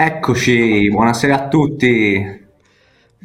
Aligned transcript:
Eccoci, 0.00 0.88
buonasera 0.90 1.34
a 1.44 1.48
tutti. 1.48 2.37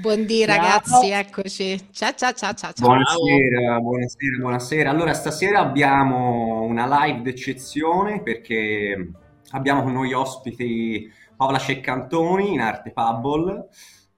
Buondì 0.03 0.43
ragazzi, 0.43 1.11
eccoci. 1.11 1.91
Ciao 1.93 2.11
ciao 2.13 2.33
ciao 2.33 2.53
ciao. 2.53 2.73
ciao. 2.73 2.87
Buonasera, 2.87 3.79
buonasera, 3.79 4.37
buonasera. 4.37 4.89
Allora, 4.89 5.13
stasera 5.13 5.59
abbiamo 5.59 6.63
una 6.63 7.05
live 7.05 7.21
d'eccezione 7.21 8.21
perché 8.21 9.11
abbiamo 9.51 9.81
con 9.81 9.93
noi 9.93 10.11
ospiti 10.11 11.09
Paola 11.37 11.57
Ceccantoni 11.57 12.51
in 12.51 12.59
arte 12.59 12.91
Pubble 12.91 13.69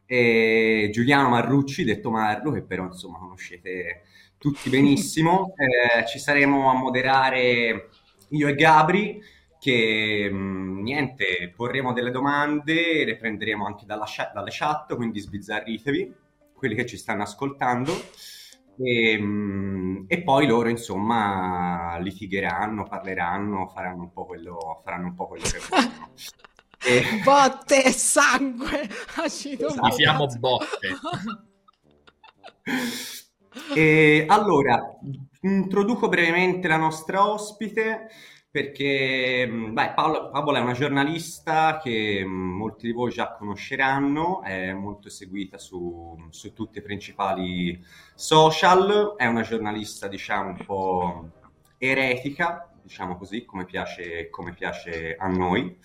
e 0.07 0.89
Giuliano 0.91 1.29
Marrucci, 1.29 1.83
detto 1.83 2.09
Marru, 2.09 2.51
che 2.51 2.63
però 2.63 2.85
insomma 2.85 3.19
conoscete 3.19 4.05
tutti 4.39 4.71
benissimo. 4.71 5.53
Eh, 5.99 6.07
ci 6.07 6.17
saremo 6.17 6.71
a 6.71 6.73
moderare 6.73 7.89
io 8.29 8.47
e 8.47 8.55
Gabri 8.55 9.21
che 9.65 10.29
mh, 10.31 10.81
niente, 10.83 11.51
porremo 11.55 11.91
delle 11.91 12.11
domande, 12.11 13.03
le 13.03 13.17
prenderemo 13.17 13.65
anche 13.65 13.87
dalla, 13.87 14.05
dalle 14.31 14.51
chat, 14.51 14.95
quindi 14.95 15.19
sbizzarritevi, 15.19 16.13
quelli 16.53 16.75
che 16.75 16.85
ci 16.85 16.97
stanno 16.97 17.23
ascoltando. 17.23 17.91
E, 18.77 19.17
mh, 19.17 20.05
e, 20.07 20.21
poi 20.21 20.45
loro 20.45 20.69
insomma 20.69 21.97
litigheranno, 21.97 22.83
parleranno, 22.83 23.67
faranno 23.67 24.03
un 24.03 24.11
po' 24.11 24.25
quello, 24.25 24.81
faranno 24.83 25.07
un 25.07 25.15
po' 25.15 25.27
quello 25.27 25.45
che 25.45 25.59
vogliono. 25.67 26.13
e... 26.85 27.21
Botte 27.23 27.85
e 27.85 27.91
sangue, 27.91 28.87
acido 29.17 29.69
esatto. 29.69 29.91
Siamo 29.93 30.27
botte. 30.37 30.89
e 33.73 34.25
allora, 34.27 34.79
introduco 35.41 36.07
brevemente 36.07 36.67
la 36.67 36.77
nostra 36.77 37.27
ospite 37.27 38.09
perché 38.55 39.49
beh, 39.49 39.91
Paolo, 39.95 40.29
Paola 40.29 40.59
è 40.59 40.61
una 40.61 40.71
giornalista 40.71 41.77
che 41.77 42.23
molti 42.25 42.85
di 42.85 42.93
voi 42.93 43.11
già 43.11 43.33
conosceranno, 43.33 44.43
è 44.43 44.71
molto 44.71 45.09
seguita 45.09 45.57
su, 45.57 46.15
su 46.29 46.53
tutti 46.53 46.77
i 46.77 46.81
principali 46.81 47.77
social, 48.13 49.15
è 49.17 49.25
una 49.25 49.41
giornalista 49.41 50.07
diciamo 50.07 50.51
un 50.51 50.65
po' 50.65 51.29
eretica, 51.77 52.71
diciamo 52.81 53.17
così, 53.17 53.43
come 53.43 53.65
piace, 53.65 54.29
come 54.29 54.53
piace 54.53 55.17
a 55.19 55.27
noi, 55.27 55.77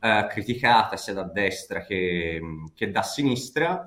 eh, 0.00 0.26
criticata 0.30 0.96
sia 0.96 1.12
da 1.12 1.24
destra 1.24 1.84
che, 1.84 2.40
che 2.74 2.90
da 2.90 3.02
sinistra. 3.02 3.84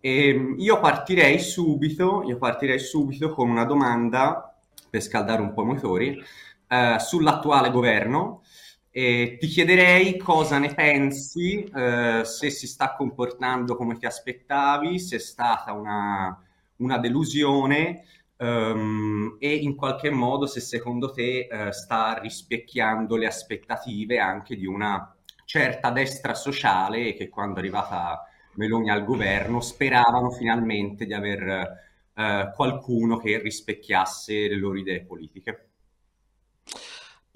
E 0.00 0.54
io 0.56 0.80
partirei 0.80 1.38
subito, 1.38 2.22
io 2.26 2.38
partirei 2.38 2.78
subito 2.78 3.34
con 3.34 3.50
una 3.50 3.66
domanda 3.66 4.56
per 4.88 5.02
scaldare 5.02 5.42
un 5.42 5.52
po' 5.52 5.60
i 5.60 5.66
motori 5.66 6.24
eh, 6.68 6.96
sull'attuale 6.98 7.70
governo 7.70 8.42
e 8.90 9.36
ti 9.38 9.46
chiederei 9.48 10.16
cosa 10.16 10.58
ne 10.58 10.72
pensi, 10.72 11.64
eh, 11.64 12.22
se 12.24 12.48
si 12.48 12.66
sta 12.66 12.94
comportando 12.94 13.76
come 13.76 13.98
ti 13.98 14.06
aspettavi, 14.06 14.98
se 14.98 15.16
è 15.16 15.18
stata 15.18 15.72
una, 15.72 16.42
una 16.76 16.98
delusione 16.98 18.04
um, 18.38 19.36
e 19.38 19.54
in 19.54 19.76
qualche 19.76 20.10
modo 20.10 20.46
se 20.46 20.60
secondo 20.60 21.10
te 21.10 21.48
uh, 21.50 21.70
sta 21.72 22.18
rispecchiando 22.18 23.16
le 23.16 23.26
aspettative 23.26 24.18
anche 24.18 24.56
di 24.56 24.64
una 24.64 25.14
certa 25.44 25.90
destra 25.90 26.34
sociale 26.34 27.14
che 27.14 27.28
quando 27.28 27.56
è 27.56 27.58
arrivata 27.58 28.24
Meloni 28.54 28.90
al 28.90 29.04
governo 29.04 29.60
speravano 29.60 30.30
finalmente 30.30 31.04
di 31.04 31.12
aver 31.12 31.82
uh, 32.14 32.50
qualcuno 32.54 33.18
che 33.18 33.38
rispecchiasse 33.38 34.48
le 34.48 34.56
loro 34.56 34.78
idee 34.78 35.04
politiche. 35.04 35.65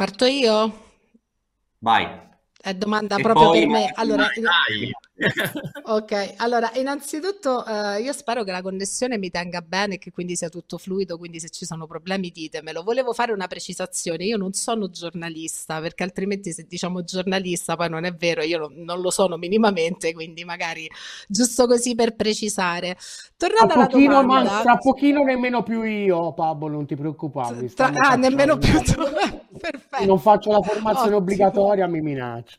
Parto 0.00 0.25
io? 0.25 0.84
Vai. 1.81 2.09
È 2.59 2.72
domanda 2.72 3.16
e 3.16 3.21
proprio 3.22 3.50
per 3.50 3.66
me. 3.66 3.93
Allora. 3.97 4.28
Ok, 5.83 6.35
allora 6.37 6.71
innanzitutto 6.75 7.65
eh, 7.67 8.01
io 8.01 8.13
spero 8.13 8.43
che 8.45 8.53
la 8.53 8.63
connessione 8.63 9.19
mi 9.19 9.31
tenga 9.31 9.61
bene 9.61 9.95
e 9.95 9.99
che 9.99 10.11
quindi 10.11 10.37
sia 10.37 10.49
tutto 10.49 10.79
fluido, 10.79 11.19
quindi 11.19 11.41
se 11.41 11.51
ci 11.51 11.65
sono 11.65 11.87
problemi 11.87 12.31
ditemelo. 12.31 12.83
Volevo 12.83 13.13
fare 13.13 13.33
una 13.33 13.47
precisazione, 13.47 14.25
io 14.25 14.37
non 14.37 14.53
sono 14.53 14.89
giornalista 14.91 15.81
perché 15.81 16.03
altrimenti 16.03 16.53
se 16.53 16.67
diciamo 16.69 17.03
giornalista 17.03 17.77
poi 17.77 17.91
non 17.91 18.05
è 18.05 18.13
vero, 18.15 18.43
io 18.43 18.59
non, 18.59 18.75
non 18.77 19.01
lo 19.01 19.11
sono 19.11 19.37
minimamente, 19.37 20.13
quindi 20.13 20.45
magari 20.45 20.89
giusto 21.29 21.67
così 21.67 21.95
per 21.95 22.15
precisare. 22.17 22.97
Tornando 23.37 23.75
tra 23.75 23.87
pochino, 23.87 24.13
alla 24.13 24.21
domanda... 24.21 24.51
Ma, 24.51 24.61
tra 24.63 24.77
pochino 24.77 25.23
nemmeno 25.23 25.63
più 25.63 25.83
io, 25.83 26.33
Pablo, 26.33 26.69
non 26.69 26.87
ti 26.87 26.95
preoccupare. 26.95 27.67
Tra, 27.73 27.91
ah, 27.95 28.17
nemmeno 28.17 28.59
più 28.59 28.79
tu. 28.81 29.03
Perfetto. 29.59 30.05
Non 30.05 30.19
faccio 30.19 30.51
la 30.53 30.61
formazione 30.61 31.01
Ottimo. 31.01 31.17
obbligatoria, 31.17 31.87
mi 31.87 32.01
minaccio. 32.01 32.57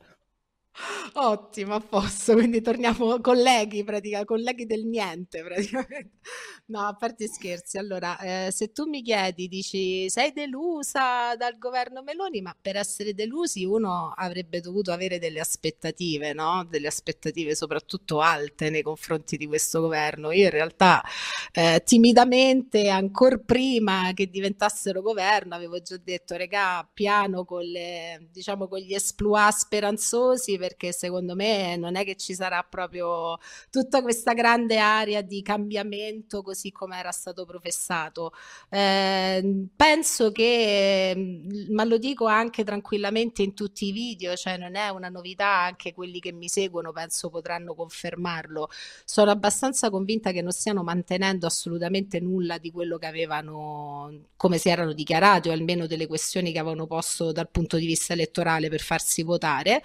Ottimo, 1.14 1.76
a 1.76 1.80
posto, 1.82 2.34
quindi 2.34 2.62
torniamo 2.62 3.20
colleghi, 3.22 3.84
pratica, 3.84 4.24
colleghi 4.24 4.66
del 4.66 4.86
niente 4.86 5.44
praticamente. 5.44 6.20
No, 6.68 6.88
a 6.88 6.96
parte 6.96 7.28
scherzi, 7.28 7.78
allora, 7.78 8.18
eh, 8.20 8.52
se 8.52 8.72
tu 8.72 8.86
mi 8.88 9.02
chiedi, 9.02 9.48
dici, 9.50 10.10
sei 10.10 10.32
delusa 10.32 11.36
dal 11.36 11.58
governo 11.58 12.02
Meloni, 12.02 12.42
ma 12.42 12.56
per 12.60 12.78
essere 12.78 13.14
delusi 13.14 13.66
uno 13.66 14.14
avrebbe 14.16 14.62
dovuto 14.62 14.94
avere 14.94 15.20
delle 15.20 15.42
aspettative, 15.42 16.32
no? 16.34 16.66
Delle 16.70 16.88
aspettative 16.88 17.56
soprattutto 17.56 18.22
alte 18.22 18.70
nei 18.70 18.82
confronti 18.84 19.36
di 19.36 19.48
questo 19.48 19.82
governo. 19.82 20.32
Io 20.32 20.46
in 20.46 20.50
realtà 20.50 21.04
eh, 21.52 21.82
timidamente, 21.86 22.88
ancora 22.88 23.38
prima 23.38 24.12
che 24.14 24.30
diventassero 24.30 25.02
governo, 25.02 25.56
avevo 25.56 25.82
già 25.82 25.98
detto, 25.98 26.38
regà, 26.38 26.88
piano 26.94 27.44
con, 27.44 27.64
le, 27.64 28.30
diciamo, 28.32 28.68
con 28.70 28.80
gli 28.80 28.94
esploit 28.94 29.54
speranzosi 29.54 30.58
perché 30.62 30.92
secondo 30.94 31.36
me 31.36 31.76
non 31.76 31.96
è 31.96 32.06
che 32.06 32.16
ci 32.16 32.36
sarà 32.36 32.62
proprio 32.64 33.40
tutta 33.72 34.02
questa 34.04 34.34
grande 34.34 34.78
area 34.78 35.22
di 35.22 35.42
cambiamento 35.42 36.44
così 36.44 36.72
come 36.72 36.98
era 37.00 37.12
stato 37.12 37.46
professato. 37.46 38.32
Eh, 38.70 39.68
penso 39.76 40.32
che, 40.32 41.14
mm, 41.16 41.74
ma 41.74 41.84
lo 41.84 41.98
dico 41.98 42.28
anche 42.28 42.64
tranquillamente 42.64 43.42
in 43.42 43.56
tutti 43.56 43.88
i 43.88 43.92
video, 43.92 44.36
cioè 44.36 44.58
non 44.58 44.76
è 44.76 44.90
una 44.90 45.10
novità, 45.10 45.48
anche 45.64 45.94
quelli 45.94 46.20
che 46.20 46.32
mi 46.32 46.48
seguono 46.48 46.92
penso 46.92 47.30
potranno 47.30 47.74
confermarlo. 47.74 48.70
Sono 49.04 49.32
abbastanza 49.32 49.90
convinta 49.90 50.32
che 50.32 50.42
non 50.42 50.52
stiano 50.52 50.84
mantenendo 50.84 51.48
assolutamente 51.48 52.20
nulla 52.20 52.58
di 52.60 52.72
quello 52.72 52.98
che 52.98 53.08
avevano, 53.08 54.28
come 54.38 54.58
si 54.60 54.70
erano 54.70 54.94
dichiarati 54.94 55.50
o 55.50 55.52
almeno 55.52 55.88
delle 55.88 56.06
questioni 56.08 56.52
che 56.52 56.60
avevano 56.60 56.86
posto 56.86 57.32
dal 57.32 57.50
punto 57.50 57.78
di 57.78 57.86
vista 57.88 58.14
elettorale 58.14 58.70
per 58.70 58.82
farsi 58.82 59.24
votare. 59.24 59.82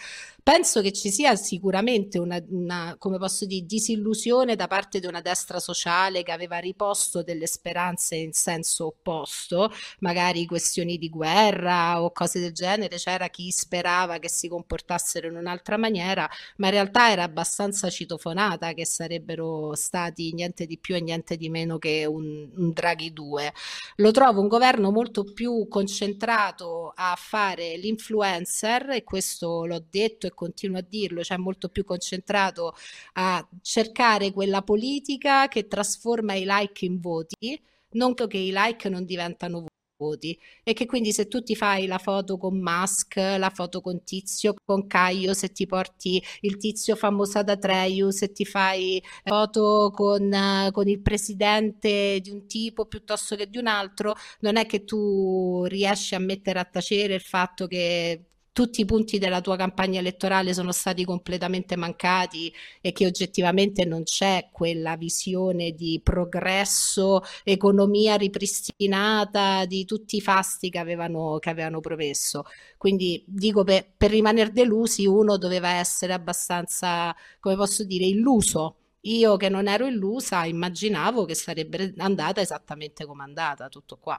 Penso 0.49 0.81
che 0.81 0.93
ci 0.93 1.11
sia 1.11 1.35
sicuramente 1.35 2.21
una, 2.21 2.41
una, 2.51 2.95
come 3.01 3.19
posso 3.19 3.47
dire, 3.47 3.67
disillusione 3.67 4.55
da 4.55 4.69
parte 4.69 5.01
di 5.01 5.07
una 5.07 5.21
destra 5.21 5.59
sociale 5.59 6.23
che 6.23 6.31
aveva 6.31 6.59
riposto 6.59 7.25
delle 7.25 7.49
speranze 7.49 8.15
in 8.15 8.33
senso 8.33 8.87
opposto, 8.87 9.73
magari 9.99 10.47
questioni 10.47 10.99
di 10.99 11.09
guerra 11.09 12.01
o 12.01 12.13
cose 12.13 12.39
del 12.39 12.53
genere, 12.53 12.95
c'era 12.97 13.27
chi 13.27 13.51
sperava 13.51 14.21
che 14.21 14.29
si 14.29 14.47
comportassero 14.47 15.27
in 15.27 15.35
un'altra 15.35 15.77
maniera, 15.77 16.31
ma 16.59 16.67
in 16.67 16.75
realtà 16.75 17.11
era 17.11 17.25
abbastanza 17.25 17.91
citofonata 17.91 18.73
che 18.73 18.87
sarebbero 18.87 19.75
stati 19.75 20.33
niente 20.33 20.67
di 20.67 20.79
più 20.79 20.95
e 20.95 21.01
niente 21.01 21.37
di 21.37 21.49
meno 21.49 21.79
che 21.79 22.05
un, 22.07 22.49
un 22.55 22.71
Draghi 22.71 23.13
2. 23.13 23.53
Lo 23.97 24.13
trovo 24.13 24.43
un 24.43 24.47
governo 24.47 24.93
molto 24.93 25.25
più 25.25 25.67
concentrato 25.69 26.93
a 26.95 27.17
fare 27.19 27.77
l'influencer 27.79 28.91
e 28.91 29.03
questo 29.03 29.65
l'ho 29.67 29.85
detto 29.91 30.29
e 30.29 30.35
continuo 30.37 30.79
a 30.79 30.85
dirlo, 30.89 31.25
cioè 31.25 31.37
molto 31.39 31.69
più 31.69 31.85
concentrato 31.85 32.75
a 33.15 33.47
cercare 33.63 34.31
quella 34.31 34.63
politica 34.63 35.49
che 35.49 35.67
trasforma 35.67 36.35
i 36.35 36.45
like 36.47 36.85
in 36.85 37.01
voti, 37.01 37.61
non 37.93 38.15
che 38.15 38.39
i 38.39 38.53
like 38.53 38.89
non 38.89 39.05
diventano 39.05 39.67
voti 39.97 40.39
e 40.63 40.73
che 40.73 40.87
quindi 40.87 41.13
se 41.13 41.27
tu 41.29 41.43
ti 41.43 41.57
fai 41.57 41.87
la 41.87 41.99
foto 41.99 42.37
con 42.37 42.59
Musk, 42.59 43.17
la 43.17 43.51
foto 43.51 43.81
con 43.81 44.03
Tizio, 44.05 44.55
con 44.65 44.87
Caio, 44.87 45.35
se 45.35 45.49
ti 45.53 45.67
porti 45.67 46.23
il 46.41 46.57
Tizio 46.57 46.97
famoso 46.97 47.43
da 47.43 47.57
Treyu, 47.57 48.11
se 48.11 48.33
ti 48.33 48.45
fai 48.45 49.03
foto 49.25 49.91
con, 49.95 50.31
con 50.73 50.89
il 50.89 51.01
presidente 51.01 52.21
di 52.21 52.31
un 52.31 52.47
tipo 52.47 52.87
piuttosto 52.87 53.37
che 53.37 53.49
di 53.49 53.59
un 53.59 53.67
altro, 53.67 54.15
non 54.41 54.57
è 54.57 54.67
che 54.67 54.85
tu 54.85 55.65
riesci 55.65 56.15
a 56.15 56.19
mettere 56.19 56.59
a 56.59 56.65
tacere 56.65 57.15
il 57.15 57.21
fatto 57.21 57.67
che 57.67 58.25
tutti 58.57 58.81
i 58.81 58.87
punti 58.87 59.19
della 59.19 59.43
tua 59.43 59.55
campagna 59.55 59.99
elettorale 59.99 60.55
sono 60.55 60.73
stati 60.73 61.05
completamente 61.05 61.77
mancati 61.77 62.51
e 62.81 62.93
che 62.93 63.05
oggettivamente 63.05 63.85
non 63.85 64.03
c'è 64.03 64.49
quella 64.51 64.97
visione 64.97 65.73
di 65.73 66.01
progresso, 66.03 67.21
economia 67.45 68.15
ripristinata, 68.15 69.67
di 69.67 69.85
tutti 69.85 70.17
i 70.17 70.23
fasti 70.23 70.71
che 70.71 70.79
avevano, 70.79 71.39
che 71.39 71.51
avevano 71.51 71.81
promesso. 71.81 72.45
Quindi 72.79 73.23
dico 73.27 73.63
per, 73.63 73.93
per 73.95 74.09
rimanere 74.11 74.51
delusi 74.53 75.05
uno 75.05 75.37
doveva 75.37 75.73
essere 75.73 76.15
abbastanza, 76.15 77.15
come 77.41 77.57
posso 77.57 77.85
dire, 77.85 78.07
illuso. 78.07 78.77
Io 79.03 79.37
che 79.37 79.51
non 79.51 79.69
ero 79.69 79.87
illusa 79.87 80.47
immaginavo 80.47 81.27
che 81.27 81.35
sarebbe 81.35 81.93
andata 81.99 82.41
esattamente 82.41 83.05
come 83.05 83.23
è 83.23 83.27
andata, 83.27 83.69
tutto 83.69 83.99
qua. 83.99 84.19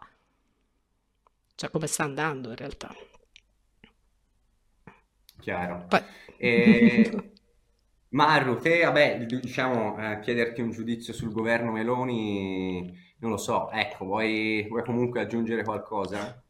Cioè 1.56 1.72
come 1.72 1.88
sta 1.88 2.04
andando 2.04 2.50
in 2.50 2.56
realtà. 2.56 2.96
Chiaro. 5.48 5.86
Poi... 5.88 6.02
E... 6.38 7.32
Maru, 8.10 8.58
te, 8.58 8.84
vabbè, 8.84 9.26
diciamo, 9.26 9.98
eh, 9.98 10.20
chiederti 10.20 10.60
un 10.60 10.72
giudizio 10.72 11.14
sul 11.14 11.32
governo 11.32 11.72
Meloni, 11.72 12.94
non 13.20 13.32
lo 13.32 13.38
so, 13.38 13.70
ecco, 13.72 14.06
vuoi, 14.06 14.66
vuoi 14.68 14.84
comunque 14.84 15.22
aggiungere 15.22 15.64
qualcosa? 15.64 16.42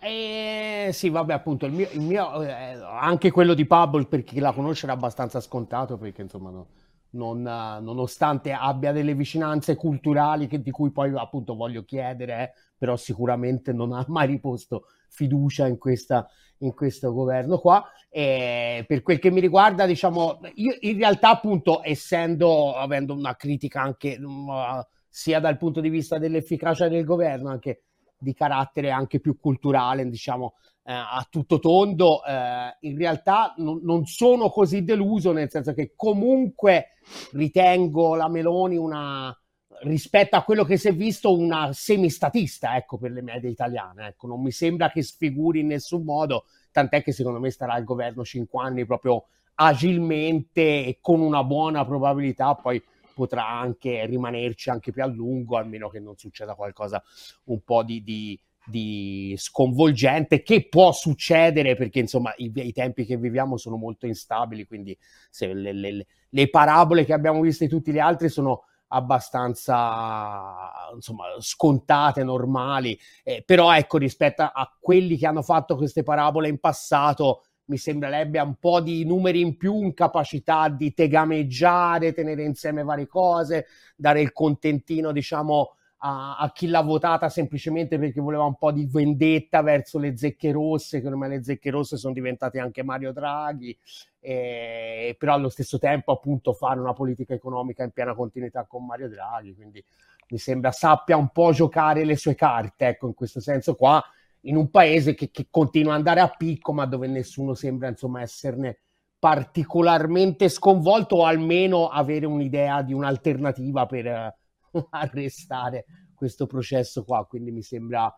Eh, 0.00 0.90
sì, 0.92 1.08
vabbè, 1.08 1.32
appunto, 1.32 1.64
il 1.66 1.72
mio, 1.72 1.88
il 1.92 2.00
mio 2.00 2.42
eh, 2.42 2.78
anche 2.82 3.30
quello 3.30 3.54
di 3.54 3.66
Pablo, 3.66 4.04
per 4.04 4.24
chi 4.24 4.40
la 4.40 4.52
conosce, 4.52 4.84
era 4.84 4.94
abbastanza 4.94 5.40
scontato, 5.40 5.96
perché 5.96 6.22
insomma, 6.22 6.50
no, 6.50 6.68
non, 7.10 7.42
nonostante 7.42 8.52
abbia 8.52 8.92
delle 8.92 9.14
vicinanze 9.14 9.74
culturali 9.74 10.48
che, 10.48 10.60
di 10.60 10.70
cui 10.70 10.90
poi 10.90 11.12
appunto 11.16 11.54
voglio 11.54 11.84
chiedere, 11.84 12.42
eh, 12.42 12.52
però 12.76 12.96
sicuramente 12.96 13.72
non 13.72 13.92
ha 13.92 14.04
mai 14.08 14.26
riposto 14.26 14.86
fiducia 15.08 15.66
in, 15.66 15.78
questa, 15.78 16.28
in 16.58 16.74
questo 16.74 17.12
governo 17.12 17.58
qua. 17.58 17.84
E 18.08 18.84
per 18.86 19.02
quel 19.02 19.18
che 19.18 19.30
mi 19.30 19.40
riguarda, 19.40 19.86
diciamo, 19.86 20.40
io 20.54 20.76
in 20.80 20.96
realtà 20.96 21.30
appunto 21.30 21.80
essendo, 21.82 22.74
avendo 22.74 23.14
una 23.14 23.34
critica 23.34 23.82
anche 23.82 24.18
uh, 24.20 24.84
sia 25.08 25.40
dal 25.40 25.58
punto 25.58 25.80
di 25.80 25.88
vista 25.88 26.18
dell'efficacia 26.18 26.88
del 26.88 27.04
governo, 27.04 27.50
anche 27.50 27.84
di 28.18 28.34
carattere 28.34 28.90
anche 28.90 29.20
più 29.20 29.38
culturale, 29.38 30.08
diciamo, 30.08 30.54
eh, 30.84 30.92
a 30.92 31.26
tutto 31.30 31.58
tondo, 31.58 32.24
eh, 32.24 32.76
in 32.80 32.96
realtà 32.96 33.54
non, 33.58 33.80
non, 33.82 34.06
sono 34.06 34.48
così 34.50 34.84
deluso, 34.84 35.32
nel 35.32 35.50
senso 35.50 35.72
che 35.72 35.92
comunque 35.96 36.98
ritengo 37.32 38.14
la 38.14 38.28
Meloni 38.28 38.76
una 38.76 39.36
rispetto 39.82 40.36
a 40.36 40.42
quello 40.42 40.64
che 40.64 40.76
si 40.76 40.88
è 40.88 40.94
visto 40.94 41.36
una 41.36 41.72
semistatista 41.72 42.76
ecco, 42.76 42.98
per 42.98 43.12
le 43.12 43.22
medie 43.22 43.50
italiane. 43.50 44.08
Ecco. 44.08 44.26
Non 44.26 44.42
mi 44.42 44.50
sembra 44.50 44.90
che 44.90 45.02
sfiguri 45.02 45.60
in 45.60 45.68
nessun 45.68 46.04
modo, 46.04 46.44
tant'è 46.70 47.02
che 47.02 47.12
secondo 47.12 47.40
me 47.40 47.50
starà 47.50 47.74
al 47.74 47.84
governo 47.84 48.24
cinque 48.24 48.62
anni 48.62 48.84
proprio 48.86 49.26
agilmente 49.56 50.84
e 50.84 50.98
con 51.00 51.20
una 51.20 51.44
buona 51.44 51.84
probabilità 51.84 52.54
poi 52.54 52.82
potrà 53.14 53.48
anche 53.48 54.04
rimanerci 54.06 54.70
anche 54.70 54.90
più 54.90 55.02
a 55.02 55.06
lungo, 55.06 55.56
almeno 55.56 55.88
che 55.88 56.00
non 56.00 56.16
succeda 56.16 56.54
qualcosa 56.54 57.02
un 57.44 57.60
po' 57.62 57.82
di, 57.84 58.02
di 58.02 58.38
di 58.66 59.34
sconvolgente 59.36 60.42
che 60.42 60.68
può 60.68 60.90
succedere 60.92 61.76
perché 61.76 61.98
insomma 61.98 62.32
i, 62.38 62.50
i, 62.54 62.72
tempi 62.72 63.04
che 63.04 63.18
viviamo 63.18 63.58
sono 63.58 63.76
molto 63.76 64.06
instabili 64.06 64.66
quindi 64.66 64.96
se 65.28 65.52
le, 65.52 65.72
le, 65.72 66.06
le, 66.30 66.48
parabole 66.48 67.04
che 67.04 67.12
abbiamo 67.12 67.42
visto 67.42 67.64
di 67.64 67.68
tutti 67.68 67.92
gli 67.92 67.98
altri 67.98 68.30
sono 68.30 68.64
abbastanza 68.94 70.90
insomma 70.94 71.24
scontate, 71.38 72.22
normali 72.22 72.98
eh, 73.22 73.42
però 73.44 73.74
ecco 73.74 73.98
rispetto 73.98 74.42
a, 74.42 74.76
quelli 74.80 75.16
che 75.16 75.26
hanno 75.26 75.42
fatto 75.42 75.76
queste 75.76 76.02
parabole 76.02 76.48
in 76.48 76.58
passato 76.58 77.42
mi 77.66 77.76
sembrerebbe 77.78 78.38
un 78.40 78.56
po' 78.56 78.80
di 78.80 79.04
numeri 79.04 79.40
in 79.40 79.56
più, 79.56 79.82
incapacità 79.82 80.68
di 80.68 80.92
tegameggiare, 80.92 82.12
tenere 82.12 82.44
insieme 82.44 82.82
varie 82.82 83.06
cose, 83.06 83.66
dare 83.96 84.20
il 84.20 84.32
contentino 84.32 85.12
diciamo 85.12 85.76
a, 86.06 86.36
a, 86.36 86.52
chi 86.52 86.66
l'ha 86.66 86.82
votata 86.82 87.30
semplicemente 87.30 87.98
perché 87.98 88.20
voleva 88.20 88.44
un 88.44 88.56
po' 88.56 88.70
di 88.70 88.86
vendetta 88.86 89.62
verso 89.62 89.98
le 89.98 90.16
zecche 90.18 90.52
rosse, 90.52 91.00
che 91.00 91.06
ormai 91.06 91.30
le 91.30 91.42
zecche 91.42 91.70
rosse 91.70 91.96
sono 91.96 92.12
diventate 92.12 92.58
anche 92.58 92.82
Mario 92.82 93.12
Draghi, 93.12 93.76
eh, 94.20 95.16
però 95.18 95.32
allo 95.32 95.48
stesso 95.48 95.78
tempo 95.78 96.12
appunto 96.12 96.52
fare 96.52 96.78
una 96.78 96.92
politica 96.92 97.32
economica 97.32 97.84
in 97.84 97.90
piena 97.90 98.14
continuità 98.14 98.66
con 98.66 98.84
Mario 98.84 99.08
Draghi, 99.08 99.54
quindi 99.54 99.82
mi 100.28 100.36
sembra 100.36 100.72
sappia 100.72 101.16
un 101.16 101.30
po' 101.30 101.52
giocare 101.52 102.04
le 102.04 102.16
sue 102.16 102.34
carte, 102.34 102.86
ecco, 102.86 103.06
in 103.06 103.14
questo 103.14 103.40
senso 103.40 103.74
qua, 103.74 104.02
in 104.42 104.56
un 104.56 104.70
paese 104.70 105.14
che, 105.14 105.30
che 105.30 105.46
continua 105.48 105.92
ad 105.92 105.98
andare 105.98 106.20
a 106.20 106.28
picco, 106.28 106.74
ma 106.74 106.84
dove 106.84 107.06
nessuno 107.06 107.54
sembra 107.54 107.88
insomma 107.88 108.20
esserne 108.20 108.80
particolarmente 109.18 110.50
sconvolto 110.50 111.16
o 111.16 111.24
almeno 111.24 111.88
avere 111.88 112.26
un'idea 112.26 112.82
di 112.82 112.92
un'alternativa 112.92 113.86
per 113.86 114.34
arrestare 114.90 115.84
questo 116.14 116.46
processo 116.46 117.04
qua, 117.04 117.26
quindi 117.26 117.50
mi 117.50 117.62
sembra 117.62 118.12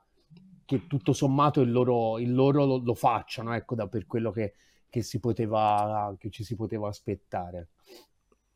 che 0.64 0.86
tutto 0.86 1.12
sommato 1.12 1.60
il 1.60 1.70
loro, 1.70 2.18
il 2.18 2.34
loro 2.34 2.64
lo, 2.64 2.76
lo, 2.78 2.94
facciano, 2.94 3.54
ecco, 3.54 3.74
da, 3.74 3.86
per 3.86 4.06
quello 4.06 4.30
che, 4.30 4.54
che, 4.88 5.02
si 5.02 5.20
poteva, 5.20 6.14
che 6.18 6.30
ci 6.30 6.44
si 6.44 6.56
poteva 6.56 6.88
aspettare. 6.88 7.70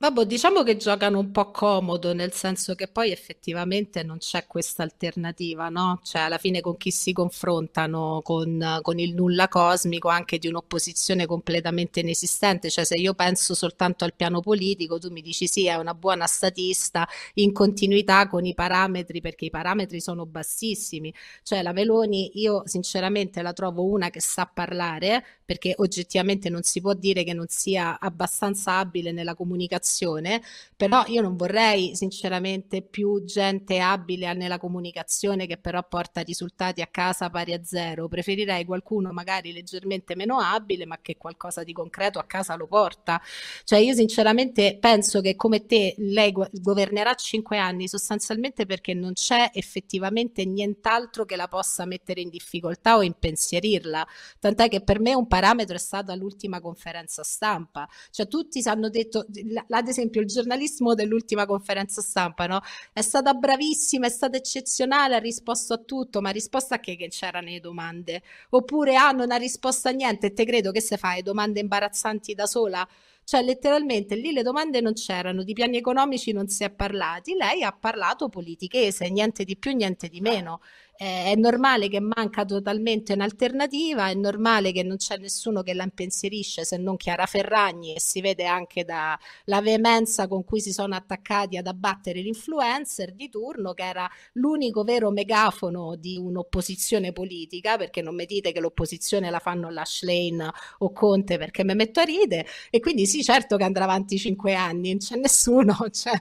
Vabbè, 0.03 0.25
diciamo 0.25 0.63
che 0.63 0.79
giocano 0.79 1.19
un 1.19 1.31
po' 1.31 1.51
comodo, 1.51 2.15
nel 2.15 2.33
senso 2.33 2.75
che 2.75 2.89
poi 2.89 3.11
effettivamente 3.13 4.03
non 4.03 4.17
c'è 4.17 4.47
questa 4.47 4.83
alternativa, 4.83 5.69
no? 5.69 6.01
Cioè, 6.03 6.23
alla 6.23 6.39
fine 6.39 6.63
con 6.63 6.79
chi 6.79 6.91
si 6.91 7.13
confrontano 7.13 8.23
con, 8.25 8.79
con 8.81 8.99
il 8.99 9.13
nulla 9.13 9.49
cosmico, 9.49 10.09
anche 10.09 10.39
di 10.39 10.49
un'opposizione 10.49 11.27
completamente 11.27 12.01
inesistente. 12.01 12.71
Cioè, 12.71 12.85
se 12.87 12.95
io 12.95 13.13
penso 13.13 13.53
soltanto 13.55 14.05
al 14.05 14.15
piano 14.15 14.41
politico, 14.41 14.99
tu 14.99 15.11
mi 15.11 15.21
dici 15.21 15.47
sì, 15.47 15.67
è 15.67 15.75
una 15.75 15.93
buona 15.93 16.27
statista 16.27 17.07
in 17.35 17.53
continuità 17.53 18.27
con 18.27 18.47
i 18.47 18.55
parametri, 18.55 19.21
perché 19.21 19.45
i 19.45 19.51
parametri 19.51 20.01
sono 20.01 20.25
bassissimi. 20.25 21.13
Cioè, 21.43 21.61
la 21.61 21.73
Meloni, 21.73 22.41
io 22.41 22.63
sinceramente 22.65 23.43
la 23.43 23.53
trovo 23.53 23.85
una 23.85 24.09
che 24.09 24.23
sa 24.23 24.47
parlare, 24.47 25.23
perché 25.45 25.75
oggettivamente 25.77 26.49
non 26.49 26.63
si 26.63 26.81
può 26.81 26.95
dire 26.95 27.23
che 27.23 27.35
non 27.35 27.47
sia 27.49 27.99
abbastanza 28.01 28.79
abile 28.79 29.13
nella 29.13 29.35
comunicazione 29.35 29.89
comunicazione, 29.91 30.43
però 30.77 31.05
io 31.07 31.21
non 31.21 31.37
vorrei 31.37 31.95
sinceramente 31.97 32.83
più 32.83 33.25
gente 33.25 33.81
abile 33.81 34.33
nella 34.33 34.59
comunicazione 34.59 35.47
che 35.47 35.59
però 35.59 35.87
porta 35.87 36.21
risultati 36.23 36.81
a 36.81 36.87
casa 36.87 37.29
pari 37.29 37.53
a 37.53 37.63
zero. 37.65 38.09
Preferirei 38.09 38.65
qualcuno 38.65 39.13
magari 39.13 39.53
leggermente 39.53 40.15
meno 40.15 40.39
abile, 40.39 40.87
ma 40.87 40.99
che 41.03 41.17
qualcosa 41.17 41.65
di 41.65 41.73
concreto 41.73 42.19
a 42.19 42.25
casa 42.25 42.55
lo 42.55 42.67
porta. 42.67 43.21
Cioè 43.65 43.79
io 43.81 43.95
sinceramente 43.95 44.79
penso 44.81 45.21
che 45.21 45.37
come 45.37 45.67
te 45.67 45.95
lei 45.99 46.33
governerà 46.33 47.15
cinque 47.15 47.59
anni 47.59 47.89
sostanzialmente 47.89 48.65
perché 48.65 48.95
non 48.95 49.13
c'è 49.13 49.51
effettivamente 49.53 50.45
nient'altro 50.45 51.25
che 51.25 51.37
la 51.37 51.49
possa 51.49 51.85
mettere 51.85 52.21
in 52.21 52.31
difficoltà 52.31 52.97
o 52.97 53.03
impensierirla. 53.03 54.07
Tant'è 54.39 54.69
che 54.69 54.83
per 54.83 55.01
me 55.01 55.15
un 55.15 55.27
parametro 55.27 55.75
è 55.75 55.79
stata 55.79 56.15
l'ultima 56.15 56.61
conferenza 56.61 57.23
stampa. 57.23 57.89
Cioè 58.11 58.29
tutti 58.29 58.61
hanno 58.65 58.89
detto 58.89 59.27
la, 59.51 59.65
la 59.69 59.80
ad 59.81 59.89
esempio 59.89 60.21
il 60.21 60.27
giornalismo 60.27 60.95
dell'ultima 60.95 61.47
conferenza 61.47 62.01
stampa, 62.01 62.47
no? 62.47 62.61
È 62.93 63.01
stata 63.03 63.35
bravissima, 63.35 64.07
è 64.07 64.11
stata 64.11 64.37
eccezionale, 64.37 65.17
ha 65.17 65.19
risposto 65.19 65.75
a 65.75 65.79
tutto, 65.79 66.21
ma 66.21 66.29
ha 66.31 66.33
risposto 66.33 66.75
a 66.75 66.79
che, 66.79 66.97
che 66.97 67.09
c'erano 67.09 67.49
le 67.49 67.61
domande? 67.61 68.23
Oppure 68.51 68.97
ah, 68.97 69.11
non 69.11 69.31
ha 69.31 69.37
risposto 69.37 69.89
a 69.89 69.91
niente 69.91 70.29
e 70.29 70.33
te 70.33 70.45
credo 70.45 70.71
che 70.71 70.81
se 70.81 70.97
fai 70.97 71.23
domande 71.23 71.61
imbarazzanti 71.61 72.35
da 72.35 72.47
sola? 72.47 72.87
Cioè, 73.25 73.43
letteralmente 73.43 74.17
lì 74.17 74.33
le 74.33 74.43
domande 74.43 74.81
non 74.81 74.95
c'erano, 74.95 75.45
di 75.45 75.53
piani 75.53 75.77
economici 75.77 76.33
non 76.33 76.49
si 76.49 76.65
è 76.65 76.71
parlati, 76.71 77.35
lei 77.35 77.63
ha 77.63 77.71
parlato 77.71 78.29
politichese, 78.29 79.09
niente 79.09 79.45
di 79.45 79.57
più, 79.57 79.73
niente 79.73 80.09
di 80.09 80.21
meno 80.21 80.61
è 81.03 81.35
normale 81.35 81.89
che 81.89 81.99
manca 81.99 82.45
totalmente 82.45 83.15
un'alternativa, 83.15 84.11
è 84.11 84.15
normale 84.15 84.71
che 84.71 84.83
non 84.83 84.99
c'è 84.99 85.17
nessuno 85.17 85.63
che 85.63 85.73
la 85.73 85.85
impensierisce 85.85 86.63
se 86.67 86.77
non 86.77 86.99
Chiara 86.99 87.25
Ferragni 87.25 87.95
e 87.95 88.01
si 88.01 88.21
vede 88.21 88.45
anche 88.45 88.85
dalla 88.85 89.63
veemenza 89.63 90.29
con 90.29 90.45
cui 90.45 90.61
si 90.61 90.73
sono 90.73 90.95
attaccati 90.95 91.57
ad 91.57 91.67
abbattere 91.67 92.21
l'influencer 92.21 93.15
di 93.15 93.31
turno 93.31 93.73
che 93.73 93.85
era 93.85 94.07
l'unico 94.35 94.83
vero 94.85 95.11
megafono 95.11 95.97
di 95.97 96.19
un'opposizione 96.19 97.13
politica 97.13 97.79
perché 97.79 98.03
non 98.03 98.15
mi 98.15 98.27
dite 98.27 98.53
che 98.53 98.61
l'opposizione 98.61 99.31
la 99.31 99.39
fanno 99.39 99.71
Lash 99.71 100.03
Lane 100.03 100.51
o 100.81 100.93
Conte 100.93 101.39
perché 101.39 101.65
mi 101.65 101.75
metto 101.75 102.01
a 102.01 102.05
ride 102.05 102.45
e 102.69 102.79
quindi 102.79 103.07
sì 103.07 103.23
certo 103.23 103.57
che 103.57 103.65
andrà 103.65 103.85
avanti 103.85 104.19
cinque 104.19 104.53
anni 104.53 104.91
non 104.91 104.99
c'è 104.99 105.17
nessuno 105.17 105.75
cioè, 105.91 106.13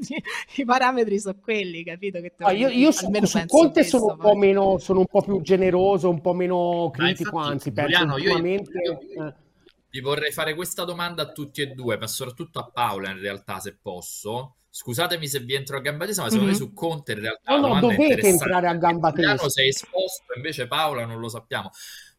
dire, 0.00 0.22
i 0.54 0.64
parametri 0.64 1.20
sono 1.20 1.36
quelli 1.38 1.84
capito 1.84 2.18
che 2.22 2.32
ah, 2.38 2.52
io, 2.52 2.68
io 2.68 2.90
su, 2.92 3.12
su 3.24 3.44
Conte 3.46 3.84
sono 3.84 4.04
sono 4.08 4.12
un, 4.12 4.18
po 4.18 4.34
meno, 4.36 4.78
sono 4.78 4.98
un 5.00 5.06
po' 5.06 5.22
più 5.22 5.40
generoso, 5.40 6.08
un 6.08 6.20
po' 6.20 6.32
meno 6.32 6.90
critico, 6.92 7.36
infatti, 7.36 7.52
anzi, 7.52 7.72
penso 7.72 7.90
Giuliano, 7.90 8.14
ultimamente... 8.14 8.70
Io, 8.78 9.24
io, 9.24 9.34
vi 9.96 10.00
vorrei 10.00 10.30
fare 10.30 10.54
questa 10.54 10.84
domanda 10.84 11.22
a 11.22 11.32
tutti 11.32 11.62
e 11.62 11.68
due, 11.68 11.96
ma 11.96 12.06
soprattutto 12.06 12.58
a 12.58 12.70
Paola 12.70 13.10
in 13.10 13.18
realtà, 13.18 13.58
se 13.60 13.78
posso. 13.80 14.56
Scusatemi 14.68 15.26
se 15.26 15.40
vi 15.40 15.54
entro 15.54 15.78
a 15.78 15.80
gamba 15.80 16.04
tesa, 16.04 16.22
ma 16.22 16.28
secondo 16.28 16.52
mm-hmm. 16.52 16.60
me 16.60 16.66
su 16.66 16.74
Conte 16.74 17.12
in 17.12 17.20
realtà 17.20 17.56
no, 17.56 17.66
no, 17.66 17.80
dovete 17.80 18.28
entrare 18.28 18.66
a 18.66 18.74
gamba 18.74 19.10
tesa. 19.10 19.48
si 19.48 19.62
è 19.62 19.66
esposto, 19.66 20.34
invece 20.34 20.66
Paola 20.66 21.06
non 21.06 21.18
lo 21.18 21.28
sappiamo. 21.28 21.70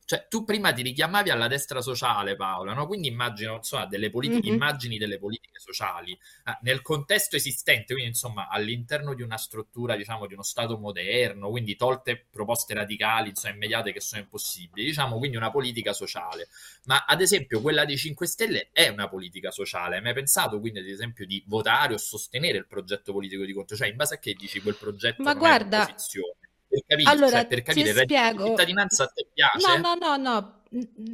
Cioè, 0.08 0.26
tu 0.30 0.46
prima 0.46 0.72
ti 0.72 0.84
richiamavi 0.84 1.32
alla 1.32 1.48
destra 1.48 1.82
sociale, 1.82 2.38
Paola, 2.38 2.74
no? 2.74 2.88
Quindi 2.88 3.10
immagino, 3.10 3.56
insomma, 3.56 3.88
delle 3.88 4.10
politiche, 4.10 4.48
mm-hmm. 4.48 4.56
immagini 4.56 4.98
delle 4.98 5.20
politiche 5.20 5.60
sociali 5.60 6.18
ah, 6.44 6.58
nel 6.62 6.82
contesto 6.82 7.36
esistente, 7.36 7.92
quindi 7.92 8.12
insomma, 8.12 8.48
all'interno 8.48 9.14
di 9.14 9.22
una 9.22 9.36
struttura, 9.36 9.98
diciamo, 9.98 10.26
di 10.26 10.34
uno 10.34 10.44
Stato 10.44 10.78
moderno, 10.78 11.50
quindi 11.50 11.76
tolte 11.76 12.26
proposte 12.32 12.74
radicali, 12.74 13.28
insomma, 13.28 13.56
immediate 13.56 13.92
che 13.92 14.00
sono 14.00 14.22
impossibili, 14.22 14.86
diciamo, 14.86 15.18
quindi 15.18 15.36
una 15.36 15.52
politica 15.52 15.92
sociale. 15.92 16.48
Ma 16.86 17.04
ad 17.06 17.20
esempio 17.20 17.60
quella 17.60 17.84
dei 17.84 17.98
5 17.98 18.26
Stelle 18.28 18.70
è 18.72 18.88
una 18.88 19.10
politica 19.10 19.52
sociale. 19.52 19.98
Hai 19.98 20.02
mai 20.02 20.14
pensato 20.14 20.62
quindi, 20.62 20.80
ad 20.80 20.88
esempio, 20.88 21.26
di 21.26 21.44
votare 21.48 21.94
o 21.94 21.98
sostenere 21.98 22.60
il 22.60 22.66
progetto 22.66 23.12
politico 23.12 23.44
di 23.44 23.52
Conte? 23.52 23.76
Cioè, 23.76 23.90
in 23.90 23.98
base 23.98 24.14
a 24.14 24.20
che 24.20 24.34
dici 24.36 24.62
quel 24.62 24.76
progetto 24.76 25.22
Ma 25.22 25.34
guarda, 25.34 25.86
per 26.78 26.84
capire, 26.86 27.10
allora, 27.10 27.38
cioè, 27.38 27.48
per 27.48 27.62
capire 27.64 27.94
reddito 27.94 28.44
di 28.44 28.50
cittadinanza 28.50 29.08
te 29.08 29.28
piace? 29.34 29.80
No, 29.80 29.96
no, 29.96 29.96
no, 29.96 30.18
no, 30.18 30.62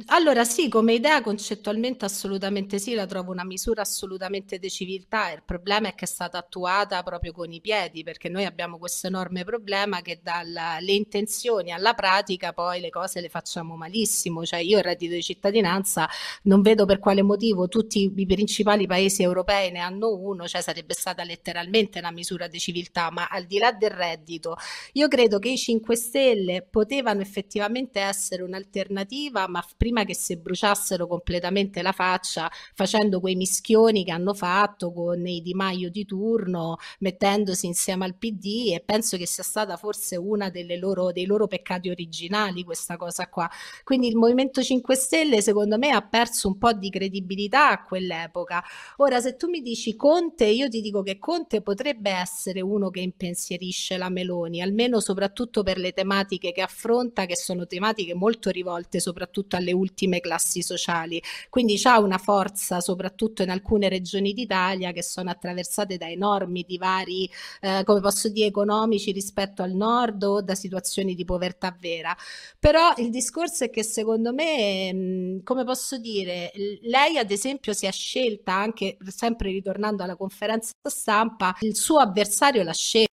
allora 0.06 0.44
sì, 0.44 0.68
come 0.68 0.94
idea 0.94 1.20
concettualmente 1.20 2.04
assolutamente 2.04 2.78
sì, 2.78 2.94
la 2.94 3.06
trovo 3.06 3.30
una 3.30 3.44
misura 3.44 3.82
assolutamente 3.82 4.58
di 4.58 4.68
civiltà. 4.68 5.30
Il 5.30 5.42
problema 5.44 5.88
è 5.88 5.94
che 5.94 6.04
è 6.04 6.08
stata 6.08 6.38
attuata 6.38 7.02
proprio 7.02 7.32
con 7.32 7.52
i 7.52 7.60
piedi, 7.60 8.02
perché 8.02 8.28
noi 8.28 8.44
abbiamo 8.44 8.78
questo 8.78 9.06
enorme 9.06 9.44
problema 9.44 10.02
che 10.02 10.20
dalle 10.22 10.92
intenzioni 10.92 11.72
alla 11.72 11.94
pratica 11.94 12.52
poi 12.52 12.80
le 12.80 12.90
cose 12.90 13.20
le 13.20 13.28
facciamo 13.28 13.76
malissimo. 13.76 14.44
Cioè 14.44 14.58
io 14.60 14.78
il 14.78 14.84
reddito 14.84 15.14
di 15.14 15.22
cittadinanza 15.22 16.08
non 16.42 16.60
vedo 16.60 16.84
per 16.84 16.98
quale 16.98 17.22
motivo 17.22 17.68
tutti 17.68 18.12
i 18.14 18.26
principali 18.26 18.86
paesi 18.86 19.22
europei 19.22 19.70
ne 19.70 19.78
hanno 19.80 20.14
uno, 20.14 20.48
cioè 20.48 20.62
sarebbe 20.62 20.94
stata 20.94 21.22
letteralmente 21.22 21.98
una 22.00 22.10
misura 22.10 22.48
di 22.48 22.58
civiltà, 22.58 23.10
ma 23.10 23.28
al 23.28 23.44
di 23.44 23.58
là 23.58 23.72
del 23.72 23.90
reddito, 23.90 24.56
io 24.92 25.08
credo 25.08 25.38
che 25.38 25.50
i 25.50 25.56
5 25.56 25.94
Stelle 25.94 26.66
potevano 26.68 27.20
effettivamente 27.20 28.00
essere 28.00 28.42
un'alternativa 28.42 29.43
ma 29.48 29.64
prima 29.76 30.04
che 30.04 30.14
si 30.14 30.36
bruciassero 30.36 31.06
completamente 31.06 31.82
la 31.82 31.92
faccia 31.92 32.50
facendo 32.74 33.20
quei 33.20 33.34
mischioni 33.36 34.04
che 34.04 34.12
hanno 34.12 34.34
fatto 34.34 34.92
con 34.92 35.26
i 35.26 35.40
Di 35.42 35.54
Maio 35.54 35.90
di 35.90 36.04
turno, 36.04 36.76
mettendosi 37.00 37.66
insieme 37.66 38.04
al 38.04 38.16
PD 38.16 38.72
e 38.72 38.82
penso 38.84 39.16
che 39.16 39.26
sia 39.26 39.42
stata 39.42 39.76
forse 39.76 40.16
una 40.16 40.50
loro, 40.78 41.12
dei 41.12 41.26
loro 41.26 41.46
peccati 41.46 41.90
originali 41.90 42.64
questa 42.64 42.96
cosa 42.96 43.28
qua. 43.28 43.48
Quindi 43.82 44.08
il 44.08 44.16
Movimento 44.16 44.62
5 44.62 44.94
Stelle 44.94 45.42
secondo 45.42 45.78
me 45.78 45.90
ha 45.90 46.02
perso 46.02 46.48
un 46.48 46.58
po' 46.58 46.72
di 46.72 46.90
credibilità 46.90 47.70
a 47.70 47.82
quell'epoca. 47.82 48.62
Ora 48.98 49.20
se 49.20 49.36
tu 49.36 49.48
mi 49.48 49.60
dici 49.60 49.96
Conte, 49.96 50.46
io 50.46 50.68
ti 50.68 50.80
dico 50.80 51.02
che 51.02 51.18
Conte 51.18 51.62
potrebbe 51.62 52.10
essere 52.10 52.60
uno 52.60 52.90
che 52.90 53.00
impensierisce 53.00 53.96
la 53.96 54.08
Meloni, 54.08 54.60
almeno 54.60 55.00
soprattutto 55.00 55.62
per 55.62 55.78
le 55.78 55.92
tematiche 55.92 56.52
che 56.52 56.62
affronta, 56.62 57.26
che 57.26 57.36
sono 57.36 57.66
tematiche 57.66 58.14
molto 58.14 58.50
rivolte 58.50 59.00
soprattutto 59.00 59.33
soprattutto 59.34 59.56
alle 59.56 59.72
ultime 59.72 60.20
classi 60.20 60.62
sociali. 60.62 61.20
Quindi 61.50 61.80
ha 61.84 61.98
una 61.98 62.18
forza 62.18 62.80
soprattutto 62.80 63.42
in 63.42 63.50
alcune 63.50 63.88
regioni 63.88 64.32
d'Italia 64.32 64.92
che 64.92 65.02
sono 65.02 65.30
attraversate 65.30 65.96
da 65.96 66.08
enormi 66.08 66.64
divari, 66.66 67.28
eh, 67.60 67.82
come 67.84 68.00
posso 68.00 68.28
dire, 68.28 68.46
economici 68.46 69.10
rispetto 69.10 69.62
al 69.62 69.72
nord 69.72 70.22
o 70.22 70.40
da 70.40 70.54
situazioni 70.54 71.14
di 71.14 71.24
povertà 71.24 71.76
vera. 71.78 72.16
Però 72.58 72.92
il 72.98 73.10
discorso 73.10 73.64
è 73.64 73.70
che 73.70 73.82
secondo 73.82 74.32
me, 74.32 74.92
mh, 74.92 75.42
come 75.42 75.64
posso 75.64 75.98
dire, 75.98 76.52
lei 76.82 77.18
ad 77.18 77.30
esempio 77.30 77.72
si 77.72 77.86
è 77.86 77.92
scelta 77.92 78.52
anche, 78.52 78.96
sempre 79.08 79.50
ritornando 79.50 80.02
alla 80.04 80.16
conferenza 80.16 80.72
stampa, 80.88 81.54
il 81.60 81.76
suo 81.76 81.98
avversario 81.98 82.62
l'ha 82.62 82.72
scelto 82.72 83.13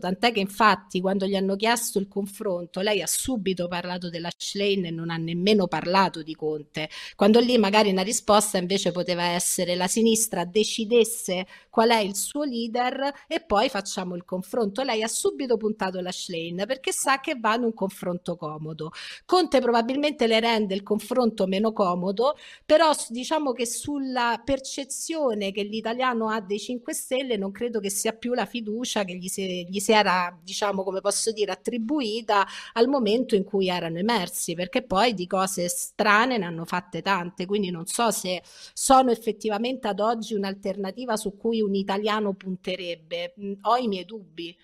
tant'è 0.00 0.32
che 0.32 0.40
infatti 0.40 1.00
quando 1.00 1.26
gli 1.26 1.36
hanno 1.36 1.56
chiesto 1.56 1.98
il 1.98 2.08
confronto 2.08 2.80
lei 2.80 3.02
ha 3.02 3.06
subito 3.06 3.68
parlato 3.68 4.08
della 4.08 4.30
Schlein 4.36 4.86
e 4.86 4.90
non 4.90 5.10
ha 5.10 5.16
nemmeno 5.16 5.66
parlato 5.66 6.22
di 6.22 6.34
Conte, 6.34 6.88
quando 7.14 7.38
lì 7.40 7.58
magari 7.58 7.90
una 7.90 8.02
risposta 8.02 8.58
invece 8.58 8.92
poteva 8.92 9.24
essere 9.24 9.74
la 9.74 9.86
sinistra 9.86 10.44
decidesse 10.44 11.46
qual 11.68 11.90
è 11.90 11.98
il 11.98 12.16
suo 12.16 12.44
leader 12.44 13.12
e 13.26 13.40
poi 13.40 13.68
facciamo 13.68 14.14
il 14.16 14.24
confronto. 14.24 14.82
Lei 14.82 15.02
ha 15.02 15.08
subito 15.08 15.56
puntato 15.56 16.00
la 16.00 16.12
Schlein 16.12 16.64
perché 16.66 16.92
sa 16.92 17.20
che 17.20 17.36
va 17.38 17.54
in 17.54 17.64
un 17.64 17.74
confronto 17.74 18.36
comodo. 18.36 18.90
Conte 19.24 19.60
probabilmente 19.60 20.26
le 20.26 20.40
rende 20.40 20.74
il 20.74 20.82
confronto 20.82 21.46
meno 21.46 21.72
comodo, 21.72 22.36
però 22.64 22.90
diciamo 23.08 23.52
che 23.52 23.66
sulla 23.66 24.40
percezione 24.44 25.52
che 25.52 25.62
l'italiano 25.62 26.28
ha 26.30 26.40
dei 26.40 26.58
5 26.58 26.92
Stelle 26.94 27.36
non 27.36 27.50
credo 27.52 27.80
che 27.80 27.90
sia 27.90 28.12
più 28.12 28.34
la 28.34 28.46
fiducia 28.46 29.04
che 29.04 29.16
gli 29.16 29.28
si 29.28 29.46
gli 29.68 29.80
si 29.80 29.92
era, 29.92 30.36
diciamo, 30.42 30.82
come 30.82 31.00
posso 31.00 31.32
dire, 31.32 31.52
attribuita 31.52 32.46
al 32.74 32.88
momento 32.88 33.34
in 33.34 33.44
cui 33.44 33.68
erano 33.68 33.98
emersi, 33.98 34.54
perché 34.54 34.82
poi 34.82 35.14
di 35.14 35.26
cose 35.26 35.68
strane 35.68 36.38
ne 36.38 36.44
hanno 36.44 36.64
fatte 36.64 37.02
tante, 37.02 37.46
quindi 37.46 37.70
non 37.70 37.86
so 37.86 38.10
se 38.10 38.42
sono 38.72 39.10
effettivamente 39.10 39.88
ad 39.88 40.00
oggi 40.00 40.34
un'alternativa 40.34 41.16
su 41.16 41.36
cui 41.36 41.60
un 41.60 41.74
italiano 41.74 42.34
punterebbe. 42.34 43.34
Mm, 43.40 43.52
ho 43.62 43.76
i 43.76 43.88
miei 43.88 44.04
dubbi. 44.04 44.56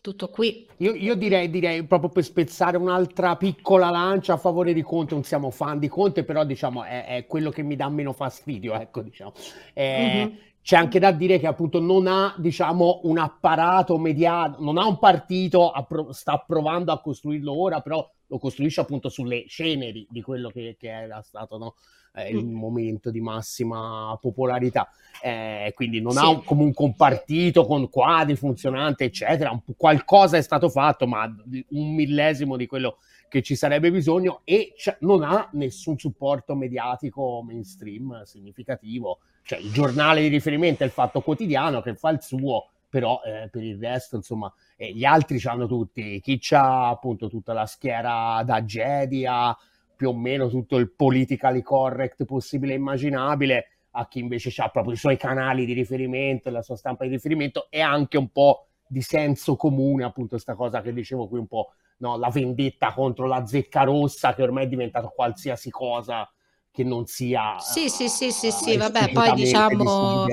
Tutto 0.00 0.28
qui. 0.28 0.68
Io, 0.78 0.92
io 0.92 1.14
direi, 1.14 1.48
direi, 1.48 1.82
proprio 1.84 2.10
per 2.10 2.24
spezzare 2.24 2.76
un'altra 2.76 3.36
piccola 3.36 3.88
lancia 3.88 4.34
a 4.34 4.36
favore 4.36 4.74
di 4.74 4.82
Conte, 4.82 5.14
non 5.14 5.22
siamo 5.22 5.50
fan 5.50 5.78
di 5.78 5.88
Conte, 5.88 6.24
però 6.24 6.44
diciamo 6.44 6.84
è, 6.84 7.06
è 7.06 7.26
quello 7.26 7.48
che 7.48 7.62
mi 7.62 7.74
dà 7.74 7.88
meno 7.88 8.12
fastidio, 8.12 8.74
ecco 8.74 9.00
diciamo. 9.00 9.32
Eh, 9.72 10.26
mm-hmm 10.26 10.52
c'è 10.64 10.76
anche 10.76 10.98
da 10.98 11.12
dire 11.12 11.38
che 11.38 11.46
appunto 11.46 11.78
non 11.78 12.06
ha, 12.06 12.34
diciamo, 12.38 13.00
un 13.02 13.18
apparato 13.18 13.98
mediato, 13.98 14.62
non 14.62 14.78
ha 14.78 14.86
un 14.86 14.98
partito, 14.98 15.70
appro- 15.70 16.10
sta 16.12 16.38
provando 16.38 16.90
a 16.90 17.02
costruirlo 17.02 17.52
ora, 17.52 17.82
però 17.82 18.10
lo 18.28 18.38
costruisce 18.38 18.80
appunto 18.80 19.10
sulle 19.10 19.44
ceneri 19.46 20.06
di 20.08 20.22
quello 20.22 20.48
che, 20.48 20.76
che 20.78 20.88
era 20.88 21.20
stato 21.20 21.58
no? 21.58 21.74
eh, 22.14 22.30
il 22.30 22.46
mm. 22.46 22.54
momento 22.54 23.10
di 23.10 23.20
massima 23.20 24.16
popolarità. 24.18 24.88
Eh, 25.22 25.70
quindi 25.74 26.00
non 26.00 26.12
sì. 26.12 26.18
ha 26.20 26.28
un, 26.28 26.42
comunque 26.42 26.82
un 26.82 26.96
partito 26.96 27.66
con 27.66 27.90
quadri 27.90 28.34
funzionante, 28.34 29.04
eccetera. 29.04 29.50
Un, 29.50 29.60
qualcosa 29.76 30.38
è 30.38 30.42
stato 30.42 30.70
fatto, 30.70 31.06
ma 31.06 31.24
un 31.26 31.94
millesimo 31.94 32.56
di 32.56 32.66
quello 32.66 33.00
che 33.28 33.42
ci 33.42 33.54
sarebbe 33.54 33.90
bisogno 33.90 34.40
e 34.44 34.72
non 35.00 35.24
ha 35.24 35.50
nessun 35.52 35.98
supporto 35.98 36.54
mediatico 36.54 37.42
mainstream 37.42 38.22
significativo 38.22 39.18
cioè 39.44 39.58
il 39.58 39.70
giornale 39.72 40.22
di 40.22 40.28
riferimento 40.28 40.82
è 40.82 40.86
il 40.86 40.92
Fatto 40.92 41.20
Quotidiano 41.20 41.82
che 41.82 41.94
fa 41.94 42.08
il 42.08 42.22
suo, 42.22 42.70
però 42.88 43.20
eh, 43.22 43.48
per 43.50 43.62
il 43.62 43.78
resto, 43.78 44.16
insomma, 44.16 44.52
eh, 44.76 44.92
gli 44.92 45.04
altri 45.04 45.40
hanno 45.44 45.66
tutti, 45.66 46.18
chi 46.20 46.40
ha 46.52 46.88
appunto 46.88 47.28
tutta 47.28 47.52
la 47.52 47.66
schiera 47.66 48.42
da 48.42 48.62
Jedi, 48.62 49.26
ha 49.26 49.56
più 49.94 50.08
o 50.08 50.14
meno 50.14 50.48
tutto 50.48 50.76
il 50.76 50.90
politically 50.90 51.60
correct 51.60 52.24
possibile 52.24 52.72
e 52.72 52.76
immaginabile, 52.76 53.68
a 53.96 54.08
chi 54.08 54.18
invece 54.20 54.50
ha 54.62 54.68
proprio 54.68 54.94
i 54.94 54.96
suoi 54.98 55.18
canali 55.18 55.66
di 55.66 55.74
riferimento, 55.74 56.50
la 56.50 56.62
sua 56.62 56.76
stampa 56.76 57.04
di 57.04 57.10
riferimento 57.10 57.66
e 57.68 57.80
anche 57.80 58.16
un 58.16 58.30
po' 58.30 58.68
di 58.86 59.02
senso 59.02 59.56
comune, 59.56 60.04
appunto, 60.04 60.30
questa 60.30 60.54
cosa 60.54 60.80
che 60.80 60.92
dicevo 60.92 61.28
qui 61.28 61.38
un 61.38 61.46
po', 61.46 61.72
no, 61.98 62.16
la 62.16 62.30
vendetta 62.30 62.94
contro 62.94 63.26
la 63.26 63.44
zecca 63.44 63.82
rossa 63.82 64.34
che 64.34 64.42
ormai 64.42 64.64
è 64.64 64.68
diventato 64.68 65.12
qualsiasi 65.14 65.70
cosa 65.70 66.28
che 66.74 66.82
non 66.82 67.06
sia... 67.06 67.56
Sì, 67.60 67.88
sì, 67.88 68.08
sì, 68.08 68.32
sì, 68.32 68.50
sì, 68.50 68.76
vabbè, 68.76 69.12
poi 69.12 69.32
diciamo 69.34 70.26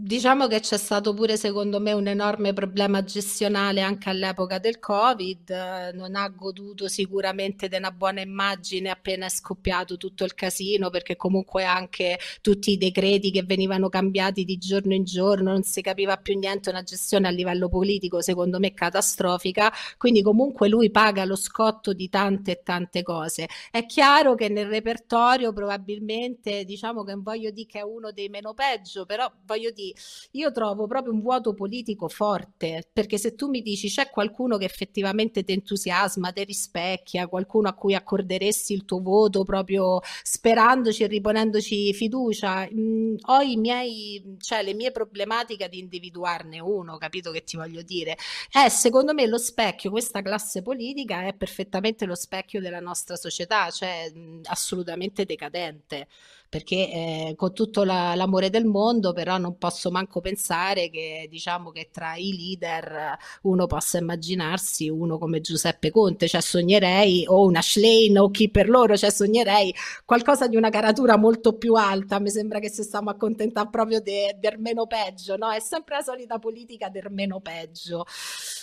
diciamo 0.00 0.46
che 0.46 0.60
c'è 0.60 0.76
stato 0.76 1.12
pure 1.12 1.36
secondo 1.36 1.80
me 1.80 1.92
un 1.92 2.06
enorme 2.06 2.52
problema 2.52 3.02
gestionale 3.02 3.80
anche 3.80 4.08
all'epoca 4.08 4.60
del 4.60 4.78
Covid, 4.78 5.90
non 5.94 6.14
ha 6.14 6.28
goduto 6.28 6.86
sicuramente 6.86 7.66
di 7.66 7.74
una 7.74 7.90
buona 7.90 8.20
immagine 8.20 8.90
appena 8.90 9.26
è 9.26 9.28
scoppiato 9.28 9.96
tutto 9.96 10.22
il 10.22 10.34
casino 10.34 10.88
perché 10.90 11.16
comunque 11.16 11.64
anche 11.64 12.16
tutti 12.40 12.70
i 12.70 12.76
decreti 12.76 13.32
che 13.32 13.42
venivano 13.42 13.88
cambiati 13.88 14.44
di 14.44 14.56
giorno 14.56 14.94
in 14.94 15.02
giorno, 15.02 15.50
non 15.50 15.64
si 15.64 15.80
capiva 15.80 16.16
più 16.16 16.38
niente, 16.38 16.70
una 16.70 16.84
gestione 16.84 17.26
a 17.26 17.30
livello 17.30 17.68
politico 17.68 18.22
secondo 18.22 18.60
me 18.60 18.72
catastrofica, 18.74 19.72
quindi 19.96 20.22
comunque 20.22 20.68
lui 20.68 20.92
paga 20.92 21.24
lo 21.24 21.34
scotto 21.34 21.92
di 21.92 22.08
tante 22.08 22.52
e 22.52 22.60
tante 22.62 23.02
cose. 23.02 23.48
È 23.68 23.84
chiaro 23.84 24.36
che 24.36 24.48
nel 24.48 24.68
repertorio 24.68 25.52
probabilmente 25.52 26.64
diciamo 26.64 27.02
che 27.02 27.14
voglio 27.16 27.50
dire 27.50 27.66
che 27.66 27.78
è 27.80 27.82
uno 27.82 28.12
dei 28.12 28.28
meno 28.28 28.54
peggio, 28.54 29.04
però 29.04 29.28
voglio 29.44 29.72
dire 29.72 29.86
io 30.32 30.52
trovo 30.52 30.86
proprio 30.86 31.12
un 31.12 31.20
vuoto 31.20 31.54
politico 31.54 32.08
forte, 32.08 32.88
perché 32.92 33.18
se 33.18 33.34
tu 33.34 33.48
mi 33.48 33.62
dici 33.62 33.88
c'è 33.88 34.10
qualcuno 34.10 34.56
che 34.56 34.64
effettivamente 34.64 35.44
ti 35.44 35.52
entusiasma, 35.52 36.32
ti 36.32 36.44
rispecchia, 36.44 37.28
qualcuno 37.28 37.68
a 37.68 37.74
cui 37.74 37.94
accorderesti 37.94 38.72
il 38.72 38.84
tuo 38.84 39.00
voto 39.00 39.44
proprio 39.44 40.00
sperandoci 40.22 41.04
e 41.04 41.06
riponendoci 41.06 41.92
fiducia, 41.92 42.68
mh, 42.70 42.80
mm, 42.80 43.14
ho 43.26 43.40
i 43.40 43.56
miei, 43.56 44.36
cioè 44.40 44.62
le 44.62 44.74
mie 44.74 44.90
problematiche 44.90 45.68
di 45.68 45.78
individuarne 45.78 46.60
uno, 46.60 46.96
capito 46.96 47.30
che 47.30 47.44
ti 47.44 47.56
voglio 47.56 47.82
dire? 47.82 48.16
Eh, 48.52 48.70
secondo 48.70 49.14
me 49.14 49.26
lo 49.26 49.38
specchio, 49.38 49.90
questa 49.90 50.22
classe 50.22 50.62
politica 50.62 51.26
è 51.26 51.34
perfettamente 51.34 52.06
lo 52.06 52.14
specchio 52.14 52.60
della 52.60 52.80
nostra 52.80 53.16
società, 53.16 53.70
cioè 53.70 54.10
mh, 54.12 54.40
assolutamente 54.44 55.24
decadente 55.24 56.08
perché 56.48 56.76
eh, 56.76 57.34
con 57.36 57.52
tutto 57.52 57.84
la, 57.84 58.14
l'amore 58.14 58.50
del 58.50 58.64
mondo, 58.64 59.12
però 59.12 59.36
non 59.38 59.58
posso 59.58 59.90
manco 59.90 60.20
pensare 60.20 60.88
che 60.90 61.26
diciamo 61.30 61.70
che 61.70 61.90
tra 61.92 62.14
i 62.16 62.34
leader 62.36 63.16
uno 63.42 63.66
possa 63.66 63.98
immaginarsi 63.98 64.88
uno 64.88 65.18
come 65.18 65.40
Giuseppe 65.40 65.90
Conte, 65.90 66.26
cioè 66.28 66.40
sognerei 66.40 67.24
o 67.26 67.44
una 67.44 67.60
Schlein 67.62 68.18
o 68.18 68.30
chi 68.30 68.50
per 68.50 68.68
loro, 68.68 68.96
cioè 68.96 69.10
sognerei 69.10 69.74
qualcosa 70.04 70.46
di 70.48 70.56
una 70.56 70.70
caratura 70.70 71.16
molto 71.16 71.56
più 71.56 71.74
alta, 71.74 72.18
mi 72.18 72.30
sembra 72.30 72.58
che 72.58 72.70
se 72.70 72.82
stiamo 72.82 73.10
a 73.10 73.12
accontentare 73.12 73.68
proprio 73.70 74.00
de, 74.00 74.36
del 74.38 74.58
meno 74.58 74.86
peggio, 74.86 75.36
no? 75.36 75.50
È 75.50 75.60
sempre 75.60 75.96
la 75.96 76.02
solita 76.02 76.38
politica 76.38 76.88
del 76.88 77.06
meno 77.10 77.40
peggio, 77.40 78.06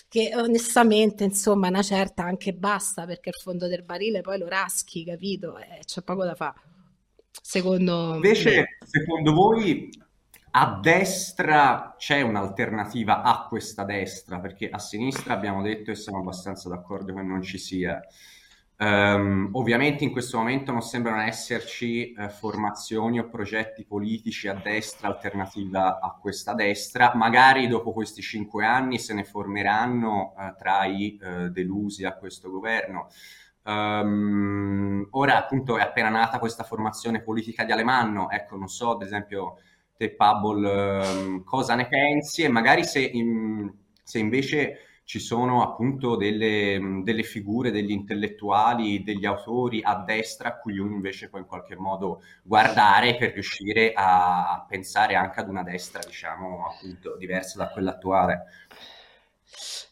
che 0.08 0.32
onestamente 0.36 1.24
insomma 1.24 1.68
una 1.68 1.84
certa 1.84 2.24
anche 2.24 2.54
basta 2.54 3.06
perché 3.06 3.30
il 3.30 3.36
fondo 3.42 3.68
del 3.68 3.84
barile 3.84 4.22
poi 4.22 4.38
lo 4.39 4.48
raschi, 4.48 5.04
capito? 5.06 5.58
Eh, 5.58 5.80
c'è 5.86 6.01
poco 6.01 6.24
da 6.24 6.36
fare. 6.36 6.75
Secondo 7.42 8.15
Invece, 8.15 8.56
me. 8.56 8.77
secondo 8.86 9.34
voi 9.34 9.89
a 10.58 10.80
destra 10.82 11.96
c'è 11.98 12.22
un'alternativa 12.22 13.22
a 13.22 13.46
questa 13.48 13.84
destra? 13.84 14.39
Perché 14.39 14.70
a 14.70 14.80
sinistra 14.80 15.34
abbiamo 15.34 15.62
detto 15.62 15.92
e 15.92 15.96
siamo 15.96 16.20
abbastanza 16.20 16.70
d'accordo 16.70 17.13
che 17.13 17.22
non 17.22 17.42
ci 17.42 17.58
sia. 17.58 18.01
Um, 18.77 19.51
ovviamente 19.54 20.04
in 20.04 20.12
questo 20.12 20.38
momento 20.38 20.74
non 20.74 20.82
sembrano 20.82 21.22
esserci 21.22 22.13
uh, 22.18 22.27
formazioni 22.27 23.20
o 23.20 23.30
progetti 23.30 23.86
politici 23.86 24.50
a 24.50 24.54
destra 24.54 25.08
alternativa 25.08 26.00
a 26.01 26.18
questa 26.20 26.54
destra, 26.54 27.13
magari 27.15 27.68
dopo 27.68 27.94
questi 27.94 28.22
cinque 28.22 28.65
anni 28.65 29.00
se 29.00 29.13
ne 29.13 29.24
formeranno 29.24 30.34
uh, 30.36 30.56
tra 30.58 30.84
i 30.86 31.18
uh, 31.22 31.48
delusi 31.48 32.04
a 32.04 32.15
questo 32.15 32.50
governo. 32.50 33.08
Um, 33.67 35.07
ora 35.12 35.38
appunto 35.38 35.77
è 35.77 35.81
appena 35.81 36.10
nata 36.10 36.38
questa 36.38 36.63
formazione 36.63 37.24
politica 37.24 37.63
di 37.63 37.72
Alemanno, 37.72 38.29
ecco 38.29 38.57
non 38.57 38.67
so 38.67 38.91
ad 38.91 39.01
esempio 39.01 39.57
te 39.98 40.13
Pabble 40.13 40.69
um, 40.69 41.43
cosa 41.43 41.74
ne 41.74 41.88
pensi 41.88 42.43
e 42.43 42.48
magari 42.48 42.84
se, 42.84 43.00
in, 43.00 43.74
se 44.03 44.19
invece 44.19 44.79
ci 45.03 45.19
sono 45.19 45.63
appunto 45.63 46.15
delle, 46.15 47.01
delle, 47.03 47.24
figure, 47.24 47.72
degli 47.72 47.91
intellettuali, 47.91 49.03
degli 49.03 49.25
autori 49.25 49.81
a 49.84 50.03
destra 50.03 50.50
a 50.50 50.57
cui 50.57 50.77
uno 50.77 50.93
invece 50.93 51.29
può 51.29 51.39
in 51.39 51.45
qualche 51.45 51.75
modo 51.75 52.22
guardare 52.43 53.15
per 53.15 53.34
riuscire 53.34 53.93
a 53.95 54.63
pensare 54.67 55.15
anche 55.15 55.39
ad 55.39 55.50
una 55.50 55.63
destra 55.63 56.01
diciamo 56.05 56.67
appunto 56.67 57.17
diversa 57.17 57.57
da 57.57 57.69
quella 57.69 57.91
attuale. 57.91 58.45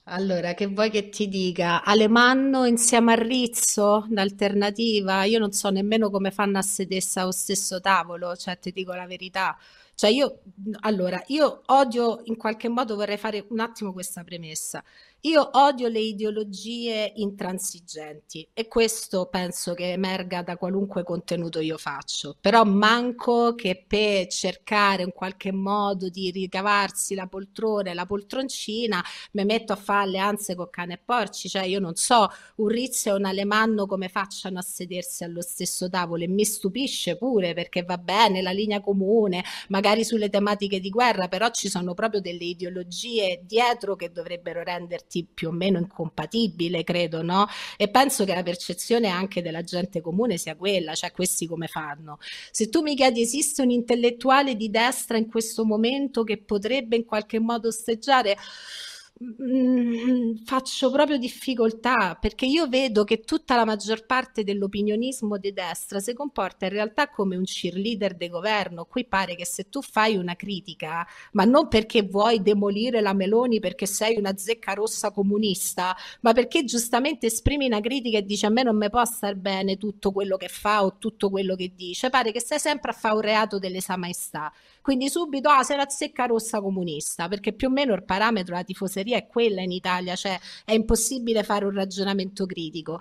Allora, 0.07 0.53
che 0.53 0.65
vuoi 0.67 0.89
che 0.89 1.07
ti 1.10 1.29
dica? 1.29 1.81
Alemanno 1.83 2.65
insieme 2.65 3.13
a 3.13 3.15
Rizzo, 3.15 4.05
l'alternativa? 4.10 5.24
Io 5.24 5.39
non 5.39 5.53
so 5.53 5.69
nemmeno 5.69 6.10
come 6.10 6.29
fanno 6.31 6.57
a 6.57 6.62
sedersi 6.62 7.19
allo 7.19 7.31
stesso 7.31 7.79
tavolo, 7.79 8.36
cioè 8.36 8.60
ti 8.60 8.72
dico 8.74 8.93
la 8.93 9.05
verità. 9.07 9.57
Cioè 9.95 10.10
io, 10.10 10.41
allora, 10.81 11.24
io 11.27 11.62
odio 11.67 12.19
in 12.25 12.36
qualche 12.36 12.67
modo, 12.67 12.95
vorrei 12.95 13.17
fare 13.17 13.45
un 13.50 13.60
attimo 13.62 13.93
questa 13.93 14.24
premessa. 14.25 14.83
Io 15.25 15.51
odio 15.53 15.88
le 15.88 16.01
ideologie 16.01 17.13
intransigenti 17.15 18.46
e 18.51 18.68
questo 18.68 19.27
penso 19.27 19.74
che 19.74 19.94
emerga 19.94 20.42
da 20.44 20.58
qualunque 20.58 21.03
contenuto 21.03 21.62
io 21.62 21.77
faccio, 21.77 22.36
però 22.42 22.65
manco 22.65 23.56
che 23.56 23.86
per 23.88 24.27
cercare 24.27 25.01
in 25.03 25.13
qualche 25.13 25.53
modo 25.53 26.10
di 26.10 26.30
ricavarsi 26.30 27.15
la 27.15 27.27
poltrona 27.27 27.92
e 27.92 27.94
la 27.94 28.06
poltroncina 28.06 29.01
mi 29.32 29.46
metto 29.46 29.72
a 29.72 29.77
fare 29.77 30.01
alleanze 30.03 30.56
con 30.56 30.70
cane 30.70 30.96
e 30.96 31.00
porci, 31.03 31.48
cioè 31.48 31.63
io 31.63 31.80
non 31.80 31.96
so 31.96 32.27
un 32.58 32.68
Rizzo 32.68 33.08
e 33.08 33.13
un 33.13 33.24
Alemanno 33.24 33.86
come 33.86 34.10
facciano 34.10 34.60
a 34.60 34.62
sedersi 34.62 35.24
allo 35.24 35.42
stesso 35.42 35.88
tavolo 35.89 36.24
e 36.25 36.27
mi 36.27 36.44
stupisce 36.44 37.15
pure 37.15 37.53
perché 37.53 37.84
va 37.84 37.98
bene 37.98 38.42
la 38.42 38.51
linea 38.51 38.82
comune, 38.82 39.42
magari 39.70 40.03
sulle 40.03 40.27
tematiche 40.30 40.82
di 40.82 40.89
guerra, 40.89 41.30
però 41.30 41.50
ci 41.50 41.70
sono 41.70 41.94
proprio 41.94 42.20
delle 42.20 42.44
ideologie 42.44 43.39
dietro 43.46 43.96
che 43.96 44.12
dovrebbero 44.12 44.62
renderti 44.63 45.12
aspetti 45.13 45.27
più 45.32 45.50
o 45.50 45.51
meno 45.51 45.77
incompatibile, 45.77 46.84
credo, 46.84 47.22
no? 47.22 47.46
E 47.77 47.89
penso 47.89 48.25
che 48.25 48.34
la 48.34 48.41
percezione 48.41 49.10
anche 49.10 49.41
della 49.41 49.62
gente 49.62 50.01
comune 50.01 50.38
sia 50.38 50.55
quella, 50.55 50.96
cioè 50.96 51.12
questi 51.12 51.46
come 51.46 51.67
fanno. 51.67 52.17
Se 52.51 52.70
tu 52.70 52.82
mi 52.82 52.96
chiedi 52.96 53.22
esiste 53.22 53.62
un 53.62 53.70
intellettuale 53.70 54.55
di 54.55 54.70
destra 54.70 55.17
in 55.17 55.29
questo 55.29 55.65
momento 55.65 56.24
che 56.24 56.41
potrebbe 56.41 56.96
in 56.96 57.05
qualche 57.05 57.39
modo 57.39 57.67
osteggiare 57.67 58.38
Mm, 59.22 60.38
faccio 60.43 60.89
proprio 60.91 61.17
difficoltà 61.17 62.15
perché 62.20 62.46
io 62.48 62.67
vedo 62.67 63.03
che 63.03 63.22
tutta 63.22 63.55
la 63.55 63.63
maggior 63.63 64.05
parte 64.08 64.43
dell'opinionismo 64.43 65.38
di 65.38 65.53
destra 65.53 66.00
si 66.00 66.13
comporta 66.13 66.65
in 66.65 66.72
realtà 66.72 67.10
come 67.10 67.35
un 67.35 67.44
cheerleader 67.44 68.16
di 68.16 68.27
governo. 68.27 68.85
Qui 68.85 69.05
pare 69.05 69.35
che 69.35 69.46
se 69.46 69.70
tu 69.70 69.81
fai 69.83 70.18
una 70.18 70.35
critica, 70.35 71.05
ma 71.33 71.46
non 71.46 71.68
perché 71.68 72.01
vuoi 72.01 72.42
demolire 72.42 73.01
la 73.01 73.14
Meloni 73.14 73.59
perché 73.59 73.85
sei 73.85 74.18
una 74.18 74.35
zecca 74.35 74.74
rossa 74.74 75.11
comunista, 75.11 75.96
ma 76.22 76.33
perché 76.33 76.64
giustamente 76.66 77.27
esprimi 77.27 77.68
una 77.68 77.81
critica 77.81 78.18
e 78.18 78.25
dici 78.25 78.46
a 78.48 78.50
me 78.50 78.64
non 78.64 78.75
mi 78.77 78.90
può 78.90 79.05
star 79.05 79.35
bene 79.35 79.77
tutto 79.77 80.11
quello 80.11 80.38
che 80.38 80.48
fa 80.48 80.83
o 80.83 80.98
tutto 80.98 81.29
quello 81.29 81.55
che 81.55 81.72
dice, 81.75 82.09
pare 82.09 82.31
che 82.31 82.40
stai 82.40 82.59
sempre 82.59 82.92
a 82.92 82.94
fare 82.94 83.16
un 83.16 83.22
reato 83.22 83.59
dell'esa 83.59 83.96
maestà. 83.96 84.51
Quindi 84.81 85.07
subito, 85.09 85.50
ah, 85.50 85.64
sei 85.64 85.77
una 85.77 85.88
zecca 85.90 86.25
rossa 86.25 86.59
comunista, 86.59 87.27
perché 87.29 87.53
più 87.53 87.68
o 87.68 87.72
meno 87.72 87.94
il 87.94 88.03
parametro 88.03 88.53
della 88.53 88.66
tifoseria 88.66 89.02
è 89.11 89.27
quella 89.27 89.61
in 89.61 89.72
Italia, 89.72 90.16
cioè 90.16 90.39
è 90.63 90.74
impossibile 90.74 91.44
fare 91.44 91.66
un 91.66 91.74
ragionamento 91.74 92.46
critico. 92.46 93.00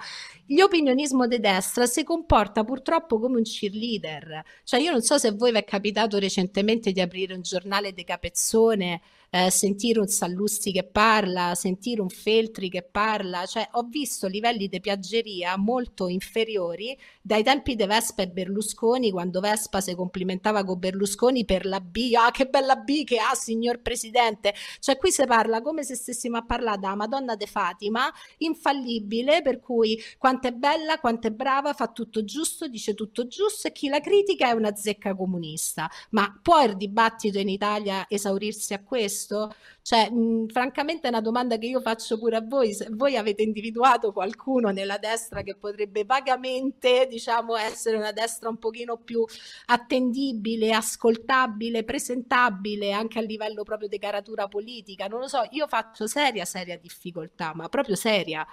L'opinionismo 0.48 1.26
di 1.26 1.38
destra 1.38 1.86
si 1.86 2.02
comporta 2.02 2.64
purtroppo 2.64 3.18
come 3.20 3.36
un 3.36 3.44
cheerleader, 3.44 4.42
cioè 4.64 4.80
io 4.80 4.90
non 4.90 5.02
so 5.02 5.18
se 5.18 5.28
a 5.28 5.32
voi 5.32 5.52
vi 5.52 5.58
è 5.58 5.64
capitato 5.64 6.18
recentemente 6.18 6.92
di 6.92 7.00
aprire 7.00 7.34
un 7.34 7.42
giornale 7.42 7.92
di 7.92 8.04
capezzone 8.04 9.00
eh, 9.34 9.50
sentire 9.50 9.98
un 9.98 10.08
Sallusti 10.08 10.72
che 10.72 10.84
parla, 10.84 11.54
sentire 11.54 12.02
un 12.02 12.10
Feltri 12.10 12.68
che 12.68 12.82
parla, 12.82 13.46
cioè 13.46 13.66
ho 13.72 13.84
visto 13.84 14.26
livelli 14.26 14.68
di 14.68 14.78
piaggeria 14.78 15.56
molto 15.56 16.08
inferiori 16.08 16.94
dai 17.22 17.42
tempi 17.42 17.74
di 17.74 17.86
Vespa 17.86 18.22
e 18.22 18.28
Berlusconi, 18.28 19.10
quando 19.10 19.40
Vespa 19.40 19.80
si 19.80 19.94
complimentava 19.94 20.64
con 20.64 20.78
Berlusconi 20.78 21.46
per 21.46 21.64
la 21.64 21.80
B, 21.80 22.12
ah 22.14 22.30
che 22.30 22.44
bella 22.44 22.76
B 22.76 23.04
che 23.04 23.16
ha 23.18 23.34
signor 23.34 23.80
Presidente, 23.80 24.52
cioè 24.80 24.98
qui 24.98 25.10
si 25.10 25.24
parla 25.24 25.62
come 25.62 25.82
se 25.82 25.94
stessimo 25.94 26.36
a 26.36 26.44
parlare 26.44 26.80
da 26.80 26.94
Madonna 26.94 27.34
de 27.34 27.46
Fatima, 27.46 28.12
infallibile, 28.38 29.40
per 29.40 29.60
cui 29.60 29.98
quanto 30.18 30.48
è 30.48 30.52
bella, 30.52 30.98
quanto 30.98 31.28
è 31.28 31.30
brava, 31.30 31.72
fa 31.72 31.88
tutto 31.88 32.22
giusto, 32.22 32.68
dice 32.68 32.92
tutto 32.92 33.26
giusto 33.26 33.68
e 33.68 33.72
chi 33.72 33.88
la 33.88 34.00
critica 34.00 34.48
è 34.48 34.52
una 34.52 34.74
zecca 34.76 35.14
comunista. 35.14 35.88
Ma 36.10 36.38
può 36.42 36.62
il 36.62 36.76
dibattito 36.76 37.38
in 37.38 37.48
Italia 37.48 38.04
esaurirsi 38.10 38.74
a 38.74 38.82
questo? 38.82 39.21
Questo? 39.22 39.54
Cioè, 39.82 40.10
mh, 40.10 40.48
francamente 40.48 41.06
è 41.06 41.10
una 41.10 41.20
domanda 41.20 41.56
che 41.58 41.66
io 41.66 41.80
faccio 41.80 42.18
pure 42.18 42.36
a 42.36 42.40
voi, 42.40 42.72
se 42.72 42.88
voi 42.90 43.16
avete 43.16 43.42
individuato 43.42 44.12
qualcuno 44.12 44.70
nella 44.70 44.98
destra 44.98 45.42
che 45.42 45.56
potrebbe 45.56 46.04
vagamente, 46.04 47.06
diciamo, 47.08 47.56
essere 47.56 47.96
una 47.96 48.12
destra 48.12 48.48
un 48.48 48.58
pochino 48.58 48.96
più 48.98 49.24
attendibile, 49.66 50.72
ascoltabile, 50.72 51.84
presentabile 51.84 52.92
anche 52.92 53.18
a 53.18 53.22
livello 53.22 53.62
proprio 53.62 53.88
di 53.88 53.98
caratura 53.98 54.48
politica, 54.48 55.06
non 55.06 55.20
lo 55.20 55.28
so, 55.28 55.46
io 55.50 55.66
faccio 55.66 56.06
seria, 56.06 56.44
seria 56.44 56.78
difficoltà, 56.78 57.52
ma 57.54 57.68
proprio 57.68 57.96
seria. 57.96 58.46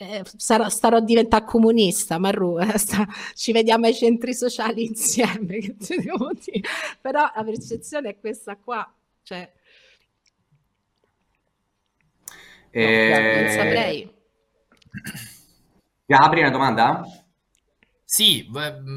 Eh, 0.00 0.22
sarò, 0.36 0.68
starò 0.68 1.00
diventare 1.00 1.44
comunista, 1.44 2.18
Marru, 2.18 2.58
eh, 2.62 2.78
sta, 2.78 3.04
ci 3.34 3.50
vediamo 3.50 3.86
ai 3.86 3.94
centri 3.94 4.32
sociali 4.32 4.86
insieme, 4.86 5.58
però 7.00 7.28
la 7.34 7.42
percezione 7.44 8.10
è 8.10 8.18
questa 8.20 8.56
qua, 8.56 8.88
cioè 9.24 9.50
Eh... 12.70 13.40
non 13.42 13.50
saprei. 13.50 14.12
Gabri, 16.06 16.40
una 16.40 16.50
domanda? 16.50 17.02
Sì, 18.10 18.48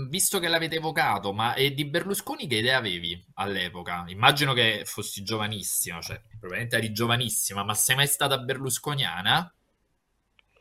visto 0.07 0.39
che 0.39 0.47
l'avete 0.47 0.77
evocato, 0.77 1.33
ma 1.33 1.53
di 1.53 1.85
Berlusconi 1.85 2.47
che 2.47 2.55
idea 2.55 2.77
avevi 2.77 3.21
all'epoca? 3.33 4.05
Immagino 4.07 4.53
che 4.53 4.83
fossi 4.85 5.21
giovanissima, 5.21 5.99
cioè 5.99 6.21
probabilmente 6.39 6.77
eri 6.77 6.93
giovanissima, 6.93 7.65
ma 7.65 7.73
sei 7.73 7.97
mai 7.97 8.07
stata 8.07 8.37
berlusconiana? 8.37 9.53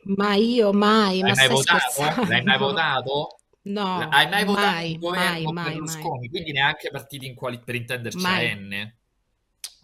Ma 0.03 0.35
io 0.35 0.73
mai. 0.73 1.21
L'hai 1.21 1.35
mai 1.35 1.49
votato? 1.49 2.27
L'hai 2.27 2.43
mai 2.43 2.59
votato? 2.59 3.39
No, 3.63 4.09
hai 4.09 4.29
mai 4.29 4.45
votato 4.45 4.67
mai, 4.67 4.99
governo 4.99 5.53
mai, 5.53 5.71
Berlusconi? 5.71 6.19
Mai. 6.19 6.29
Quindi 6.29 6.51
neanche 6.51 6.91
partiti 6.91 7.27
in 7.27 7.37
quali, 7.37 7.61
per 7.61 7.77
intenderci 7.77 8.19
mai. 8.19 8.51
a 8.51 8.55
N? 8.57 8.95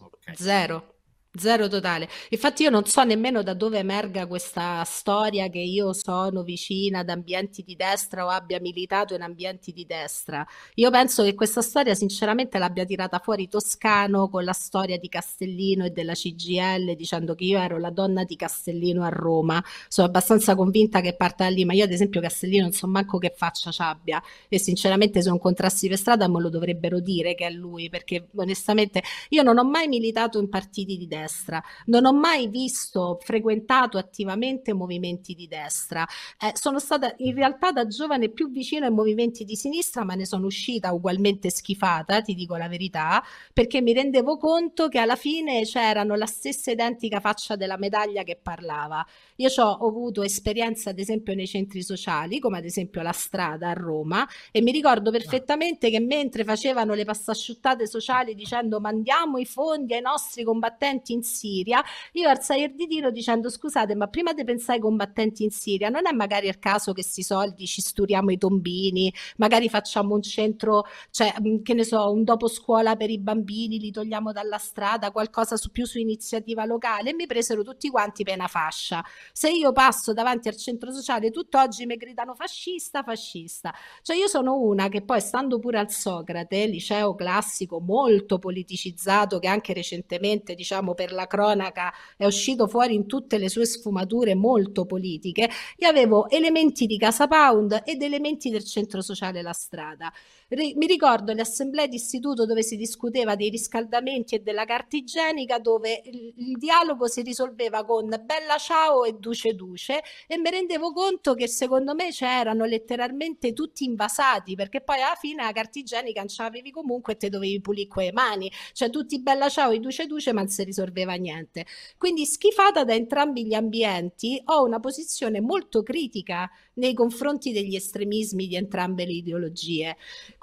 Okay. 0.01 0.35
Zero. 0.35 0.96
Zero 1.39 1.69
totale. 1.69 2.09
Infatti 2.31 2.63
io 2.63 2.71
non 2.71 2.85
so 2.87 3.03
nemmeno 3.05 3.43
da 3.43 3.53
dove 3.53 3.79
emerga 3.79 4.27
questa 4.27 4.83
storia 4.85 5.49
che 5.49 5.59
io 5.59 5.93
sono 5.93 6.43
vicina 6.43 7.01
ad 7.01 7.11
ambienti 7.11 7.63
di 7.63 7.77
destra 7.77 8.25
o 8.25 8.29
abbia 8.29 8.59
militato 8.61 9.15
in 9.15 9.23
ambienti 9.23 9.73
di 9.73 9.85
destra. 9.85 10.47
Io 10.75 10.91
penso 10.91 11.25
che 11.25 11.35
questa 11.35 11.61
storia 11.61 11.95
sinceramente 11.95 12.59
l'abbia 12.59 12.85
tirata 12.85 13.19
fuori 13.19 13.49
Toscano 13.49 14.29
con 14.31 14.45
la 14.45 14.53
storia 14.53 14.99
di 14.99 15.09
Castellino 15.09 15.85
e 15.85 15.91
della 15.91 16.15
CGL 16.15 16.95
dicendo 16.97 17.35
che 17.35 17.45
io 17.45 17.59
ero 17.59 17.79
la 17.79 17.91
donna 17.91 18.25
di 18.25 18.37
Castellino 18.37 19.03
a 19.05 19.09
Roma. 19.09 19.63
Sono 19.89 20.07
abbastanza 20.07 20.55
convinta 20.55 21.01
che 21.01 21.17
parta 21.17 21.45
da 21.45 21.51
lì, 21.51 21.65
ma 21.65 21.75
io 21.75 21.85
ad 21.85 21.93
esempio 21.93 22.21
Castellino 22.21 22.63
non 22.63 22.73
so 22.73 22.87
manco 22.87 23.19
che 23.19 23.33
faccia 23.37 23.71
ci 23.71 23.83
abbia 23.83 24.23
e 24.49 24.59
sinceramente 24.59 25.21
se 25.21 25.29
non 25.29 25.39
contrassi 25.39 25.89
per 25.89 25.99
strada 25.99 26.29
me 26.29 26.41
lo 26.41 26.49
dovrebbero 26.49 27.01
dire 27.01 27.35
che 27.35 27.47
è 27.47 27.51
lui 27.51 27.91
perché 27.91 28.29
onestamente 28.37 29.03
io 29.31 29.43
non 29.43 29.59
ho 29.59 29.65
mai 29.65 29.89
militato 29.89 30.39
in 30.39 30.49
partiti 30.49 30.97
di 30.97 31.07
destra 31.07 31.25
destra, 31.27 31.63
non 31.87 32.05
ho 32.05 32.13
mai 32.13 32.47
visto, 32.49 33.19
frequentato 33.21 33.99
attivamente 33.99 34.73
movimenti 34.73 35.35
di 35.35 35.49
destra. 35.49 36.07
Eh, 36.41 36.53
sono 36.55 36.79
stata 36.79 37.13
in 37.19 37.35
realtà 37.35 37.73
da 37.73 37.87
giovane 37.87 38.29
più 38.29 38.51
vicino 38.51 38.87
ai 38.87 38.93
movimenti 38.93 39.45
di 39.45 39.57
sinistra, 39.57 40.05
ma 40.05 40.15
ne 40.15 40.25
sono 40.25 40.47
uscita 40.47 40.93
ugualmente 40.93 41.51
schifata, 41.51 42.23
ti 42.23 42.35
dico 42.35 42.57
la 42.57 42.69
verità, 42.69 43.23
perché 43.53 43.81
mi 43.81 43.93
rendevo 43.93 44.37
conto 44.37 44.89
che 44.89 44.99
alla 44.99 45.17
fine 45.17 45.63
c'erano 45.65 46.15
la 46.15 46.27
stessa 46.27 46.71
identica 46.71 47.21
faccia 47.21 47.57
della 47.57 47.77
medaglia 47.77 48.23
che 48.23 48.39
parlava. 48.41 49.05
Io 49.37 49.49
ho 49.57 49.87
avuto 49.87 50.23
esperienza 50.23 50.91
ad 50.91 50.99
esempio 50.99 51.35
nei 51.35 51.47
centri 51.47 51.83
sociali, 51.83 52.39
come 52.39 52.59
ad 52.59 52.65
esempio 52.65 53.03
la 53.03 53.13
strada 53.13 53.71
a 53.71 53.73
Roma, 53.73 54.27
e 54.53 54.63
mi 54.63 54.71
ricordo 54.71 55.11
perfettamente 55.11 55.91
che 55.91 56.01
mentre 56.01 56.45
facevano 56.45 56.95
le 56.95 57.05
passasciuttate 57.05 57.87
sociali 57.87 58.35
dicendo 58.35 58.81
mandiamo 58.81 59.39
i 59.39 59.45
fondi 59.45 59.95
ai 59.95 60.01
nostri 60.01 60.45
combattenti 60.45 61.13
in 61.17 61.23
Siria, 61.23 61.83
io 62.13 62.29
alzai 62.29 62.63
il 62.63 62.75
ditino 62.75 63.11
dicendo 63.11 63.51
scusate, 63.51 63.95
ma 63.95 64.07
prima 64.07 64.33
di 64.33 64.45
pensare 64.45 64.75
ai 64.75 64.81
combattenti 64.81 65.43
in 65.45 65.51
Siria, 65.51 65.89
non 65.89 66.07
è 66.07 66.13
magari 66.13 66.47
il 66.49 66.59
caso 66.59 66.93
che 66.93 67.03
questi 67.07 67.23
soldi 67.23 67.67
ci 67.67 67.81
sturiamo 67.81 68.31
i 68.31 68.39
tombini, 68.39 69.13
magari 69.37 69.69
facciamo 69.69 70.15
un 70.15 70.23
centro, 70.23 70.85
cioè 71.11 71.33
mm, 71.41 71.63
che 71.63 71.75
ne 71.75 71.85
so, 71.85 72.11
un 72.11 72.25
dopo 72.25 72.49
scuola 72.49 72.97
per 72.97 73.11
i 73.11 73.19
bambini, 73.19 73.79
li 73.79 73.91
togliamo 73.91 74.33
dalla 74.33 74.59
strada, 74.59 75.11
qualcosa 75.11 75.57
su, 75.57 75.71
più 75.71 75.87
su 75.87 75.99
iniziativa 75.99 76.65
locale 76.65 77.11
e 77.11 77.15
mi 77.15 77.27
presero 77.27 77.63
tutti 77.63 77.89
quanti 77.89 78.25
per 78.25 78.35
una 78.35 78.49
fascia. 78.49 79.05
Se 79.33 79.51
io 79.51 79.73
passo 79.73 80.13
davanti 80.13 80.49
al 80.49 80.57
centro 80.57 80.93
sociale 80.93 81.31
tutt'oggi 81.31 81.87
mi 81.87 81.97
gridano 81.97 82.35
fascista, 82.35 83.03
fascista. 83.03 83.73
Cioè 84.03 84.17
io 84.17 84.27
sono 84.29 84.59
una 84.59 84.89
che 84.89 85.03
poi 85.03 85.21
stando 85.21 85.59
pure 85.59 85.79
al 85.79 85.91
Socrate, 85.91 86.67
liceo 86.67 87.15
classico 87.15 87.81
molto 87.81 88.39
politicizzato 88.39 89.39
che 89.39 89.49
anche 89.49 89.73
recentemente 89.73 90.55
diciamo 90.55 90.95
per 90.97 91.13
la 91.13 91.29
cronaca 91.29 91.93
è 92.17 92.27
uscito 92.27 92.67
fuori 92.67 92.97
in 92.97 93.07
tutte 93.07 93.39
le 93.39 93.49
sue 93.49 93.65
sfumature 93.65 94.35
molto 94.35 94.85
politiche, 94.85 95.49
io 95.77 95.89
avevo 95.89 96.29
elementi 96.29 96.87
di 96.87 96.99
Casa 96.99 97.29
Pound 97.29 97.83
ed 97.85 98.03
elementi 98.03 98.51
del 98.51 98.65
centro 98.65 99.01
sociale 99.01 99.43
La 99.43 99.53
Strada. 99.53 100.13
Mi 100.49 100.87
ricordo 100.87 101.33
le 101.33 101.41
assemblee 101.41 101.89
d'istituto 101.89 102.47
dove 102.47 102.63
si 102.63 102.77
discuteva 102.77 103.35
dei 103.35 103.49
riscaldamenti 103.49 104.37
e 104.37 104.39
della 104.39 104.65
carta 104.65 104.97
igienica, 104.97 105.59
dove 105.59 106.03
il, 106.05 106.33
il 106.37 106.57
dialogo 106.57 107.09
si 107.09 107.23
risolveva 107.23 107.85
con 107.85 108.09
bella 108.25 108.57
ciao 108.57 109.05
e 109.05 109.15
duce 109.15 109.55
duce 109.55 110.03
e 110.29 110.39
mi 110.39 110.49
rendevo 110.49 110.93
conto 110.93 111.35
che 111.35 111.49
secondo 111.49 111.97
me 111.97 112.11
c'erano 112.11 112.65
letteralmente 112.65 113.53
tutti 113.53 113.85
invasati, 113.87 114.55
perché 114.55 114.83
poi 114.83 115.03
alla 115.03 115.17
fine 115.17 115.43
la 115.43 115.51
carta 115.51 115.81
igienica 115.81 116.21
non 116.21 116.29
ce 116.29 116.43
l'avevi 116.45 116.71
comunque 116.71 117.15
e 117.15 117.17
te 117.17 117.29
dovevi 117.29 117.61
pulire 117.61 117.89
quelle 117.89 118.13
mani, 118.13 118.49
cioè 118.73 118.89
tutti 118.89 119.21
bella 119.21 119.49
ciao 119.49 119.73
e 119.73 119.81
duce 119.81 120.07
duce 120.07 120.33
ma 120.33 120.43
non 120.43 120.49
si 120.49 120.63
risolveva 120.63 121.15
niente. 121.15 121.67
Quindi 121.99 122.25
schifata 122.25 122.85
da 122.85 122.95
entrambi 122.95 123.45
gli 123.45 123.55
ambienti, 123.55 124.41
ho 124.45 124.63
una 124.63 124.79
posizione 124.79 125.41
molto 125.41 125.83
critica 125.83 126.49
nei 126.75 126.95
confronti 126.95 127.51
degli 127.51 127.75
estremismi 127.75 128.47
di 128.47 128.55
entrambe 128.55 129.05
le 129.05 129.13
ideologie. 129.13 129.97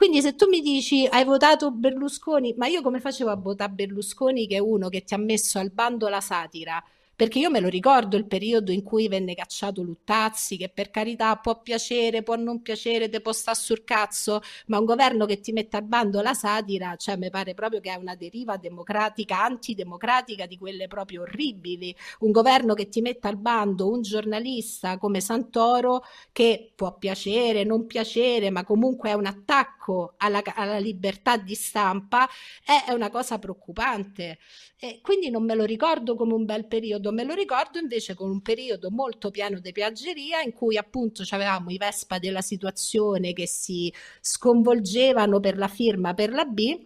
Quindi 0.04 0.22
se 0.22 0.36
tu 0.36 0.50
mi 0.50 0.60
dici 0.60 1.08
hai 1.10 1.24
votato 1.24 1.72
Berlusconi, 1.72 2.54
ma 2.58 2.68
io 2.68 2.82
come 2.82 3.00
facevo 3.00 3.30
a 3.30 3.38
votare 3.38 3.72
Berlusconi 3.72 4.48
che 4.48 4.58
è 4.58 4.60
uno 4.60 4.90
che 4.90 5.06
ti 5.06 5.14
ha 5.14 5.18
messo 5.18 5.60
al 5.60 5.72
bando 5.72 6.10
la 6.10 6.20
satira? 6.20 6.84
Perché 7.24 7.40
io 7.40 7.50
me 7.50 7.62
lo 7.62 7.70
ricordo 7.70 8.18
il 8.18 8.28
periodo 8.28 8.74
in 8.74 8.84
cui 8.84 9.08
venne 9.08 9.34
cacciato 9.34 9.82
Luttazzi, 9.82 10.58
che 10.58 10.68
per 10.68 10.90
carità 10.92 11.34
può 11.38 11.62
piacere, 11.62 12.22
può 12.22 12.36
non 12.36 12.62
piacere, 12.62 13.08
te 13.08 13.22
può 13.22 13.32
stare 13.32 13.58
sul 13.58 13.86
cazzo, 13.86 14.42
ma 14.66 14.78
un 14.78 14.84
governo 14.84 15.26
che 15.26 15.40
ti 15.40 15.54
mette 15.54 15.78
a 15.78 15.82
bando 15.82 16.22
la 16.22 16.34
satira, 16.34 16.98
cioè 16.98 17.16
mi 17.16 17.30
pare 17.30 17.54
proprio 17.54 17.80
che 17.80 17.92
è 17.94 17.96
una 17.96 18.16
deriva 18.16 18.58
democratica, 18.58 19.42
antidemocratica 19.42 20.46
di 20.48 20.58
quelle 20.58 20.90
proprio 20.90 21.22
orribili. 21.22 21.96
Un 22.20 22.32
governo 22.32 22.74
che 22.74 22.90
ti 22.90 23.00
mette 23.00 23.30
al 23.30 23.38
bando 23.38 23.90
un 23.90 24.02
giornalista 24.02 24.98
come 24.98 25.22
Santoro, 25.22 26.04
che 26.34 26.74
può 26.76 26.98
piacere, 26.98 27.64
non 27.64 27.86
piacere, 27.86 28.50
ma 28.50 28.66
comunque 28.66 29.12
è 29.12 29.14
un 29.14 29.28
attacco 29.28 30.16
alla, 30.18 30.42
alla 30.56 30.78
libertà 30.78 31.38
di 31.38 31.56
stampa, 31.56 32.28
è, 32.66 32.90
è 32.90 32.92
una 32.92 33.10
cosa 33.10 33.40
preoccupante. 33.40 34.40
E 34.84 35.00
quindi 35.02 35.30
non 35.30 35.46
me 35.46 35.56
lo 35.56 35.64
ricordo 35.64 36.14
come 36.14 36.34
un 36.34 36.44
bel 36.44 36.68
periodo, 36.68 37.14
me 37.14 37.24
lo 37.24 37.34
ricordo 37.34 37.80
invece 37.80 38.16
come 38.16 38.34
un 38.34 38.42
periodo 38.42 38.92
molto 38.92 39.32
pieno 39.32 39.60
di 39.62 39.72
piaggeria 39.72 40.42
in 40.42 40.52
cui 40.52 40.76
appunto 40.76 41.24
avevamo 41.30 41.70
i 41.70 41.78
Vespa 41.78 42.20
della 42.20 42.42
situazione 42.42 43.32
che 43.32 43.48
si 43.48 43.94
sconvolgevano 44.20 45.40
per 45.40 45.58
la 45.58 45.70
firma 45.70 46.14
per 46.14 46.34
la 46.34 46.44
B 46.44 46.86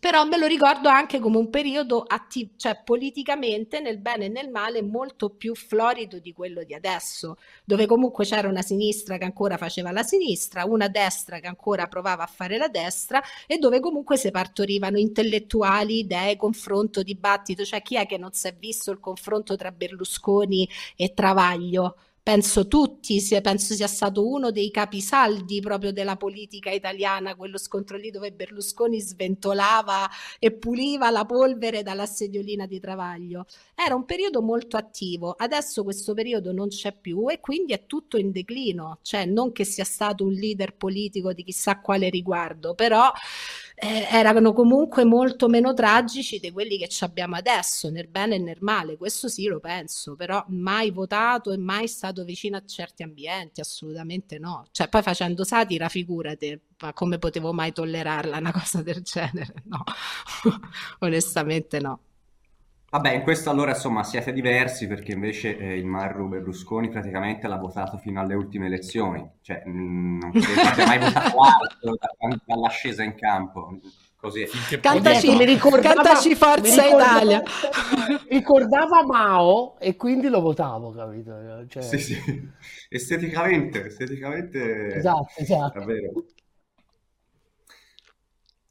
però 0.00 0.24
me 0.24 0.36
lo 0.36 0.46
ricordo 0.46 0.88
anche 0.88 1.18
come 1.18 1.36
un 1.38 1.50
periodo 1.50 2.02
attivo, 2.06 2.50
cioè 2.56 2.80
politicamente 2.84 3.80
nel 3.80 3.98
bene 3.98 4.26
e 4.26 4.28
nel 4.28 4.50
male 4.50 4.82
molto 4.82 5.30
più 5.30 5.54
florido 5.54 6.18
di 6.18 6.32
quello 6.32 6.62
di 6.64 6.74
adesso, 6.74 7.36
dove 7.64 7.86
comunque 7.86 8.24
c'era 8.24 8.48
una 8.48 8.62
sinistra 8.62 9.18
che 9.18 9.24
ancora 9.24 9.56
faceva 9.56 9.90
la 9.92 10.02
sinistra, 10.02 10.64
una 10.64 10.88
destra 10.88 11.38
che 11.40 11.46
ancora 11.46 11.86
provava 11.86 12.24
a 12.24 12.26
fare 12.26 12.56
la 12.56 12.68
destra 12.68 13.22
e 13.46 13.58
dove 13.58 13.80
comunque 13.80 14.16
si 14.16 14.30
partorivano 14.30 14.98
intellettuali, 14.98 16.00
idee, 16.00 16.36
confronto, 16.36 17.02
dibattito, 17.02 17.64
cioè 17.64 17.82
chi 17.82 17.96
è 17.96 18.06
che 18.06 18.18
non 18.18 18.32
si 18.32 18.48
è 18.48 18.54
visto 18.54 18.90
il 18.90 19.00
confronto 19.00 19.56
tra 19.56 19.70
Berlusconi 19.70 20.68
e 20.96 21.14
Travaglio? 21.14 21.96
Penso 22.24 22.66
tutti, 22.66 23.22
penso 23.42 23.74
sia 23.74 23.86
stato 23.86 24.26
uno 24.26 24.50
dei 24.50 24.70
capisaldi 24.70 25.60
proprio 25.60 25.92
della 25.92 26.16
politica 26.16 26.70
italiana, 26.70 27.36
quello 27.36 27.58
scontro 27.58 27.98
lì 27.98 28.10
dove 28.10 28.32
Berlusconi 28.32 28.98
sventolava 28.98 30.08
e 30.38 30.50
puliva 30.50 31.10
la 31.10 31.26
polvere 31.26 31.82
dalla 31.82 32.06
sediolina 32.06 32.64
di 32.64 32.80
Travaglio. 32.80 33.44
Era 33.74 33.94
un 33.94 34.06
periodo 34.06 34.40
molto 34.40 34.78
attivo, 34.78 35.34
adesso 35.36 35.84
questo 35.84 36.14
periodo 36.14 36.50
non 36.50 36.68
c'è 36.68 36.96
più 36.98 37.28
e 37.28 37.40
quindi 37.40 37.74
è 37.74 37.84
tutto 37.84 38.16
in 38.16 38.32
declino, 38.32 39.00
cioè 39.02 39.26
non 39.26 39.52
che 39.52 39.64
sia 39.64 39.84
stato 39.84 40.24
un 40.24 40.32
leader 40.32 40.74
politico 40.76 41.34
di 41.34 41.44
chissà 41.44 41.78
quale 41.80 42.08
riguardo, 42.08 42.74
però 42.74 43.12
eh, 43.84 44.08
erano 44.10 44.54
comunque 44.54 45.04
molto 45.04 45.46
meno 45.46 45.74
tragici 45.74 46.38
di 46.38 46.50
quelli 46.50 46.78
che 46.78 46.88
abbiamo 47.04 47.36
adesso, 47.36 47.90
nel 47.90 48.08
bene 48.08 48.36
e 48.36 48.38
nel 48.38 48.56
male, 48.60 48.96
questo 48.96 49.28
sì 49.28 49.44
lo 49.44 49.60
penso, 49.60 50.16
però 50.16 50.42
mai 50.48 50.90
votato 50.90 51.52
e 51.52 51.58
mai 51.58 51.86
stato 51.86 52.24
vicino 52.24 52.56
a 52.56 52.64
certi 52.64 53.02
ambienti, 53.02 53.60
assolutamente 53.60 54.38
no. 54.38 54.66
Cioè 54.70 54.88
poi 54.88 55.02
facendo 55.02 55.44
satira, 55.44 55.90
figurate, 55.90 56.62
ma 56.80 56.94
come 56.94 57.18
potevo 57.18 57.52
mai 57.52 57.72
tollerarla 57.72 58.38
una 58.38 58.52
cosa 58.52 58.82
del 58.82 59.02
genere? 59.02 59.62
No, 59.64 59.84
onestamente 61.00 61.78
no. 61.78 62.00
Vabbè, 62.94 63.10
in 63.10 63.22
questo 63.22 63.50
allora 63.50 63.72
insomma 63.72 64.04
siete 64.04 64.32
diversi 64.32 64.86
perché 64.86 65.10
invece 65.10 65.58
eh, 65.58 65.76
il 65.76 65.84
Marru 65.84 66.28
Berlusconi 66.28 66.90
praticamente 66.90 67.48
l'ha 67.48 67.56
votato 67.56 67.96
fino 67.96 68.20
alle 68.20 68.34
ultime 68.34 68.66
elezioni, 68.66 69.28
cioè 69.40 69.64
mh, 69.66 69.70
mm, 69.70 70.20
non 70.20 70.32
abbia 70.64 70.86
mai 70.86 70.98
votato 71.00 71.40
altro 71.40 71.96
da, 71.98 72.38
dall'ascesa 72.44 73.02
in 73.02 73.16
campo. 73.16 73.80
Così. 74.14 74.46
Cantaci, 74.80 75.34
mi 75.34 75.44
ricordava, 75.44 76.02
cantaci 76.02 76.36
Forza 76.36 76.82
mi 76.82 76.88
ricordava, 76.88 77.16
Italia. 77.16 77.42
Ricordava 78.28 79.04
Mao 79.04 79.76
e 79.80 79.96
quindi 79.96 80.28
lo 80.28 80.40
votavo, 80.40 80.92
capito? 80.92 81.66
Cioè... 81.66 81.82
Sì, 81.82 81.98
sì. 81.98 82.48
Esteticamente, 82.88 83.86
esteticamente... 83.86 84.94
Esatto, 84.94 85.32
esatto. 85.40 85.80
Davvero. 85.80 86.26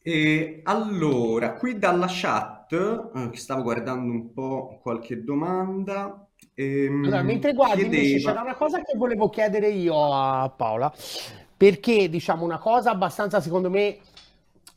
E 0.05 0.59
allora, 0.63 1.53
qui 1.53 1.77
dalla 1.77 2.07
chat, 2.09 2.62
eh, 2.73 3.29
stavo 3.33 3.63
guardando 3.63 4.11
un 4.11 4.33
po' 4.33 4.79
qualche 4.81 5.23
domanda. 5.23 6.27
Ehm, 6.55 7.03
allora, 7.05 7.21
mentre 7.23 7.53
guardi, 7.53 7.81
chiedeva... 7.81 8.03
invece 8.03 8.25
c'era 8.25 8.41
una 8.41 8.55
cosa 8.55 8.81
che 8.81 8.97
volevo 8.97 9.29
chiedere 9.29 9.69
io 9.69 10.13
a 10.13 10.49
Paola, 10.55 10.93
perché 11.55 12.09
diciamo 12.09 12.43
una 12.43 12.59
cosa 12.59 12.91
abbastanza, 12.91 13.41
secondo 13.41 13.69
me, 13.69 13.97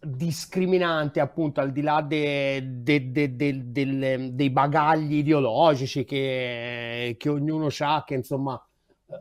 discriminante, 0.01 1.21
appunto, 1.21 1.61
al 1.61 1.73
di 1.73 1.83
là 1.83 2.01
de, 2.01 2.83
de, 2.83 3.13
de, 3.13 4.35
dei 4.35 4.51
bagagli 4.51 5.17
ideologici 5.17 6.05
che, 6.05 7.17
che 7.19 7.29
ognuno 7.29 7.69
ha, 7.79 8.05
che 8.07 8.15
insomma 8.15 8.61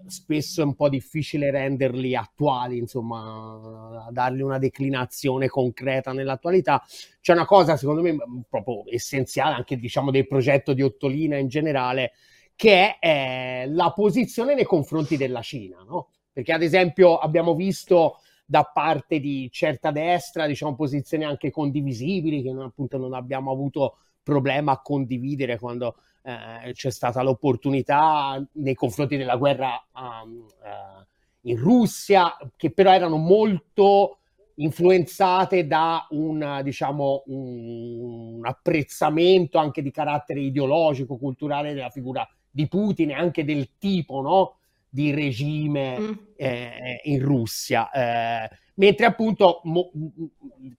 spesso 0.07 0.61
è 0.61 0.63
un 0.63 0.75
po' 0.75 0.89
difficile 0.89 1.51
renderli 1.51 2.15
attuali, 2.15 2.77
insomma, 2.77 4.07
dargli 4.11 4.41
una 4.41 4.57
declinazione 4.57 5.47
concreta 5.47 6.11
nell'attualità. 6.11 6.83
C'è 7.21 7.33
una 7.33 7.45
cosa, 7.45 7.77
secondo 7.77 8.01
me, 8.01 8.15
proprio 8.49 8.83
essenziale, 8.89 9.55
anche 9.55 9.77
diciamo 9.77 10.11
del 10.11 10.27
progetto 10.27 10.73
di 10.73 10.81
Ottolina 10.81 11.37
in 11.37 11.47
generale, 11.47 12.13
che 12.55 12.97
è 12.97 13.63
eh, 13.63 13.67
la 13.67 13.91
posizione 13.91 14.55
nei 14.55 14.65
confronti 14.65 15.17
della 15.17 15.41
Cina, 15.41 15.83
no? 15.83 16.09
Perché 16.31 16.51
ad 16.51 16.63
esempio 16.63 17.17
abbiamo 17.17 17.55
visto 17.55 18.19
da 18.45 18.63
parte 18.63 19.19
di 19.19 19.49
certa 19.51 19.91
destra, 19.91 20.47
diciamo, 20.47 20.75
posizioni 20.75 21.23
anche 21.23 21.51
condivisibili, 21.51 22.41
che 22.41 22.49
appunto 22.49 22.97
non 22.97 23.13
abbiamo 23.13 23.51
avuto 23.51 23.97
problema 24.21 24.73
a 24.73 24.81
condividere 24.81 25.59
quando 25.59 25.97
eh, 26.25 26.71
c'è 26.73 26.89
stata 26.89 27.21
l'opportunità 27.21 28.43
nei 28.53 28.73
confronti 28.73 29.15
della 29.15 29.35
guerra 29.35 29.79
um, 29.93 30.47
uh, 30.63 31.05
in 31.41 31.57
Russia, 31.57 32.35
che 32.55 32.71
però 32.71 32.91
erano 32.91 33.17
molto 33.17 34.17
influenzate 34.55 35.67
da 35.67 36.07
un, 36.11 36.61
diciamo, 36.63 37.23
un, 37.27 38.39
apprezzamento 38.43 39.59
anche 39.59 39.83
di 39.83 39.91
carattere 39.91 40.39
ideologico, 40.39 41.17
culturale 41.17 41.73
della 41.73 41.89
figura 41.91 42.27
di 42.49 42.67
Putin 42.67 43.11
e 43.11 43.13
anche 43.13 43.43
del 43.43 43.77
tipo 43.77 44.21
no, 44.21 44.55
di 44.89 45.11
regime 45.11 45.99
mm. 45.99 46.13
eh, 46.37 47.01
in 47.03 47.21
Russia. 47.21 47.91
Eh, 47.91 48.49
mentre 48.75 49.05
appunto 49.05 49.61
mo, 49.63 49.91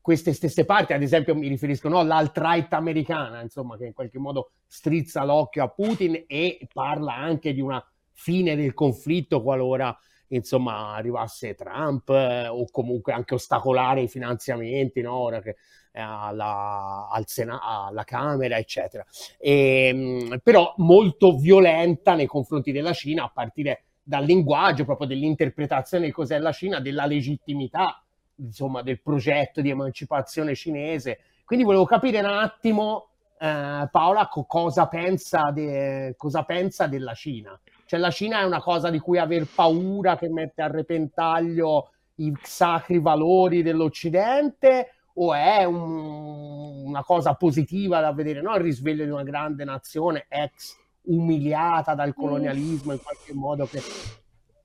queste 0.01 0.33
stesse 0.33 0.65
parti, 0.65 0.93
ad 0.93 1.03
esempio 1.03 1.35
mi 1.35 1.49
riferisco 1.49 1.89
no, 1.89 1.99
all'alt-right 2.01 2.73
americana, 2.73 3.41
insomma, 3.43 3.77
che 3.77 3.87
in 3.87 3.93
qualche 3.93 4.19
modo 4.19 4.53
strizza 4.67 5.25
l'occhio 5.25 5.65
a 5.65 5.69
Putin 5.69 6.25
e 6.27 6.67
parla 6.73 7.15
anche 7.15 7.53
di 7.53 7.61
una 7.61 7.85
fine 8.13 8.57
del 8.57 8.73
conflitto 8.73 9.43
qualora 9.43 9.97
insomma 10.29 10.95
arrivasse 10.95 11.55
Trump 11.55 12.09
eh, 12.09 12.49
o 12.49 12.69
comunque 12.71 13.13
anche 13.13 13.35
ostacolare 13.35 14.03
i 14.03 14.09
finanziamenti 14.09 15.01
no, 15.01 15.15
ora 15.15 15.41
che 15.41 15.57
alla, 15.93 17.09
al 17.11 17.27
Sena- 17.27 17.63
alla 17.63 18.05
Camera, 18.05 18.59
eccetera. 18.59 19.05
E, 19.39 19.87
ehm, 19.89 20.41
però 20.43 20.75
molto 20.79 21.37
violenta 21.37 22.15
nei 22.15 22.27
confronti 22.27 22.73
della 22.73 22.93
Cina 22.93 23.25
a 23.25 23.31
partire 23.33 23.86
dal 24.09 24.25
linguaggio, 24.25 24.85
proprio 24.85 25.09
dell'interpretazione 25.09 26.07
di 26.07 26.13
cos'è 26.13 26.39
la 26.39 26.53
Cina, 26.53 26.79
della 26.79 27.07
legittimità 27.07 28.01
insomma, 28.37 28.83
del 28.83 29.03
progetto 29.03 29.61
di 29.61 29.71
emancipazione 29.71 30.55
cinese. 30.55 31.19
Quindi 31.45 31.65
volevo 31.65 31.85
capire 31.87 32.21
un 32.21 32.27
attimo, 32.27 33.09
eh, 33.37 33.89
Paola, 33.91 34.29
co- 34.29 34.45
cosa, 34.45 34.87
pensa 34.87 35.51
de- 35.53 36.15
cosa 36.17 36.45
pensa 36.45 36.87
della 36.87 37.15
Cina. 37.15 37.59
Cioè 37.85 37.99
la 37.99 38.11
Cina 38.11 38.41
è 38.41 38.45
una 38.45 38.61
cosa 38.61 38.91
di 38.91 39.01
cui 39.01 39.19
aver 39.19 39.49
paura 39.53 40.17
che 40.17 40.29
mette 40.29 40.63
a 40.63 40.69
repentaglio 40.69 41.91
i 42.17 42.33
sacri 42.43 43.01
valori 43.01 43.63
dell'Occidente 43.63 44.93
o 45.15 45.35
è 45.35 45.65
un, 45.65 46.85
una 46.87 47.03
cosa 47.03 47.35
positiva 47.35 48.01
da 48.01 48.13
vedere, 48.13 48.41
no? 48.41 48.55
il 48.55 48.61
risveglio 48.61 49.05
di 49.05 49.11
una 49.11 49.25
grande 49.25 49.65
nazione 49.65 50.27
ex 50.29 50.77
umiliata 51.07 51.95
dal 51.95 52.15
colonialismo 52.15 52.93
in 52.93 53.01
qualche 53.03 53.33
modo 53.33 53.67
che 53.67 53.81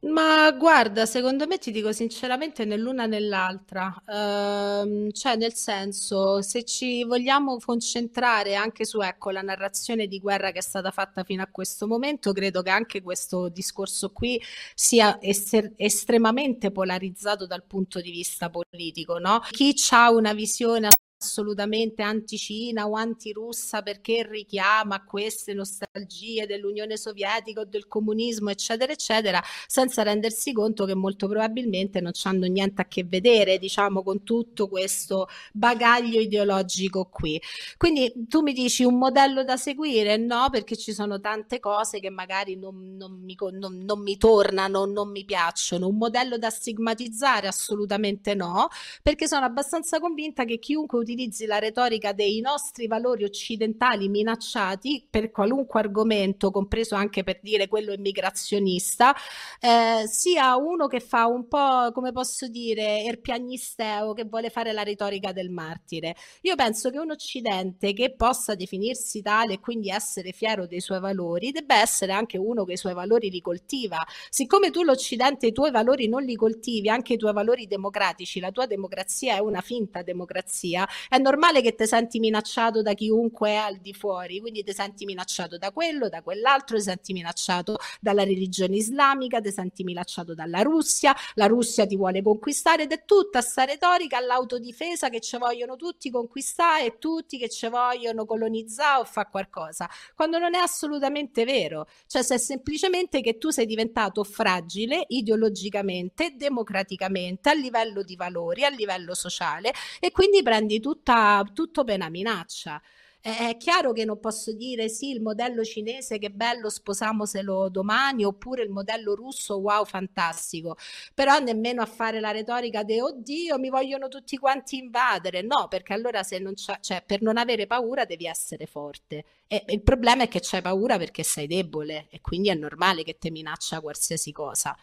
ma 0.04 0.50
guarda, 0.54 1.06
secondo 1.06 1.46
me 1.46 1.60
ti 1.60 1.70
dico 1.70 1.92
sinceramente 1.92 2.66
né 2.66 2.76
l'una 2.76 3.06
né 3.06 3.20
l'altra, 3.20 4.02
Ehm, 4.08 5.12
cioè 5.12 5.36
nel 5.36 5.54
senso, 5.54 6.42
se 6.42 6.64
ci 6.64 7.04
vogliamo 7.04 7.58
concentrare 7.64 8.56
anche 8.56 8.84
su, 8.84 9.00
ecco, 9.02 9.30
la 9.30 9.42
narrazione 9.42 10.08
di 10.08 10.20
guerra 10.20 10.52
che 10.52 10.58
è 10.60 10.62
stata 10.62 10.90
fatta 10.92 11.24
fino 11.24 11.44
a 11.44 11.48
questo 11.52 11.86
momento, 11.88 12.32
credo 12.34 12.64
che 12.64 12.72
anche 12.72 13.02
questo 13.04 13.48
discorso 13.50 14.12
qui 14.12 14.42
sia 14.74 15.20
ester- 15.22 15.74
estremamente 15.76 16.72
polarizzato 16.72 17.46
dal 17.46 17.64
punto 17.64 18.02
di 18.02 18.10
vista 18.12 18.50
politico, 18.50 19.20
no? 19.20 19.40
Chi 19.52 19.76
ha 19.92 20.12
una 20.12 20.34
visione 20.34 20.88
assolutamente 21.22 22.02
anti-Cina 22.02 22.88
o 22.88 22.96
anti-russa 22.96 23.84
perché 23.84 24.28
richiama 24.28 25.04
queste 25.04 25.54
nostalgie 25.54 26.48
dell'Unione 26.48 26.98
Sovietica 26.98 27.62
o 27.62 27.66
del 27.66 27.88
comunismo, 27.88 28.50
eccetera, 28.50 28.92
eccetera, 28.92 29.42
senza 29.68 30.02
rendersi 30.02 30.52
conto 30.52 30.86
che 30.86 30.96
molto 30.96 31.28
probabilmente 31.28 32.02
non 32.02 32.12
hanno 32.24 32.48
niente 32.48 32.82
a 32.82 32.86
che 32.86 33.04
vedere, 33.04 33.60
diciamo, 33.60 34.02
con 34.02 34.24
tutto 34.24 34.68
questo 34.68 35.28
bagaglio 35.54 36.20
ideologico 36.20 37.06
qui. 37.06 37.40
Quindi 37.78 38.12
tu 38.28 38.42
mi 38.42 38.54
dici 38.54 38.84
un 38.84 38.98
modello 38.98 39.44
da 39.44 39.58
seguire? 39.58 40.18
No, 40.18 40.48
perché 40.50 40.76
ci 40.76 40.92
sono 40.92 41.20
tante 41.20 41.60
cose 41.60 42.00
che 42.00 42.10
magari 42.10 42.58
non, 42.58 42.96
non, 42.98 43.22
mi, 43.24 43.38
non, 43.52 43.84
non 43.84 44.02
mi 44.02 44.18
tornano, 44.18 44.86
non 44.86 45.12
mi 45.12 45.24
piacciono. 45.24 45.88
Un 45.88 45.98
modello 45.98 46.38
da 46.38 46.50
stigmatizzare? 46.50 47.48
Assolutamente 47.48 48.34
no, 48.34 48.70
perché 49.04 49.28
sono 49.28 49.46
abbastanza 49.46 50.00
convinta 50.00 50.46
che 50.46 50.58
chiunque 50.58 50.98
utilizza 50.98 51.10
utilizzi 51.12 51.46
la 51.46 51.60
retorica 51.60 52.14
dei 52.14 52.40
nostri 52.40 52.88
valori 52.88 53.26
occidentali 53.26 54.08
minacciati 54.08 55.06
per 55.10 55.30
qualunque 55.30 55.82
argomento, 55.82 56.52
compreso 56.52 56.96
anche 56.96 57.24
per 57.24 57.40
dire 57.42 57.68
quello 57.68 57.92
immigrazionista, 57.92 59.14
eh, 59.60 60.08
sia 60.08 60.56
uno 60.56 60.88
che 60.88 61.02
fa 61.02 61.26
un 61.26 61.48
po', 61.50 61.92
come 61.92 62.14
posso 62.14 62.48
dire, 62.48 63.04
erpiagnisteo, 63.04 64.14
che 64.14 64.24
vuole 64.24 64.50
fare 64.50 64.72
la 64.72 64.84
retorica 64.84 65.34
del 65.34 65.50
martire. 65.50 66.16
Io 66.42 66.56
penso 66.56 66.90
che 66.90 66.98
un 66.98 67.12
occidente 67.12 67.92
che 67.94 68.14
possa 68.16 68.56
definirsi 68.56 69.22
tale 69.22 69.54
e 69.54 69.60
quindi 69.60 69.90
essere 69.90 70.32
fiero 70.32 70.66
dei 70.66 70.80
suoi 70.80 71.02
valori, 71.02 71.52
debba 71.52 71.82
essere 71.82 72.14
anche 72.14 72.38
uno 72.38 72.64
che 72.64 72.74
i 72.74 72.78
suoi 72.78 72.94
valori 72.94 73.30
li 73.30 73.42
coltiva. 73.42 73.98
Siccome 74.30 74.72
tu 74.72 74.84
l'occidente 74.84 75.48
i 75.48 75.52
tuoi 75.52 75.72
valori 75.72 76.08
non 76.08 76.24
li 76.24 76.36
coltivi, 76.36 76.88
anche 76.90 77.14
i 77.14 77.18
tuoi 77.18 77.34
valori 77.34 77.68
democratici, 77.68 78.40
la 78.40 78.52
tua 78.52 78.66
democrazia 78.66 79.36
è 79.36 79.40
una 79.40 79.62
finta 79.62 80.02
democrazia, 80.02 80.88
è 81.10 81.18
normale 81.18 81.62
che 81.62 81.76
ti 81.76 81.86
senti 81.86 82.20
minacciato 82.20 82.82
da 82.82 82.94
chiunque 82.94 83.50
è 83.50 83.56
al 83.56 83.78
di 83.78 83.94
fuori, 83.94 84.40
quindi 84.40 84.64
ti 84.64 84.74
senti 84.74 85.06
minacciato 85.06 85.58
da 85.58 85.72
quello, 85.72 86.10
da 86.10 86.22
quell'altro, 86.22 86.78
ti 86.78 86.84
senti 86.84 87.14
minacciato 87.14 87.78
dalla 88.00 88.24
religione 88.24 88.76
islamica, 88.76 89.40
ti 89.40 89.52
senti 89.52 89.84
minacciato 89.84 90.34
dalla 90.34 90.62
Russia, 90.62 91.16
la 91.36 91.48
Russia 91.48 91.86
ti 91.86 91.96
vuole 91.96 92.22
conquistare 92.22 92.84
ed 92.84 92.92
è 92.92 93.04
tutta 93.06 93.42
sta 93.42 93.64
retorica 93.64 94.18
all'autodifesa 94.18 95.10
che 95.10 95.20
ci 95.20 95.38
vogliono 95.38 95.76
tutti 95.76 96.10
conquistare 96.10 96.86
e 96.86 96.98
tutti 96.98 97.38
che 97.38 97.50
ci 97.50 97.68
vogliono 97.68 98.26
colonizzare 98.26 99.02
o 99.02 99.06
fare 99.06 99.30
qualcosa, 99.30 99.90
quando 100.16 100.38
non 100.38 100.56
è 100.56 100.60
assolutamente 100.60 101.46
vero, 101.46 101.88
cioè 102.08 102.24
se 102.24 102.36
è 102.36 102.38
semplicemente 102.38 103.22
che 103.22 103.38
tu 103.38 103.50
sei 103.50 103.66
diventato 103.66 104.24
fragile 104.24 105.06
ideologicamente, 105.08 106.34
democraticamente, 106.36 107.50
a 107.50 107.54
livello 107.54 108.04
di 108.04 108.16
valori, 108.16 108.64
a 108.64 108.70
livello 108.70 109.14
sociale 109.14 109.74
e 110.00 110.12
quindi 110.12 110.42
prendi 110.44 110.80
tutto 110.80 110.91
tutta, 110.92 111.44
tutto 111.54 111.84
per 111.84 111.96
una 111.96 112.10
minaccia. 112.10 112.82
È 113.24 113.56
chiaro 113.58 113.94
che 113.94 114.04
non 114.04 114.20
posso 114.20 114.52
dire 114.52 114.90
sì, 114.90 115.12
il 115.12 115.22
modello 115.22 115.64
cinese 115.64 116.18
che 116.18 116.32
bello, 116.32 116.72
sposiamoselo 116.72 117.70
domani, 117.70 118.26
oppure 118.26 118.64
il 118.64 118.72
modello 118.72 119.14
russo, 119.14 119.60
wow, 119.60 119.86
fantastico. 119.86 120.76
Però 121.14 121.38
nemmeno 121.38 121.84
a 121.84 121.86
fare 121.86 122.20
la 122.20 122.32
retorica 122.32 122.82
di 122.82 123.00
oddio, 123.00 123.60
mi 123.60 123.70
vogliono 123.70 124.08
tutti 124.08 124.38
quanti 124.38 124.78
invadere. 124.78 125.44
No, 125.44 125.68
perché 125.70 125.94
allora 125.94 126.24
se 126.24 126.40
non 126.40 126.56
cioè 126.56 127.04
per 127.06 127.22
non 127.22 127.38
avere 127.38 127.68
paura 127.68 128.06
devi 128.06 128.26
essere 128.26 128.66
forte. 128.66 129.24
E 129.46 129.66
il 129.68 129.84
problema 129.84 130.24
è 130.24 130.28
che 130.28 130.40
c'hai 130.42 130.64
paura 130.64 130.98
perché 130.98 131.22
sei 131.22 131.46
debole 131.46 132.08
e 132.10 132.22
quindi 132.22 132.50
è 132.50 132.56
normale 132.56 133.04
che 133.04 133.20
ti 133.20 133.30
minaccia 133.30 133.82
qualsiasi 133.82 134.32
cosa. 134.32 134.76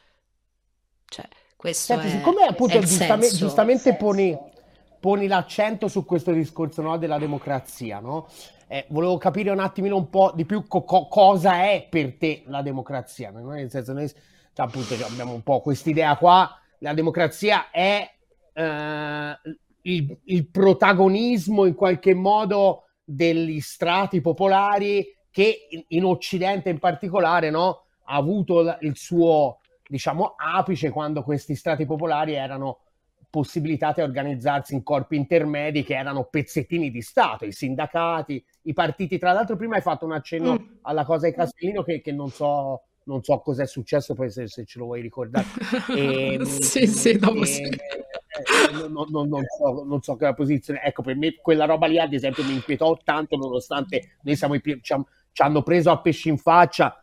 Cioè, 1.06 1.26
questo 1.56 1.94
Senti, 1.94 2.06
è, 2.06 2.10
siccome 2.10 2.44
appunto 2.44 2.78
giustamente, 2.78 3.34
giustamente 3.34 3.96
poni 3.96 4.56
poni 4.98 5.26
l'accento 5.26 5.88
su 5.88 6.04
questo 6.04 6.32
discorso 6.32 6.82
no, 6.82 6.98
della 6.98 7.18
democrazia, 7.18 8.00
no? 8.00 8.28
Eh, 8.66 8.84
volevo 8.88 9.16
capire 9.16 9.50
un 9.50 9.60
attimino 9.60 9.96
un 9.96 10.10
po' 10.10 10.32
di 10.34 10.44
più 10.44 10.66
co- 10.66 10.84
co- 10.84 11.08
cosa 11.08 11.62
è 11.62 11.86
per 11.88 12.16
te 12.18 12.42
la 12.46 12.60
democrazia. 12.62 13.30
No? 13.30 13.48
Nel 13.48 13.70
senso, 13.70 13.92
noi 13.92 14.08
cioè, 14.08 14.66
appunto 14.66 14.94
abbiamo 15.06 15.32
un 15.32 15.42
po' 15.42 15.60
quest'idea 15.60 16.16
qua, 16.16 16.60
la 16.80 16.92
democrazia 16.92 17.70
è 17.70 18.10
eh, 18.52 19.38
il, 19.82 20.18
il, 20.24 20.48
protagonismo 20.48 21.64
in 21.64 21.74
qualche 21.74 22.12
modo 22.12 22.88
degli 23.04 23.60
strati 23.60 24.20
popolari 24.20 25.16
che 25.30 25.68
in, 25.70 25.84
in 25.88 26.04
Occidente 26.04 26.68
in 26.68 26.78
particolare 26.78 27.50
no, 27.50 27.84
ha 28.04 28.16
avuto 28.16 28.76
il 28.80 28.96
suo 28.96 29.60
diciamo 29.88 30.34
apice 30.36 30.90
quando 30.90 31.22
questi 31.22 31.54
strati 31.54 31.86
popolari 31.86 32.34
erano 32.34 32.80
possibilitate 33.38 34.00
a 34.00 34.04
organizzarsi 34.04 34.74
in 34.74 34.82
corpi 34.82 35.14
intermedi 35.14 35.84
che 35.84 35.96
erano 35.96 36.24
pezzettini 36.24 36.90
di 36.90 37.02
Stato, 37.02 37.44
i 37.44 37.52
sindacati, 37.52 38.44
i 38.62 38.72
partiti. 38.72 39.16
Tra 39.16 39.30
l'altro, 39.30 39.54
prima 39.54 39.76
hai 39.76 39.80
fatto 39.80 40.04
un 40.04 40.10
accenno 40.10 40.54
mm. 40.54 40.76
alla 40.82 41.04
cosa 41.04 41.28
di 41.28 41.34
Castellino 41.34 41.84
che, 41.84 42.00
che 42.00 42.10
non 42.10 42.30
so 42.30 42.82
non 43.04 43.22
so 43.22 43.38
cos'è 43.38 43.64
successo, 43.64 44.12
poi 44.12 44.28
se, 44.28 44.48
se 44.48 44.64
ce 44.66 44.78
lo 44.80 44.86
vuoi 44.86 45.00
ricordare. 45.00 45.46
E, 45.96 46.34
ehm, 46.34 46.42
sì, 46.42 46.86
sì, 46.88 47.16
dopo 47.16 47.42
e, 47.42 47.46
sì. 47.46 47.62
Eh, 47.62 48.88
non, 48.88 49.06
non, 49.08 49.28
non, 49.28 49.44
so, 49.56 49.84
non 49.86 50.02
so 50.02 50.16
che 50.16 50.24
la 50.24 50.34
posizione. 50.34 50.82
Ecco, 50.82 51.02
per 51.02 51.14
me 51.16 51.36
quella 51.40 51.64
roba 51.64 51.86
lì, 51.86 51.98
ad 51.98 52.12
esempio, 52.12 52.44
mi 52.44 52.54
inquietò 52.54 52.98
tanto, 53.02 53.36
nonostante 53.36 54.16
noi 54.22 54.34
siamo 54.36 54.54
i 54.54 54.60
primi, 54.60 54.80
ci, 54.82 54.94
ci 55.32 55.42
hanno 55.42 55.62
preso 55.62 55.90
a 55.90 56.00
pesci 56.00 56.28
in 56.28 56.38
faccia 56.38 57.02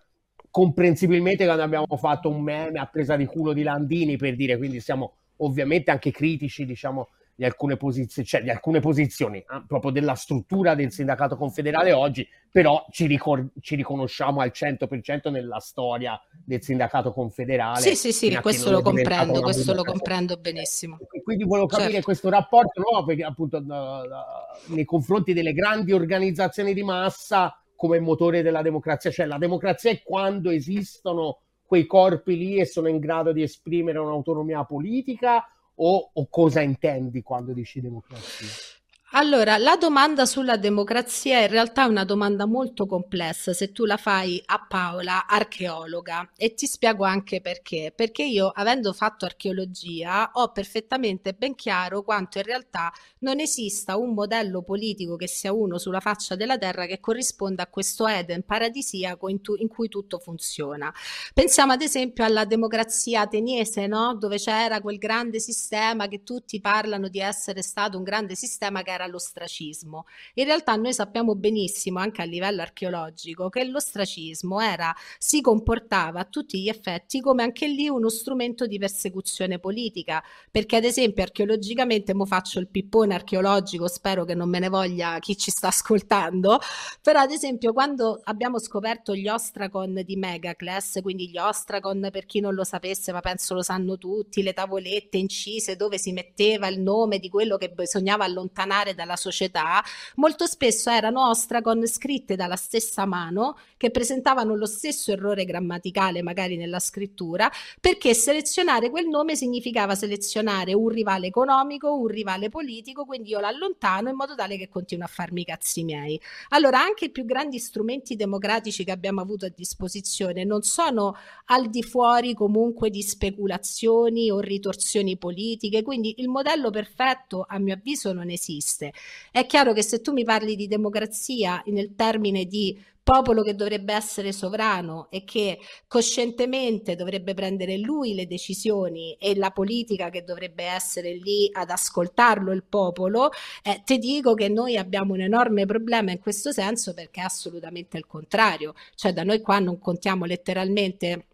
comprensibilmente 0.51 1.45
quando 1.45 1.63
abbiamo 1.63 1.97
fatto 1.97 2.29
un 2.29 2.41
meme 2.41 2.77
a 2.79 2.85
presa 2.85 3.15
di 3.15 3.25
culo 3.25 3.53
di 3.53 3.63
Landini 3.63 4.15
per 4.15 4.35
dire, 4.35 4.57
quindi 4.57 4.79
siamo 4.81 5.15
ovviamente 5.37 5.91
anche 5.91 6.11
critici, 6.11 6.65
diciamo, 6.65 7.09
di 7.37 7.43
alcune, 7.43 7.75
posizioni, 7.75 8.27
cioè 8.27 8.41
di 8.41 8.49
alcune 8.49 8.79
posizioni, 8.79 9.39
eh, 9.39 9.63
proprio 9.67 9.91
della 9.91 10.15
struttura 10.15 10.73
del 10.73 10.91
sindacato 10.91 11.35
confederale 11.35 11.91
oggi, 11.91 12.25
però 12.49 12.85
ci, 12.89 13.07
ricor- 13.07 13.49
ci, 13.59 13.75
riconosciamo 13.75 14.39
al 14.39 14.51
100% 14.55 15.29
nella 15.29 15.59
storia 15.59 16.19
del 16.45 16.63
sindacato 16.63 17.11
confederale. 17.11 17.81
Sì, 17.81 17.95
sì, 17.95 18.13
sì, 18.13 18.33
questo 18.37 18.71
lo 18.71 18.81
comprendo, 18.81 19.41
questo 19.41 19.73
lo 19.73 19.83
comprendo 19.83 20.37
benissimo. 20.37 20.97
Quindi 21.23 21.43
volevo 21.43 21.67
capire 21.67 21.89
certo. 21.91 22.05
questo 22.05 22.29
rapporto, 22.29 22.81
no? 22.81 23.03
perché 23.03 23.23
appunto 23.23 23.57
uh, 23.57 24.73
nei 24.73 24.85
confronti 24.85 25.33
delle 25.33 25.51
grandi 25.51 25.91
organizzazioni 25.91 26.73
di 26.73 26.83
massa 26.83 27.59
come 27.75 27.99
motore 27.99 28.41
della 28.41 28.61
democrazia, 28.61 29.11
cioè 29.11 29.25
la 29.25 29.37
democrazia 29.37 29.91
è 29.91 30.01
quando 30.01 30.49
esistono 30.49 31.41
quei 31.65 31.85
corpi 31.85 32.37
lì 32.37 32.59
e 32.59 32.65
sono 32.65 32.87
in 32.87 32.99
grado 32.99 33.31
di 33.31 33.41
esprimere 33.41 33.99
un'autonomia 33.99 34.63
politica 34.63 35.47
o, 35.75 36.11
o 36.13 36.27
cosa 36.29 36.61
intendi 36.61 37.21
quando 37.21 37.53
dici 37.53 37.81
democrazia? 37.81 38.74
Allora, 39.17 39.57
la 39.57 39.77
domanda 39.77 40.25
sulla 40.25 40.57
democrazia 40.57 41.39
in 41.39 41.47
realtà 41.47 41.83
è 41.83 41.87
una 41.87 42.03
domanda 42.03 42.45
molto 42.45 42.85
complessa 42.85 43.53
se 43.53 43.71
tu 43.71 43.85
la 43.85 43.95
fai 43.95 44.43
a 44.45 44.65
Paola, 44.67 45.25
archeologa, 45.25 46.31
e 46.35 46.53
ti 46.53 46.65
spiego 46.65 47.05
anche 47.05 47.39
perché. 47.39 47.93
Perché 47.95 48.23
io, 48.23 48.49
avendo 48.49 48.91
fatto 48.91 49.23
archeologia, 49.23 50.31
ho 50.33 50.51
perfettamente 50.51 51.31
ben 51.31 51.55
chiaro 51.55 52.03
quanto 52.03 52.39
in 52.39 52.43
realtà 52.43 52.91
non 53.19 53.39
esista 53.39 53.95
un 53.95 54.13
modello 54.13 54.63
politico 54.63 55.15
che 55.15 55.29
sia 55.29 55.53
uno 55.53 55.77
sulla 55.77 56.01
faccia 56.01 56.35
della 56.35 56.57
terra 56.57 56.85
che 56.85 56.99
corrisponda 56.99 57.63
a 57.63 57.67
questo 57.67 58.07
Eden 58.07 58.43
paradisiaco 58.43 59.29
in, 59.29 59.39
tu, 59.39 59.55
in 59.55 59.69
cui 59.69 59.87
tutto 59.87 60.19
funziona. 60.19 60.93
Pensiamo 61.33 61.71
ad 61.71 61.81
esempio 61.81 62.25
alla 62.25 62.43
democrazia 62.43 63.21
ateniese, 63.21 63.87
no? 63.87 64.13
dove 64.15 64.39
c'era 64.39 64.81
quel 64.81 64.97
grande 64.97 65.39
sistema 65.39 66.09
che 66.09 66.23
tutti 66.23 66.59
parlano 66.59 67.07
di 67.07 67.21
essere 67.21 67.61
stato 67.61 67.95
un 67.97 68.03
grande 68.03 68.35
sistema 68.35 68.81
che 68.81 68.91
era 68.91 69.03
l'ostracismo. 69.07 70.05
In 70.35 70.45
realtà 70.45 70.75
noi 70.75 70.93
sappiamo 70.93 71.35
benissimo, 71.35 71.99
anche 71.99 72.21
a 72.21 72.25
livello 72.25 72.61
archeologico, 72.61 73.49
che 73.49 73.63
l'ostracismo 73.63 74.59
era, 74.59 74.93
si 75.17 75.41
comportava 75.41 76.21
a 76.21 76.25
tutti 76.25 76.61
gli 76.61 76.69
effetti 76.69 77.21
come 77.21 77.43
anche 77.43 77.67
lì 77.67 77.87
uno 77.87 78.09
strumento 78.09 78.65
di 78.67 78.77
persecuzione 78.77 79.59
politica, 79.59 80.23
perché 80.49 80.77
ad 80.77 80.83
esempio 80.83 81.23
archeologicamente, 81.23 82.13
mo 82.13 82.25
faccio 82.25 82.59
il 82.59 82.67
pippone 82.67 83.13
archeologico, 83.13 83.87
spero 83.87 84.25
che 84.25 84.33
non 84.33 84.49
me 84.49 84.59
ne 84.59 84.69
voglia 84.69 85.19
chi 85.19 85.37
ci 85.37 85.51
sta 85.51 85.67
ascoltando, 85.67 86.59
però 87.01 87.19
ad 87.19 87.31
esempio 87.31 87.73
quando 87.73 88.19
abbiamo 88.23 88.59
scoperto 88.59 89.15
gli 89.15 89.27
ostracon 89.27 90.01
di 90.05 90.15
Megacles, 90.15 90.99
quindi 91.01 91.29
gli 91.29 91.37
ostracon 91.37 92.09
per 92.11 92.25
chi 92.25 92.39
non 92.39 92.53
lo 92.53 92.63
sapesse, 92.63 93.11
ma 93.11 93.19
penso 93.19 93.53
lo 93.53 93.61
sanno 93.61 93.97
tutti, 93.97 94.41
le 94.41 94.53
tavolette 94.53 95.17
incise 95.17 95.75
dove 95.75 95.97
si 95.97 96.11
metteva 96.11 96.67
il 96.67 96.79
nome 96.79 97.19
di 97.19 97.29
quello 97.29 97.57
che 97.57 97.69
bisognava 97.69 98.23
allontanare 98.23 98.94
dalla 98.95 99.15
società, 99.15 99.83
molto 100.15 100.45
spesso 100.47 100.89
erano 100.89 101.29
ostragon 101.29 101.85
scritte 101.85 102.35
dalla 102.35 102.55
stessa 102.55 103.05
mano 103.05 103.57
che 103.77 103.91
presentavano 103.91 104.55
lo 104.55 104.65
stesso 104.65 105.11
errore 105.11 105.45
grammaticale 105.45 106.21
magari 106.21 106.57
nella 106.57 106.79
scrittura, 106.79 107.51
perché 107.79 108.13
selezionare 108.13 108.89
quel 108.89 109.07
nome 109.07 109.35
significava 109.35 109.95
selezionare 109.95 110.73
un 110.73 110.87
rivale 110.87 111.27
economico, 111.27 111.95
un 111.95 112.07
rivale 112.07 112.49
politico, 112.49 113.05
quindi 113.05 113.29
io 113.29 113.39
l'allontano 113.39 114.09
in 114.09 114.15
modo 114.15 114.35
tale 114.35 114.57
che 114.57 114.69
continua 114.69 115.05
a 115.05 115.09
farmi 115.09 115.41
i 115.41 115.45
cazzi 115.45 115.83
miei. 115.83 116.19
Allora 116.49 116.81
anche 116.81 117.05
i 117.05 117.11
più 117.11 117.25
grandi 117.25 117.59
strumenti 117.59 118.15
democratici 118.15 118.83
che 118.83 118.91
abbiamo 118.91 119.21
avuto 119.21 119.45
a 119.45 119.51
disposizione 119.53 120.43
non 120.43 120.61
sono 120.61 121.15
al 121.45 121.69
di 121.69 121.83
fuori 121.83 122.33
comunque 122.33 122.89
di 122.89 123.01
speculazioni 123.01 124.31
o 124.31 124.39
ritorsioni 124.39 125.17
politiche, 125.17 125.83
quindi 125.83 126.15
il 126.17 126.29
modello 126.29 126.69
perfetto 126.69 127.45
a 127.47 127.59
mio 127.59 127.73
avviso 127.73 128.13
non 128.13 128.29
esiste 128.29 128.74
esiste. 128.75 128.93
È 129.31 129.45
chiaro 129.45 129.73
che 129.73 129.81
se 129.81 130.01
tu 130.01 130.11
mi 130.11 130.23
parli 130.23 130.55
di 130.55 130.67
democrazia 130.67 131.61
nel 131.67 131.95
termine 131.95 132.45
di 132.45 132.83
popolo 133.01 133.43
che 133.43 133.53
dovrebbe 133.53 133.93
essere 133.93 134.31
sovrano 134.31 135.09
e 135.11 135.23
che 135.23 135.59
coscientemente 135.87 136.95
dovrebbe 136.95 137.35
prendere 137.35 137.77
lui 137.77 138.15
le 138.15 138.25
decisioni 138.25 139.15
e 139.19 139.35
la 139.35 139.51
politica 139.51 140.09
che 140.09 140.23
dovrebbe 140.23 140.63
essere 140.63 141.13
lì 141.13 141.47
ad 141.53 141.69
ascoltarlo 141.69 142.51
il 142.51 142.63
popolo, 142.63 143.29
eh, 143.63 143.83
ti 143.85 143.99
dico 143.99 144.33
che 144.33 144.49
noi 144.49 144.75
abbiamo 144.75 145.13
un 145.13 145.21
enorme 145.21 145.67
problema 145.67 146.11
in 146.11 146.19
questo 146.19 146.51
senso 146.51 146.95
perché 146.95 147.21
è 147.21 147.25
assolutamente 147.25 147.95
il 147.97 148.07
contrario, 148.07 148.73
cioè 148.95 149.13
da 149.13 149.23
noi 149.23 149.39
qua 149.39 149.59
non 149.59 149.77
contiamo 149.77 150.25
letteralmente 150.25 151.27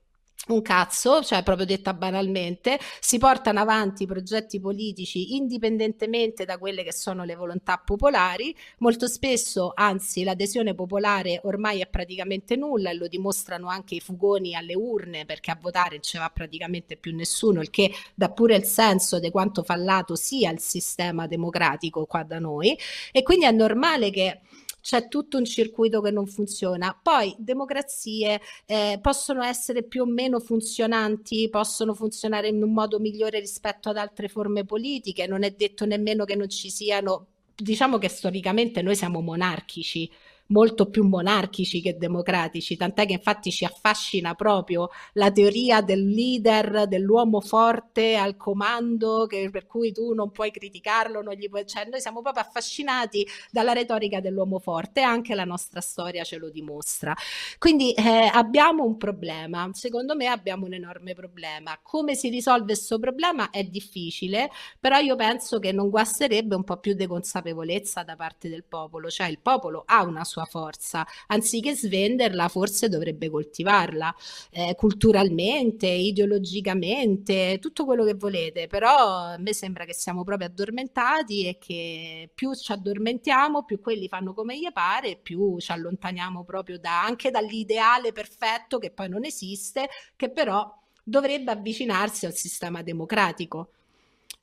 un 0.48 0.62
cazzo, 0.62 1.24
cioè 1.24 1.44
proprio 1.44 1.66
detta 1.66 1.94
banalmente, 1.94 2.80
si 3.00 3.18
portano 3.18 3.60
avanti 3.60 4.06
progetti 4.06 4.60
politici 4.60 5.36
indipendentemente 5.36 6.46
da 6.46 6.58
quelle 6.58 6.84
che 6.84 6.94
sono 6.94 7.24
le 7.24 7.36
volontà 7.36 7.82
popolari, 7.84 8.56
molto 8.80 9.08
spesso 9.08 9.72
anzi 9.76 10.24
l'adesione 10.24 10.74
popolare 10.74 11.40
ormai 11.44 11.82
è 11.82 11.88
praticamente 11.88 12.56
nulla 12.56 12.90
e 12.90 12.96
lo 12.96 13.08
dimostrano 13.08 13.68
anche 13.68 13.96
i 13.96 14.00
fugoni 14.00 14.56
alle 14.56 14.76
urne 14.76 15.26
perché 15.26 15.52
a 15.52 15.58
votare 15.60 15.92
non 15.92 16.02
ci 16.02 16.18
va 16.18 16.30
praticamente 16.30 16.98
più 16.98 17.16
nessuno, 17.16 17.62
il 17.62 17.70
che 17.70 17.92
dà 18.16 18.30
pure 18.30 18.56
il 18.56 18.66
senso 18.66 19.20
di 19.20 19.30
quanto 19.30 19.64
fallato 19.64 20.16
sia 20.16 20.52
il 20.52 20.60
sistema 20.60 21.28
democratico 21.28 22.06
qua 22.06 22.24
da 22.24 22.40
noi. 22.40 22.78
E 23.12 23.24
quindi 23.24 23.46
è 23.46 23.52
normale 23.52 24.10
che 24.10 24.42
c'è 24.82 25.08
tutto 25.08 25.38
un 25.38 25.46
circuito 25.46 26.02
che 26.02 26.12
non 26.12 26.28
funziona. 26.28 26.98
Poi 27.02 27.34
democrazie 27.38 28.42
eh, 28.66 29.00
possono 29.02 29.44
essere 29.44 29.84
più 29.84 30.02
o 30.02 30.06
meno 30.06 30.40
funzionanti, 30.40 31.50
possono 31.50 31.94
funzionare 31.94 32.48
in 32.50 32.62
un 32.62 32.74
modo 32.74 33.00
migliore 33.00 33.40
rispetto 33.40 33.90
ad 33.90 33.98
altre 33.98 34.28
forme 34.28 34.66
politiche, 34.66 35.28
non 35.28 35.44
è 35.44 35.52
detto 35.52 35.86
nemmeno 35.86 36.26
che 36.26 36.36
non 36.36 36.50
ci 36.50 36.70
siano, 36.70 37.28
diciamo 37.56 37.98
che 37.98 38.10
storicamente 38.10 38.82
noi 38.82 38.96
siamo 38.96 39.22
monarchici 39.22 40.10
molto 40.52 40.90
più 40.90 41.04
monarchici 41.04 41.82
che 41.82 41.98
democratici, 41.98 42.78
tant'è 42.78 43.06
che 43.06 43.14
infatti 43.14 43.52
ci 43.52 43.66
affascina 43.66 44.34
proprio 44.36 44.90
la 45.14 45.32
teoria 45.32 45.82
del 45.82 46.08
leader, 46.08 46.88
dell'uomo 46.88 47.42
forte 47.42 48.16
al 48.16 48.38
comando, 48.38 49.26
che, 49.26 49.50
per 49.50 49.66
cui 49.66 49.92
tu 49.92 50.14
non 50.14 50.32
puoi 50.32 50.52
criticarlo, 50.52 51.22
non 51.22 51.34
gli 51.34 51.50
puoi... 51.50 51.66
Cioè, 51.66 51.88
noi 51.90 52.00
siamo 52.00 52.22
proprio 52.22 52.44
affascinati 52.44 53.28
dalla 53.50 53.74
retorica 53.74 54.20
dell'uomo 54.20 54.60
forte 54.60 55.02
anche 55.02 55.36
la 55.36 55.46
nostra 55.46 55.82
storia 55.82 56.24
ce 56.24 56.38
lo 56.38 56.50
dimostra. 56.50 57.16
Quindi 57.58 57.94
eh, 57.94 58.30
abbiamo 58.32 58.84
un 58.84 58.98
problema, 58.98 59.70
secondo 59.74 60.16
me 60.16 60.28
abbiamo 60.28 60.66
un 60.66 60.74
enorme 60.74 61.14
problema. 61.14 61.80
Come 61.82 62.16
si 62.16 62.30
risolve 62.30 62.76
questo 62.82 63.00
problema 63.00 63.50
è 63.50 63.64
difficile, 63.64 64.50
però 64.80 64.98
io 65.00 65.16
penso 65.16 65.60
che 65.60 65.72
non 65.72 65.90
guasterebbe 65.90 66.56
un 66.56 66.64
po' 66.64 66.78
più 66.78 66.94
di 66.94 67.08
consapevolezza 67.08 68.04
da 68.04 68.16
parte 68.16 68.50
del 68.50 68.64
popolo, 68.64 69.10
cioè 69.10 69.28
il 69.28 69.40
popolo 69.40 69.84
ha 69.86 70.04
una 70.04 70.24
sua 70.24 70.41
sua 70.42 70.46
forza, 70.46 71.06
anziché 71.28 71.76
svenderla 71.76 72.48
forse 72.48 72.90
dovrebbe 72.90 73.30
coltivarla 73.30 74.14
eh, 74.52 74.76
culturalmente, 74.76 75.88
ideologicamente, 75.88 77.60
tutto 77.60 77.86
quello 77.86 78.04
che 78.04 78.14
volete, 78.16 78.68
però 78.68 78.90
a 78.90 79.38
me 79.38 79.54
sembra 79.54 79.86
che 79.86 79.94
siamo 79.94 80.24
proprio 80.24 80.48
addormentati 80.48 81.48
e 81.48 81.58
che 81.58 82.30
più 82.34 82.54
ci 82.54 82.72
addormentiamo, 82.72 83.64
più 83.64 83.80
quelli 83.80 84.08
fanno 84.08 84.34
come 84.34 84.58
gli 84.58 84.72
pare, 84.72 85.18
più 85.18 85.60
ci 85.60 85.72
allontaniamo 85.72 86.44
proprio 86.44 86.80
da, 86.80 87.04
anche 87.04 87.32
dall'ideale 87.32 88.12
perfetto 88.12 88.78
che 88.80 88.92
poi 88.92 89.10
non 89.10 89.26
esiste, 89.26 89.90
che 90.16 90.30
però 90.30 90.80
dovrebbe 91.04 91.52
avvicinarsi 91.52 92.26
al 92.26 92.34
sistema 92.34 92.82
democratico. 92.82 93.72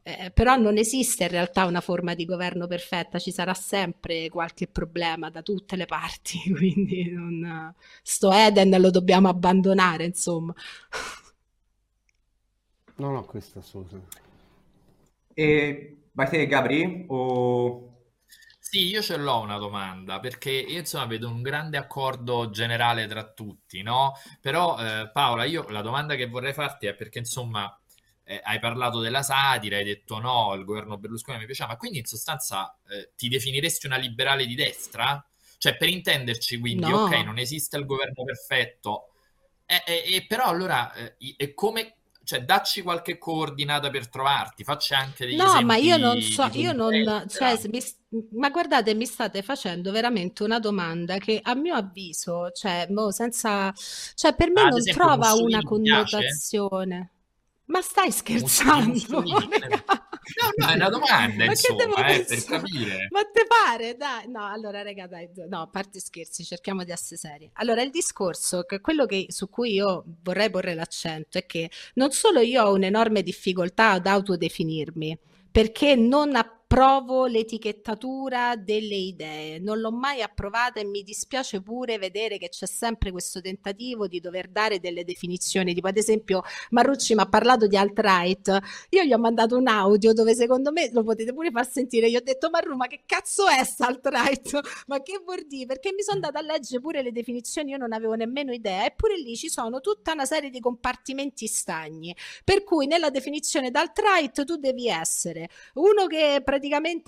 Eh, 0.09 0.31
però 0.31 0.57
non 0.57 0.79
esiste 0.79 1.25
in 1.25 1.29
realtà 1.31 1.66
una 1.66 1.83
forma 1.83 2.14
di 2.14 2.25
governo 2.25 2.66
perfetta, 2.66 3.18
ci 3.18 3.31
sarà 3.31 3.53
sempre 3.53 4.31
qualche 4.31 4.66
problema 4.66 5.29
da 5.29 5.42
tutte 5.42 5.77
le 5.77 5.85
parti, 5.85 6.38
quindi 6.57 7.11
non... 7.11 7.75
sto 8.03 8.33
Eden 8.33 8.71
lo 8.81 8.90
dobbiamo 8.90 9.29
abbandonare, 9.29 10.05
insomma. 10.07 10.55
No, 12.99 13.12
no, 13.12 13.25
questo 13.25 13.61
assolutamente. 13.61 14.16
E 15.35 16.09
vai 16.12 16.29
te, 16.29 16.47
Gabri? 16.47 17.05
O... 17.09 17.92
Sì, 18.59 18.87
io 18.88 19.01
ce 19.03 19.16
l'ho 19.16 19.40
una 19.40 19.57
domanda, 19.57 20.21
perché 20.21 20.51
io 20.51 20.79
insomma 20.81 21.07
vedo 21.07 21.29
un 21.29 21.40
grande 21.42 21.79
accordo 21.79 22.51
generale 22.51 23.07
tra 23.07 23.25
tutti, 23.33 23.83
no? 23.83 24.12
Però 24.40 24.79
eh, 24.79 25.11
Paola, 25.11 25.44
io 25.44 25.68
la 25.71 25.81
domanda 25.81 26.14
che 26.16 26.27
vorrei 26.29 26.53
farti 26.53 26.87
è 26.87 26.94
perché 26.94 27.18
insomma 27.18 27.75
eh, 28.29 28.41
hai 28.45 28.59
parlato 28.59 29.01
della 29.01 29.23
satira, 29.23 29.79
hai 29.79 29.85
detto 29.85 30.19
no, 30.19 30.53
il 30.55 30.64
governo 30.64 30.99
Berlusconi 30.99 31.38
mi 31.38 31.47
piaceva, 31.47 31.71
ma 31.71 31.77
quindi 31.77 31.99
in 31.99 32.05
sostanza 32.05 32.77
eh, 32.88 33.12
ti 33.17 33.29
definiresti 33.29 33.87
una 33.87 33.97
liberale 33.97 34.45
di 34.45 34.55
destra? 34.55 35.25
Cioè, 35.57 35.77
per 35.79 35.88
intenderci, 35.88 36.59
quindi, 36.59 36.91
no. 36.91 37.05
ok, 37.05 37.25
non 37.25 37.38
esiste 37.38 37.79
il 37.79 37.87
governo 37.87 38.25
perfetto, 38.25 39.09
e, 39.64 39.83
e, 39.87 40.14
e 40.14 40.27
però 40.27 40.45
allora, 40.45 40.93
eh, 40.95 41.55
come, 41.55 41.95
cioè, 42.23 42.43
dacci 42.43 42.83
qualche 42.83 43.17
coordinata 43.17 43.88
per 43.88 44.09
trovarti, 44.09 44.62
facci 44.62 44.93
anche 44.95 45.25
degli 45.27 45.37
No, 45.37 45.62
ma 45.62 45.77
io 45.77 45.97
non 45.97 46.21
so, 46.21 46.49
io 46.53 46.73
non, 46.73 47.25
cioè, 47.29 47.59
mi- 47.69 47.83
ma 48.33 48.51
guardate, 48.51 48.95
mi 48.95 49.05
state 49.07 49.43
facendo 49.43 49.91
veramente 49.91 50.43
una 50.43 50.59
domanda 50.59 51.19
che 51.19 51.41
a 51.43 51.55
mio 51.55 51.75
avviso, 51.75 52.51
cioè, 52.51 52.87
mo, 52.91 53.11
senza, 53.11 53.73
cioè, 54.14 54.35
per 54.35 54.51
me 54.51 54.62
Ad 54.62 54.69
non 54.69 54.79
esempio, 54.79 55.07
trova 55.09 55.35
una 55.35 55.62
connotazione. 55.62 57.11
Ma 57.68 57.83
stai 57.83 58.11
scherzando? 58.11 59.20
No, 59.20 60.50
no, 60.57 60.66
è 60.66 60.74
una 60.74 60.88
domanda, 60.88 61.44
insomma, 61.44 62.07
eh, 62.07 62.24
per 62.24 62.44
capire. 62.44 63.09
Ma 63.11 63.22
te 63.24 63.46
pare? 63.46 63.94
Dai, 63.94 64.28
no, 64.28 64.44
allora, 64.46 64.83
raga, 64.83 65.07
dai, 65.07 65.28
no, 65.48 65.62
a 65.62 65.66
parte 65.66 66.00
scherzi, 66.00 66.44
cerchiamo 66.44 66.85
di 66.85 66.90
essere 66.90 67.16
seri. 67.16 67.50
Allora, 67.54 67.83
il 67.83 67.90
discorso, 67.90 68.62
che 68.62 68.81
quello 68.81 69.04
che, 69.04 69.27
su 69.29 69.50
cui 69.50 69.73
io 69.73 70.04
vorrei 70.23 70.48
porre 70.50 70.75
l'accento 70.75 71.38
è 71.38 71.44
che 71.46 71.71
non 71.94 72.10
solo 72.10 72.40
io 72.40 72.64
ho 72.64 72.73
un'enorme 72.73 73.23
difficoltà 73.23 73.90
ad 73.92 74.06
autodefinirmi, 74.06 75.19
perché 75.50 75.94
non 75.94 76.35
approvo 76.71 77.25
l'etichettatura 77.25 78.54
delle 78.54 78.94
idee, 78.94 79.58
non 79.58 79.81
l'ho 79.81 79.90
mai 79.90 80.21
approvata 80.21 80.79
e 80.79 80.85
mi 80.85 81.02
dispiace 81.02 81.62
pure 81.62 81.96
vedere 81.96 82.37
che 82.37 82.50
c'è 82.50 82.66
sempre 82.66 83.10
questo 83.10 83.40
tentativo 83.40 84.06
di 84.06 84.21
dover 84.21 84.50
dare 84.50 84.79
delle 84.79 85.02
definizioni, 85.02 85.73
tipo 85.73 85.88
ad 85.88 85.96
esempio 85.96 86.42
Marrucci 86.71 87.14
mi 87.14 87.23
ha 87.23 87.27
parlato 87.27 87.66
di 87.66 87.77
alt-right, 87.79 88.58
io 88.90 89.02
gli 89.02 89.14
ho 89.14 89.19
mandato 89.19 89.56
un 89.56 89.66
audio 89.66 90.12
dove 90.12 90.35
secondo 90.35 90.71
me 90.71 90.90
lo 90.92 91.02
potete 91.02 91.33
pure 91.33 91.50
far 91.50 91.66
sentire, 91.66 92.10
gli 92.10 92.16
ho 92.16 92.23
detto 92.23 92.50
Marru 92.50 92.77
ma 92.77 92.87
che 92.87 93.00
cazzo 93.06 93.46
è 93.46 93.66
alt-right? 93.79 94.60
Ma 94.88 95.02
che 95.02 95.23
vuol 95.25 95.46
dire? 95.46 95.64
Perché 95.64 95.92
mi 95.94 96.02
sono 96.02 96.16
andata 96.16 96.38
a 96.38 96.42
leggere 96.42 96.83
pure 96.83 97.02
le 97.02 97.12
definizioni, 97.12 97.71
io 97.71 97.79
non 97.79 97.92
avevo 97.94 98.12
nemmeno 98.12 98.52
idea, 98.52 98.85
eppure 98.85 99.16
lì 99.16 99.37
ci 99.37 99.48
sono 99.48 99.81
tutta 99.81 100.12
una 100.12 100.27
serie 100.27 100.50
di 100.50 100.60
compartimenti 100.60 101.46
stagni. 101.46 102.14
Per 102.44 102.62
cui 102.62 102.87
nella 102.87 103.08
definizione 103.08 103.71
d'alt-right 103.71 104.44
tu 104.44 104.56
devi 104.56 104.88
essere 104.88 105.48
uno 105.75 106.06
che 106.06 106.42
praticamente 106.44 106.58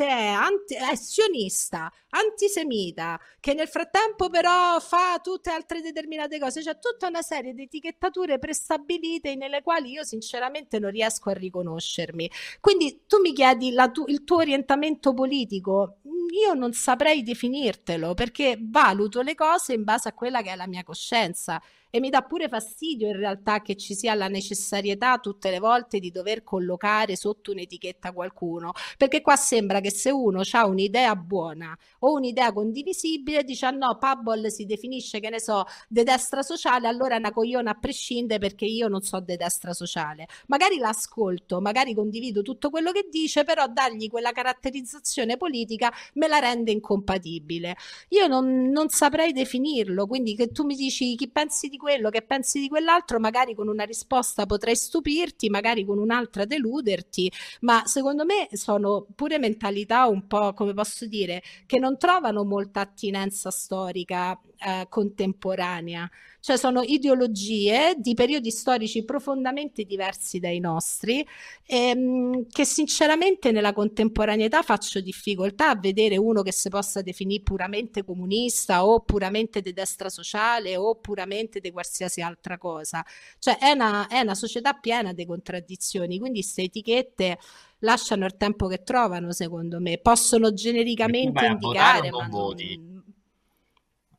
è, 0.06 0.26
anti- 0.26 0.74
è 0.74 0.94
sionista, 0.94 1.92
antisemita, 2.10 3.18
che 3.40 3.54
nel 3.54 3.68
frattempo 3.68 4.28
però 4.28 4.78
fa 4.80 5.18
tutte 5.22 5.50
altre 5.50 5.80
determinate 5.80 6.38
cose. 6.38 6.62
C'è 6.62 6.78
tutta 6.78 7.08
una 7.08 7.22
serie 7.22 7.52
di 7.52 7.62
etichettature 7.62 8.38
prestabilite 8.38 9.34
nelle 9.34 9.62
quali 9.62 9.90
io 9.90 10.04
sinceramente 10.04 10.78
non 10.78 10.90
riesco 10.90 11.30
a 11.30 11.34
riconoscermi. 11.34 12.30
Quindi 12.60 13.02
tu 13.06 13.20
mi 13.20 13.32
chiedi 13.32 13.74
tu- 13.92 14.04
il 14.08 14.24
tuo 14.24 14.36
orientamento 14.36 15.14
politico, 15.14 15.98
io 16.30 16.54
non 16.54 16.72
saprei 16.72 17.22
definirtelo 17.22 18.14
perché 18.14 18.56
valuto 18.60 19.20
le 19.22 19.34
cose 19.34 19.72
in 19.72 19.84
base 19.84 20.08
a 20.08 20.12
quella 20.12 20.42
che 20.42 20.52
è 20.52 20.56
la 20.56 20.66
mia 20.66 20.84
coscienza 20.84 21.60
e 21.90 22.00
mi 22.00 22.08
dà 22.08 22.22
pure 22.22 22.48
fastidio 22.48 23.08
in 23.08 23.16
realtà 23.16 23.60
che 23.60 23.76
ci 23.76 23.94
sia 23.94 24.14
la 24.14 24.28
necessarietà 24.28 25.18
tutte 25.18 25.50
le 25.50 25.58
volte 25.58 25.98
di 25.98 26.10
dover 26.10 26.42
collocare 26.44 27.16
sotto 27.16 27.50
un'etichetta 27.50 28.12
qualcuno, 28.12 28.72
perché 28.96 29.20
qua 29.20 29.36
sembra 29.36 29.80
che 29.80 29.90
se 29.90 30.10
uno 30.10 30.42
ha 30.50 30.66
un'idea 30.66 31.16
buona 31.16 31.76
o 32.00 32.12
un'idea 32.12 32.52
condivisibile, 32.52 33.44
dice 33.44 33.66
ah 33.66 33.70
no, 33.70 33.98
Pubble 33.98 34.50
si 34.50 34.64
definisce, 34.64 35.20
che 35.20 35.30
ne 35.30 35.40
so, 35.40 35.64
de 35.88 36.04
destra 36.04 36.42
sociale, 36.42 36.88
allora 36.88 37.16
è 37.16 37.18
una 37.18 37.32
cogliona 37.32 37.72
a 37.72 37.74
prescindere 37.74 38.38
perché 38.38 38.64
io 38.64 38.88
non 38.88 39.02
so 39.02 39.20
de 39.20 39.36
destra 39.36 39.72
sociale. 39.72 40.26
Magari 40.46 40.78
l'ascolto, 40.78 41.60
magari 41.60 41.94
condivido 41.94 42.42
tutto 42.42 42.70
quello 42.70 42.92
che 42.92 43.08
dice, 43.10 43.44
però 43.44 43.66
dargli 43.66 44.08
quella 44.08 44.32
caratterizzazione 44.32 45.36
politica 45.36 45.92
me 46.14 46.28
la 46.28 46.38
rende 46.38 46.70
incompatibile. 46.70 47.76
Io 48.10 48.26
non, 48.26 48.70
non 48.70 48.88
saprei 48.88 49.32
definirlo, 49.32 50.06
quindi 50.06 50.34
che 50.34 50.48
tu 50.48 50.64
mi 50.64 50.74
dici 50.74 51.14
chi 51.16 51.28
pensi 51.28 51.68
di 51.68 51.76
quello, 51.80 52.10
che 52.10 52.22
pensi 52.22 52.60
di 52.60 52.68
quell'altro, 52.68 53.18
magari 53.18 53.54
con 53.54 53.66
una 53.66 53.84
risposta 53.84 54.46
potrei 54.46 54.76
stupirti, 54.76 55.48
magari 55.48 55.84
con 55.84 55.98
un'altra 55.98 56.44
deluderti, 56.44 57.32
ma 57.62 57.82
secondo 57.86 58.24
me 58.24 58.48
sono 58.52 59.06
pure 59.16 59.38
mentalità 59.38 60.06
un 60.06 60.26
po', 60.28 60.52
come 60.54 60.74
posso 60.74 61.06
dire, 61.06 61.42
che 61.66 61.78
non 61.78 61.98
trovano 61.98 62.44
molta 62.44 62.80
attinenza 62.80 63.50
storica 63.50 64.38
eh, 64.58 64.86
contemporanea. 64.88 66.08
Cioè 66.40 66.56
sono 66.56 66.82
ideologie 66.82 67.94
di 67.98 68.14
periodi 68.14 68.50
storici 68.50 69.04
profondamente 69.04 69.84
diversi 69.84 70.38
dai 70.38 70.58
nostri, 70.58 71.26
ehm, 71.66 72.46
che 72.48 72.64
sinceramente 72.64 73.52
nella 73.52 73.72
contemporaneità 73.72 74.62
faccio 74.62 75.00
difficoltà 75.00 75.70
a 75.70 75.76
vedere 75.76 76.16
uno 76.16 76.42
che 76.42 76.52
si 76.52 76.68
possa 76.70 77.02
definire 77.02 77.42
puramente 77.42 78.04
comunista 78.04 78.86
o 78.86 79.00
puramente 79.00 79.60
di 79.60 79.72
destra 79.72 80.08
sociale 80.08 80.76
o 80.76 80.94
puramente 80.96 81.60
di 81.60 81.69
qualsiasi 81.72 82.22
altra 82.22 82.58
cosa. 82.58 83.04
Cioè 83.38 83.58
è 83.58 83.72
una, 83.72 84.06
è 84.08 84.20
una 84.20 84.34
società 84.34 84.74
piena 84.74 85.12
di 85.12 85.26
contraddizioni, 85.26 86.18
quindi 86.18 86.40
queste 86.40 86.62
etichette 86.62 87.38
lasciano 87.80 88.24
il 88.26 88.36
tempo 88.36 88.66
che 88.66 88.82
trovano, 88.82 89.32
secondo 89.32 89.80
me. 89.80 89.98
Possono 89.98 90.52
genericamente 90.52 91.46
indicare, 91.46 92.10
ma 92.10 92.28
voti? 92.28 92.76
non... 92.76 93.02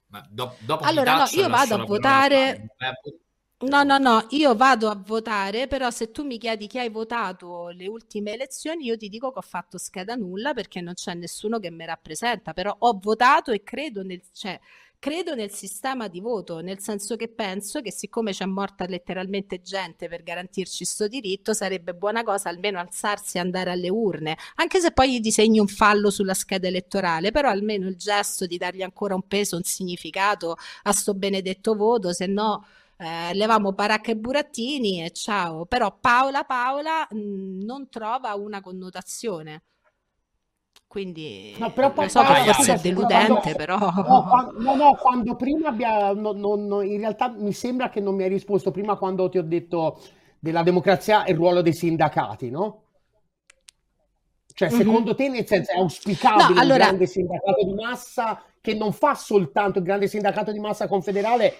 Ma 0.07 0.27
do- 0.29 0.57
dopo 0.59 0.83
Allora, 0.83 1.15
no, 1.15 1.25
io 1.31 1.47
vado 1.47 1.75
a 1.75 1.85
votare. 1.85 2.75
No, 3.61 3.83
no, 3.83 3.99
no, 3.99 4.25
io 4.31 4.55
vado 4.55 4.89
a 4.89 4.95
votare, 4.95 5.67
però 5.67 5.91
se 5.91 6.09
tu 6.09 6.23
mi 6.25 6.39
chiedi 6.39 6.65
chi 6.65 6.79
hai 6.79 6.89
votato 6.89 7.67
le 7.67 7.87
ultime 7.87 8.33
elezioni, 8.33 8.85
io 8.85 8.97
ti 8.97 9.07
dico 9.07 9.31
che 9.31 9.37
ho 9.37 9.43
fatto 9.43 9.77
scheda 9.77 10.15
nulla 10.15 10.53
perché 10.53 10.81
non 10.81 10.95
c'è 10.95 11.13
nessuno 11.13 11.59
che 11.59 11.69
mi 11.69 11.85
rappresenta, 11.85 12.53
però 12.53 12.75
ho 12.75 12.97
votato 12.99 13.51
e 13.51 13.61
credo 13.61 14.01
nel, 14.01 14.19
cioè, 14.33 14.59
credo 15.01 15.33
nel 15.33 15.49
sistema 15.49 16.07
di 16.07 16.19
voto, 16.19 16.59
nel 16.59 16.79
senso 16.79 17.15
che 17.15 17.27
penso 17.27 17.81
che 17.81 17.91
siccome 17.91 18.33
c'è 18.33 18.45
morta 18.45 18.85
letteralmente 18.85 19.59
gente 19.63 20.07
per 20.07 20.21
garantirci 20.21 20.85
sto 20.85 21.07
diritto, 21.07 21.53
sarebbe 21.53 21.95
buona 21.95 22.21
cosa 22.23 22.49
almeno 22.49 22.77
alzarsi 22.79 23.37
e 23.37 23.39
andare 23.39 23.71
alle 23.71 23.89
urne, 23.89 24.37
anche 24.57 24.79
se 24.79 24.91
poi 24.91 25.13
gli 25.13 25.19
disegni 25.19 25.57
un 25.57 25.67
fallo 25.67 26.11
sulla 26.11 26.35
scheda 26.35 26.67
elettorale, 26.67 27.31
però 27.31 27.49
almeno 27.49 27.87
il 27.87 27.97
gesto 27.97 28.45
di 28.45 28.57
dargli 28.57 28.83
ancora 28.83 29.15
un 29.15 29.25
peso, 29.27 29.55
un 29.55 29.63
significato 29.63 30.55
a 30.83 30.91
sto 30.91 31.15
benedetto 31.15 31.73
voto, 31.73 32.13
se 32.13 32.27
no 32.27 32.63
eh, 32.97 33.33
levamo 33.33 33.71
baracca 33.73 34.11
e 34.11 34.15
burattini 34.15 35.03
e 35.03 35.09
ciao. 35.11 35.65
Però 35.65 35.97
Paola 35.99 36.43
Paola 36.43 37.07
mh, 37.09 37.63
non 37.63 37.89
trova 37.89 38.35
una 38.35 38.61
connotazione. 38.61 39.63
Quindi 40.91 41.53
No, 41.57 41.71
però 41.73 41.93
lo 41.95 42.07
so 42.07 42.21
che 42.23 42.33
forse 42.53 42.73
è 42.73 42.79
deludente, 42.79 43.53
quando, 43.53 43.55
però 43.55 43.77
no, 43.77 44.51
no, 44.57 44.75
no, 44.75 44.95
quando 44.95 45.35
prima 45.35 45.69
abbia, 45.69 46.11
no, 46.13 46.31
no, 46.33 46.81
in 46.81 46.97
realtà 46.99 47.29
mi 47.29 47.53
sembra 47.53 47.89
che 47.89 47.99
non 48.01 48.15
mi 48.15 48.23
hai 48.23 48.29
risposto 48.29 48.71
prima 48.71 48.97
quando 48.97 49.29
ti 49.29 49.37
ho 49.37 49.43
detto 49.43 49.99
della 50.39 50.63
democrazia 50.63 51.23
e 51.23 51.31
il 51.31 51.37
ruolo 51.37 51.61
dei 51.61 51.73
sindacati, 51.73 52.49
no? 52.49 52.83
Cioè, 54.53 54.69
Mhm. 54.69 54.77
secondo 54.77 55.15
te, 55.15 55.29
nel 55.29 55.45
senso, 55.47 55.71
è 55.71 55.77
auspicabile 55.77 56.59
un 56.59 56.59
allora, 56.59 56.85
grande 56.85 57.07
sindacato 57.07 57.63
di 57.65 57.73
massa 57.73 58.43
che 58.59 58.73
non 58.75 58.91
fa 58.91 59.15
soltanto 59.15 59.79
il 59.79 59.85
grande 59.85 60.07
sindacato 60.07 60.51
di 60.51 60.59
massa 60.59 60.87
confederale, 60.87 61.53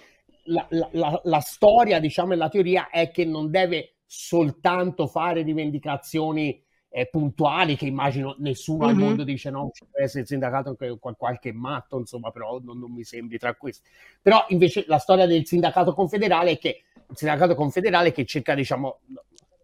la, 0.44 0.66
la- 0.70 0.88
la- 0.92 1.20
la 1.24 1.40
storia, 1.40 1.98
diciamo, 1.98 2.32
e 2.34 2.36
la 2.36 2.48
teoria 2.48 2.90
è 2.90 3.10
che 3.10 3.24
non 3.24 3.50
deve 3.50 3.96
soltanto 4.06 5.06
fare 5.06 5.42
rivendicazioni 5.42 6.62
eh, 6.94 7.06
puntuali, 7.06 7.74
che 7.76 7.86
immagino 7.86 8.36
nessuno 8.38 8.86
al 8.86 8.94
Mhm. 8.94 9.00
mondo 9.00 9.24
dice 9.24 9.48
no, 9.50 9.70
ci 9.72 9.84
deve 9.90 10.04
essere 10.04 10.20
il 10.22 10.26
sindacato 10.26 10.76
qual- 11.00 11.16
qualche 11.16 11.52
matto, 11.52 11.98
insomma, 11.98 12.30
però 12.30 12.58
non, 12.62 12.78
non 12.78 12.92
mi 12.92 13.02
sembri 13.02 13.38
tra 13.38 13.54
questi. 13.54 13.88
Però 14.20 14.44
invece 14.48 14.84
la 14.86 14.98
storia 14.98 15.26
del 15.26 15.46
sindacato 15.46 15.94
confederale 15.94 16.52
è 16.52 16.58
che 16.58 16.82
il 17.08 17.16
sindacato 17.16 17.54
confederale 17.54 18.12
che 18.12 18.26
cerca, 18.26 18.54
diciamo, 18.54 19.00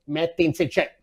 mette 0.05 0.43
in 0.43 0.55
sé, 0.55 0.69
cioè 0.69 0.97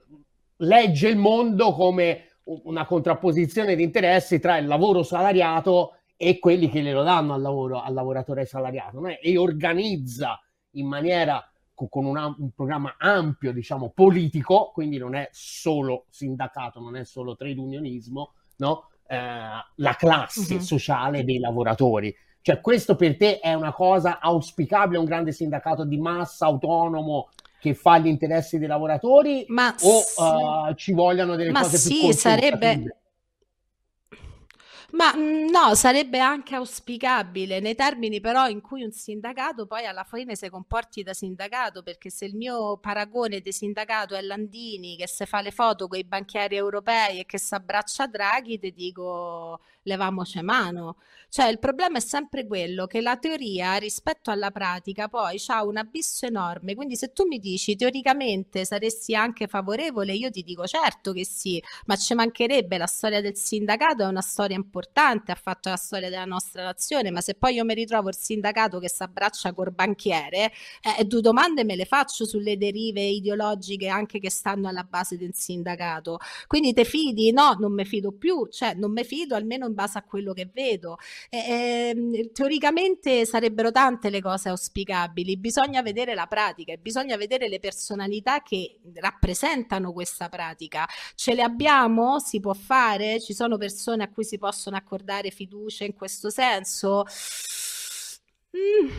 legge 0.57 1.07
il 1.09 1.17
mondo 1.17 1.73
come 1.73 2.29
una 2.45 2.85
contrapposizione 2.85 3.75
di 3.75 3.83
interessi 3.83 4.39
tra 4.39 4.57
il 4.57 4.67
lavoro 4.67 5.03
salariato 5.03 5.97
e 6.17 6.39
quelli 6.39 6.69
che 6.69 6.81
glielo 6.81 7.03
danno 7.03 7.33
al 7.33 7.41
lavoro, 7.41 7.81
al 7.81 7.93
lavoratore 7.93 8.45
salariato, 8.45 8.99
no? 8.99 9.09
e 9.09 9.37
organizza 9.37 10.39
in 10.71 10.87
maniera 10.87 11.43
con 11.75 12.05
un, 12.05 12.17
am- 12.17 12.35
un 12.39 12.51
programma 12.51 12.95
ampio, 12.97 13.51
diciamo, 13.53 13.89
politico, 13.89 14.71
quindi 14.73 14.97
non 14.97 15.15
è 15.15 15.29
solo 15.31 16.05
sindacato, 16.09 16.79
non 16.79 16.95
è 16.95 17.03
solo 17.05 17.35
trade 17.35 17.59
unionismo, 17.59 18.33
no? 18.57 18.89
Eh, 19.07 19.17
la 19.75 19.93
classe 19.95 20.55
Mhm. 20.55 20.59
sociale 20.59 21.23
dei 21.23 21.39
lavoratori. 21.39 22.15
Cioè, 22.41 22.61
questo 22.61 22.95
per 22.95 23.17
te 23.17 23.39
è 23.39 23.53
una 23.53 23.73
cosa 23.73 24.19
auspicabile, 24.19 24.99
un 24.99 25.05
grande 25.05 25.31
sindacato 25.31 25.83
di 25.85 25.97
massa 25.97 26.45
autonomo 26.45 27.29
che 27.59 27.73
fa 27.73 27.97
gli 27.97 28.07
interessi 28.07 28.57
dei 28.59 28.67
lavoratori 28.67 29.45
ma, 29.47 29.75
o 29.77 29.99
s- 29.99 30.19
eh, 30.69 30.75
ci 30.75 30.93
vogliono 30.93 31.35
delle 31.35 31.51
ma 31.51 31.59
cose 31.59 31.81
più 31.81 31.91
sì, 31.91 32.13
sarebbe, 32.13 32.79
consultative? 32.79 32.95
Ma 34.95 35.13
mm, 35.13 35.49
no, 35.49 35.75
sarebbe 35.75 36.19
anche 36.19 36.55
auspicabile 36.55 37.59
nei 37.59 37.75
termini 37.75 38.21
però 38.21 38.47
in 38.47 38.61
cui 38.61 38.81
un 38.81 38.91
sindacato 38.91 39.65
poi 39.67 39.85
alla 39.85 40.05
fine 40.05 40.35
si 40.37 40.49
comporti 40.49 41.03
da 41.03 41.13
sindacato, 41.13 41.83
perché 41.83 42.09
se 42.09 42.23
il 42.25 42.35
mio 42.35 42.77
paragone 42.77 43.41
di 43.41 43.51
sindacato 43.51 44.15
è 44.15 44.21
Landini 44.21 44.95
che 44.95 45.07
si 45.07 45.25
fa 45.25 45.41
le 45.41 45.51
foto 45.51 45.87
con 45.89 45.99
i 45.99 46.05
banchieri 46.05 46.55
europei 46.55 47.19
e 47.19 47.25
che 47.25 47.37
si 47.37 47.53
abbraccia 47.53 48.07
Draghi, 48.07 48.57
ti 48.57 48.71
dico 48.73 49.59
levamoci 49.85 50.41
mano. 50.41 50.97
Cioè 51.29 51.47
il 51.47 51.59
problema 51.59 51.97
è 51.97 52.01
sempre 52.01 52.45
quello 52.47 52.85
che 52.85 53.01
la 53.01 53.17
teoria 53.17 53.75
rispetto 53.75 54.31
alla 54.31 54.51
pratica 54.51 55.07
poi 55.09 55.41
ha 55.47 55.65
un 55.65 55.77
abisso 55.77 56.25
enorme, 56.25 56.75
quindi 56.75 56.95
se 56.95 57.11
tu 57.11 57.25
mi 57.27 57.39
dici 57.39 57.75
teoricamente 57.75 58.63
saresti 58.63 59.15
anche 59.15 59.47
favorevole, 59.47 60.13
io 60.13 60.29
ti 60.29 60.43
dico 60.43 60.65
certo 60.65 61.11
che 61.11 61.25
sì, 61.25 61.61
ma 61.87 61.95
ci 61.97 62.13
mancherebbe 62.13 62.77
la 62.77 62.85
storia 62.85 63.21
del 63.21 63.35
sindacato 63.35 64.03
è 64.03 64.07
una 64.07 64.21
storia 64.21 64.55
importante, 64.55 65.31
ha 65.31 65.35
fatto 65.35 65.69
la 65.69 65.75
storia 65.75 66.09
della 66.09 66.25
nostra 66.25 66.63
nazione, 66.63 67.11
ma 67.11 67.21
se 67.21 67.35
poi 67.35 67.55
io 67.55 67.65
mi 67.65 67.73
ritrovo 67.73 68.09
il 68.09 68.15
sindacato 68.15 68.79
che 68.79 68.89
si 68.89 69.03
abbraccia 69.03 69.53
col 69.53 69.73
banchiere, 69.73 70.51
eh, 70.97 71.03
due 71.05 71.21
domande 71.21 71.63
me 71.63 71.75
le 71.75 71.85
faccio 71.85 72.25
sulle 72.25 72.57
derive 72.57 73.01
ideologiche 73.01 73.87
anche 73.87 74.19
che 74.19 74.29
stanno 74.29 74.67
alla 74.69 74.83
base 74.83 75.17
del 75.17 75.33
sindacato. 75.33 76.19
Quindi 76.47 76.73
te 76.73 76.85
fidi? 76.85 77.31
No, 77.31 77.55
non 77.59 77.73
mi 77.73 77.85
fido 77.85 78.11
più, 78.11 78.47
cioè 78.47 78.73
non 78.73 78.91
mi 78.91 79.03
fido 79.03 79.35
almeno 79.35 79.69
base 79.75 79.99
a 79.99 80.03
quello 80.03 80.33
che 80.33 80.49
vedo. 80.51 80.97
Eh, 81.29 82.31
teoricamente 82.33 83.25
sarebbero 83.25 83.69
tante 83.71 84.09
le 84.09 84.21
cose 84.21 84.49
auspicabili, 84.49 85.37
bisogna 85.37 85.83
vedere 85.83 86.15
la 86.15 86.25
pratica 86.25 86.73
e 86.73 86.77
bisogna 86.79 87.17
vedere 87.17 87.47
le 87.47 87.59
personalità 87.59 88.41
che 88.41 88.79
rappresentano 88.95 89.93
questa 89.93 90.27
pratica. 90.29 90.87
Ce 91.13 91.35
le 91.35 91.43
abbiamo? 91.43 92.19
Si 92.19 92.39
può 92.39 92.53
fare? 92.53 93.21
Ci 93.21 93.33
sono 93.35 93.57
persone 93.57 94.03
a 94.03 94.09
cui 94.09 94.23
si 94.23 94.39
possono 94.39 94.75
accordare 94.75 95.29
fiducia 95.29 95.83
in 95.83 95.93
questo 95.93 96.31
senso? 96.31 97.05
Mm, 98.57 98.89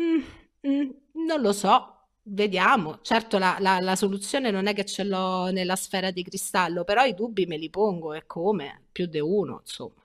mm, 0.00 0.22
mm, 0.68 0.90
non 1.26 1.40
lo 1.40 1.52
so, 1.52 1.96
Vediamo, 2.28 2.98
certo 3.02 3.38
la, 3.38 3.56
la, 3.60 3.78
la, 3.78 3.94
soluzione 3.94 4.50
non 4.50 4.66
è 4.66 4.74
che 4.74 4.84
ce 4.84 5.04
l'ho 5.04 5.52
nella 5.52 5.76
sfera 5.76 6.10
di 6.10 6.24
cristallo, 6.24 6.82
però 6.82 7.04
i 7.04 7.14
dubbi 7.14 7.46
me 7.46 7.56
li 7.56 7.70
pongo 7.70 8.14
e 8.14 8.26
come, 8.26 8.86
più 8.90 9.06
di 9.06 9.20
uno, 9.20 9.60
insomma. 9.60 10.02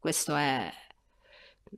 Questo 0.00 0.34
è, 0.34 0.72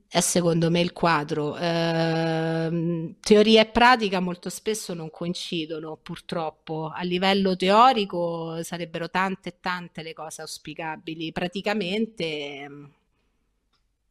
è 0.07 0.19
secondo 0.21 0.71
me 0.71 0.79
il 0.79 0.93
quadro. 0.93 1.57
Eh, 1.57 3.15
teoria 3.19 3.61
e 3.61 3.65
pratica 3.65 4.21
molto 4.21 4.49
spesso 4.49 4.93
non 4.93 5.11
coincidono, 5.11 5.97
purtroppo. 6.01 6.89
A 6.95 7.03
livello 7.03 7.57
teorico 7.57 8.63
sarebbero 8.63 9.09
tante 9.09 9.49
e 9.49 9.57
tante 9.59 10.03
le 10.03 10.13
cose 10.13 10.41
auspicabili. 10.41 11.33
Praticamente, 11.33 12.67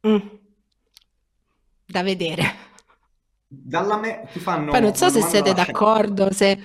mm, 0.07 0.17
da 1.87 2.03
vedere. 2.03 2.71
Dalla 3.47 3.97
me 3.97 4.27
ti 4.31 4.39
fanno 4.39 4.71
Poi 4.71 4.81
non 4.81 4.95
so 4.95 5.09
se 5.09 5.21
siete 5.21 5.53
d'accordo, 5.53 6.31
se 6.31 6.63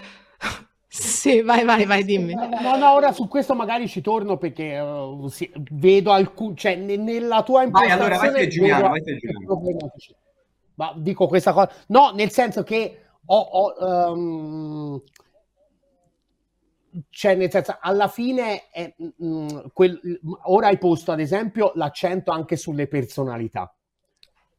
sì, 0.91 1.43
vai, 1.43 1.67
vai, 1.67 1.85
vai, 1.85 2.03
dimmi. 2.03 2.33
No, 2.33 2.77
no, 2.77 2.93
ora 2.93 3.13
su 3.13 3.29
questo 3.29 3.55
magari 3.55 3.87
ci 3.89 4.01
torno 4.01 4.39
perché 4.39 4.79
uh, 4.79 5.29
sì, 5.29 5.51
vedo 5.73 6.13
alcuni, 6.13 6.57
cioè 6.57 6.77
ne, 6.77 6.97
nella 6.97 7.43
tua 7.43 7.63
impostazione... 7.63 8.09
Vai, 8.09 8.17
allora, 8.17 8.33
vai 8.33 8.41
te 8.41 8.49
Giuliano, 8.49 8.89
vai 8.89 9.03
te 9.03 9.17
Giuliano. 9.17 9.93
Ma 10.77 10.95
dico 10.97 11.27
questa 11.27 11.53
cosa... 11.53 11.71
No, 11.89 12.13
nel 12.15 12.31
senso 12.31 12.63
che 12.63 13.03
ho... 13.27 13.39
ho 13.39 14.13
um, 14.13 15.03
cioè, 17.11 17.35
nel 17.35 17.51
senso, 17.51 17.77
alla 17.79 18.09
fine, 18.09 18.71
è, 18.71 18.95
mh, 18.97 19.25
mm, 19.25 19.49
quel, 19.75 20.01
ora 20.45 20.69
hai 20.69 20.79
posto 20.79 21.13
ad 21.13 21.21
esempio 21.21 21.73
l'accento 21.75 22.31
anche 22.31 22.57
sulle 22.57 22.89
personalità, 22.89 23.73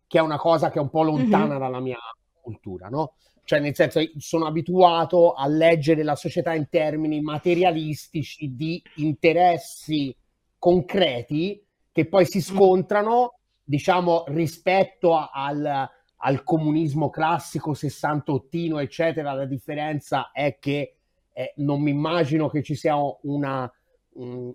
che 0.05 0.19
è 0.19 0.21
una 0.21 0.37
cosa 0.37 0.69
che 0.69 0.77
è 0.77 0.81
un 0.81 0.89
po' 0.89 1.01
lontana 1.01 1.45
mm-hmm. 1.47 1.59
dalla 1.59 1.79
mia 1.79 1.97
cultura, 2.39 2.87
no? 2.87 3.13
Cioè, 3.49 3.61
nel 3.61 3.73
senso, 3.73 3.99
sono 4.17 4.45
abituato 4.45 5.33
a 5.33 5.47
leggere 5.47 6.03
la 6.03 6.15
società 6.15 6.53
in 6.53 6.69
termini 6.69 7.19
materialistici 7.19 8.53
di 8.53 8.79
interessi 8.97 10.15
concreti 10.59 11.59
che 11.91 12.07
poi 12.07 12.27
si 12.27 12.37
mm. 12.37 12.41
scontrano, 12.41 13.39
diciamo, 13.63 14.25
rispetto 14.27 15.15
a, 15.15 15.31
al, 15.33 15.89
al 16.17 16.43
comunismo 16.43 17.09
classico 17.09 17.73
sessantottino, 17.73 18.77
eccetera. 18.77 19.33
La 19.33 19.47
differenza 19.47 20.29
è 20.31 20.59
che 20.59 20.97
eh, 21.33 21.53
non 21.55 21.81
mi 21.81 21.89
immagino 21.89 22.49
che 22.49 22.61
ci 22.61 22.75
sia 22.75 22.97
una, 23.23 23.67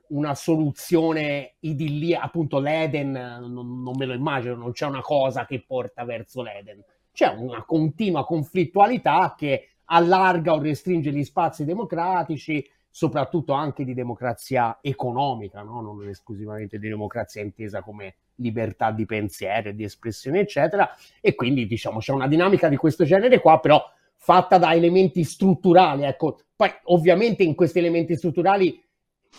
una 0.07 0.35
soluzione 0.37 1.57
idillia, 1.59 2.21
appunto 2.21 2.61
l'Eden, 2.61 3.11
non, 3.11 3.83
non, 3.83 3.97
me 3.97 4.05
lo 4.05 4.15
immagino, 4.15 4.55
non 4.55 4.71
c'è 4.71 4.87
una 4.87 5.01
cosa 5.01 5.47
che 5.47 5.65
porta 5.67 6.05
verso 6.05 6.43
l'Eden 6.43 6.81
c'è 7.15 7.29
una 7.29 7.65
continua 7.65 8.27
conflittualità 8.27 9.35
che 9.39 9.69
allarga 9.85 10.53
o 10.53 10.61
restringe 10.61 11.13
gli 11.13 11.23
spazi 11.23 11.65
democratici, 11.65 12.69
soprattutto 12.91 13.53
anche 13.53 13.85
di 13.85 13.95
democrazia 13.95 14.79
economica, 14.81 15.63
no? 15.63 15.81
non 15.81 16.09
esclusivamente 16.09 16.79
di 16.79 16.89
democrazia 16.89 17.41
intesa 17.41 17.83
come 17.83 18.17
libertà 18.37 18.91
di 18.91 19.07
pensiero 19.07 19.71
di 19.71 19.85
espressione, 19.85 20.41
eccetera. 20.41 20.91
E 21.21 21.37
quindi 21.37 21.67
diciamo 21.67 22.01
c'è 22.01 22.13
una 22.13 22.27
dinamica 22.27 22.69
di 22.69 22.77
questo 22.77 23.05
genere 23.05 23.41
qua, 23.41 23.61
però 23.61 23.81
fatta 24.17 24.59
da 24.59 24.75
elementi 24.75 25.23
strutturali. 25.23 26.03
Ecco, 26.03 26.41
poi 26.57 26.71
ovviamente 26.85 27.45
in 27.45 27.55
questi 27.55 27.79
elementi 27.79 28.17
strutturali 28.17 28.83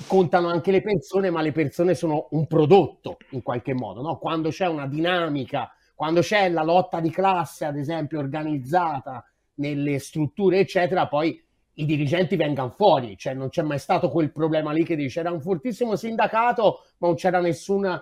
contano 0.08 0.48
anche 0.48 0.72
le 0.72 0.82
persone, 0.82 1.30
ma 1.30 1.42
le 1.42 1.52
persone 1.52 1.94
sono 1.94 2.28
un 2.32 2.48
prodotto 2.48 3.18
in 3.32 3.42
qualche 3.42 3.74
modo. 3.74 4.02
No? 4.02 4.18
Quando 4.18 4.50
c'è 4.50 4.68
una 4.68 4.88
dinamica 4.88 5.75
quando 5.96 6.20
c'è 6.20 6.50
la 6.50 6.64
lotta 6.64 7.00
di 7.00 7.10
classe, 7.10 7.66
ad 7.66 7.78
esempio, 7.78 8.20
organizzata 8.20 9.26
nelle 9.56 9.98
strutture, 10.00 10.60
eccetera, 10.60 11.08
poi 11.08 11.42
i 11.78 11.86
dirigenti 11.86 12.36
vengano 12.36 12.70
fuori, 12.70 13.18
cioè 13.18 13.34
non 13.34 13.50
c'è 13.50 13.62
mai 13.62 13.80
stato 13.80 14.10
quel 14.10 14.32
problema 14.32 14.72
lì 14.72 14.84
che 14.84 14.96
dice 14.96 15.22
c'era 15.22 15.32
un 15.32 15.42
fortissimo 15.42 15.96
sindacato, 15.96 16.84
ma 16.98 17.08
non 17.08 17.16
c'era 17.16 17.40
nessun 17.40 18.02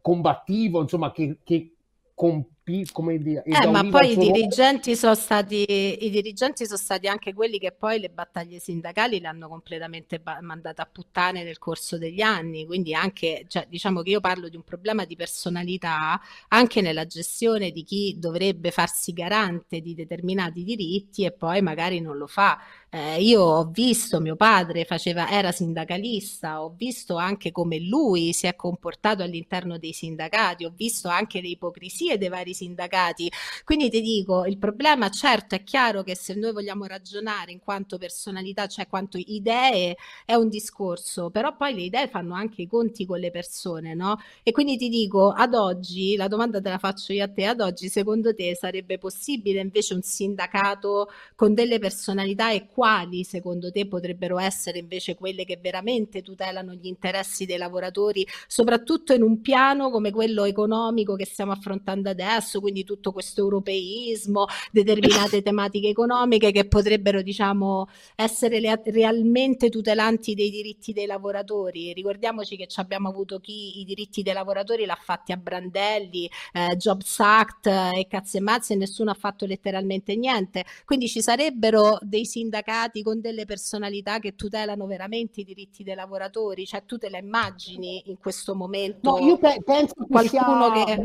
combattivo, 0.00 0.80
insomma, 0.80 1.12
che, 1.12 1.38
che 1.42 1.76
compi, 2.14 2.54
come 2.90 3.18
dire, 3.18 3.44
eh, 3.44 3.66
ma 3.68 3.86
poi 3.88 4.12
i 4.12 4.16
dirigenti, 4.16 4.96
sono 4.96 5.14
stati, 5.14 5.64
i 6.04 6.10
dirigenti 6.10 6.66
sono 6.66 6.78
stati 6.78 7.06
anche 7.06 7.32
quelli 7.32 7.60
che 7.60 7.70
poi 7.70 8.00
le 8.00 8.08
battaglie 8.08 8.58
sindacali 8.58 9.20
le 9.20 9.28
hanno 9.28 9.48
completamente 9.48 10.18
ba- 10.18 10.40
mandate 10.40 10.82
a 10.82 10.88
puttane 10.90 11.44
nel 11.44 11.58
corso 11.58 11.96
degli 11.96 12.20
anni, 12.22 12.66
quindi 12.66 12.92
anche, 12.92 13.44
cioè, 13.46 13.66
diciamo 13.68 14.02
che 14.02 14.10
io 14.10 14.20
parlo 14.20 14.48
di 14.48 14.56
un 14.56 14.64
problema 14.64 15.04
di 15.04 15.14
personalità 15.14 16.20
anche 16.48 16.80
nella 16.80 17.06
gestione 17.06 17.70
di 17.70 17.84
chi 17.84 18.16
dovrebbe 18.18 18.72
farsi 18.72 19.12
garante 19.12 19.80
di 19.80 19.94
determinati 19.94 20.64
diritti 20.64 21.24
e 21.24 21.30
poi 21.30 21.62
magari 21.62 22.00
non 22.00 22.16
lo 22.16 22.26
fa. 22.26 22.58
Eh, 22.88 23.20
io 23.22 23.42
ho 23.42 23.64
visto 23.64 24.20
mio 24.20 24.36
padre 24.36 24.84
faceva, 24.84 25.28
era 25.28 25.52
sindacalista, 25.52 26.62
ho 26.62 26.74
visto 26.76 27.16
anche 27.16 27.52
come 27.52 27.78
lui 27.78 28.32
si 28.32 28.46
è 28.46 28.56
comportato 28.56 29.22
all'interno 29.22 29.76
dei 29.78 29.92
sindacati, 29.92 30.64
ho 30.64 30.72
visto 30.74 31.08
anche 31.08 31.40
le 31.40 31.48
ipocrisie 31.48 32.16
dei 32.16 32.28
vari 32.28 32.54
sindacati. 32.56 33.30
Quindi 33.64 33.90
ti 33.90 34.00
dico, 34.00 34.44
il 34.46 34.58
problema 34.58 35.08
certo 35.10 35.54
è 35.54 35.62
chiaro 35.62 36.02
che 36.02 36.16
se 36.16 36.34
noi 36.34 36.52
vogliamo 36.52 36.86
ragionare 36.86 37.52
in 37.52 37.60
quanto 37.60 37.98
personalità, 37.98 38.66
cioè 38.66 38.86
quanto 38.88 39.18
idee, 39.18 39.96
è 40.24 40.34
un 40.34 40.48
discorso, 40.48 41.30
però 41.30 41.54
poi 41.56 41.74
le 41.74 41.82
idee 41.82 42.08
fanno 42.08 42.34
anche 42.34 42.62
i 42.62 42.66
conti 42.66 43.04
con 43.06 43.18
le 43.18 43.30
persone, 43.30 43.94
no? 43.94 44.18
E 44.42 44.52
quindi 44.52 44.76
ti 44.76 44.88
dico, 44.88 45.30
ad 45.30 45.54
oggi, 45.54 46.16
la 46.16 46.28
domanda 46.28 46.60
te 46.60 46.70
la 46.70 46.78
faccio 46.78 47.12
io 47.12 47.24
a 47.24 47.28
te, 47.28 47.46
ad 47.46 47.60
oggi 47.60 47.88
secondo 47.88 48.34
te 48.34 48.56
sarebbe 48.56 48.98
possibile 48.98 49.60
invece 49.60 49.94
un 49.94 50.02
sindacato 50.02 51.10
con 51.34 51.54
delle 51.54 51.78
personalità 51.78 52.50
e 52.50 52.66
quali 52.66 53.24
secondo 53.24 53.70
te 53.70 53.86
potrebbero 53.86 54.38
essere 54.38 54.78
invece 54.78 55.14
quelle 55.14 55.44
che 55.44 55.58
veramente 55.60 56.22
tutelano 56.22 56.72
gli 56.74 56.86
interessi 56.86 57.44
dei 57.46 57.58
lavoratori, 57.58 58.26
soprattutto 58.46 59.12
in 59.12 59.22
un 59.22 59.40
piano 59.40 59.90
come 59.90 60.10
quello 60.10 60.44
economico 60.44 61.16
che 61.16 61.26
stiamo 61.26 61.52
affrontando 61.52 62.08
adesso, 62.10 62.45
quindi 62.60 62.84
tutto 62.84 63.12
questo 63.12 63.40
europeismo, 63.40 64.46
determinate 64.70 65.42
tematiche 65.42 65.88
economiche 65.88 66.52
che 66.52 66.66
potrebbero 66.66 67.22
diciamo 67.22 67.88
essere 68.14 68.60
le, 68.60 68.80
realmente 68.86 69.68
tutelanti 69.68 70.34
dei 70.34 70.50
diritti 70.50 70.92
dei 70.92 71.06
lavoratori. 71.06 71.92
Ricordiamoci 71.92 72.56
che 72.56 72.66
abbiamo 72.76 73.08
avuto 73.08 73.38
chi 73.38 73.80
i 73.80 73.84
diritti 73.84 74.22
dei 74.22 74.32
lavoratori 74.34 74.86
l'ha 74.86 74.98
fatti 75.00 75.32
a 75.32 75.36
brandelli, 75.36 76.30
eh, 76.52 76.76
Jobs 76.76 77.18
Act 77.20 77.66
eh, 77.66 78.00
e 78.00 78.06
cazzo 78.06 78.36
e 78.36 78.40
mazze 78.40 78.74
e 78.74 78.76
nessuno 78.76 79.10
ha 79.10 79.14
fatto 79.14 79.46
letteralmente 79.46 80.16
niente. 80.16 80.64
Quindi 80.84 81.08
ci 81.08 81.20
sarebbero 81.22 81.98
dei 82.00 82.24
sindacati 82.24 83.02
con 83.02 83.20
delle 83.20 83.44
personalità 83.44 84.18
che 84.18 84.34
tutelano 84.34 84.86
veramente 84.86 85.40
i 85.40 85.44
diritti 85.44 85.82
dei 85.82 85.94
lavoratori? 85.94 86.66
Cioè 86.66 86.84
tu 86.84 86.98
te 86.98 87.10
la 87.10 87.18
immagini 87.18 88.02
in 88.06 88.18
questo 88.18 88.54
momento? 88.54 89.10
No, 89.10 89.24
io 89.24 89.38
pe- 89.38 89.60
penso 89.64 89.94
che 89.94 90.06
qualcuno 90.08 90.84
che... 90.84 91.02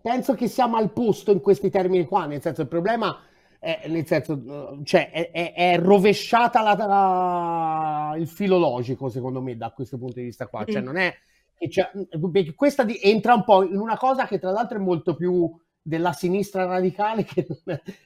Penso 0.00 0.34
che 0.34 0.48
siamo 0.48 0.76
al 0.76 0.92
posto 0.92 1.32
in 1.32 1.40
questi 1.40 1.70
termini 1.70 2.06
qua, 2.06 2.26
nel 2.26 2.40
senso 2.40 2.62
il 2.62 2.68
problema 2.68 3.20
è, 3.58 3.86
nel 3.88 4.06
senso, 4.06 4.80
cioè, 4.84 5.10
è, 5.10 5.30
è, 5.30 5.52
è 5.54 5.78
rovesciata 5.78 6.62
la, 6.62 6.74
la, 6.74 8.14
il 8.16 8.28
filologico 8.28 9.08
secondo 9.08 9.40
me 9.40 9.56
da 9.56 9.70
questo 9.70 9.98
punto 9.98 10.14
di 10.20 10.26
vista 10.26 10.46
qua, 10.46 10.64
cioè 10.64 10.80
mm. 10.80 10.84
non 10.84 10.96
è 10.96 11.14
cioè, 11.68 11.90
questa 12.54 12.84
di, 12.84 13.00
entra 13.02 13.34
un 13.34 13.42
po' 13.42 13.64
in 13.64 13.78
una 13.78 13.96
cosa 13.96 14.26
che 14.26 14.38
tra 14.38 14.52
l'altro 14.52 14.78
è 14.78 14.80
molto 14.80 15.16
più 15.16 15.50
della 15.82 16.12
sinistra 16.12 16.66
radicale 16.66 17.24
che, 17.24 17.46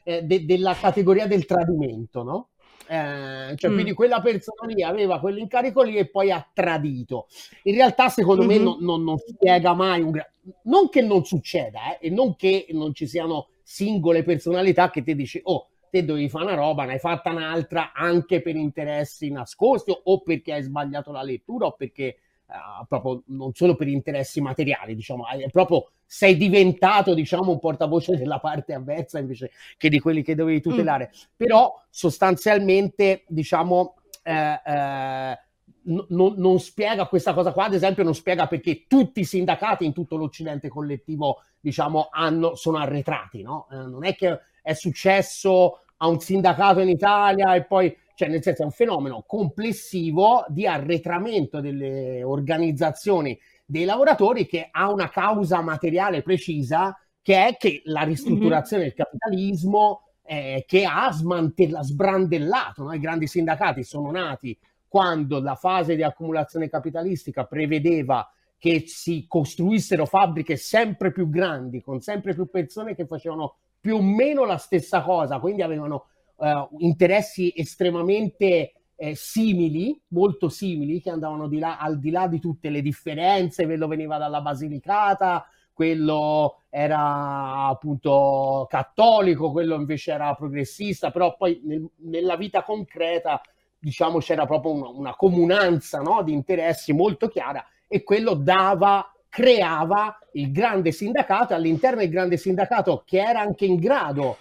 eh, 0.04 0.22
de, 0.22 0.46
della 0.46 0.74
categoria 0.74 1.26
del 1.26 1.44
tradimento, 1.44 2.22
no? 2.22 2.48
Eh, 2.92 3.56
cioè, 3.56 3.70
mm. 3.70 3.72
quindi 3.72 3.92
quella 3.94 4.20
persona 4.20 4.70
lì 4.70 4.82
aveva 4.82 5.18
quell'incarico 5.18 5.80
lì 5.80 5.96
e 5.96 6.10
poi 6.10 6.30
ha 6.30 6.46
tradito. 6.52 7.26
In 7.62 7.74
realtà, 7.74 8.10
secondo 8.10 8.44
mm-hmm. 8.44 8.58
me, 8.58 8.62
non, 8.62 8.76
non, 8.80 9.02
non, 9.02 9.16
spiega 9.16 9.72
mai 9.72 10.02
un 10.02 10.10
gra- 10.10 10.30
non 10.64 10.90
che 10.90 11.00
non 11.00 11.24
succeda, 11.24 11.96
eh, 11.98 12.08
e 12.08 12.10
non 12.10 12.36
che 12.36 12.66
non 12.72 12.92
ci 12.92 13.06
siano 13.06 13.48
singole 13.62 14.22
personalità 14.24 14.90
che 14.90 15.02
ti 15.02 15.14
dici, 15.14 15.40
oh, 15.44 15.68
te 15.88 16.04
dovevi 16.04 16.28
fare 16.28 16.44
una 16.44 16.54
roba, 16.54 16.84
ne 16.84 16.92
hai 16.92 16.98
fatta 16.98 17.30
un'altra 17.30 17.92
anche 17.94 18.42
per 18.42 18.56
interessi 18.56 19.30
nascosti 19.30 19.90
o 20.04 20.20
perché 20.20 20.52
hai 20.52 20.62
sbagliato 20.62 21.12
la 21.12 21.22
lettura 21.22 21.68
o 21.68 21.72
perché 21.72 22.18
uh, 22.52 22.86
proprio 22.86 23.22
non 23.26 23.52
solo 23.54 23.74
per 23.74 23.88
interessi 23.88 24.40
materiali, 24.40 24.94
diciamo, 24.94 25.26
è 25.26 25.48
proprio 25.50 25.90
sei 26.04 26.36
diventato, 26.36 27.14
diciamo, 27.14 27.52
un 27.52 27.58
portavoce 27.58 28.16
della 28.16 28.38
parte 28.38 28.74
avversa 28.74 29.18
invece 29.18 29.50
che 29.78 29.88
di 29.88 29.98
quelli 29.98 30.22
che 30.22 30.34
dovevi 30.34 30.58
mm. 30.58 30.70
tutelare. 30.70 31.10
Mm. 31.12 31.20
Però 31.36 31.82
sostanzialmente, 31.88 33.24
diciamo, 33.28 33.94
eh, 34.22 34.60
eh, 34.64 35.38
n- 35.84 36.34
non 36.36 36.60
spiega 36.60 37.06
questa 37.06 37.32
cosa 37.32 37.52
qua, 37.52 37.64
ad 37.64 37.74
esempio, 37.74 38.04
non 38.04 38.14
spiega 38.14 38.46
perché 38.46 38.84
tutti 38.86 39.20
i 39.20 39.24
sindacati 39.24 39.84
in 39.84 39.92
tutto 39.92 40.16
l'Occidente 40.16 40.68
collettivo, 40.68 41.42
diciamo, 41.58 42.08
hanno, 42.10 42.54
sono 42.54 42.78
arretrati, 42.78 43.42
no? 43.42 43.66
Eh, 43.70 43.76
non 43.76 44.04
è 44.04 44.14
che 44.14 44.38
è 44.62 44.74
successo 44.74 45.80
a 45.96 46.08
un 46.08 46.20
sindacato 46.20 46.80
in 46.80 46.88
Italia 46.88 47.54
e 47.54 47.64
poi, 47.64 47.96
cioè 48.14 48.28
nel 48.28 48.42
senso 48.42 48.62
è 48.62 48.64
un 48.64 48.70
fenomeno 48.70 49.24
complessivo 49.26 50.44
di 50.48 50.66
arretramento 50.66 51.60
delle 51.60 52.22
organizzazioni 52.22 53.38
dei 53.64 53.84
lavoratori 53.84 54.46
che 54.46 54.68
ha 54.70 54.90
una 54.90 55.08
causa 55.08 55.60
materiale 55.60 56.22
precisa 56.22 56.96
che 57.22 57.46
è 57.46 57.56
che 57.56 57.82
la 57.84 58.02
ristrutturazione 58.02 58.84
mm-hmm. 58.84 58.92
del 58.94 59.06
capitalismo 59.06 60.02
eh, 60.24 60.64
che 60.66 60.84
ha 60.84 61.10
smantella, 61.12 61.82
sbrandellato, 61.82 62.82
no? 62.82 62.92
i 62.92 62.98
grandi 62.98 63.26
sindacati 63.26 63.82
sono 63.82 64.10
nati 64.10 64.56
quando 64.88 65.40
la 65.40 65.54
fase 65.54 65.96
di 65.96 66.02
accumulazione 66.02 66.68
capitalistica 66.68 67.44
prevedeva 67.44 68.30
che 68.58 68.84
si 68.86 69.24
costruissero 69.26 70.04
fabbriche 70.06 70.56
sempre 70.56 71.10
più 71.10 71.28
grandi, 71.28 71.80
con 71.80 72.00
sempre 72.00 72.34
più 72.34 72.48
persone 72.48 72.94
che 72.94 73.06
facevano 73.06 73.56
più 73.80 73.96
o 73.96 74.02
meno 74.02 74.44
la 74.44 74.58
stessa 74.58 75.02
cosa, 75.02 75.40
quindi 75.40 75.62
avevano 75.62 76.06
eh, 76.42 76.68
interessi 76.78 77.52
estremamente 77.54 78.72
eh, 78.96 79.14
simili, 79.14 80.00
molto 80.08 80.48
simili, 80.48 81.00
che 81.00 81.10
andavano 81.10 81.48
di 81.48 81.58
là, 81.58 81.78
al 81.78 81.98
di 81.98 82.10
là 82.10 82.26
di 82.26 82.40
tutte 82.40 82.68
le 82.68 82.82
differenze, 82.82 83.64
quello 83.64 83.86
veniva 83.86 84.18
dalla 84.18 84.40
Basilicata, 84.40 85.46
quello 85.72 86.62
era 86.68 87.66
appunto 87.66 88.66
cattolico, 88.68 89.52
quello 89.52 89.74
invece 89.76 90.12
era 90.12 90.34
progressista, 90.34 91.10
però 91.10 91.36
poi 91.36 91.60
nel, 91.64 91.88
nella 91.98 92.36
vita 92.36 92.62
concreta 92.62 93.40
diciamo 93.78 94.18
c'era 94.18 94.46
proprio 94.46 94.72
una, 94.72 94.88
una 94.88 95.16
comunanza 95.16 96.00
no, 96.00 96.22
di 96.22 96.32
interessi 96.32 96.92
molto 96.92 97.28
chiara 97.28 97.64
e 97.88 98.04
quello 98.04 98.34
dava 98.34 99.12
creava 99.28 100.18
il 100.32 100.52
grande 100.52 100.92
sindacato, 100.92 101.54
all'interno 101.54 102.00
del 102.00 102.10
grande 102.10 102.36
sindacato 102.36 103.02
che 103.06 103.18
era 103.18 103.40
anche 103.40 103.64
in 103.64 103.76
grado, 103.76 104.36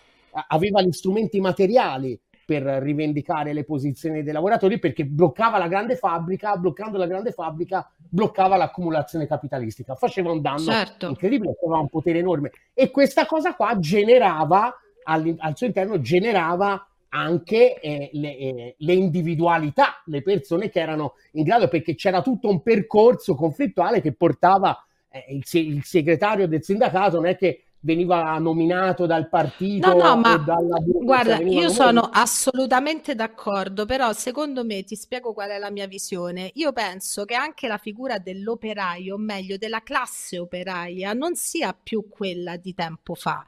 aveva 0.48 0.82
gli 0.82 0.92
strumenti 0.92 1.40
materiali 1.40 2.20
per 2.46 2.64
rivendicare 2.64 3.54
le 3.54 3.64
posizioni 3.64 4.24
dei 4.24 4.34
lavoratori 4.34 4.80
perché 4.80 5.06
bloccava 5.06 5.58
la 5.58 5.68
grande 5.68 5.96
fabbrica, 5.96 6.58
bloccando 6.58 6.98
la 6.98 7.08
grande 7.08 7.32
fabbrica 7.32 7.90
bloccava 7.98 8.58
l'accumulazione 8.58 9.26
capitalistica, 9.26 9.96
faceva 9.96 10.32
un 10.32 10.42
danno 10.42 10.60
certo. 10.60 11.08
incredibile, 11.08 11.56
aveva 11.64 11.80
un 11.80 11.88
potere 11.88 12.20
enorme 12.20 12.52
e 12.74 12.92
questa 12.92 13.26
cosa 13.26 13.56
qua 13.56 13.80
generava 13.80 14.76
al 15.04 15.54
suo 15.56 15.66
interno 15.66 16.00
generava 16.02 16.86
anche 17.14 17.80
eh, 17.80 18.10
le, 18.14 18.38
eh, 18.38 18.76
le, 18.78 18.94
individualità, 18.94 20.02
le 20.06 20.22
persone 20.22 20.70
che 20.70 20.80
erano 20.80 21.16
in 21.34 21.44
grado, 21.44 21.68
perché 21.68 21.96
c'era 21.96 22.22
tutto 22.22 22.50
un 22.50 22.62
percorso 22.62 23.36
conflittuale 23.36 24.02
che 24.02 24.14
portava 24.14 24.86
eh, 25.10 25.26
il, 25.30 25.44
il, 25.52 25.84
segretario 25.84 26.48
del 26.48 26.64
sindacato, 26.64 27.18
non 27.18 27.26
è 27.26 27.36
che 27.36 27.64
veniva 27.82 28.38
nominato 28.38 29.06
dal 29.06 29.28
partito. 29.28 29.94
No, 29.94 30.02
no, 30.02 30.18
ma 30.18 30.38
guarda, 30.38 31.38
io 31.38 31.44
nominato. 31.44 31.74
sono 31.74 32.10
assolutamente 32.12 33.16
d'accordo, 33.16 33.86
però 33.86 34.14
secondo 34.14 34.64
me 34.64 34.84
ti 34.84 34.96
spiego 34.96 35.34
qual 35.34 35.50
è 35.50 35.58
la 35.58 35.72
mia 35.72 35.88
visione. 35.88 36.52
Io 36.56 36.72
penso 36.72 37.26
che 37.26 37.36
anche 37.36 37.68
la 37.68 37.78
figura 37.78 38.20
dell'operaio, 38.20 39.16
o 39.16 39.18
meglio 39.18 39.58
della 39.58 39.82
classe 39.82 40.38
operaia, 40.38 41.14
non 41.14 41.36
sia 41.36 41.76
più 41.82 42.08
quella 42.10 42.56
di 42.58 42.74
tempo 42.74 43.16
fa. 43.16 43.44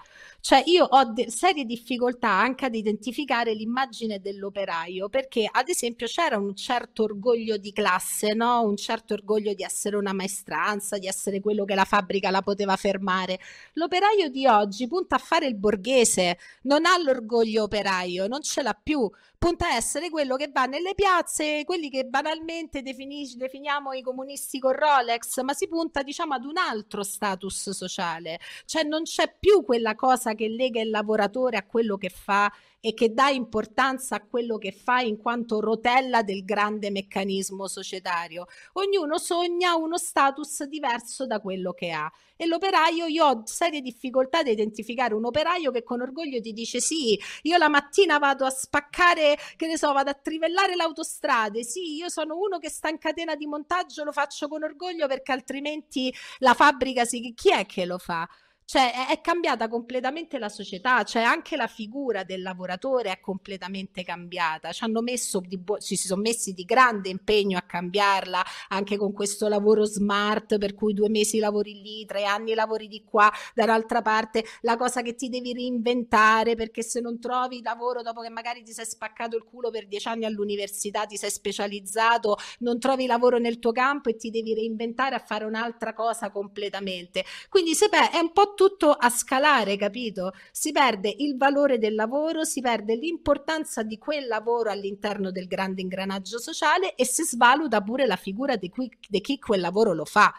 Cioè 0.45 0.61
io 0.65 0.83
ho 0.83 1.05
de- 1.05 1.29
serie 1.31 1.63
difficoltà 1.63 2.27
anche 2.27 2.65
ad 2.65 2.75
identificare 2.75 3.53
l'immagine 3.53 4.19
dell'operaio 4.19 5.07
perché 5.07 5.47
ad 5.49 5.69
esempio 5.69 6.05
c'era 6.05 6.37
un 6.37 6.53
certo 6.53 7.03
orgoglio 7.03 7.55
di 7.55 7.71
classe, 7.71 8.33
no? 8.33 8.61
un 8.63 8.75
certo 8.75 9.13
orgoglio 9.13 9.53
di 9.53 9.63
essere 9.63 9.95
una 9.95 10.11
maestranza, 10.11 10.97
di 10.97 11.07
essere 11.07 11.39
quello 11.39 11.63
che 11.63 11.75
la 11.75 11.85
fabbrica 11.85 12.29
la 12.29 12.41
poteva 12.41 12.75
fermare. 12.75 13.39
L'operaio 13.75 14.22
di 14.29 14.47
oggi 14.47 14.87
punta 14.87 15.15
a 15.15 15.19
fare 15.19 15.45
il 15.45 15.55
borghese, 15.55 16.37
non 16.63 16.85
ha 16.85 16.97
l'orgoglio 17.01 17.63
operaio, 17.63 18.27
non 18.27 18.41
ce 18.41 18.61
l'ha 18.61 18.77
più, 18.81 19.09
punta 19.37 19.67
a 19.67 19.75
essere 19.75 20.09
quello 20.09 20.35
che 20.35 20.49
va 20.53 20.65
nelle 20.65 20.93
piazze, 20.95 21.63
quelli 21.65 21.89
che 21.89 22.05
banalmente 22.05 22.81
definis- 22.81 23.35
definiamo 23.35 23.93
i 23.93 24.01
comunisti 24.01 24.59
con 24.59 24.71
Rolex, 24.71 25.41
ma 25.41 25.53
si 25.53 25.67
punta 25.67 26.01
diciamo 26.01 26.33
ad 26.33 26.45
un 26.45 26.57
altro 26.57 27.03
status 27.03 27.71
sociale, 27.71 28.39
cioè 28.65 28.83
non 28.83 29.03
c'è 29.03 29.35
più 29.37 29.63
quella 29.63 29.95
cosa 29.95 30.33
che 30.33 30.47
lega 30.47 30.81
il 30.81 30.89
lavoratore 30.89 31.57
a 31.57 31.65
quello 31.65 31.97
che 31.97 32.09
fa 32.09 32.51
e 32.85 32.93
che 32.93 33.13
dà 33.13 33.29
importanza 33.29 34.17
a 34.17 34.25
quello 34.25 34.57
che 34.57 34.73
fa 34.73 34.99
in 34.99 35.15
quanto 35.15 35.61
rotella 35.61 36.21
del 36.21 36.43
grande 36.43 36.91
meccanismo 36.91 37.65
societario. 37.65 38.45
Ognuno 38.73 39.17
sogna 39.17 39.77
uno 39.77 39.97
status 39.97 40.65
diverso 40.65 41.25
da 41.25 41.39
quello 41.39 41.71
che 41.71 41.91
ha 41.91 42.11
e 42.35 42.45
l'operaio, 42.45 43.05
io 43.05 43.25
ho 43.25 43.43
serie 43.45 43.79
difficoltà 43.79 44.39
ad 44.39 44.47
identificare 44.47 45.13
un 45.13 45.23
operaio 45.23 45.71
che 45.71 45.83
con 45.83 46.01
orgoglio 46.01 46.41
ti 46.41 46.51
dice 46.51 46.81
sì, 46.81 47.17
io 47.43 47.57
la 47.57 47.69
mattina 47.69 48.17
vado 48.17 48.43
a 48.43 48.49
spaccare, 48.49 49.37
che 49.55 49.67
ne 49.67 49.77
so, 49.77 49.93
vado 49.93 50.09
a 50.09 50.13
trivellare 50.13 50.75
le 50.75 50.83
autostrade, 50.83 51.63
sì, 51.63 51.95
io 51.95 52.09
sono 52.09 52.35
uno 52.35 52.57
che 52.57 52.69
sta 52.69 52.89
in 52.89 52.97
catena 52.97 53.35
di 53.35 53.45
montaggio, 53.45 54.03
lo 54.03 54.11
faccio 54.11 54.49
con 54.49 54.63
orgoglio 54.63 55.07
perché 55.07 55.31
altrimenti 55.31 56.13
la 56.39 56.53
fabbrica 56.53 57.05
si... 57.05 57.33
chi 57.33 57.51
è 57.51 57.65
che 57.65 57.85
lo 57.85 57.97
fa? 57.97 58.27
Cioè 58.65 59.07
è, 59.07 59.21
cambiata 59.21 59.67
completamente 59.67 60.39
la 60.39 60.49
società, 60.49 61.03
cioè 61.03 61.21
anche 61.21 61.55
la 61.55 61.67
figura 61.67 62.23
del 62.23 62.41
lavoratore 62.41 63.11
è 63.11 63.19
completamente 63.19 64.03
cambiata. 64.03 64.71
Ci 64.71 64.83
hanno 64.83 65.01
messo 65.01 65.39
di 65.45 65.57
bu- 65.57 65.79
ci 65.79 65.95
si 65.95 66.07
sono 66.07 66.21
messi 66.21 66.53
di 66.53 66.63
grande 66.63 67.09
impegno 67.09 67.57
a 67.57 67.61
cambiarla, 67.61 68.43
anche 68.69 68.97
con 68.97 69.11
questo 69.13 69.47
lavoro 69.47 69.85
smart, 69.85 70.57
per 70.57 70.73
cui 70.73 70.93
due 70.93 71.09
mesi 71.09 71.39
lavori 71.39 71.81
lì, 71.81 72.05
tre 72.05 72.23
anni 72.25 72.53
lavori 72.53 72.87
di 72.87 73.03
qua, 73.03 73.31
dall'altra 73.53 74.01
parte 74.01 74.43
la 74.61 74.77
cosa 74.77 75.01
che 75.01 75.15
ti 75.15 75.29
devi 75.29 75.53
reinventare, 75.53 76.55
perché 76.55 76.83
se 76.83 76.99
non 76.99 77.19
trovi 77.19 77.61
lavoro 77.61 78.01
dopo 78.01 78.21
che 78.21 78.29
magari 78.29 78.63
ti 78.63 78.71
sei 78.71 78.85
spaccato 78.85 79.35
il 79.35 79.43
culo 79.43 79.69
per 79.69 79.87
dieci 79.87 80.07
anni 80.07 80.25
all'università, 80.25 81.05
ti 81.05 81.17
sei 81.17 81.29
specializzato, 81.31 82.37
non 82.59 82.79
trovi 82.79 83.05
lavoro 83.05 83.37
nel 83.37 83.59
tuo 83.59 83.71
campo 83.71 84.09
e 84.09 84.15
ti 84.15 84.29
devi 84.29 84.53
reinventare 84.53 85.15
a 85.15 85.19
fare 85.19 85.45
un'altra 85.45 85.93
cosa 85.93 86.31
completamente. 86.31 87.23
Quindi 87.49 87.73
se 87.75 87.87
beh, 87.89 88.11
è 88.11 88.19
un 88.19 88.31
po' 88.31 88.52
tutto 88.53 88.91
a 88.91 89.09
scalare, 89.09 89.77
capito? 89.77 90.33
Si 90.51 90.71
perde 90.71 91.13
il 91.17 91.37
valore 91.37 91.77
del 91.77 91.95
lavoro, 91.95 92.43
si 92.43 92.61
perde 92.61 92.95
l'importanza 92.95 93.83
di 93.83 93.97
quel 93.97 94.27
lavoro 94.27 94.69
all'interno 94.69 95.31
del 95.31 95.47
grande 95.47 95.81
ingranaggio 95.81 96.39
sociale 96.39 96.95
e 96.95 97.05
si 97.05 97.23
svaluta 97.23 97.81
pure 97.81 98.05
la 98.05 98.15
figura 98.15 98.55
di, 98.55 98.69
cui, 98.69 98.89
di 99.07 99.21
chi 99.21 99.39
quel 99.39 99.61
lavoro 99.61 99.93
lo 99.93 100.05
fa 100.05 100.33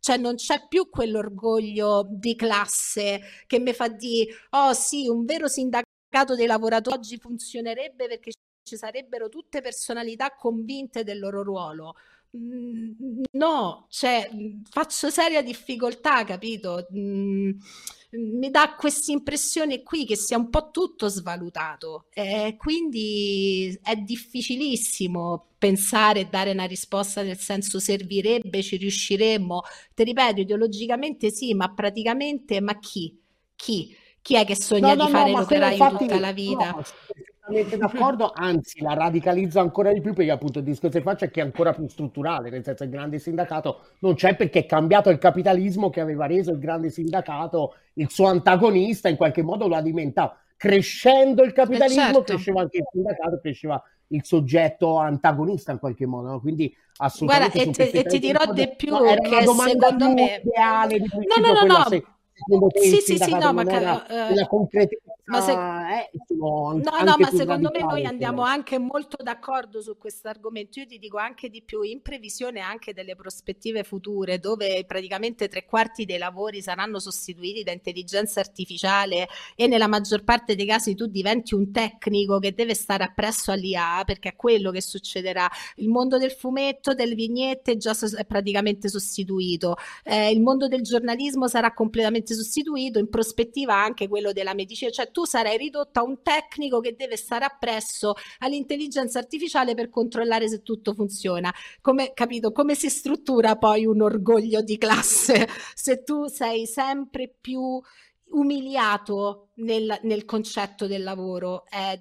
cioè 0.00 0.16
non 0.16 0.36
c'è 0.36 0.66
più 0.66 0.88
quell'orgoglio 0.88 2.06
di 2.08 2.34
classe 2.34 3.20
che 3.46 3.58
mi 3.58 3.74
fa 3.74 3.88
dire 3.88 4.32
oh 4.50 4.72
sì 4.72 5.06
un 5.08 5.24
vero 5.26 5.46
sindacato 5.46 6.34
dei 6.34 6.46
lavoratori 6.46 6.96
oggi 6.96 7.18
funzionerebbe 7.18 8.08
perché 8.08 8.32
ci 8.62 8.76
sarebbero 8.76 9.28
tutte 9.28 9.60
personalità 9.60 10.34
convinte 10.34 11.04
del 11.04 11.18
loro 11.18 11.42
ruolo 11.42 11.94
no, 12.32 13.86
cioè, 13.88 14.28
mhmm, 14.32 14.62
faccio 14.70 15.10
seria 15.10 15.42
difficoltà, 15.42 16.24
capito? 16.24 16.86
Mm, 16.96 17.50
mi 18.12 18.50
dà 18.50 18.74
questa 18.76 19.12
impressione 19.12 19.82
qui 19.82 20.04
che 20.04 20.16
sia 20.16 20.36
un 20.36 20.50
po' 20.50 20.70
tutto 20.70 21.08
svalutato 21.08 22.06
e 22.12 22.56
quindi 22.58 23.78
è 23.82 23.94
difficilissimo 23.96 25.46
pensare 25.58 26.20
e 26.20 26.24
dare 26.24 26.50
una 26.50 26.64
risposta 26.64 27.22
nel 27.22 27.38
senso 27.38 27.78
servirebbe, 27.78 28.62
ci 28.62 28.76
riusciremmo. 28.76 29.62
Ti 29.94 30.04
ripeto, 30.04 30.40
ideologicamente 30.40 31.30
sì, 31.30 31.54
ma 31.54 31.72
praticamente 31.72 32.60
ma 32.60 32.78
chi? 32.78 33.16
Chi? 33.54 33.94
Chi 34.22 34.34
è 34.34 34.44
che 34.44 34.56
sogna 34.56 34.94
no, 34.94 35.02
no, 35.02 35.04
di 35.06 35.10
fare 35.10 35.32
no, 35.32 35.38
l'operaio 35.38 35.72
infatti, 35.72 36.06
tutta 36.06 36.18
la 36.18 36.32
vita? 36.32 36.70
No, 36.70 36.82
perfettamente 37.50 37.76
d'accordo, 37.76 38.32
anzi 38.34 38.80
la 38.80 38.94
radicalizza 38.94 39.60
ancora 39.60 39.92
di 39.92 40.00
più 40.00 40.12
perché 40.12 40.30
appunto 40.30 40.58
il 40.60 40.64
discorso 40.64 40.98
che 40.98 41.04
faccio 41.04 41.24
è 41.24 41.30
che 41.30 41.40
è 41.40 41.44
ancora 41.44 41.72
più 41.72 41.86
strutturale, 41.88 42.50
nel 42.50 42.64
senso 42.64 42.84
il 42.84 42.90
grande 42.90 43.18
sindacato 43.18 43.80
non 44.00 44.14
c'è 44.14 44.36
perché 44.36 44.60
è 44.60 44.66
cambiato 44.66 45.10
il 45.10 45.18
capitalismo 45.18 45.90
che 45.90 46.00
aveva 46.00 46.26
reso 46.26 46.52
il 46.52 46.58
grande 46.58 46.90
sindacato 46.90 47.74
il 47.94 48.10
suo 48.10 48.26
antagonista, 48.26 49.08
in 49.08 49.16
qualche 49.16 49.42
modo 49.42 49.66
lo 49.68 49.74
alimentato. 49.74 50.36
Crescendo 50.56 51.42
il 51.42 51.52
capitalismo, 51.52 52.02
certo. 52.02 52.22
cresceva 52.22 52.60
anche 52.60 52.78
il 52.78 52.84
sindacato, 52.90 53.40
cresceva 53.40 53.82
il 54.08 54.24
soggetto 54.24 54.96
antagonista 54.98 55.72
in 55.72 55.78
qualche 55.78 56.04
modo, 56.04 56.28
no? 56.28 56.40
quindi 56.40 56.74
assolutamente 56.98 57.64
Guarda, 57.64 57.82
e, 57.82 57.90
te, 57.90 57.98
e 57.98 58.04
ti 58.04 58.18
dirò 58.18 58.52
di 58.52 58.74
più 58.76 58.90
no, 58.90 59.00
che 59.00 59.42
secondo 59.42 60.12
me 60.12 60.42
ideale 60.42 60.98
di 60.98 61.08
no, 61.08 61.46
no, 61.46 61.66
no, 61.66 61.74
no. 61.78 61.84
Se, 61.88 62.02
sì, 62.82 63.00
sì, 63.00 63.18
sì, 63.18 63.32
no, 63.32 63.52
ma 63.52 63.62
uh, 63.62 64.34
la 64.34 64.46
concretezza 64.48 65.12
ma 65.30 65.40
se... 65.40 65.52
eh, 65.52 66.10
no, 66.36 66.72
no, 66.72 67.14
ma 67.18 67.30
secondo 67.30 67.70
me 67.72 67.80
noi 67.80 68.04
andiamo 68.04 68.42
anche 68.42 68.78
molto 68.78 69.22
d'accordo 69.22 69.80
su 69.80 69.96
questo 69.96 70.28
argomento. 70.28 70.80
Io 70.80 70.86
ti 70.86 70.98
dico 70.98 71.18
anche 71.18 71.48
di 71.48 71.62
più, 71.62 71.82
in 71.82 72.02
previsione 72.02 72.60
anche 72.60 72.92
delle 72.92 73.14
prospettive 73.16 73.84
future, 73.84 74.38
dove 74.38 74.84
praticamente 74.86 75.48
tre 75.48 75.64
quarti 75.64 76.04
dei 76.04 76.18
lavori 76.18 76.60
saranno 76.62 76.98
sostituiti 76.98 77.62
da 77.62 77.72
intelligenza 77.72 78.40
artificiale 78.40 79.28
e 79.54 79.66
nella 79.66 79.86
maggior 79.86 80.24
parte 80.24 80.54
dei 80.54 80.66
casi 80.66 80.94
tu 80.94 81.06
diventi 81.06 81.54
un 81.54 81.70
tecnico 81.70 82.38
che 82.38 82.52
deve 82.52 82.74
stare 82.74 83.04
appresso 83.04 83.52
all'IA, 83.52 84.02
perché 84.04 84.30
è 84.30 84.36
quello 84.36 84.70
che 84.70 84.80
succederà. 84.80 85.48
Il 85.76 85.88
mondo 85.88 86.18
del 86.18 86.32
fumetto, 86.32 86.94
delle 86.94 87.14
vignette 87.14 87.76
già 87.76 87.96
è 88.16 88.24
praticamente 88.24 88.88
sostituito. 88.88 89.76
Eh, 90.04 90.30
il 90.30 90.40
mondo 90.40 90.68
del 90.68 90.82
giornalismo 90.82 91.48
sarà 91.48 91.72
completamente 91.72 92.34
sostituito, 92.34 92.98
in 92.98 93.08
prospettiva 93.08 93.74
anche 93.74 94.08
quello 94.08 94.32
della 94.32 94.54
medicina, 94.54 94.90
cioè 94.90 95.10
tu 95.10 95.19
tu 95.20 95.26
sarai 95.26 95.58
ridotta 95.58 96.00
a 96.00 96.02
un 96.02 96.22
tecnico 96.22 96.80
che 96.80 96.96
deve 96.96 97.16
stare 97.16 97.44
appresso 97.44 98.14
all'intelligenza 98.38 99.18
artificiale 99.18 99.74
per 99.74 99.90
controllare 99.90 100.48
se 100.48 100.62
tutto 100.62 100.94
funziona. 100.94 101.52
Come, 101.82 102.12
capito? 102.14 102.52
Come 102.52 102.74
si 102.74 102.88
struttura 102.88 103.56
poi 103.56 103.84
un 103.84 104.00
orgoglio 104.00 104.62
di 104.62 104.78
classe 104.78 105.46
se 105.74 106.02
tu 106.04 106.26
sei 106.26 106.66
sempre 106.66 107.32
più 107.38 107.78
umiliato 108.30 109.50
nel, 109.56 109.98
nel 110.04 110.24
concetto 110.24 110.86
del 110.86 111.02
lavoro? 111.02 111.66
È 111.66 112.00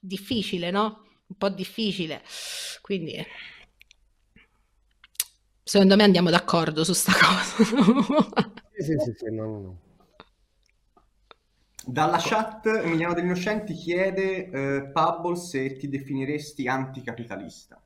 difficile, 0.00 0.70
no? 0.70 1.04
Un 1.26 1.36
po' 1.36 1.50
difficile. 1.50 2.22
Quindi 2.80 3.22
secondo 5.62 5.96
me 5.96 6.04
andiamo 6.04 6.30
d'accordo 6.30 6.84
su 6.84 6.94
sta 6.94 7.12
cosa. 7.20 7.64
sì, 8.78 8.94
sì, 8.98 9.12
sì 9.14 9.30
no, 9.30 9.44
no, 9.44 9.60
no. 9.60 9.87
Dalla 11.90 12.18
chat 12.20 12.66
Emiliano 12.66 13.14
degli 13.14 13.24
Innocenti 13.24 13.72
chiede 13.72 14.50
eh, 14.50 14.90
Pabble 14.92 15.36
se 15.36 15.78
ti 15.78 15.88
definiresti 15.88 16.68
anticapitalista. 16.68 17.80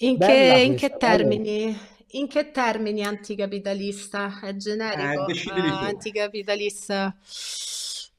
In 0.00 0.18
che, 0.18 0.62
in 0.66 0.76
che, 0.76 0.98
termini? 0.98 1.74
In 2.08 2.28
che 2.28 2.50
termini 2.50 3.02
anticapitalista? 3.04 4.38
È 4.38 4.54
generico? 4.54 5.28
Eh, 5.28 5.44
uh, 5.50 5.86
anticapitalista. 5.86 7.16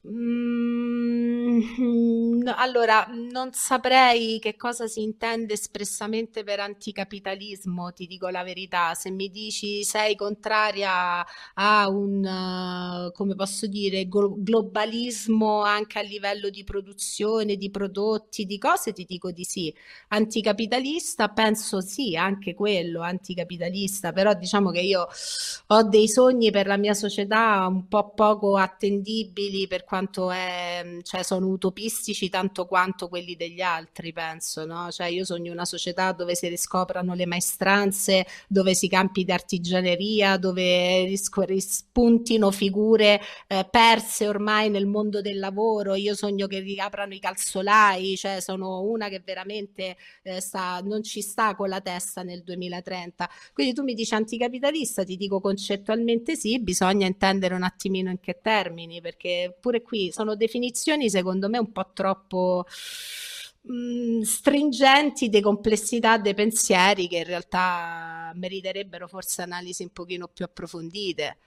Mm, 0.07 1.59
allora, 2.55 3.05
non 3.11 3.51
saprei 3.51 4.39
che 4.39 4.55
cosa 4.55 4.87
si 4.87 5.01
intende 5.01 5.53
espressamente 5.53 6.43
per 6.45 6.61
anticapitalismo, 6.61 7.91
ti 7.91 8.07
dico 8.07 8.29
la 8.29 8.43
verità. 8.43 8.93
Se 8.93 9.09
mi 9.11 9.29
dici 9.29 9.83
sei 9.83 10.15
contraria 10.15 11.25
a 11.55 11.89
un, 11.89 12.23
uh, 12.23 13.11
come 13.11 13.35
posso 13.35 13.67
dire, 13.67 14.07
glo- 14.07 14.35
globalismo 14.37 15.63
anche 15.63 15.99
a 15.99 16.01
livello 16.01 16.49
di 16.49 16.63
produzione, 16.63 17.57
di 17.57 17.69
prodotti, 17.69 18.45
di 18.45 18.57
cose, 18.57 18.93
ti 18.93 19.03
dico 19.05 19.31
di 19.31 19.43
sì. 19.43 19.73
Anticapitalista, 20.09 21.27
penso 21.29 21.81
sì, 21.81 22.15
anche 22.15 22.53
quello, 22.53 23.01
anticapitalista, 23.01 24.13
però 24.13 24.33
diciamo 24.33 24.71
che 24.71 24.79
io 24.81 25.07
ho 25.67 25.83
dei 25.83 26.07
sogni 26.07 26.51
per 26.51 26.67
la 26.67 26.77
mia 26.77 26.93
società 26.93 27.65
un 27.67 27.87
po' 27.87 28.09
poco 28.13 28.57
attendibili 28.57 29.67
per 29.67 29.83
quanto 29.89 30.29
è, 30.29 30.99
cioè 31.01 31.23
sono 31.23 31.47
utopistici 31.47 32.29
tanto 32.29 32.67
quanto 32.67 33.07
quelli 33.07 33.35
degli 33.35 33.59
altri, 33.59 34.13
penso, 34.13 34.63
no? 34.63 34.91
Cioè 34.91 35.07
io 35.07 35.25
sogno 35.25 35.51
una 35.51 35.65
società 35.65 36.11
dove 36.11 36.35
si 36.35 36.47
riscoprano 36.47 37.15
le 37.15 37.25
maestranze, 37.25 38.27
dove 38.47 38.75
si 38.75 38.87
campi 38.87 39.23
di 39.23 39.31
artigianeria, 39.31 40.37
dove 40.37 41.05
ris- 41.05 41.31
rispuntino 41.39 42.51
figure 42.51 43.19
eh, 43.47 43.67
perse 43.67 44.27
ormai 44.27 44.69
nel 44.69 44.85
mondo 44.85 45.21
del 45.21 45.39
lavoro. 45.39 45.95
Io 45.95 46.13
sogno 46.13 46.45
che 46.45 46.59
riaprano 46.59 47.15
i 47.15 47.19
calzolai, 47.19 48.15
cioè 48.15 48.41
sono 48.41 48.81
una 48.81 49.09
che 49.09 49.23
veramente 49.25 49.97
eh, 50.21 50.39
sta, 50.39 50.81
non 50.83 51.01
ci 51.01 51.21
sta 51.23 51.55
con 51.55 51.67
la 51.67 51.81
testa 51.81 52.21
nel 52.21 52.43
2030. 52.43 53.27
Quindi 53.53 53.73
tu 53.73 53.81
mi 53.81 53.95
dici 53.95 54.13
anticapitalista, 54.13 55.03
ti 55.03 55.17
dico 55.17 55.41
concettualmente 55.41 56.35
sì, 56.35 56.59
bisogna 56.59 57.07
intendere 57.07 57.55
un 57.55 57.63
attimino 57.63 58.11
in 58.11 58.19
che 58.19 58.37
termini, 58.39 59.01
perché 59.01 59.57
pure 59.59 59.77
qui 59.81 60.11
sono 60.11 60.35
definizioni 60.35 61.09
secondo 61.09 61.49
me 61.49 61.57
un 61.57 61.71
po' 61.71 61.91
troppo 61.93 62.65
mh, 63.61 63.73
mm, 63.73 64.21
stringenti 64.21 65.29
di 65.29 65.41
complessità 65.41 66.17
dei 66.17 66.33
pensieri 66.33 67.07
che 67.07 67.17
in 67.17 67.25
realtà 67.25 68.31
meriterebbero 68.35 69.07
forse 69.07 69.41
analisi 69.41 69.83
un 69.83 69.89
pochino 69.89 70.27
più 70.27 70.45
approfondite. 70.45 71.37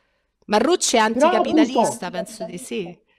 Marrucci 0.46 0.96
è 0.96 1.00
anticapitalista, 1.00 2.10
penso 2.10 2.44
di 2.44 2.58
sì. 2.58 2.98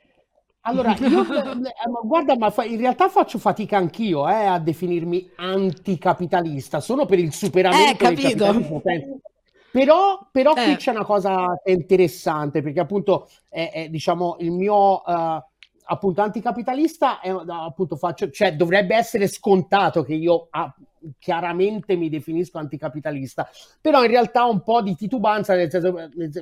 Allora, 0.65 0.95
io, 0.97 1.23
eh, 1.23 1.57
guarda, 2.03 2.37
ma 2.37 2.53
in 2.63 2.77
realtà 2.77 3.09
faccio 3.09 3.37
fatica 3.37 3.75
anch'io 3.75 4.29
eh, 4.29 4.45
a 4.45 4.59
definirmi 4.59 5.31
anticapitalista, 5.35 6.79
solo 6.79 7.05
per 7.05 7.19
il 7.19 7.33
superamento 7.33 8.05
eh, 8.05 8.13
del 8.15 8.31
capitalismo. 8.31 8.81
Però, 9.73 10.29
però 10.31 10.53
eh. 10.53 10.65
qui 10.65 10.75
c'è 10.75 10.91
una 10.91 11.03
cosa 11.03 11.59
interessante, 11.65 12.61
perché 12.61 12.79
appunto 12.79 13.27
è, 13.49 13.71
è 13.73 13.89
diciamo 13.89 14.35
il 14.41 14.51
mio 14.51 15.01
uh, 15.03 15.43
appunto 15.85 16.21
anticapitalista 16.21 17.19
è, 17.19 17.29
appunto 17.29 17.95
faccio, 17.95 18.29
cioè 18.29 18.55
dovrebbe 18.55 18.95
essere 18.95 19.25
scontato 19.25 20.03
che 20.03 20.13
io 20.13 20.47
ah, 20.51 20.71
chiaramente 21.17 21.95
mi 21.95 22.07
definisco 22.07 22.59
anticapitalista, 22.59 23.49
però 23.81 24.03
in 24.03 24.11
realtà 24.11 24.45
ho 24.45 24.51
un 24.51 24.61
po' 24.61 24.83
di 24.83 24.93
titubanza 24.95 25.55
nel 25.55 25.71
senso, 25.71 25.91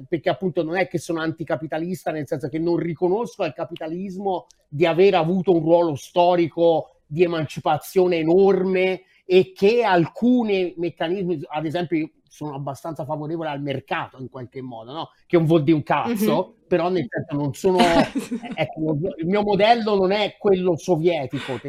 perché 0.09 0.29
appunto 0.29 0.61
non 0.61 0.75
è 0.75 0.89
che 0.89 0.97
sono 0.97 1.21
anticapitalista, 1.21 2.11
nel 2.11 2.27
senso 2.27 2.49
che 2.49 2.59
non 2.59 2.75
riconosco 2.75 3.43
al 3.43 3.53
capitalismo 3.53 4.47
di 4.67 4.86
aver 4.86 5.15
avuto 5.15 5.53
un 5.53 5.61
ruolo 5.61 5.95
storico 5.95 6.97
di 7.05 7.23
emancipazione 7.23 8.17
enorme 8.17 9.03
e 9.25 9.53
che 9.55 9.84
alcuni 9.84 10.73
meccanismi, 10.75 11.39
ad 11.47 11.65
esempio 11.65 12.09
sono 12.32 12.55
abbastanza 12.55 13.03
favorevole 13.03 13.49
al 13.49 13.61
mercato 13.61 14.17
in 14.17 14.29
qualche 14.29 14.61
modo, 14.61 14.93
no? 14.93 15.09
che 15.27 15.36
non 15.36 15.45
vuol 15.45 15.63
dire 15.63 15.75
un 15.75 15.84
cazzo, 15.84 16.34
mm-hmm. 16.34 16.67
però 16.67 16.88
nel 16.88 17.05
senso 17.09 17.36
non 17.36 17.53
sono... 17.53 17.77
ecco, 18.55 18.97
il 19.17 19.27
mio 19.27 19.43
modello 19.43 19.97
non 19.97 20.13
è 20.13 20.38
quello 20.39 20.77
sovietico, 20.77 21.59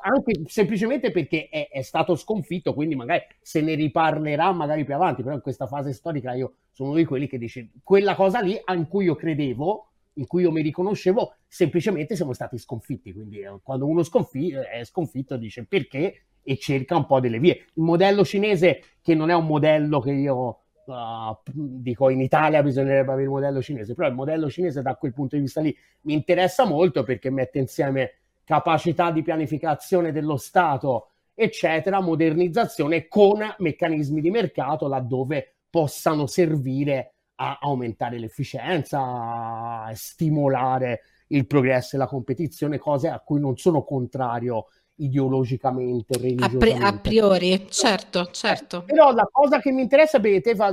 anche 0.00 0.42
semplicemente 0.46 1.10
perché 1.10 1.48
è, 1.50 1.68
è, 1.68 1.82
stato 1.82 2.16
sconfitto, 2.16 2.72
quindi 2.72 2.94
magari 2.94 3.24
se 3.42 3.60
ne 3.60 3.74
riparlerà 3.74 4.52
magari 4.52 4.86
più 4.86 4.94
avanti, 4.94 5.22
però 5.22 5.34
in 5.34 5.42
questa 5.42 5.66
fase 5.66 5.92
storica 5.92 6.32
io 6.32 6.54
sono 6.72 6.88
uno 6.90 6.98
di 6.98 7.04
quelli 7.04 7.26
che 7.26 7.36
dice 7.36 7.68
quella 7.82 8.14
cosa 8.14 8.40
lì 8.40 8.58
in 8.72 8.88
cui 8.88 9.04
io 9.04 9.16
credevo, 9.16 9.88
in 10.14 10.26
cui 10.26 10.44
io 10.44 10.50
mi 10.50 10.62
riconoscevo, 10.62 11.34
semplicemente 11.46 12.16
siamo 12.16 12.32
stati 12.32 12.56
sconfitti, 12.56 13.12
quindi 13.12 13.40
eh, 13.40 13.58
quando 13.62 13.84
uno 13.84 14.02
sconfi- 14.02 14.52
è 14.52 14.82
sconfitto 14.82 15.36
dice 15.36 15.66
perché 15.66 16.22
e 16.48 16.56
cerca 16.58 16.96
un 16.96 17.06
po' 17.06 17.18
delle 17.18 17.40
vie. 17.40 17.66
Il 17.74 17.82
modello 17.82 18.24
cinese, 18.24 18.82
che 19.02 19.16
non 19.16 19.30
è 19.30 19.34
un 19.34 19.46
modello 19.46 19.98
che 19.98 20.12
io 20.12 20.60
uh, 20.84 21.36
dico 21.44 22.08
in 22.08 22.20
Italia 22.20 22.62
bisognerebbe 22.62 23.10
avere 23.10 23.24
il 23.24 23.30
modello 23.30 23.60
cinese, 23.60 23.94
però 23.94 24.06
il 24.06 24.14
modello 24.14 24.48
cinese 24.48 24.80
da 24.80 24.94
quel 24.94 25.12
punto 25.12 25.34
di 25.34 25.42
vista 25.42 25.60
lì 25.60 25.76
mi 26.02 26.12
interessa 26.12 26.64
molto 26.64 27.02
perché 27.02 27.30
mette 27.30 27.58
insieme 27.58 28.12
capacità 28.44 29.10
di 29.10 29.22
pianificazione 29.22 30.12
dello 30.12 30.36
Stato, 30.36 31.08
eccetera, 31.34 32.00
modernizzazione 32.00 33.08
con 33.08 33.40
meccanismi 33.58 34.20
di 34.20 34.30
mercato 34.30 34.86
laddove 34.86 35.54
possano 35.68 36.28
servire 36.28 37.14
a 37.38 37.58
aumentare 37.60 38.20
l'efficienza, 38.20 39.00
a 39.00 39.90
stimolare 39.94 41.00
il 41.28 41.44
progresso 41.48 41.96
e 41.96 41.98
la 41.98 42.06
competizione, 42.06 42.78
cose 42.78 43.08
a 43.08 43.18
cui 43.18 43.40
non 43.40 43.56
sono 43.56 43.82
contrario 43.82 44.66
ideologicamente, 44.96 46.18
religiosamente. 46.18 46.84
A, 46.84 46.98
priori, 46.98 47.66
certo, 47.68 48.28
certo. 48.30 48.84
Però 48.84 49.12
la 49.12 49.28
cosa 49.30 49.60
che 49.60 49.72
mi 49.72 49.82
interessa, 49.82 50.18
bene, 50.18 50.40
te 50.40 50.54
fa, 50.54 50.72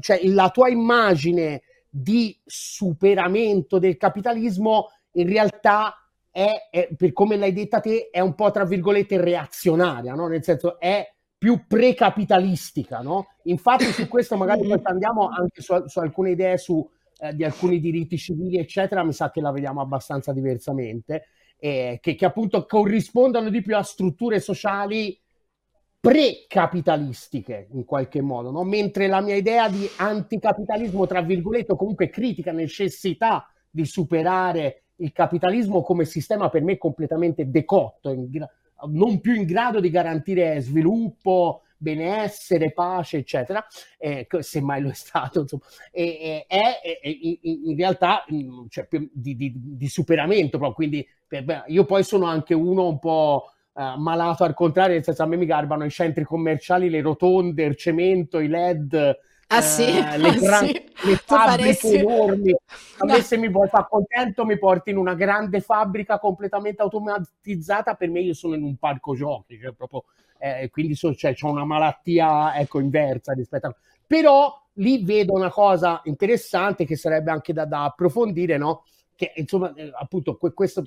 cioè 0.00 0.20
la 0.24 0.50
tua 0.50 0.68
immagine 0.68 1.62
di 1.88 2.38
superamento 2.44 3.78
del 3.78 3.96
capitalismo 3.96 4.88
in 5.12 5.28
realtà 5.28 5.94
è, 6.30 6.68
è, 6.70 6.88
per 6.94 7.12
come 7.12 7.36
l'hai 7.36 7.52
detta 7.52 7.80
te, 7.80 8.08
è 8.10 8.20
un 8.20 8.34
po' 8.34 8.50
tra 8.50 8.64
virgolette 8.64 9.20
reazionaria, 9.20 10.14
no? 10.14 10.28
Nel 10.28 10.44
senso 10.44 10.78
è 10.78 11.10
più 11.38 11.66
precapitalistica, 11.66 13.00
no? 13.00 13.28
Infatti 13.44 13.84
su 13.84 14.06
questo 14.08 14.36
magari 14.38 14.66
poi 14.66 14.80
andiamo 14.82 15.28
anche 15.28 15.62
su, 15.62 15.74
su 15.86 15.98
alcune 15.98 16.30
idee 16.30 16.58
su, 16.58 16.86
eh, 17.18 17.34
di 17.34 17.44
alcuni 17.44 17.80
diritti 17.80 18.18
civili, 18.18 18.58
eccetera, 18.58 19.02
mi 19.02 19.12
sa 19.12 19.30
che 19.30 19.40
la 19.40 19.50
vediamo 19.50 19.80
abbastanza 19.80 20.32
diversamente 20.32 21.28
eh, 21.58 21.98
che, 22.00 22.14
che 22.14 22.24
appunto 22.24 22.66
corrispondono 22.66 23.48
di 23.50 23.62
più 23.62 23.76
a 23.76 23.82
strutture 23.82 24.40
sociali 24.40 25.18
precapitalistiche 26.00 27.68
in 27.72 27.84
qualche 27.84 28.20
modo, 28.20 28.50
no? 28.50 28.62
mentre 28.62 29.08
la 29.08 29.20
mia 29.20 29.34
idea 29.34 29.68
di 29.68 29.88
anticapitalismo, 29.96 31.06
tra 31.06 31.20
virgolette, 31.20 31.74
comunque 31.74 32.10
critica 32.10 32.52
necessità 32.52 33.50
di 33.68 33.84
superare 33.84 34.84
il 34.96 35.12
capitalismo 35.12 35.82
come 35.82 36.04
sistema 36.04 36.48
per 36.48 36.62
me 36.62 36.78
completamente 36.78 37.50
decotto, 37.50 38.14
gra- 38.28 38.48
non 38.88 39.20
più 39.20 39.34
in 39.34 39.44
grado 39.44 39.80
di 39.80 39.90
garantire 39.90 40.60
sviluppo, 40.60 41.62
benessere, 41.76 42.72
pace, 42.72 43.18
eccetera, 43.18 43.64
eh, 43.98 44.26
se 44.40 44.60
mai 44.60 44.82
lo 44.82 44.90
è 44.90 44.94
stato, 44.94 45.40
insomma, 45.40 45.64
e, 45.90 46.44
è, 46.46 46.80
è, 46.80 47.00
è 47.00 47.08
in 47.08 47.76
realtà 47.76 48.24
mm, 48.32 48.66
cioè, 48.68 48.86
di, 49.12 49.36
di, 49.36 49.52
di, 49.54 49.88
superamento, 49.88 50.58
proprio. 50.58 50.74
quindi 50.74 51.08
per, 51.26 51.64
io 51.66 51.84
poi 51.84 52.02
sono 52.04 52.26
anche 52.26 52.54
uno 52.54 52.86
un 52.88 52.98
po' 52.98 53.50
uh, 53.72 53.98
malato 53.98 54.44
al 54.44 54.54
contrario, 54.54 54.94
nel 54.94 55.04
senso 55.04 55.22
a 55.22 55.26
me 55.26 55.36
mi 55.36 55.46
garbano 55.46 55.84
i 55.84 55.90
centri 55.90 56.24
commerciali, 56.24 56.90
le 56.90 57.00
rotonde, 57.00 57.64
il 57.64 57.76
cemento, 57.76 58.38
i 58.38 58.48
led, 58.48 59.18
Ah, 59.48 59.60
sì? 59.60 59.84
eh, 59.84 60.18
le, 60.18 60.28
ah, 60.28 60.34
gran- 60.34 60.66
sì? 60.66 60.84
le 61.04 61.16
fabbriche 61.16 61.98
enormi. 62.00 62.50
A 62.52 62.56
no. 63.06 63.12
me 63.12 63.22
se 63.22 63.36
mi 63.36 63.48
vuoi 63.48 63.68
far 63.68 63.88
contento 63.88 64.44
mi 64.44 64.58
porti 64.58 64.90
in 64.90 64.96
una 64.96 65.14
grande 65.14 65.60
fabbrica 65.60 66.18
completamente 66.18 66.82
automatizzata, 66.82 67.94
per 67.94 68.08
me 68.08 68.20
io 68.20 68.34
sono 68.34 68.54
in 68.54 68.62
un 68.62 68.76
parco 68.76 69.14
giochi, 69.14 69.58
cioè 69.60 69.72
proprio, 69.72 70.04
eh, 70.38 70.68
quindi 70.70 70.94
so, 70.94 71.14
cioè, 71.14 71.34
ho 71.40 71.50
una 71.50 71.64
malattia 71.64 72.56
ecco, 72.56 72.80
inversa 72.80 73.32
rispetto 73.32 73.66
a... 73.66 73.76
Però 74.06 74.52
lì 74.74 75.04
vedo 75.04 75.32
una 75.32 75.50
cosa 75.50 76.00
interessante 76.04 76.84
che 76.84 76.96
sarebbe 76.96 77.30
anche 77.30 77.52
da, 77.52 77.64
da 77.64 77.84
approfondire, 77.84 78.56
no? 78.56 78.84
Che 79.14 79.32
insomma, 79.36 79.72
eh, 79.74 79.90
appunto, 79.94 80.36
questo 80.36 80.84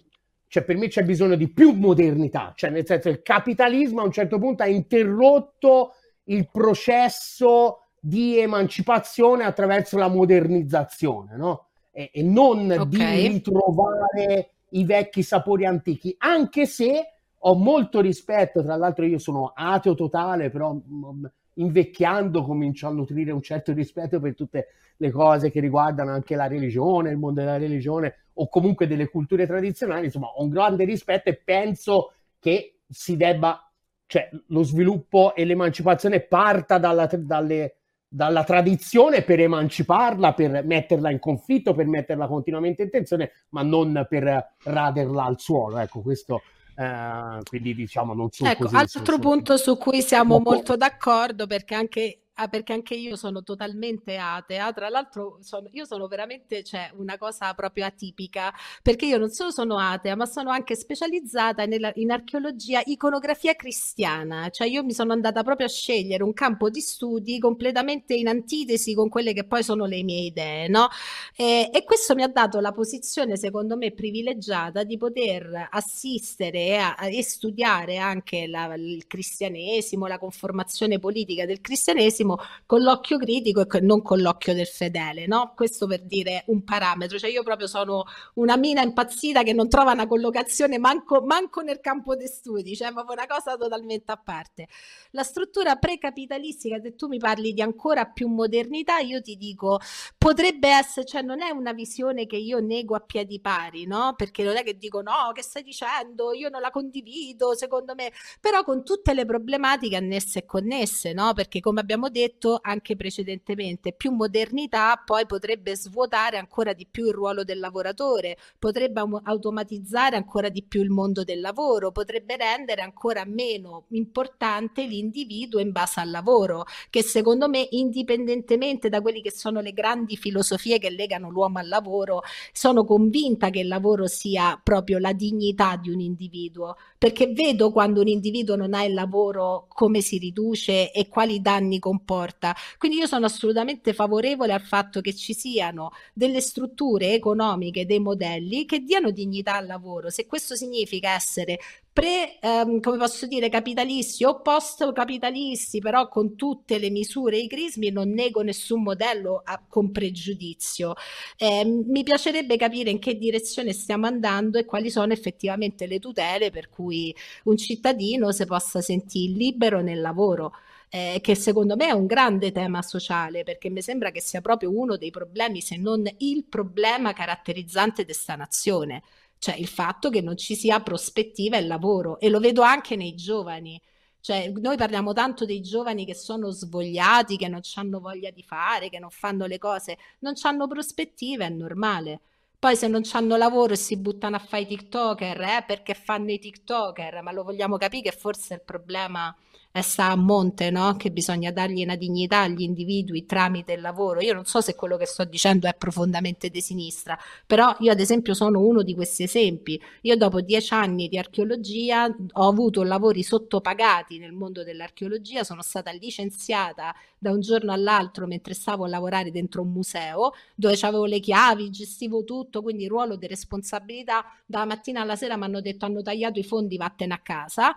cioè 0.49 0.63
per 0.63 0.77
me 0.77 0.87
c'è 0.87 1.03
bisogno 1.03 1.35
di 1.35 1.47
più 1.47 1.73
modernità, 1.73 2.53
cioè 2.55 2.71
nel 2.71 2.85
senso 2.85 3.09
il 3.09 3.21
capitalismo 3.21 4.01
a 4.01 4.05
un 4.05 4.11
certo 4.11 4.39
punto 4.39 4.63
ha 4.63 4.67
interrotto 4.67 5.93
il 6.23 6.49
processo 6.51 7.89
di 7.99 8.39
emancipazione 8.39 9.43
attraverso 9.43 9.97
la 9.97 10.07
modernizzazione, 10.07 11.35
no? 11.37 11.67
E, 11.91 12.09
e 12.11 12.23
non 12.23 12.71
okay. 12.71 12.87
di 12.87 13.27
ritrovare 13.27 14.51
i 14.69 14.85
vecchi 14.85 15.21
sapori 15.21 15.65
antichi, 15.65 16.15
anche 16.17 16.65
se 16.65 17.18
ho 17.39 17.55
molto 17.55 18.01
rispetto, 18.01 18.63
tra 18.63 18.75
l'altro 18.75 19.05
io 19.05 19.17
sono 19.17 19.51
ateo 19.55 19.95
totale, 19.95 20.49
però 20.49 20.73
mm, 20.73 21.25
invecchiando 21.55 22.43
comincio 22.43 22.87
a 22.87 22.91
nutrire 22.91 23.31
un 23.31 23.41
certo 23.41 23.73
rispetto 23.73 24.19
per 24.19 24.35
tutte 24.35 24.67
le 24.97 25.11
cose 25.11 25.49
che 25.49 25.59
riguardano 25.59 26.11
anche 26.11 26.35
la 26.35 26.47
religione, 26.47 27.11
il 27.11 27.17
mondo 27.17 27.39
della 27.39 27.57
religione 27.57 28.15
o 28.33 28.49
comunque 28.49 28.87
delle 28.87 29.09
culture 29.09 29.45
tradizionali, 29.45 30.05
insomma 30.05 30.27
ho 30.27 30.43
un 30.43 30.49
grande 30.49 30.83
rispetto 30.83 31.29
e 31.29 31.35
penso 31.35 32.13
che 32.39 32.79
si 32.89 33.15
debba, 33.15 33.71
cioè 34.05 34.29
lo 34.47 34.63
sviluppo 34.63 35.35
e 35.35 35.45
l'emancipazione 35.45 36.21
parta 36.21 36.77
dalla, 36.77 37.07
dalle, 37.11 37.75
dalla 38.07 38.43
tradizione 38.43 39.21
per 39.21 39.39
emanciparla, 39.39 40.33
per 40.33 40.65
metterla 40.65 41.11
in 41.11 41.19
conflitto, 41.19 41.73
per 41.73 41.85
metterla 41.85 42.27
continuamente 42.27 42.83
in 42.83 42.89
tensione, 42.89 43.31
ma 43.49 43.61
non 43.61 44.05
per 44.09 44.55
raderla 44.63 45.23
al 45.23 45.39
suolo. 45.39 45.77
Ecco, 45.77 46.01
questo 46.01 46.41
eh, 46.79 47.41
quindi 47.43 47.75
diciamo 47.75 48.13
non 48.13 48.29
sono 48.31 48.49
ecco, 48.49 48.63
così. 48.63 48.75
Altro 48.77 49.19
punto 49.19 49.57
su 49.57 49.77
cui 49.77 50.01
siamo 50.01 50.39
molto 50.39 50.77
d'accordo, 50.77 51.45
perché 51.45 51.75
anche 51.75 52.19
Ah, 52.41 52.47
perché 52.47 52.71
anche 52.71 52.95
io 52.95 53.17
sono 53.17 53.43
totalmente 53.43 54.15
atea. 54.15 54.71
Tra 54.71 54.87
l'altro, 54.87 55.39
sono, 55.41 55.67
io 55.73 55.83
sono 55.83 56.07
veramente 56.07 56.63
cioè, 56.63 56.89
una 56.95 57.17
cosa 57.17 57.53
proprio 57.53 57.85
atipica, 57.85 58.53
perché 58.81 59.05
io 59.07 59.17
non 59.17 59.29
solo 59.29 59.51
sono 59.51 59.77
atea, 59.77 60.15
ma 60.15 60.25
sono 60.25 60.49
anche 60.49 60.77
specializzata 60.77 61.65
nella, 61.65 61.91
in 61.95 62.11
archeologia, 62.11 62.81
iconografia 62.85 63.55
cristiana. 63.55 64.49
Cioè, 64.51 64.69
io 64.69 64.85
mi 64.85 64.93
sono 64.93 65.11
andata 65.11 65.43
proprio 65.43 65.67
a 65.67 65.69
scegliere 65.69 66.23
un 66.23 66.31
campo 66.31 66.69
di 66.69 66.79
studi 66.79 67.39
completamente 67.39 68.13
in 68.13 68.29
antitesi 68.29 68.93
con 68.93 69.09
quelle 69.09 69.33
che 69.33 69.43
poi 69.43 69.61
sono 69.61 69.83
le 69.85 70.01
mie 70.01 70.21
idee, 70.27 70.69
no? 70.69 70.87
E, 71.35 71.69
e 71.73 71.83
questo 71.83 72.15
mi 72.15 72.23
ha 72.23 72.29
dato 72.29 72.61
la 72.61 72.71
posizione, 72.71 73.35
secondo 73.35 73.75
me, 73.75 73.91
privilegiata 73.91 74.83
di 74.85 74.95
poter 74.97 75.67
assistere 75.71 76.77
a, 76.77 76.95
a, 76.95 77.07
e 77.09 77.21
studiare 77.21 77.97
anche 77.97 78.47
la, 78.47 78.73
il 78.75 79.07
cristianesimo, 79.07 80.07
la 80.07 80.17
conformazione 80.17 80.99
politica 80.99 81.45
del 81.45 81.59
cristianesimo 81.59 82.27
con 82.65 82.81
l'occhio 82.81 83.17
critico 83.17 83.67
e 83.69 83.79
non 83.81 84.01
con 84.01 84.19
l'occhio 84.19 84.53
del 84.53 84.67
fedele, 84.67 85.27
no? 85.27 85.53
Questo 85.55 85.87
per 85.87 86.03
dire 86.03 86.43
un 86.47 86.63
parametro, 86.63 87.17
cioè 87.17 87.29
io 87.29 87.43
proprio 87.43 87.67
sono 87.67 88.03
una 88.35 88.57
mina 88.57 88.81
impazzita 88.81 89.43
che 89.43 89.53
non 89.53 89.69
trova 89.69 89.93
una 89.93 90.07
collocazione 90.07 90.77
manco, 90.77 91.21
manco 91.21 91.61
nel 91.61 91.79
campo 91.79 92.15
dei 92.15 92.27
studi, 92.27 92.75
cioè 92.75 92.91
proprio 92.91 93.13
una 93.13 93.27
cosa 93.27 93.55
totalmente 93.55 94.11
a 94.11 94.17
parte. 94.17 94.67
La 95.11 95.23
struttura 95.23 95.75
precapitalistica, 95.75 96.79
se 96.81 96.95
tu 96.95 97.07
mi 97.07 97.17
parli 97.17 97.53
di 97.53 97.61
ancora 97.61 98.05
più 98.05 98.27
modernità, 98.27 98.99
io 98.99 99.21
ti 99.21 99.35
dico, 99.37 99.79
potrebbe 100.17 100.69
essere, 100.69 101.05
cioè 101.05 101.21
non 101.21 101.41
è 101.41 101.49
una 101.49 101.73
visione 101.73 102.25
che 102.25 102.37
io 102.37 102.59
nego 102.59 102.95
a 102.95 102.99
piedi 102.99 103.39
pari, 103.39 103.85
no? 103.85 104.13
Perché 104.15 104.43
non 104.43 104.55
è 104.55 104.63
che 104.63 104.77
dico 104.77 105.01
no, 105.01 105.31
che 105.33 105.41
stai 105.41 105.63
dicendo, 105.63 106.33
io 106.33 106.49
non 106.49 106.61
la 106.61 106.69
condivido, 106.71 107.55
secondo 107.55 107.95
me, 107.95 108.11
però 108.39 108.63
con 108.63 108.83
tutte 108.83 109.13
le 109.13 109.25
problematiche 109.25 109.95
annesse 109.95 110.39
e 110.39 110.45
connesse, 110.45 111.13
no? 111.13 111.33
Perché 111.33 111.59
come 111.59 111.79
abbiamo 111.79 112.09
detto, 112.09 112.18
detto 112.19 112.59
anche 112.61 112.95
precedentemente, 112.95 113.93
più 113.93 114.11
modernità 114.11 115.01
poi 115.03 115.25
potrebbe 115.25 115.75
svuotare 115.75 116.37
ancora 116.37 116.73
di 116.73 116.85
più 116.89 117.05
il 117.05 117.13
ruolo 117.13 117.43
del 117.43 117.59
lavoratore, 117.59 118.37
potrebbe 118.57 119.01
automatizzare 119.23 120.15
ancora 120.15 120.49
di 120.49 120.63
più 120.63 120.81
il 120.81 120.89
mondo 120.89 121.23
del 121.23 121.39
lavoro, 121.39 121.91
potrebbe 121.91 122.35
rendere 122.35 122.81
ancora 122.81 123.23
meno 123.25 123.85
importante 123.89 124.85
l'individuo 124.85 125.59
in 125.59 125.71
base 125.71 126.01
al 126.01 126.09
lavoro, 126.09 126.65
che 126.89 127.03
secondo 127.03 127.47
me 127.47 127.65
indipendentemente 127.71 128.89
da 128.89 129.01
quelle 129.01 129.21
che 129.21 129.31
sono 129.31 129.61
le 129.61 129.71
grandi 129.71 130.17
filosofie 130.17 130.79
che 130.79 130.89
legano 130.89 131.29
l'uomo 131.29 131.59
al 131.59 131.67
lavoro, 131.67 132.21
sono 132.51 132.83
convinta 132.83 133.49
che 133.49 133.59
il 133.59 133.67
lavoro 133.67 134.07
sia 134.07 134.59
proprio 134.61 134.99
la 134.99 135.13
dignità 135.13 135.77
di 135.77 135.89
un 135.89 135.99
individuo, 135.99 136.75
perché 136.97 137.31
vedo 137.31 137.71
quando 137.71 138.01
un 138.01 138.07
individuo 138.07 138.55
non 138.55 138.73
ha 138.73 138.83
il 138.83 138.93
lavoro 138.93 139.67
come 139.69 140.01
si 140.01 140.17
riduce 140.17 140.91
e 140.91 141.07
quali 141.07 141.41
danni 141.41 141.79
comporta 141.79 142.08
comporta. 142.09 142.55
Quindi 142.77 142.97
io 142.97 143.05
sono 143.05 143.27
assolutamente 143.27 143.93
favorevole 143.93 144.53
al 144.53 144.61
fatto 144.61 145.01
che 145.01 145.15
ci 145.15 145.33
siano 145.33 145.91
delle 146.13 146.41
strutture 146.41 147.13
economiche, 147.13 147.85
dei 147.85 147.99
modelli 147.99 148.65
che 148.65 148.79
diano 148.79 149.11
dignità 149.11 149.55
al 149.55 149.67
lavoro. 149.67 150.09
Se 150.09 150.25
questo 150.25 150.55
significa 150.55 151.11
essere 151.13 151.59
pre, 151.91 152.39
ehm, 152.39 152.79
come 152.79 152.97
posso 152.97 153.27
dire, 153.27 153.49
capitalisti 153.49 154.23
o 154.23 154.41
post 154.41 154.91
capitalisti, 154.93 155.79
però 155.79 156.07
con 156.07 156.35
tutte 156.35 156.79
le 156.79 156.89
misure 156.89 157.37
e 157.37 157.41
i 157.41 157.47
crismi, 157.47 157.91
non 157.91 158.09
nego 158.11 158.41
nessun 158.41 158.81
modello 158.81 159.41
a, 159.43 159.61
con 159.67 159.91
pregiudizio. 159.91 160.93
Eh, 161.37 161.65
mi 161.65 162.03
piacerebbe 162.03 162.57
capire 162.57 162.89
in 162.89 162.99
che 162.99 163.17
direzione 163.17 163.73
stiamo 163.73 164.07
andando 164.07 164.57
e 164.57 164.65
quali 164.65 164.89
sono 164.89 165.13
effettivamente 165.13 165.87
le 165.87 165.99
tutele 165.99 166.51
per 166.51 166.69
cui 166.69 167.13
un 167.45 167.57
cittadino 167.57 168.31
si 168.31 168.45
possa 168.45 168.81
sentire 168.81 169.33
libero 169.33 169.81
nel 169.81 170.01
lavoro 170.01 170.53
eh, 170.89 171.19
che 171.21 171.35
secondo 171.35 171.75
me 171.75 171.87
è 171.87 171.91
un 171.91 172.07
grande 172.07 172.51
tema 172.51 172.81
sociale, 172.81 173.43
perché 173.43 173.69
mi 173.69 173.81
sembra 173.81 174.11
che 174.11 174.21
sia 174.21 174.41
proprio 174.41 174.71
uno 174.75 174.97
dei 174.97 175.11
problemi, 175.11 175.61
se 175.61 175.77
non 175.77 176.03
il 176.17 176.45
problema 176.45 177.13
caratterizzante 177.13 178.05
di 178.05 178.13
nazione, 178.35 179.03
cioè 179.37 179.55
il 179.55 179.67
fatto 179.67 180.09
che 180.09 180.21
non 180.21 180.35
ci 180.35 180.55
sia 180.55 180.81
prospettiva 180.81 181.57
e 181.57 181.61
lavoro, 181.65 182.19
e 182.19 182.29
lo 182.29 182.39
vedo 182.39 182.61
anche 182.61 182.95
nei 182.95 183.15
giovani. 183.15 183.79
Cioè, 184.21 184.51
noi 184.57 184.75
parliamo 184.75 185.13
tanto 185.13 185.45
dei 185.45 185.61
giovani 185.61 186.05
che 186.05 186.13
sono 186.13 186.49
svogliati, 186.49 187.37
che 187.37 187.47
non 187.47 187.61
hanno 187.75 187.99
voglia 188.01 188.31
di 188.31 188.43
fare, 188.43 188.89
che 188.89 188.99
non 188.99 189.11
fanno 189.11 189.45
le 189.45 189.57
cose, 189.57 189.97
non 190.19 190.33
hanno 190.41 190.67
prospettive, 190.67 191.45
è 191.45 191.49
normale. 191.49 192.21
Poi 192.59 192.75
se 192.75 192.87
non 192.89 193.03
hanno 193.13 193.37
lavoro 193.37 193.73
e 193.73 193.77
si 193.77 193.95
buttano 193.97 194.35
a 194.35 194.39
fare 194.39 194.63
i 194.63 194.67
TikToker, 194.67 195.39
eh, 195.41 195.63
perché 195.65 195.93
fanno 195.93 196.31
i 196.31 196.39
TikToker, 196.39 197.21
ma 197.21 197.31
lo 197.31 197.43
vogliamo 197.43 197.77
capire 197.77 198.09
che 198.09 198.17
forse 198.17 198.55
il 198.55 198.61
problema 198.65 199.33
sta 199.81 200.09
a 200.09 200.15
monte, 200.15 200.71
no? 200.71 200.95
che 200.97 201.11
bisogna 201.11 201.51
dargli 201.51 201.83
una 201.83 201.95
dignità 201.95 202.39
agli 202.41 202.61
individui 202.61 203.25
tramite 203.25 203.73
il 203.73 203.81
lavoro. 203.81 204.19
Io 204.21 204.33
non 204.33 204.45
so 204.45 204.61
se 204.61 204.75
quello 204.75 204.97
che 204.97 205.05
sto 205.05 205.23
dicendo 205.25 205.67
è 205.67 205.75
profondamente 205.75 206.49
di 206.49 206.59
sinistra, 206.59 207.17
però 207.45 207.75
io 207.79 207.91
ad 207.91 207.99
esempio 207.99 208.33
sono 208.33 208.59
uno 208.59 208.81
di 208.81 208.95
questi 208.95 209.23
esempi. 209.23 209.79
Io 210.01 210.15
dopo 210.17 210.41
dieci 210.41 210.73
anni 210.73 211.07
di 211.07 211.17
archeologia 211.17 212.05
ho 212.05 212.47
avuto 212.47 212.83
lavori 212.83 213.23
sottopagati 213.23 214.17
nel 214.17 214.33
mondo 214.33 214.63
dell'archeologia, 214.63 215.43
sono 215.43 215.61
stata 215.61 215.91
licenziata 215.91 216.93
da 217.17 217.31
un 217.31 217.41
giorno 217.41 217.71
all'altro 217.71 218.25
mentre 218.25 218.53
stavo 218.53 218.85
a 218.85 218.87
lavorare 218.87 219.31
dentro 219.31 219.61
un 219.61 219.71
museo 219.71 220.33
dove 220.55 220.77
avevo 220.81 221.05
le 221.05 221.19
chiavi, 221.19 221.69
gestivo 221.69 222.23
tutto, 222.23 222.61
quindi 222.61 222.87
ruolo 222.87 223.15
di 223.15 223.27
responsabilità. 223.27 224.25
Dalla 224.45 224.65
mattina 224.65 225.01
alla 225.01 225.15
sera 225.15 225.37
mi 225.37 225.43
hanno 225.43 225.61
detto 225.61 225.85
hanno 225.85 226.01
tagliato 226.01 226.39
i 226.39 226.43
fondi, 226.43 226.77
vattene 226.77 227.13
a 227.13 227.19
casa 227.19 227.75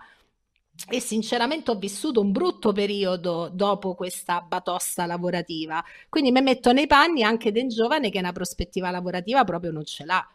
e 0.89 0.99
sinceramente 0.99 1.71
ho 1.71 1.75
vissuto 1.75 2.19
un 2.21 2.31
brutto 2.31 2.71
periodo 2.73 3.49
dopo 3.51 3.95
questa 3.95 4.41
batosta 4.41 5.05
lavorativa. 5.05 5.83
Quindi 6.09 6.31
mi 6.31 6.41
metto 6.41 6.71
nei 6.73 6.87
panni 6.87 7.23
anche 7.23 7.51
del 7.51 7.67
giovane 7.67 8.09
che 8.09 8.19
una 8.19 8.31
prospettiva 8.31 8.91
lavorativa 8.91 9.43
proprio 9.43 9.71
non 9.71 9.85
ce 9.85 10.05
l'ha. 10.05 10.27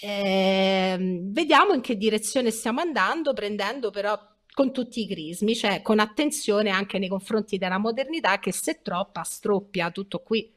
Eh, 0.00 1.20
vediamo 1.22 1.72
in 1.72 1.80
che 1.80 1.96
direzione 1.96 2.50
stiamo 2.50 2.80
andando, 2.80 3.32
prendendo 3.32 3.90
però 3.90 4.18
con 4.52 4.72
tutti 4.72 5.02
i 5.02 5.06
crismi, 5.06 5.54
cioè 5.54 5.82
con 5.82 6.00
attenzione 6.00 6.70
anche 6.70 6.98
nei 6.98 7.08
confronti 7.08 7.58
della 7.58 7.78
modernità 7.78 8.38
che 8.38 8.52
se 8.52 8.80
troppa 8.82 9.22
stroppia 9.22 9.90
tutto 9.90 10.20
qui. 10.20 10.52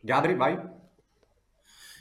Gabri, 0.00 0.34
vai. 0.34 0.75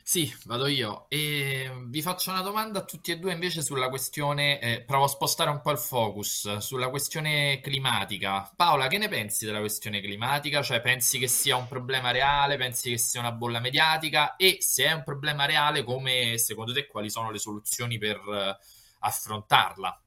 Sì, 0.07 0.31
vado 0.45 0.67
io. 0.67 1.07
E 1.09 1.67
vi 1.87 2.01
faccio 2.03 2.29
una 2.29 2.41
domanda 2.41 2.79
a 2.79 2.85
tutti 2.85 3.11
e 3.11 3.17
due 3.17 3.33
invece 3.33 3.63
sulla 3.63 3.89
questione, 3.89 4.59
eh, 4.61 4.83
provo 4.83 5.05
a 5.05 5.07
spostare 5.07 5.49
un 5.49 5.61
po' 5.61 5.71
il 5.71 5.79
focus, 5.79 6.57
sulla 6.57 6.89
questione 6.89 7.59
climatica. 7.59 8.49
Paola, 8.55 8.85
che 8.87 8.99
ne 8.99 9.07
pensi 9.09 9.45
della 9.45 9.59
questione 9.59 10.01
climatica? 10.01 10.61
Cioè, 10.61 10.79
pensi 10.81 11.17
che 11.17 11.27
sia 11.27 11.55
un 11.55 11.67
problema 11.67 12.11
reale? 12.11 12.55
Pensi 12.55 12.91
che 12.91 12.99
sia 12.99 13.19
una 13.19 13.31
bolla 13.31 13.59
mediatica? 13.59 14.35
E 14.35 14.57
se 14.59 14.85
è 14.85 14.91
un 14.93 15.03
problema 15.03 15.45
reale, 15.45 15.83
come 15.83 16.37
secondo 16.37 16.71
te 16.71 16.85
quali 16.85 17.09
sono 17.09 17.31
le 17.31 17.39
soluzioni 17.39 17.97
per 17.97 18.17
eh, 18.17 18.57
affrontarla? 18.99 19.99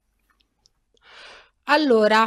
Allora, 1.64 2.26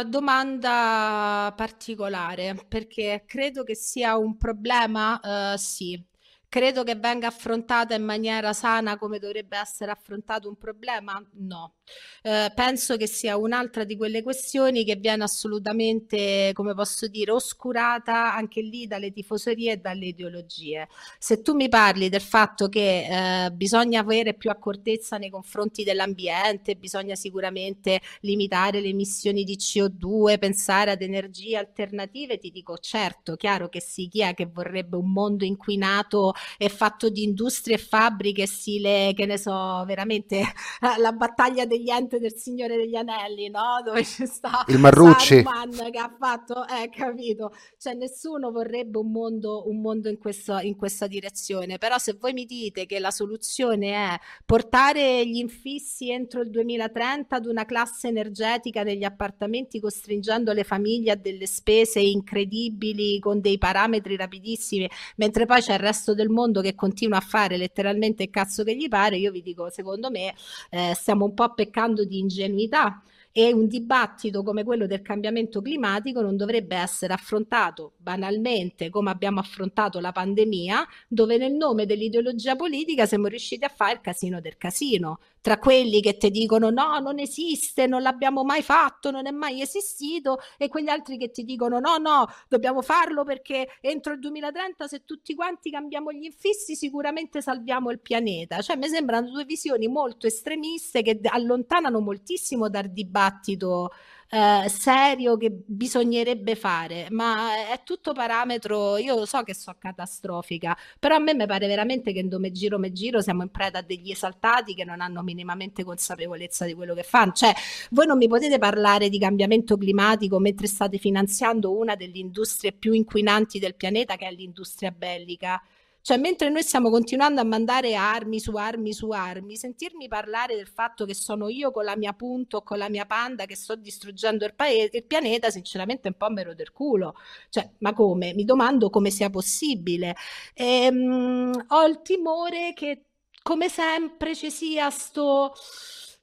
eh, 0.00 0.04
domanda 0.04 1.52
particolare, 1.56 2.54
perché 2.68 3.24
credo 3.26 3.64
che 3.64 3.74
sia 3.74 4.16
un 4.16 4.36
problema, 4.36 5.54
eh, 5.54 5.58
sì. 5.58 6.00
Credo 6.48 6.84
che 6.84 6.94
venga 6.94 7.26
affrontata 7.26 7.94
in 7.94 8.04
maniera 8.04 8.52
sana 8.52 8.96
come 8.96 9.18
dovrebbe 9.18 9.58
essere 9.58 9.90
affrontato 9.90 10.48
un 10.48 10.56
problema? 10.56 11.22
No. 11.34 11.74
Eh, 12.22 12.50
penso 12.54 12.96
che 12.96 13.06
sia 13.06 13.36
un'altra 13.36 13.84
di 13.84 13.96
quelle 13.96 14.22
questioni 14.22 14.84
che 14.84 14.96
viene 14.96 15.24
assolutamente, 15.24 16.52
come 16.54 16.72
posso 16.74 17.08
dire, 17.08 17.32
oscurata 17.32 18.34
anche 18.34 18.62
lì 18.62 18.86
dalle 18.86 19.12
tifoserie 19.12 19.72
e 19.72 19.76
dalle 19.78 20.06
ideologie. 20.06 20.88
Se 21.18 21.42
tu 21.42 21.54
mi 21.54 21.68
parli 21.68 22.08
del 22.08 22.20
fatto 22.22 22.68
che 22.68 23.44
eh, 23.46 23.50
bisogna 23.52 24.00
avere 24.00 24.34
più 24.34 24.48
accortezza 24.50 25.18
nei 25.18 25.30
confronti 25.30 25.84
dell'ambiente, 25.84 26.76
bisogna 26.76 27.14
sicuramente 27.16 28.00
limitare 28.20 28.80
le 28.80 28.88
emissioni 28.88 29.44
di 29.44 29.56
CO2, 29.58 30.38
pensare 30.38 30.90
ad 30.92 31.02
energie 31.02 31.56
alternative, 31.56 32.38
ti 32.38 32.50
dico 32.50 32.78
certo, 32.78 33.36
chiaro 33.36 33.68
che 33.68 33.80
sì, 33.80 34.08
chi 34.08 34.22
è 34.22 34.32
che 34.34 34.46
vorrebbe 34.46 34.96
un 34.96 35.10
mondo 35.12 35.44
inquinato 35.44 36.32
e 36.58 36.68
fatto 36.68 37.08
di 37.08 37.22
industrie 37.22 37.76
e 37.76 37.78
fabbriche, 37.78 38.46
stile, 38.46 39.12
che 39.14 39.26
ne 39.26 39.38
so, 39.38 39.84
veramente 39.86 40.42
la 40.98 41.12
battaglia 41.12 41.66
degli 41.66 41.90
enti 41.90 42.18
del 42.18 42.34
Signore 42.34 42.76
degli 42.76 42.96
Anelli, 42.96 43.48
no? 43.48 43.80
Dove 43.84 44.02
c'è 44.02 44.26
sta 44.26 44.64
il 44.68 44.78
Marrucci 44.78 45.42
Saruman 45.42 45.90
che 45.90 45.98
ha 45.98 46.14
fatto, 46.18 46.66
eh, 46.66 46.88
capito? 46.88 47.52
Cioè 47.78 47.94
nessuno 47.94 48.50
vorrebbe 48.50 48.98
un 48.98 49.10
mondo, 49.10 49.68
un 49.68 49.80
mondo 49.80 50.08
in, 50.08 50.18
questo, 50.18 50.58
in 50.58 50.76
questa 50.76 51.06
direzione, 51.06 51.78
però 51.78 51.98
se 51.98 52.16
voi 52.18 52.32
mi 52.32 52.44
dite 52.44 52.86
che 52.86 52.98
la 52.98 53.10
soluzione 53.10 53.92
è 53.92 54.18
portare 54.44 55.26
gli 55.26 55.36
infissi 55.36 56.10
entro 56.10 56.40
il 56.40 56.50
2030 56.50 57.36
ad 57.36 57.46
una 57.46 57.64
classe 57.64 58.08
energetica 58.08 58.82
degli 58.82 59.04
appartamenti 59.04 59.80
costringendo 59.80 60.52
le 60.52 60.64
famiglie 60.64 61.12
a 61.12 61.16
delle 61.16 61.46
spese 61.46 62.00
incredibili 62.00 63.18
con 63.18 63.40
dei 63.40 63.58
parametri 63.58 64.16
rapidissimi, 64.16 64.88
mentre 65.16 65.46
poi 65.46 65.60
c'è 65.60 65.74
il 65.74 65.78
resto 65.78 66.14
del 66.14 66.25
mondo 66.30 66.60
che 66.60 66.74
continua 66.74 67.18
a 67.18 67.20
fare 67.20 67.56
letteralmente 67.56 68.24
il 68.24 68.30
cazzo 68.30 68.64
che 68.64 68.76
gli 68.76 68.88
pare, 68.88 69.16
io 69.16 69.30
vi 69.30 69.42
dico, 69.42 69.70
secondo 69.70 70.10
me 70.10 70.34
eh, 70.70 70.92
stiamo 70.94 71.24
un 71.24 71.34
po' 71.34 71.52
peccando 71.54 72.04
di 72.04 72.18
ingenuità 72.18 73.02
e 73.38 73.52
un 73.52 73.66
dibattito 73.66 74.42
come 74.42 74.64
quello 74.64 74.86
del 74.86 75.02
cambiamento 75.02 75.60
climatico 75.60 76.22
non 76.22 76.38
dovrebbe 76.38 76.74
essere 76.74 77.12
affrontato 77.12 77.92
banalmente 77.98 78.88
come 78.88 79.10
abbiamo 79.10 79.40
affrontato 79.40 80.00
la 80.00 80.10
pandemia, 80.10 80.86
dove 81.06 81.36
nel 81.36 81.52
nome 81.52 81.84
dell'ideologia 81.84 82.56
politica 82.56 83.04
siamo 83.04 83.26
riusciti 83.26 83.62
a 83.62 83.68
fare 83.68 83.92
il 83.92 84.00
casino 84.00 84.40
del 84.40 84.56
casino, 84.56 85.18
tra 85.46 85.60
quelli 85.60 86.00
che 86.00 86.16
ti 86.16 86.32
dicono 86.32 86.70
no, 86.70 86.98
non 86.98 87.20
esiste, 87.20 87.86
non 87.86 88.02
l'abbiamo 88.02 88.42
mai 88.42 88.62
fatto, 88.62 89.12
non 89.12 89.28
è 89.28 89.30
mai 89.30 89.60
esistito, 89.62 90.38
e 90.58 90.66
quegli 90.68 90.88
altri 90.88 91.16
che 91.16 91.30
ti 91.30 91.44
dicono 91.44 91.78
no, 91.78 91.98
no, 91.98 92.26
dobbiamo 92.48 92.82
farlo 92.82 93.22
perché 93.22 93.68
entro 93.80 94.14
il 94.14 94.18
2030 94.18 94.88
se 94.88 95.04
tutti 95.04 95.36
quanti 95.36 95.70
cambiamo 95.70 96.10
gli 96.10 96.24
infissi 96.24 96.74
sicuramente 96.74 97.40
salviamo 97.40 97.92
il 97.92 98.00
pianeta. 98.00 98.60
Cioè 98.60 98.74
mi 98.74 98.88
sembrano 98.88 99.30
due 99.30 99.44
visioni 99.44 99.86
molto 99.86 100.26
estremiste 100.26 101.02
che 101.02 101.20
allontanano 101.22 102.00
moltissimo 102.00 102.68
dal 102.68 102.90
dibattito 102.90 103.92
eh, 104.30 104.68
serio 104.68 105.36
che 105.36 105.50
bisognerebbe 105.66 106.56
fare, 106.56 107.06
ma 107.10 107.70
è 107.72 107.82
tutto 107.84 108.12
parametro, 108.12 108.96
io 108.96 109.24
so 109.24 109.42
che 109.42 109.54
so 109.54 109.74
catastrofica, 109.78 110.76
però 110.98 111.16
a 111.16 111.18
me 111.18 111.34
mi 111.34 111.46
pare 111.46 111.66
veramente 111.66 112.12
che 112.12 112.20
in 112.20 112.28
dove 112.28 112.50
giro 112.52 112.78
me 112.78 112.92
giro 112.92 113.20
siamo 113.20 113.42
in 113.42 113.50
preda 113.50 113.78
a 113.80 113.82
degli 113.82 114.10
esaltati 114.10 114.74
che 114.74 114.84
non 114.84 115.00
hanno 115.00 115.22
minimamente 115.22 115.84
consapevolezza 115.84 116.64
di 116.64 116.74
quello 116.74 116.94
che 116.94 117.02
fanno, 117.02 117.32
cioè 117.32 117.52
voi 117.90 118.06
non 118.06 118.18
mi 118.18 118.28
potete 118.28 118.58
parlare 118.58 119.08
di 119.08 119.18
cambiamento 119.18 119.76
climatico 119.76 120.38
mentre 120.38 120.66
state 120.66 120.98
finanziando 120.98 121.76
una 121.76 121.94
delle 121.94 122.18
industrie 122.18 122.72
più 122.72 122.92
inquinanti 122.92 123.58
del 123.58 123.74
pianeta 123.76 124.16
che 124.16 124.26
è 124.26 124.32
l'industria 124.32 124.90
bellica. 124.90 125.60
Cioè, 126.06 126.18
mentre 126.18 126.50
noi 126.50 126.62
stiamo 126.62 126.88
continuando 126.88 127.40
a 127.40 127.44
mandare 127.44 127.96
armi 127.96 128.38
su 128.38 128.54
armi 128.54 128.92
su 128.92 129.10
armi, 129.10 129.56
sentirmi 129.56 130.06
parlare 130.06 130.54
del 130.54 130.68
fatto 130.68 131.04
che 131.04 131.14
sono 131.14 131.48
io 131.48 131.72
con 131.72 131.82
la 131.82 131.96
mia 131.96 132.12
punto 132.12 132.58
o 132.58 132.62
con 132.62 132.78
la 132.78 132.88
mia 132.88 133.06
panda 133.06 133.44
che 133.44 133.56
sto 133.56 133.74
distruggendo 133.74 134.44
il, 134.44 134.54
paese, 134.54 134.98
il 134.98 135.04
pianeta, 135.04 135.50
sinceramente 135.50 136.06
un 136.06 136.14
po' 136.14 136.30
mero 136.30 136.54
del 136.54 136.70
culo. 136.70 137.16
Cioè, 137.48 137.68
ma 137.78 137.92
come? 137.92 138.34
Mi 138.34 138.44
domando 138.44 138.88
come 138.88 139.10
sia 139.10 139.30
possibile. 139.30 140.14
E, 140.54 140.86
um, 140.92 141.64
ho 141.66 141.84
il 141.86 142.00
timore 142.02 142.72
che, 142.72 143.06
come 143.42 143.68
sempre, 143.68 144.36
ci 144.36 144.52
sia 144.52 144.88
sto 144.90 145.54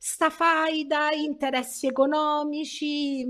sta 0.05 0.29
faida, 0.29 1.11
interessi 1.11 1.87
economici, 1.87 3.25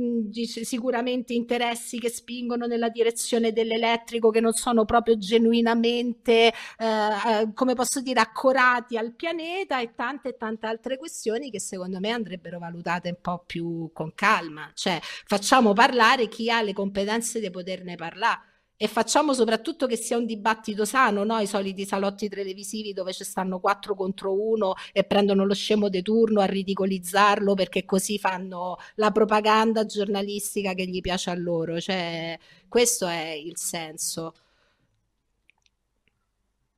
sicuramente 0.63 1.31
interessi 1.33 1.99
che 1.99 2.09
spingono 2.09 2.65
nella 2.65 2.89
direzione 2.89 3.51
dell'elettrico 3.51 4.31
che 4.31 4.39
non 4.39 4.53
sono 4.53 4.83
proprio 4.83 5.19
genuinamente, 5.19 6.47
eh, 6.47 6.53
eh, 6.79 7.53
come 7.53 7.75
posso 7.75 8.01
dire, 8.01 8.21
accorati 8.21 8.97
al 8.97 9.13
pianeta 9.13 9.79
e 9.81 9.93
tante 9.93 10.29
e 10.29 10.35
tante 10.35 10.65
altre 10.65 10.97
questioni 10.97 11.51
che 11.51 11.59
secondo 11.59 11.99
me 11.99 12.09
andrebbero 12.09 12.57
valutate 12.57 13.09
un 13.09 13.21
po' 13.21 13.43
più 13.45 13.91
con 13.93 14.11
calma. 14.15 14.71
Cioè, 14.73 14.99
facciamo 15.25 15.73
parlare 15.73 16.27
chi 16.27 16.49
ha 16.49 16.63
le 16.63 16.73
competenze 16.73 17.39
di 17.39 17.51
poterne 17.51 17.95
parlare 17.95 18.52
e 18.83 18.87
facciamo 18.89 19.31
soprattutto 19.31 19.87
che 19.87 19.95
sia 19.95 20.17
un 20.17 20.25
dibattito 20.25 20.83
sano, 20.83 21.23
no? 21.23 21.39
i 21.39 21.47
soliti 21.47 21.85
salotti 21.85 22.27
televisivi 22.27 22.91
dove 22.91 23.13
ci 23.13 23.23
stanno 23.23 23.61
quattro 23.61 23.95
contro 23.95 24.33
uno 24.33 24.73
e 24.91 25.05
prendono 25.05 25.45
lo 25.45 25.53
scemo 25.53 25.87
di 25.87 26.01
turno 26.01 26.41
a 26.41 26.45
ridicolizzarlo 26.45 27.53
perché 27.53 27.85
così 27.85 28.19
fanno 28.19 28.75
la 28.95 29.11
propaganda 29.11 29.85
giornalistica 29.85 30.73
che 30.73 30.85
gli 30.85 30.99
piace 30.99 31.29
a 31.29 31.35
loro. 31.35 31.79
Cioè, 31.79 32.37
questo 32.67 33.07
è 33.07 33.29
il 33.29 33.55
senso. 33.55 34.33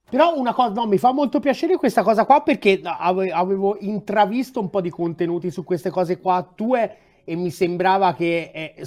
Però 0.07 0.37
una 0.37 0.53
cosa, 0.53 0.73
no, 0.73 0.85
mi 0.85 0.99
fa 0.99 1.11
molto 1.11 1.39
piacere 1.39 1.75
questa 1.75 2.03
cosa 2.03 2.23
qua 2.23 2.43
perché 2.43 2.81
avevo 2.83 3.77
intravisto 3.79 4.59
un 4.59 4.69
po' 4.69 4.81
di 4.81 4.91
contenuti 4.91 5.49
su 5.49 5.63
queste 5.63 5.89
cose 5.89 6.19
qua 6.19 6.47
tue 6.53 6.97
e 7.25 7.35
mi 7.35 7.49
sembrava 7.49 8.13
che 8.13 8.51
eh, 8.53 8.85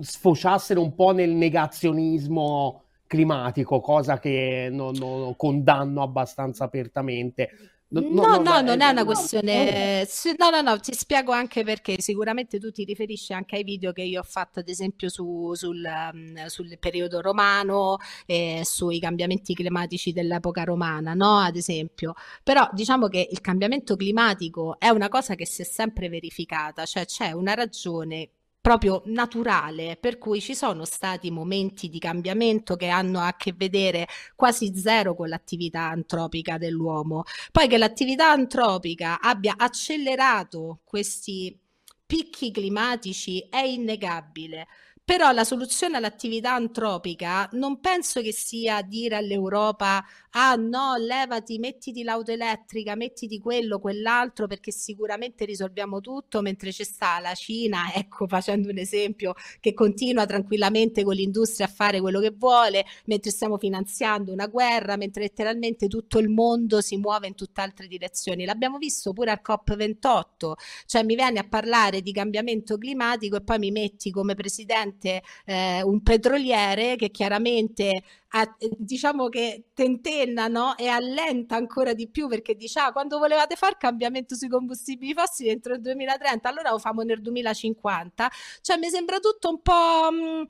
sfociassero 0.00 0.82
un 0.82 0.94
po' 0.94 1.12
nel 1.12 1.30
negazionismo 1.30 2.82
climatico, 3.06 3.80
cosa 3.80 4.18
che 4.18 4.68
non, 4.70 4.94
non 4.96 5.34
condanno 5.36 6.02
abbastanza 6.02 6.64
apertamente. 6.64 7.50
No, 7.90 8.00
no, 8.02 8.36
no, 8.36 8.42
no, 8.42 8.60
non 8.60 8.80
è 8.82 8.90
una 8.90 9.04
questione. 9.04 10.06
No, 10.36 10.50
no, 10.50 10.60
no, 10.60 10.78
ti 10.78 10.92
spiego 10.92 11.32
anche 11.32 11.64
perché. 11.64 12.00
Sicuramente 12.00 12.58
tu 12.58 12.70
ti 12.70 12.84
riferisci 12.84 13.32
anche 13.32 13.56
ai 13.56 13.62
video 13.64 13.92
che 13.92 14.02
io 14.02 14.20
ho 14.20 14.24
fatto, 14.24 14.60
ad 14.60 14.68
esempio, 14.68 15.08
su, 15.08 15.52
sul, 15.54 15.82
um, 16.12 16.46
sul, 16.46 16.78
periodo 16.78 17.22
romano 17.22 17.96
e 18.26 18.60
sui 18.64 19.00
cambiamenti 19.00 19.54
climatici 19.54 20.12
dell'epoca 20.12 20.64
romana, 20.64 21.14
no? 21.14 21.38
Ad 21.38 21.56
esempio. 21.56 22.12
Però 22.42 22.68
diciamo 22.72 23.08
che 23.08 23.26
il 23.30 23.40
cambiamento 23.40 23.96
climatico 23.96 24.78
è 24.78 24.88
una 24.90 25.08
cosa 25.08 25.34
che 25.34 25.46
si 25.46 25.62
è 25.62 25.64
sempre 25.64 26.10
verificata, 26.10 26.84
cioè 26.84 27.06
c'è 27.06 27.32
una 27.32 27.54
ragione 27.54 28.32
proprio 28.68 29.00
naturale, 29.06 29.96
per 29.98 30.18
cui 30.18 30.42
ci 30.42 30.54
sono 30.54 30.84
stati 30.84 31.30
momenti 31.30 31.88
di 31.88 31.98
cambiamento 31.98 32.76
che 32.76 32.88
hanno 32.88 33.20
a 33.20 33.32
che 33.34 33.54
vedere 33.56 34.06
quasi 34.36 34.76
zero 34.76 35.14
con 35.14 35.30
l'attività 35.30 35.88
antropica 35.88 36.58
dell'uomo. 36.58 37.22
Poi 37.50 37.66
che 37.66 37.78
l'attività 37.78 38.30
antropica 38.30 39.20
abbia 39.20 39.54
accelerato 39.56 40.80
questi 40.84 41.58
picchi 42.04 42.50
climatici 42.50 43.38
è 43.48 43.60
innegabile. 43.60 44.66
Però 45.08 45.32
la 45.32 45.44
soluzione 45.44 45.96
all'attività 45.96 46.52
antropica 46.52 47.48
non 47.52 47.80
penso 47.80 48.20
che 48.20 48.30
sia 48.30 48.82
dire 48.82 49.16
all'Europa 49.16 50.04
ah 50.32 50.54
no, 50.54 50.96
levati, 50.96 51.58
mettiti 51.58 52.02
l'auto 52.02 52.30
elettrica, 52.30 52.94
mettiti 52.94 53.38
quello, 53.40 53.78
quell'altro, 53.78 54.46
perché 54.46 54.70
sicuramente 54.70 55.44
risolviamo 55.44 56.00
tutto, 56.00 56.42
mentre 56.42 56.70
c'è 56.70 56.84
sta 56.84 57.18
la 57.20 57.34
Cina, 57.34 57.92
ecco 57.94 58.26
facendo 58.26 58.68
un 58.70 58.78
esempio, 58.78 59.34
che 59.60 59.72
continua 59.72 60.26
tranquillamente 60.26 61.02
con 61.04 61.14
l'industria 61.14 61.66
a 61.66 61.70
fare 61.70 62.00
quello 62.00 62.20
che 62.20 62.30
vuole, 62.30 62.84
mentre 63.06 63.30
stiamo 63.30 63.56
finanziando 63.56 64.32
una 64.32 64.46
guerra, 64.46 64.96
mentre 64.96 65.22
letteralmente 65.22 65.88
tutto 65.88 66.18
il 66.18 66.28
mondo 66.28 66.80
si 66.80 66.96
muove 66.96 67.26
in 67.28 67.34
tutt'altre 67.34 67.86
direzioni. 67.86 68.44
L'abbiamo 68.44 68.78
visto 68.78 69.12
pure 69.12 69.30
al 69.30 69.40
COP28, 69.44 70.52
cioè 70.86 71.02
mi 71.02 71.14
viene 71.14 71.38
a 71.38 71.48
parlare 71.48 72.02
di 72.02 72.12
cambiamento 72.12 72.76
climatico 72.76 73.36
e 73.36 73.42
poi 73.42 73.58
mi 73.58 73.70
metti 73.70 74.10
come 74.10 74.34
presidente 74.34 74.97
Occidente 74.98 75.22
eh, 75.44 75.82
un 75.82 76.02
petroliere 76.02 76.96
che 76.96 77.10
chiaramente 77.10 78.02
a, 78.30 78.56
diciamo 78.76 79.28
che 79.28 79.64
tentenna 79.72 80.48
no? 80.48 80.76
e 80.76 80.88
allenta 80.88 81.56
ancora 81.56 81.94
di 81.94 82.08
più 82.08 82.28
perché 82.28 82.54
dice 82.54 82.80
ah, 82.80 82.92
quando 82.92 83.18
volevate 83.18 83.56
fare 83.56 83.76
cambiamento 83.78 84.34
sui 84.34 84.48
combustibili 84.48 85.14
fossili 85.14 85.48
entro 85.48 85.74
il 85.74 85.80
2030 85.80 86.48
allora 86.48 86.70
lo 86.70 86.78
famo 86.78 87.02
nel 87.02 87.22
2050 87.22 88.30
cioè 88.60 88.76
mi 88.76 88.88
sembra 88.88 89.18
tutto 89.18 89.48
un 89.48 89.62
po' 89.62 90.10
mh, 90.10 90.40
mm, 90.40 90.42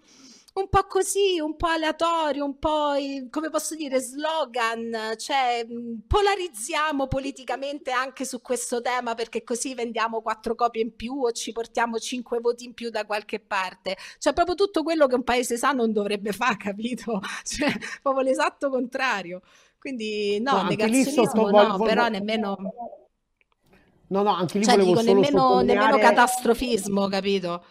un 0.59 0.69
po' 0.69 0.85
così, 0.87 1.39
un 1.41 1.57
po' 1.57 1.67
aleatorio, 1.69 2.45
un 2.45 2.59
po' 2.59 2.93
come 3.31 3.51
posso 3.51 3.75
dire, 3.75 4.01
slogan, 4.01 5.15
cioè 5.17 5.67
polarizziamo 6.07 7.07
politicamente 7.07 7.91
anche 7.91 8.25
su 8.25 8.41
questo 8.41 8.81
tema 8.81 9.15
perché 9.15 9.45
così 9.45 9.75
vendiamo 9.75 10.21
quattro 10.21 10.55
copie 10.55 10.83
in 10.83 10.95
più 10.95 11.23
o 11.23 11.33
ci 11.33 11.53
portiamo 11.53 11.99
cinque 11.99 12.41
voti 12.41 12.65
in 12.65 12.75
più 12.75 12.91
da 12.91 13.07
qualche 13.07 13.41
parte. 13.41 13.97
Cioè 14.19 14.33
proprio 14.33 14.55
tutto 14.55 14.83
quello 14.83 15.07
che 15.07 15.15
un 15.15 15.25
paese 15.25 15.57
sano 15.57 15.83
non 15.83 15.93
dovrebbe 15.93 16.33
fare, 16.33 16.57
capito? 16.59 17.21
Cioè 17.45 17.73
proprio 18.03 18.25
l'esatto 18.25 18.69
contrario. 18.71 19.43
Quindi 19.79 20.41
no, 20.41 20.63
no 20.63 20.69
negazionismo 20.69 21.25
sotto, 21.25 21.51
no, 21.51 21.51
voglio, 21.51 21.85
però 21.85 22.09
nemmeno... 22.09 22.57
No, 24.11 24.23
no, 24.23 24.35
anche 24.35 24.59
lì 24.59 24.65
cioè, 24.65 24.77
volevo 24.77 25.01
dico, 25.01 25.03
nemmeno, 25.03 25.39
sottolineare... 25.39 25.91
nemmeno 25.91 25.99
catastrofismo, 25.99 27.09
capito? 27.09 27.63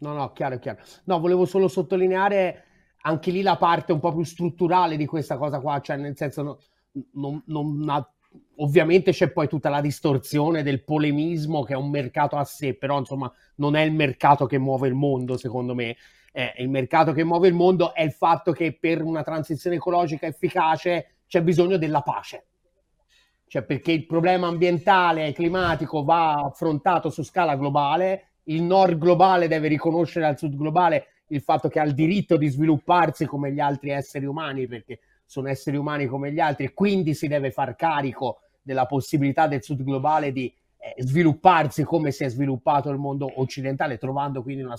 No, 0.00 0.12
no, 0.14 0.32
chiaro, 0.32 0.58
chiaro. 0.58 0.78
No, 1.04 1.20
volevo 1.20 1.44
solo 1.44 1.68
sottolineare 1.68 2.64
anche 3.02 3.30
lì 3.30 3.42
la 3.42 3.56
parte 3.56 3.92
un 3.92 4.00
po' 4.00 4.12
più 4.14 4.24
strutturale 4.24 4.96
di 4.96 5.06
questa 5.06 5.36
cosa 5.36 5.60
qua, 5.60 5.80
cioè 5.80 5.96
nel 5.96 6.16
senso 6.16 6.42
no, 6.42 6.58
non, 7.12 7.42
non 7.46 7.86
ha, 7.88 8.10
ovviamente 8.56 9.12
c'è 9.12 9.30
poi 9.30 9.48
tutta 9.48 9.68
la 9.68 9.80
distorsione 9.80 10.62
del 10.62 10.84
polemismo 10.84 11.62
che 11.62 11.74
è 11.74 11.76
un 11.76 11.90
mercato 11.90 12.36
a 12.36 12.44
sé, 12.44 12.74
però 12.74 12.98
insomma 12.98 13.30
non 13.56 13.76
è 13.76 13.82
il 13.82 13.92
mercato 13.92 14.46
che 14.46 14.58
muove 14.58 14.88
il 14.88 14.94
mondo, 14.94 15.36
secondo 15.36 15.74
me. 15.74 15.96
Eh, 16.32 16.54
il 16.58 16.68
mercato 16.68 17.12
che 17.12 17.24
muove 17.24 17.48
il 17.48 17.54
mondo 17.54 17.92
è 17.92 18.02
il 18.02 18.12
fatto 18.12 18.52
che 18.52 18.76
per 18.78 19.02
una 19.02 19.22
transizione 19.22 19.76
ecologica 19.76 20.26
efficace 20.26 21.16
c'è 21.26 21.42
bisogno 21.42 21.76
della 21.76 22.02
pace. 22.02 22.46
Cioè 23.46 23.64
perché 23.64 23.92
il 23.92 24.06
problema 24.06 24.46
ambientale 24.46 25.26
e 25.26 25.32
climatico 25.32 26.04
va 26.04 26.36
affrontato 26.36 27.10
su 27.10 27.24
scala 27.24 27.56
globale 27.56 28.29
il 28.44 28.62
nord 28.62 28.98
globale 28.98 29.48
deve 29.48 29.68
riconoscere 29.68 30.26
al 30.26 30.38
sud 30.38 30.56
globale 30.56 31.06
il 31.28 31.42
fatto 31.42 31.68
che 31.68 31.78
ha 31.78 31.84
il 31.84 31.94
diritto 31.94 32.36
di 32.36 32.48
svilupparsi 32.48 33.26
come 33.26 33.52
gli 33.52 33.60
altri 33.60 33.90
esseri 33.90 34.26
umani, 34.26 34.66
perché 34.66 35.00
sono 35.24 35.48
esseri 35.48 35.76
umani 35.76 36.06
come 36.06 36.32
gli 36.32 36.40
altri, 36.40 36.64
e 36.64 36.74
quindi 36.74 37.14
si 37.14 37.28
deve 37.28 37.50
far 37.50 37.76
carico 37.76 38.40
della 38.62 38.86
possibilità 38.86 39.46
del 39.46 39.62
sud 39.62 39.82
globale 39.84 40.32
di 40.32 40.52
eh, 40.78 41.02
svilupparsi 41.02 41.84
come 41.84 42.10
si 42.10 42.24
è 42.24 42.28
sviluppato 42.28 42.90
il 42.90 42.98
mondo 42.98 43.30
occidentale, 43.40 43.98
trovando 43.98 44.42
quindi 44.42 44.62
una, 44.62 44.76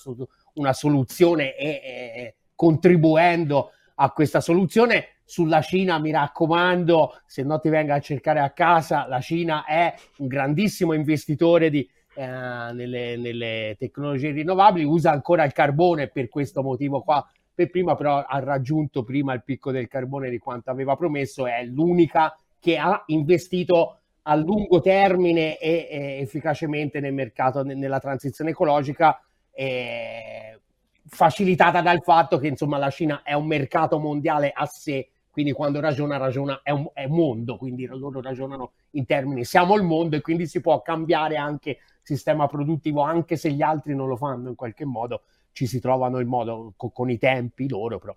una 0.55 0.73
soluzione 0.73 1.55
e 1.55 1.67
eh, 1.67 2.35
contribuendo 2.55 3.71
a 3.95 4.11
questa 4.11 4.41
soluzione. 4.41 5.05
Sulla 5.23 5.61
Cina, 5.61 5.97
mi 5.97 6.11
raccomando, 6.11 7.21
se 7.25 7.43
no 7.43 7.57
ti 7.59 7.69
venga 7.69 7.95
a 7.95 7.99
cercare 8.01 8.41
a 8.41 8.49
casa, 8.49 9.07
la 9.07 9.21
Cina 9.21 9.63
è 9.63 9.93
un 10.17 10.27
grandissimo 10.27 10.91
investitore 10.91 11.69
di 11.69 11.89
eh, 12.13 12.25
nelle, 12.25 13.17
nelle, 13.17 13.75
tecnologie 13.77 14.31
rinnovabili, 14.31 14.85
usa 14.85 15.11
ancora 15.11 15.43
il 15.43 15.53
carbone 15.53 16.07
per 16.07 16.29
questo 16.29 16.61
motivo 16.61 17.01
qua. 17.01 17.25
Per 17.53 17.69
prima 17.69 17.95
però 17.95 18.23
ha 18.25 18.39
raggiunto 18.39 19.03
prima 19.03 19.33
il 19.33 19.43
picco 19.43 19.71
del 19.71 19.87
carbone 19.87 20.29
di 20.29 20.37
quanto 20.37 20.71
aveva 20.71 20.95
promesso, 20.95 21.45
è 21.45 21.63
l'unica 21.63 22.35
che 22.59 22.77
ha 22.77 23.03
investito 23.07 23.97
a 24.23 24.35
lungo 24.35 24.81
termine 24.81 25.57
e, 25.57 25.87
e 25.89 26.19
efficacemente 26.21 26.99
nel 26.99 27.13
mercato, 27.13 27.63
nella 27.63 27.99
transizione 27.99 28.51
ecologica, 28.51 29.19
eh, 29.51 30.59
facilitata 31.07 31.81
dal 31.81 32.01
fatto 32.01 32.37
che 32.37 32.47
insomma 32.47 32.77
la 32.77 32.89
Cina 32.89 33.21
è 33.23 33.33
un 33.33 33.47
mercato 33.47 33.99
mondiale 33.99 34.51
a 34.53 34.65
sé, 34.65 35.09
quindi 35.31 35.53
quando 35.53 35.79
ragiona, 35.79 36.17
ragiona, 36.17 36.59
è 36.61 36.71
un, 36.71 36.89
è 36.93 37.07
mondo, 37.07 37.57
quindi 37.57 37.85
loro 37.85 38.21
ragionano 38.21 38.73
in 38.91 39.05
termini 39.05 39.45
siamo 39.45 39.75
il 39.75 39.83
mondo 39.83 40.15
e 40.15 40.21
quindi 40.21 40.45
si 40.45 40.59
può 40.61 40.81
cambiare 40.81 41.37
anche 41.37 41.79
sistema 42.01 42.47
produttivo, 42.47 43.01
anche 43.01 43.37
se 43.37 43.51
gli 43.51 43.61
altri 43.61 43.95
non 43.95 44.07
lo 44.07 44.17
fanno 44.17 44.49
in 44.49 44.55
qualche 44.55 44.85
modo, 44.85 45.23
ci 45.53 45.67
si 45.67 45.79
trovano 45.79 46.19
il 46.19 46.27
modo 46.27 46.73
co- 46.75 46.89
con 46.89 47.09
i 47.09 47.17
tempi 47.17 47.67
loro, 47.69 47.99
però 47.99 48.15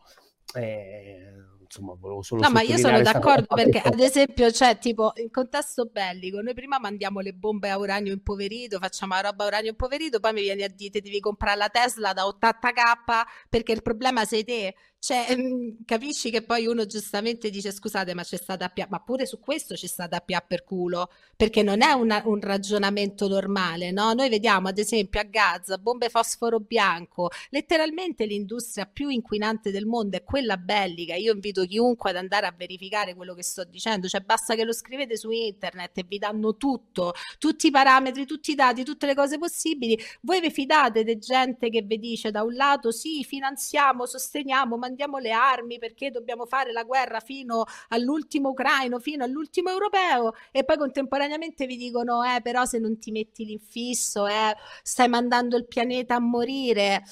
eh, 0.54 1.32
insomma, 1.60 1.94
volevo 1.98 2.22
solo 2.22 2.42
No, 2.42 2.50
ma 2.50 2.62
io 2.62 2.76
sono 2.76 3.00
d'accordo 3.00 3.46
perché, 3.54 3.78
ad 3.78 3.98
esempio, 3.98 4.50
c'è 4.50 4.78
tipo 4.78 5.12
in 5.16 5.30
contesto 5.30 5.86
bellico, 5.86 6.40
noi 6.40 6.54
prima 6.54 6.78
mandiamo 6.78 7.20
le 7.20 7.32
bombe 7.32 7.70
a 7.70 7.78
uranio 7.78 8.12
impoverito, 8.12 8.78
facciamo 8.78 9.14
la 9.14 9.22
roba 9.22 9.44
a 9.44 9.46
uranio 9.48 9.70
impoverito, 9.70 10.20
poi 10.20 10.32
mi 10.32 10.42
vieni 10.42 10.62
a 10.62 10.68
dire 10.68 11.00
devi 11.00 11.20
comprare 11.20 11.56
la 11.56 11.68
Tesla 11.68 12.12
da 12.12 12.26
80k 12.26 13.26
perché 13.48 13.72
il 13.72 13.82
problema 13.82 14.24
sei 14.24 14.44
te. 14.44 14.74
Cioè, 15.05 15.36
mh, 15.36 15.84
capisci 15.84 16.30
che 16.30 16.40
poi 16.40 16.66
uno 16.66 16.86
giustamente 16.86 17.50
dice 17.50 17.70
scusate, 17.70 18.14
ma 18.14 18.22
c'è 18.22 18.38
stata 18.38 18.64
a 18.64 18.86
ma 18.88 19.00
pure 19.00 19.26
su 19.26 19.38
questo 19.38 19.74
c'è 19.74 19.86
stata 19.86 20.18
pia 20.20 20.40
per 20.40 20.64
culo, 20.64 21.11
perché 21.36 21.62
non 21.62 21.82
è 21.82 21.92
una, 21.92 22.22
un 22.24 22.40
ragionamento 22.40 23.28
normale, 23.28 23.90
no? 23.90 24.14
Noi 24.14 24.30
vediamo 24.30 24.68
ad 24.68 24.78
esempio 24.78 25.20
a 25.20 25.24
Gaza 25.24 25.76
bombe 25.76 26.09
fosforo 26.09 26.59
bianco, 26.59 27.28
letteralmente 27.50 28.24
l'industria 28.24 28.86
più 28.86 29.11
inquinante 29.11 29.70
del 29.70 29.84
mondo 29.84 30.16
è 30.16 30.24
quella 30.24 30.57
bellica. 30.57 31.14
Io 31.16 31.34
invito 31.34 31.66
chiunque 31.66 32.09
ad 32.09 32.16
andare 32.16 32.46
a 32.46 32.55
verificare 32.57 33.14
quello 33.14 33.34
che 33.34 33.42
sto 33.42 33.62
dicendo, 33.64 34.09
cioè 34.09 34.22
basta 34.22 34.55
che 34.55 34.64
lo 34.64 34.72
scrivete 34.72 35.18
su 35.18 35.30
internet 35.30 35.98
e 35.98 36.05
vi 36.09 36.16
danno 36.16 36.57
tutto, 36.57 37.12
tutti 37.38 37.66
i 37.66 37.70
parametri, 37.70 38.24
tutti 38.24 38.52
i 38.52 38.55
dati, 38.55 38.84
tutte 38.84 39.05
le 39.05 39.14
cose 39.14 39.36
possibili. 39.36 39.98
Voi 40.22 40.40
vi 40.40 40.50
fidate 40.50 41.05
di 41.05 41.18
gente 41.18 41.68
che 41.68 41.82
vi 41.82 41.98
dice 41.98 42.30
da 42.30 42.42
un 42.42 42.55
lato 42.55 42.90
sì, 42.90 43.22
finanziamo, 43.22 44.07
sosteniamo, 44.07 44.78
ma 44.78 44.92
mandiamo 44.95 45.18
le 45.18 45.32
armi 45.32 45.78
perché 45.78 46.12
dobbiamo 46.12 46.47
fare 46.47 46.70
la 46.70 46.84
guerra 46.84 47.18
fino 47.18 47.64
all'ultimo 47.88 48.51
ucraino, 48.51 49.01
fino 49.01 49.24
all'ultimo 49.24 49.70
europeo 49.70 50.34
e 50.53 50.64
poi 50.64 50.78
contemporaneamente 50.78 51.66
vi 51.66 51.76
dicono 51.76 52.22
eh 52.22 52.40
però 52.40 52.64
se 52.64 52.78
non 52.78 52.99
ti 52.99 53.11
metti 53.11 53.45
l'infisso 53.45 54.26
eh, 54.26 54.55
stai 54.82 55.09
mandando 55.09 55.57
il 55.57 55.66
pianeta 55.66 56.14
a 56.14 56.20
morire. 56.20 57.03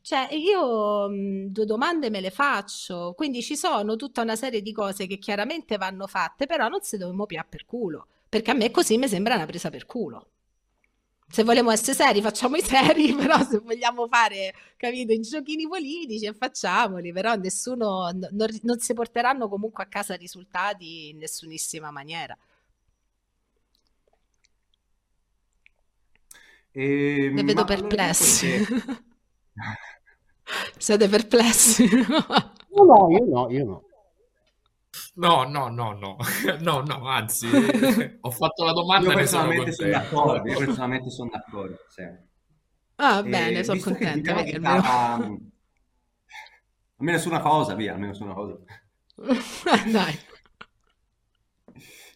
Cioè, 0.00 0.28
io 0.32 1.06
due 1.50 1.66
domande 1.66 2.08
me 2.08 2.20
le 2.20 2.30
faccio, 2.30 3.12
quindi 3.14 3.42
ci 3.42 3.56
sono 3.56 3.96
tutta 3.96 4.22
una 4.22 4.36
serie 4.36 4.62
di 4.62 4.72
cose 4.72 5.06
che 5.06 5.18
chiaramente 5.18 5.76
vanno 5.76 6.06
fatte, 6.06 6.46
però 6.46 6.68
non 6.68 6.80
si 6.80 6.96
dobbiamo 6.96 7.26
pià 7.26 7.44
per 7.46 7.66
culo, 7.66 8.06
perché 8.26 8.52
a 8.52 8.54
me 8.54 8.70
così 8.70 8.96
mi 8.96 9.06
sembra 9.06 9.34
una 9.34 9.44
presa 9.44 9.68
per 9.68 9.84
culo 9.84 10.28
se 11.30 11.44
vogliamo 11.44 11.70
essere 11.70 11.94
seri, 11.94 12.22
facciamo 12.22 12.56
i 12.56 12.62
seri, 12.62 13.12
però 13.16 13.42
se 13.44 13.58
vogliamo 13.58 14.08
fare, 14.08 14.54
capito, 14.76 15.12
i 15.12 15.20
giochini 15.20 15.68
politici, 15.68 16.32
facciamoli, 16.32 17.12
però 17.12 17.34
nessuno, 17.34 18.10
non, 18.30 18.48
non 18.62 18.78
si 18.78 18.94
porteranno 18.94 19.48
comunque 19.48 19.84
a 19.84 19.86
casa 19.86 20.14
risultati 20.14 21.10
in 21.10 21.18
nessunissima 21.18 21.90
maniera. 21.90 22.36
E, 26.70 27.24
ehm, 27.24 27.44
vedo 27.44 27.64
perplessi. 27.64 28.46
Perché... 28.46 29.02
Siete 30.78 31.08
perplessi? 31.08 31.86
no, 32.08 32.84
no, 32.84 33.10
io 33.10 33.24
no, 33.26 33.50
io 33.50 33.64
no. 33.64 33.87
No, 35.18 35.42
no, 35.42 35.68
no, 35.68 35.94
no, 35.94 36.16
no, 36.60 36.80
no, 36.82 37.08
anzi, 37.08 37.48
ho 38.20 38.30
fatto 38.30 38.64
la 38.64 38.72
domanda. 38.72 39.10
Io 39.10 39.16
personalmente 39.16 39.72
sono, 39.72 39.90
sono 39.90 40.02
d'accordo, 40.04 40.48
io 40.48 40.58
personalmente 40.58 41.10
sono 41.10 41.30
d'accordo, 41.32 41.78
sì. 41.88 42.02
Ah, 42.96 43.18
e 43.18 43.22
bene, 43.24 43.64
sono 43.64 43.80
contenta. 43.80 44.34
Che 44.34 44.52
citava... 44.52 45.36
Almeno 47.00 47.18
su 47.18 47.28
una 47.28 47.40
cosa, 47.40 47.74
via, 47.74 47.94
almeno 47.94 48.14
su 48.14 48.22
una 48.22 48.34
cosa. 48.34 48.58
Dai. 49.90 50.18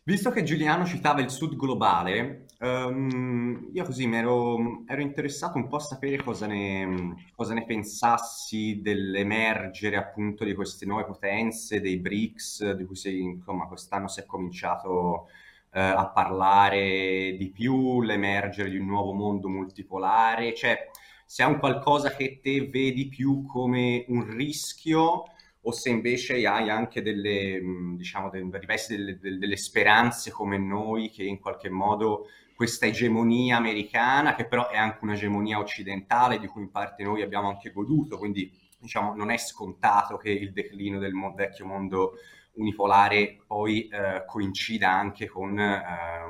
Visto 0.05 0.31
che 0.31 0.43
Giuliano 0.45 0.87
citava 0.87 1.21
il 1.21 1.31
sud 1.31 1.57
globale, 1.57 2.47
um, 2.63 3.71
io 3.73 3.85
così 3.85 4.09
ero, 4.11 4.85
ero, 4.87 5.01
interessato 5.01 5.59
un 5.59 5.67
po' 5.67 5.77
a 5.77 5.81
sapere 5.81 6.23
cosa 6.23 6.47
ne, 6.47 7.31
cosa 7.35 7.55
ne, 7.55 7.65
pensassi 7.65 8.81
dell'emergere 8.81 9.97
appunto 9.97 10.45
di 10.45 10.55
queste 10.55 10.87
nuove 10.87 11.05
potenze, 11.05 11.81
dei 11.81 11.99
BRICS, 11.99 12.73
di 12.73 12.85
cui 12.85 12.97
si, 12.97 13.21
insomma, 13.21 13.67
quest'anno 13.67 14.09
si 14.09 14.21
è 14.21 14.27
cominciato 14.27 14.91
uh, 14.95 15.27
a 15.71 16.11
parlare 16.15 17.37
di 17.37 17.51
più, 17.51 18.01
l'emergere 18.01 18.71
di 18.71 18.79
un 18.79 18.87
nuovo 18.87 19.13
mondo 19.13 19.49
multipolare, 19.49 20.55
cioè 20.55 20.91
se 21.27 21.43
è 21.43 21.47
un 21.47 21.59
qualcosa 21.59 22.11
che 22.11 22.41
te 22.43 22.69
vedi 22.69 23.09
più 23.09 23.45
come 23.47 24.05
un 24.09 24.37
rischio 24.37 25.25
o 25.65 25.71
se 25.71 25.91
invece 25.91 26.47
hai 26.47 26.69
anche 26.69 27.03
delle, 27.03 27.61
diciamo, 27.97 28.29
delle, 28.31 28.51
delle, 28.89 29.39
delle 29.39 29.57
speranze 29.57 30.31
come 30.31 30.59
noi 30.59 31.09
che 31.11 31.23
in 31.23 31.39
qualche 31.39 31.71
modo 31.71 32.27
questa 32.55 32.87
egemonia 32.87 33.57
americana, 33.57 34.35
che 34.35 34.47
però 34.47 34.69
è 34.69 34.77
anche 34.77 34.99
un'egemonia 35.03 35.59
occidentale 35.59 36.39
di 36.39 36.47
cui 36.47 36.63
in 36.63 36.71
parte 36.71 37.03
noi 37.03 37.23
abbiamo 37.23 37.49
anche 37.49 37.73
goduto, 37.73 38.19
quindi 38.19 38.51
diciamo 38.79 39.15
non 39.15 39.31
è 39.31 39.37
scontato 39.37 40.17
che 40.17 40.31
il 40.31 40.53
declino 40.53 40.99
del 40.99 41.13
mo- 41.13 41.35
vecchio 41.35 41.67
mondo 41.67 42.15
unipolare 42.55 43.39
poi 43.47 43.89
eh, 43.89 44.25
coincida 44.27 44.91
anche 44.91 45.27
con 45.27 45.59
eh, 45.59 45.83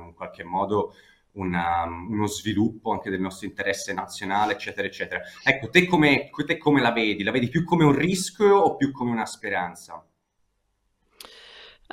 in 0.06 0.14
qualche 0.14 0.44
modo 0.44 0.94
una, 1.32 1.84
uno 1.84 2.26
sviluppo 2.26 2.92
anche 2.92 3.10
del 3.10 3.20
nostro 3.20 3.46
interesse 3.46 3.92
nazionale, 3.92 4.52
eccetera, 4.52 4.86
eccetera. 4.86 5.22
Ecco, 5.42 5.70
te 5.70 5.86
come, 5.86 6.30
te 6.46 6.58
come 6.58 6.80
la 6.80 6.92
vedi? 6.92 7.22
La 7.22 7.30
vedi 7.30 7.48
più 7.48 7.64
come 7.64 7.84
un 7.84 7.94
rischio 7.94 8.56
o 8.56 8.76
più 8.76 8.92
come 8.92 9.12
una 9.12 9.26
speranza? 9.26 10.04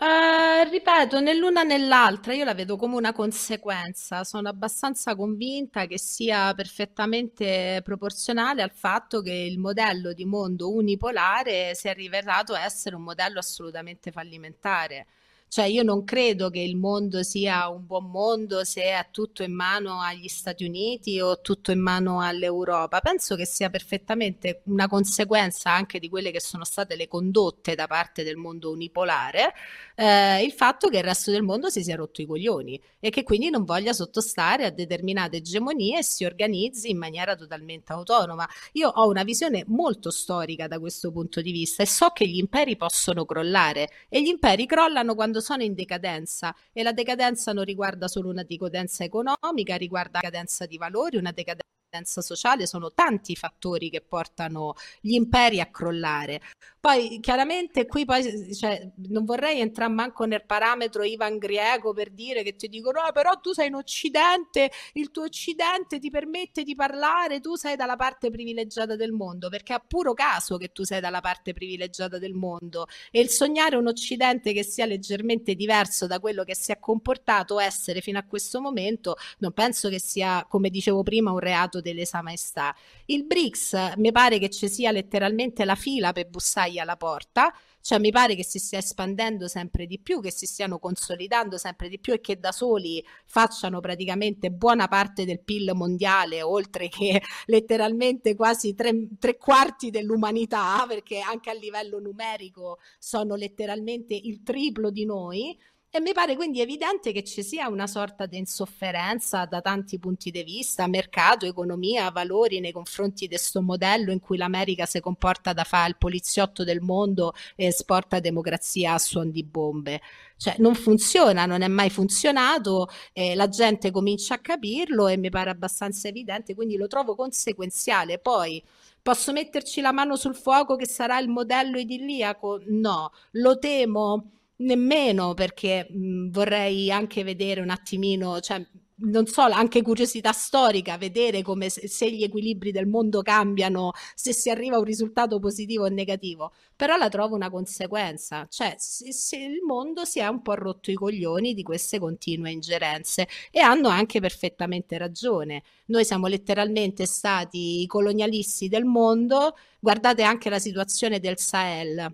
Uh, 0.01 0.63
ripeto, 0.69 1.19
né 1.19 1.33
l'una 1.35 1.63
né 1.63 1.77
l'altra, 1.77 2.33
io 2.33 2.45
la 2.45 2.53
vedo 2.53 2.77
come 2.77 2.95
una 2.95 3.11
conseguenza. 3.11 4.23
Sono 4.23 4.47
abbastanza 4.47 5.13
convinta 5.13 5.87
che 5.87 5.99
sia 5.99 6.53
perfettamente 6.53 7.81
proporzionale 7.83 8.61
al 8.61 8.71
fatto 8.71 9.21
che 9.21 9.33
il 9.33 9.59
modello 9.59 10.13
di 10.13 10.23
mondo 10.23 10.71
unipolare 10.73 11.75
si 11.75 11.89
è 11.89 11.93
rivelato 11.93 12.55
essere 12.55 12.95
un 12.95 13.01
modello 13.03 13.39
assolutamente 13.39 14.09
fallimentare. 14.11 15.05
Cioè 15.49 15.65
io 15.65 15.81
non 15.81 16.03
credo 16.03 16.51
che 16.51 16.59
il 16.59 16.75
mondo 16.77 17.23
sia 17.23 17.67
un 17.69 17.83
buon 17.87 18.11
mondo 18.11 18.63
se 18.63 18.83
è 18.83 19.07
tutto 19.09 19.41
in 19.41 19.51
mano 19.51 19.99
agli 19.99 20.27
Stati 20.27 20.63
Uniti 20.63 21.19
o 21.19 21.41
tutto 21.41 21.71
in 21.71 21.79
mano 21.79 22.21
all'Europa. 22.21 22.99
Penso 22.99 23.35
che 23.35 23.47
sia 23.47 23.71
perfettamente 23.71 24.61
una 24.65 24.87
conseguenza 24.87 25.71
anche 25.71 25.97
di 25.97 26.07
quelle 26.07 26.29
che 26.29 26.39
sono 26.39 26.63
state 26.63 26.95
le 26.95 27.07
condotte 27.07 27.73
da 27.73 27.87
parte 27.87 28.23
del 28.23 28.35
mondo 28.35 28.69
unipolare, 28.69 29.53
eh, 29.95 30.43
il 30.43 30.51
fatto 30.51 30.87
che 30.87 30.97
il 30.97 31.03
resto 31.03 31.31
del 31.31 31.41
mondo 31.41 31.69
si 31.69 31.81
sia 31.83 31.95
rotto 31.95 32.21
i 32.21 32.27
coglioni 32.27 32.79
e 32.99 33.09
che 33.09 33.23
quindi 33.23 33.49
non 33.49 33.63
voglia 33.63 33.91
sottostare 33.91 34.65
a 34.65 34.69
determinate 34.69 35.37
egemonie 35.37 35.99
e 35.99 36.03
si 36.03 36.25
organizzi 36.25 36.91
in 36.91 36.97
maniera 36.97 37.35
totalmente 37.35 37.91
autonoma. 37.91 38.47
Io 38.73 38.87
ho 38.87 39.07
una 39.07 39.23
visione 39.23 39.63
molto 39.67 40.11
storica 40.11 40.67
da 40.67 40.79
questo 40.79 41.11
punto 41.11 41.41
di 41.41 41.51
vista 41.51 41.81
e 41.81 41.87
so 41.87 42.09
che 42.09 42.27
gli 42.27 42.37
imperi 42.37 42.75
possono 42.75 43.25
crollare 43.25 43.89
e 44.09 44.21
gli 44.21 44.27
imperi 44.27 44.65
crollano 44.67 45.15
quando 45.15 45.38
quando 45.39 45.41
sono 45.41 45.63
in 45.63 45.73
decadenza 45.73 46.53
e 46.71 46.83
la 46.83 46.91
decadenza 46.91 47.53
non 47.53 47.63
riguarda 47.63 48.07
solo 48.07 48.29
una 48.29 48.43
decadenza 48.43 49.03
economica, 49.03 49.75
riguarda 49.75 50.19
una 50.19 50.29
decadenza 50.29 50.65
di 50.65 50.77
valori, 50.77 51.17
una 51.17 51.31
decadenza 51.31 52.21
sociale, 52.21 52.67
sono 52.67 52.93
tanti 52.93 53.35
fattori 53.35 53.89
che 53.89 54.01
portano 54.01 54.75
gli 54.99 55.13
imperi 55.13 55.59
a 55.59 55.67
crollare. 55.67 56.41
Poi 56.81 57.19
chiaramente 57.19 57.85
qui 57.87 58.05
poi 58.05 58.55
cioè, 58.55 58.89
non 59.07 59.25
vorrei 59.25 59.59
entrare 59.59 59.91
manco 59.91 60.23
nel 60.23 60.45
parametro 60.45 61.03
Ivan 61.03 61.37
Griego 61.37 61.91
per 61.91 62.09
dire 62.09 62.41
che 62.41 62.55
ti 62.55 62.69
dicono 62.69 63.01
no, 63.01 63.11
però 63.11 63.31
tu 63.41 63.51
sei 63.51 63.67
in 63.67 63.75
Occidente, 63.75 64.71
il 64.93 65.11
tuo 65.11 65.23
Occidente 65.23 65.99
ti 65.99 66.09
permette 66.09 66.63
di 66.63 66.75
parlare, 66.75 67.41
tu 67.41 67.55
sei 67.55 67.75
dalla 67.75 67.97
parte 67.97 68.29
privilegiata 68.29 68.95
del 68.95 69.11
mondo, 69.11 69.49
perché 69.49 69.75
è 69.75 69.81
puro 69.85 70.13
caso 70.13 70.55
che 70.55 70.69
tu 70.69 70.85
sei 70.85 71.01
dalla 71.01 71.19
parte 71.19 71.51
privilegiata 71.51 72.17
del 72.17 72.33
mondo 72.33 72.87
e 73.11 73.19
il 73.19 73.29
sognare 73.29 73.75
un 73.75 73.87
Occidente 73.87 74.53
che 74.53 74.63
sia 74.63 74.85
leggermente 74.85 75.55
diverso 75.55 76.07
da 76.07 76.19
quello 76.19 76.45
che 76.45 76.55
si 76.55 76.71
è 76.71 76.79
comportato 76.79 77.59
essere 77.59 77.99
fino 77.99 78.19
a 78.19 78.23
questo 78.23 78.61
momento, 78.61 79.17
non 79.39 79.51
penso 79.51 79.89
che 79.89 79.99
sia, 79.99 80.45
come 80.47 80.69
dicevo 80.69 81.03
prima, 81.03 81.31
un 81.31 81.39
reato 81.39 81.81
delle 81.81 82.05
sa 82.05 82.21
maestà. 82.21 82.73
Il 83.07 83.25
BRICS 83.25 83.95
mi 83.97 84.13
pare 84.13 84.39
che 84.39 84.49
ci 84.49 84.69
sia 84.69 84.91
letteralmente 84.91 85.65
la 85.65 85.75
fila 85.75 86.13
per 86.13 86.29
bussare 86.29 86.67
gli 86.69 86.77
alla 86.77 86.95
porta, 86.95 87.53
cioè 87.81 87.99
mi 87.99 88.11
pare 88.11 88.35
che 88.35 88.43
si 88.43 88.59
stia 88.59 88.79
espandendo 88.79 89.47
sempre 89.47 89.85
di 89.85 89.99
più, 89.99 90.21
che 90.21 90.31
si 90.31 90.45
stiano 90.45 90.79
consolidando 90.79 91.57
sempre 91.57 91.89
di 91.89 91.99
più 91.99 92.13
e 92.13 92.19
che 92.19 92.39
da 92.39 92.51
soli 92.51 93.03
facciano 93.25 93.79
praticamente 93.79 94.51
buona 94.51 94.87
parte 94.87 95.25
del 95.25 95.41
PIL 95.41 95.71
mondiale, 95.73 96.41
oltre 96.41 96.87
che 96.89 97.21
letteralmente 97.47 98.35
quasi 98.35 98.75
tre, 98.75 99.07
tre 99.19 99.37
quarti 99.37 99.89
dell'umanità, 99.89 100.85
perché 100.87 101.19
anche 101.19 101.49
a 101.49 101.53
livello 101.53 101.99
numerico 101.99 102.79
sono 102.97 103.35
letteralmente 103.35 104.13
il 104.15 104.43
triplo 104.43 104.89
di 104.89 105.05
noi. 105.05 105.57
E 105.91 105.99
mi 105.99 106.13
pare 106.13 106.35
quindi 106.35 106.61
evidente 106.61 107.11
che 107.11 107.23
ci 107.23 107.41
sia 107.41 107.67
una 107.67 107.87
sorta 107.87 108.27
di 108.27 108.37
insofferenza 108.37 109.45
da 109.45 109.59
tanti 109.59 109.97
punti 109.97 110.29
di 110.29 110.43
vista, 110.43 110.85
mercato, 110.85 111.47
economia, 111.47 112.11
valori 112.11 112.59
nei 112.59 112.71
confronti 112.71 113.25
di 113.25 113.29
questo 113.33 113.63
modello 113.63 114.11
in 114.11 114.19
cui 114.19 114.37
l'America 114.37 114.85
si 114.85 114.99
comporta 114.99 115.51
da 115.51 115.63
fa 115.63 115.87
il 115.87 115.97
poliziotto 115.97 116.63
del 116.63 116.81
mondo 116.81 117.33
e 117.55 117.65
esporta 117.65 118.19
democrazia 118.19 118.93
a 118.93 118.99
suon 118.99 119.31
di 119.31 119.43
bombe. 119.43 119.99
Cioè 120.37 120.57
non 120.59 120.75
funziona, 120.75 121.47
non 121.47 121.63
è 121.63 121.67
mai 121.67 121.89
funzionato, 121.89 122.87
eh, 123.11 123.33
la 123.33 123.49
gente 123.49 123.89
comincia 123.89 124.35
a 124.35 124.39
capirlo 124.39 125.07
e 125.07 125.17
mi 125.17 125.31
pare 125.31 125.49
abbastanza 125.49 126.07
evidente, 126.07 126.53
quindi 126.53 126.77
lo 126.77 126.85
trovo 126.85 127.15
conseguenziale. 127.15 128.19
Poi 128.19 128.63
posso 129.01 129.31
metterci 129.31 129.81
la 129.81 129.91
mano 129.91 130.15
sul 130.15 130.35
fuoco 130.35 130.75
che 130.75 130.85
sarà 130.85 131.17
il 131.17 131.29
modello 131.29 131.79
idilliaco? 131.79 132.61
No, 132.67 133.11
lo 133.31 133.57
temo 133.57 134.38
Nemmeno 134.61 135.33
perché 135.35 135.87
mh, 135.89 136.31
vorrei 136.31 136.91
anche 136.91 137.23
vedere 137.23 137.61
un 137.61 137.69
attimino, 137.69 138.41
cioè, 138.41 138.61
non 139.01 139.25
so, 139.25 139.41
anche 139.43 139.81
curiosità 139.81 140.33
storica, 140.33 140.97
vedere 140.97 141.41
come 141.41 141.69
se, 141.69 141.87
se, 141.87 142.11
gli 142.11 142.23
equilibri 142.23 142.73
del 142.73 142.85
mondo 142.85 143.21
cambiano, 143.21 143.91
se 144.15 144.33
si 144.33 144.49
arriva 144.49 144.75
a 144.75 144.79
un 144.79 144.83
risultato 144.83 145.39
positivo 145.39 145.85
o 145.85 145.87
negativo, 145.87 146.51
però 146.75 146.97
la 146.97 147.07
trovo 147.07 147.35
una 147.35 147.49
conseguenza, 147.49 148.47
cioè 148.49 148.75
se, 148.77 149.13
se 149.13 149.37
il 149.37 149.61
mondo 149.65 150.03
si 150.03 150.19
è 150.19 150.27
un 150.27 150.41
po' 150.41 150.55
rotto 150.55 150.91
i 150.91 150.95
coglioni 150.95 151.53
di 151.53 151.63
queste 151.63 151.97
continue 151.97 152.51
ingerenze 152.51 153.29
e 153.51 153.61
hanno 153.61 153.87
anche 153.87 154.19
perfettamente 154.19 154.97
ragione. 154.97 155.63
Noi 155.85 156.03
siamo 156.03 156.27
letteralmente 156.27 157.05
stati 157.05 157.81
i 157.81 157.87
colonialisti 157.87 158.67
del 158.67 158.83
mondo, 158.83 159.55
guardate 159.79 160.23
anche 160.23 160.49
la 160.49 160.59
situazione 160.59 161.21
del 161.21 161.37
Sahel 161.39 162.13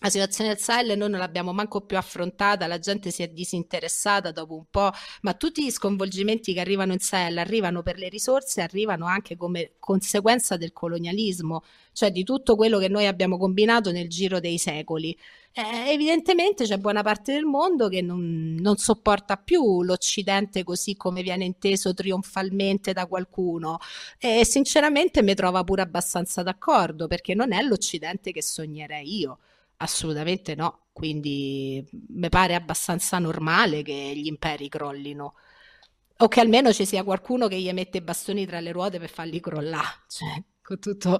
la 0.00 0.10
situazione 0.10 0.50
del 0.50 0.60
Sahel 0.60 0.96
noi 0.96 1.10
non 1.10 1.18
l'abbiamo 1.18 1.52
manco 1.52 1.80
più 1.80 1.96
affrontata, 1.96 2.68
la 2.68 2.78
gente 2.78 3.10
si 3.10 3.24
è 3.24 3.28
disinteressata 3.28 4.30
dopo 4.30 4.54
un 4.54 4.66
po', 4.70 4.92
ma 5.22 5.34
tutti 5.34 5.64
gli 5.64 5.70
sconvolgimenti 5.70 6.52
che 6.52 6.60
arrivano 6.60 6.92
in 6.92 7.00
Sahel 7.00 7.38
arrivano 7.38 7.82
per 7.82 7.98
le 7.98 8.08
risorse, 8.08 8.60
arrivano 8.60 9.06
anche 9.06 9.36
come 9.36 9.72
conseguenza 9.80 10.56
del 10.56 10.72
colonialismo, 10.72 11.64
cioè 11.92 12.12
di 12.12 12.22
tutto 12.22 12.54
quello 12.54 12.78
che 12.78 12.88
noi 12.88 13.06
abbiamo 13.06 13.38
combinato 13.38 13.90
nel 13.90 14.08
giro 14.08 14.38
dei 14.38 14.56
secoli. 14.58 15.16
Eh, 15.52 15.90
evidentemente 15.90 16.64
c'è 16.64 16.78
buona 16.78 17.02
parte 17.02 17.32
del 17.32 17.44
mondo 17.44 17.88
che 17.88 18.00
non, 18.00 18.54
non 18.60 18.76
sopporta 18.76 19.36
più 19.36 19.82
l'Occidente 19.82 20.62
così 20.62 20.94
come 20.96 21.22
viene 21.22 21.44
inteso 21.44 21.92
trionfalmente 21.94 22.92
da 22.92 23.06
qualcuno 23.06 23.78
e 24.18 24.44
sinceramente 24.44 25.22
mi 25.22 25.34
trova 25.34 25.64
pure 25.64 25.82
abbastanza 25.82 26.42
d'accordo 26.44 27.08
perché 27.08 27.34
non 27.34 27.52
è 27.52 27.62
l'Occidente 27.62 28.30
che 28.30 28.42
sognerei 28.42 29.18
io. 29.18 29.38
Assolutamente 29.80 30.56
no, 30.56 30.88
quindi 30.92 31.86
mi 32.08 32.28
pare 32.28 32.54
abbastanza 32.56 33.18
normale 33.18 33.82
che 33.82 34.12
gli 34.16 34.26
imperi 34.26 34.68
crollino 34.68 35.34
o 36.18 36.28
che 36.28 36.40
almeno 36.40 36.72
ci 36.72 36.84
sia 36.84 37.04
qualcuno 37.04 37.46
che 37.46 37.60
gli 37.60 37.72
mette 37.72 37.98
i 37.98 38.00
bastoni 38.00 38.44
tra 38.44 38.58
le 38.58 38.72
ruote 38.72 38.98
per 38.98 39.08
farli 39.08 39.38
crollare. 39.40 40.02
Cioè, 40.08 40.42
con 40.62 40.80
tutto, 40.80 41.18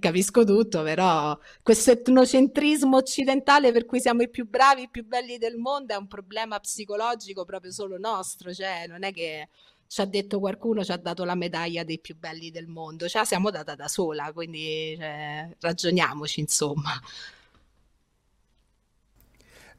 capisco 0.00 0.42
tutto, 0.44 0.82
però 0.82 1.38
questo 1.62 1.90
etnocentrismo 1.90 2.96
occidentale 2.96 3.72
per 3.72 3.84
cui 3.84 4.00
siamo 4.00 4.22
i 4.22 4.30
più 4.30 4.48
bravi, 4.48 4.82
i 4.84 4.88
più 4.90 5.06
belli 5.06 5.36
del 5.36 5.56
mondo 5.58 5.92
è 5.92 5.96
un 5.98 6.08
problema 6.08 6.58
psicologico 6.58 7.44
proprio 7.44 7.72
solo 7.72 7.98
nostro, 7.98 8.54
cioè 8.54 8.86
non 8.88 9.02
è 9.04 9.12
che 9.12 9.50
ci 9.86 10.00
ha 10.00 10.06
detto 10.06 10.38
qualcuno, 10.40 10.82
ci 10.82 10.92
ha 10.92 10.96
dato 10.96 11.24
la 11.24 11.34
medaglia 11.34 11.84
dei 11.84 11.98
più 12.00 12.16
belli 12.16 12.50
del 12.50 12.66
mondo, 12.68 13.06
ce 13.08 13.18
la 13.18 13.24
siamo 13.26 13.50
data 13.50 13.74
da 13.74 13.86
sola, 13.88 14.32
quindi 14.32 14.96
cioè, 14.96 15.54
ragioniamoci 15.60 16.40
insomma. 16.40 16.92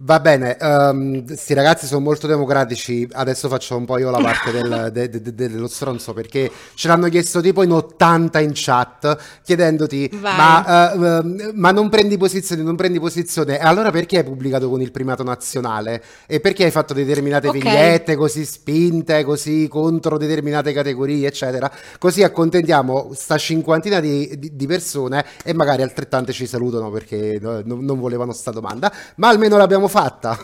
Va 0.05 0.19
bene, 0.19 0.57
um, 0.59 1.23
sti 1.33 1.53
ragazzi 1.53 1.85
sono 1.85 2.01
molto 2.01 2.27
democratici, 2.27 3.07
adesso 3.13 3.47
faccio 3.47 3.77
un 3.77 3.85
po' 3.85 3.97
io 3.97 4.09
la 4.09 4.19
parte 4.19 4.51
del, 4.51 4.89
de, 4.91 5.07
de, 5.07 5.21
de, 5.21 5.33
dello 5.33 5.69
stronzo 5.69 6.11
perché 6.11 6.51
ce 6.73 6.89
l'hanno 6.89 7.07
chiesto 7.07 7.39
tipo 7.39 7.63
in 7.63 7.71
80 7.71 8.39
in 8.41 8.51
chat 8.53 9.17
chiedendoti 9.43 10.09
ma, 10.19 10.91
uh, 10.93 10.99
uh, 10.99 11.51
ma, 11.53 11.71
non 11.71 11.87
prendi 11.87 12.17
posizione, 12.17 12.63
non 12.63 12.75
prendi 12.75 12.99
posizione, 12.99 13.57
e 13.57 13.63
allora 13.63 13.91
perché 13.91 14.17
hai 14.17 14.23
pubblicato 14.25 14.69
con 14.69 14.81
il 14.81 14.91
primato 14.91 15.23
nazionale? 15.23 16.03
E 16.27 16.41
perché 16.41 16.65
hai 16.65 16.71
fatto 16.71 16.93
determinate 16.93 17.47
okay. 17.47 17.61
vignette 17.61 18.17
così 18.17 18.43
spinte, 18.43 19.23
così 19.23 19.69
contro 19.69 20.17
determinate 20.17 20.73
categorie 20.73 21.27
eccetera? 21.27 21.71
Così 21.97 22.23
accontentiamo 22.23 23.11
sta 23.13 23.37
cinquantina 23.37 24.01
di, 24.01 24.37
di, 24.37 24.53
di 24.53 24.67
persone 24.67 25.23
e 25.45 25.53
magari 25.53 25.81
altrettante 25.81 26.33
ci 26.33 26.45
salutano 26.45 26.91
perché 26.91 27.39
no, 27.39 27.61
non 27.63 28.01
volevano 28.01 28.33
sta 28.33 28.51
domanda, 28.51 28.91
ma 29.15 29.29
almeno 29.29 29.55
l'abbiamo 29.55 29.91
fatta. 29.93 30.35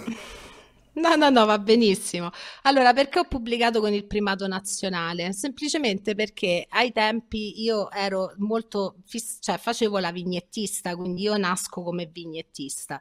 No, 0.91 1.15
no, 1.15 1.30
no, 1.30 1.45
va 1.45 1.57
benissimo. 1.59 2.30
Allora, 2.63 2.93
perché 2.93 3.19
ho 3.19 3.23
pubblicato 3.23 3.80
con 3.80 3.93
il 3.93 4.05
primato 4.05 4.47
nazionale? 4.47 5.31
Semplicemente 5.34 6.13
perché 6.13 6.65
ai 6.69 6.91
tempi 6.91 7.61
io 7.61 7.89
ero 7.91 8.34
molto, 8.38 8.97
fiss- 9.05 9.38
cioè 9.41 9.57
facevo 9.57 9.97
la 9.99 10.11
vignettista, 10.11 10.95
quindi 10.95 11.21
io 11.21 11.38
nasco 11.38 11.84
come 11.84 12.09
vignettista 12.11 12.99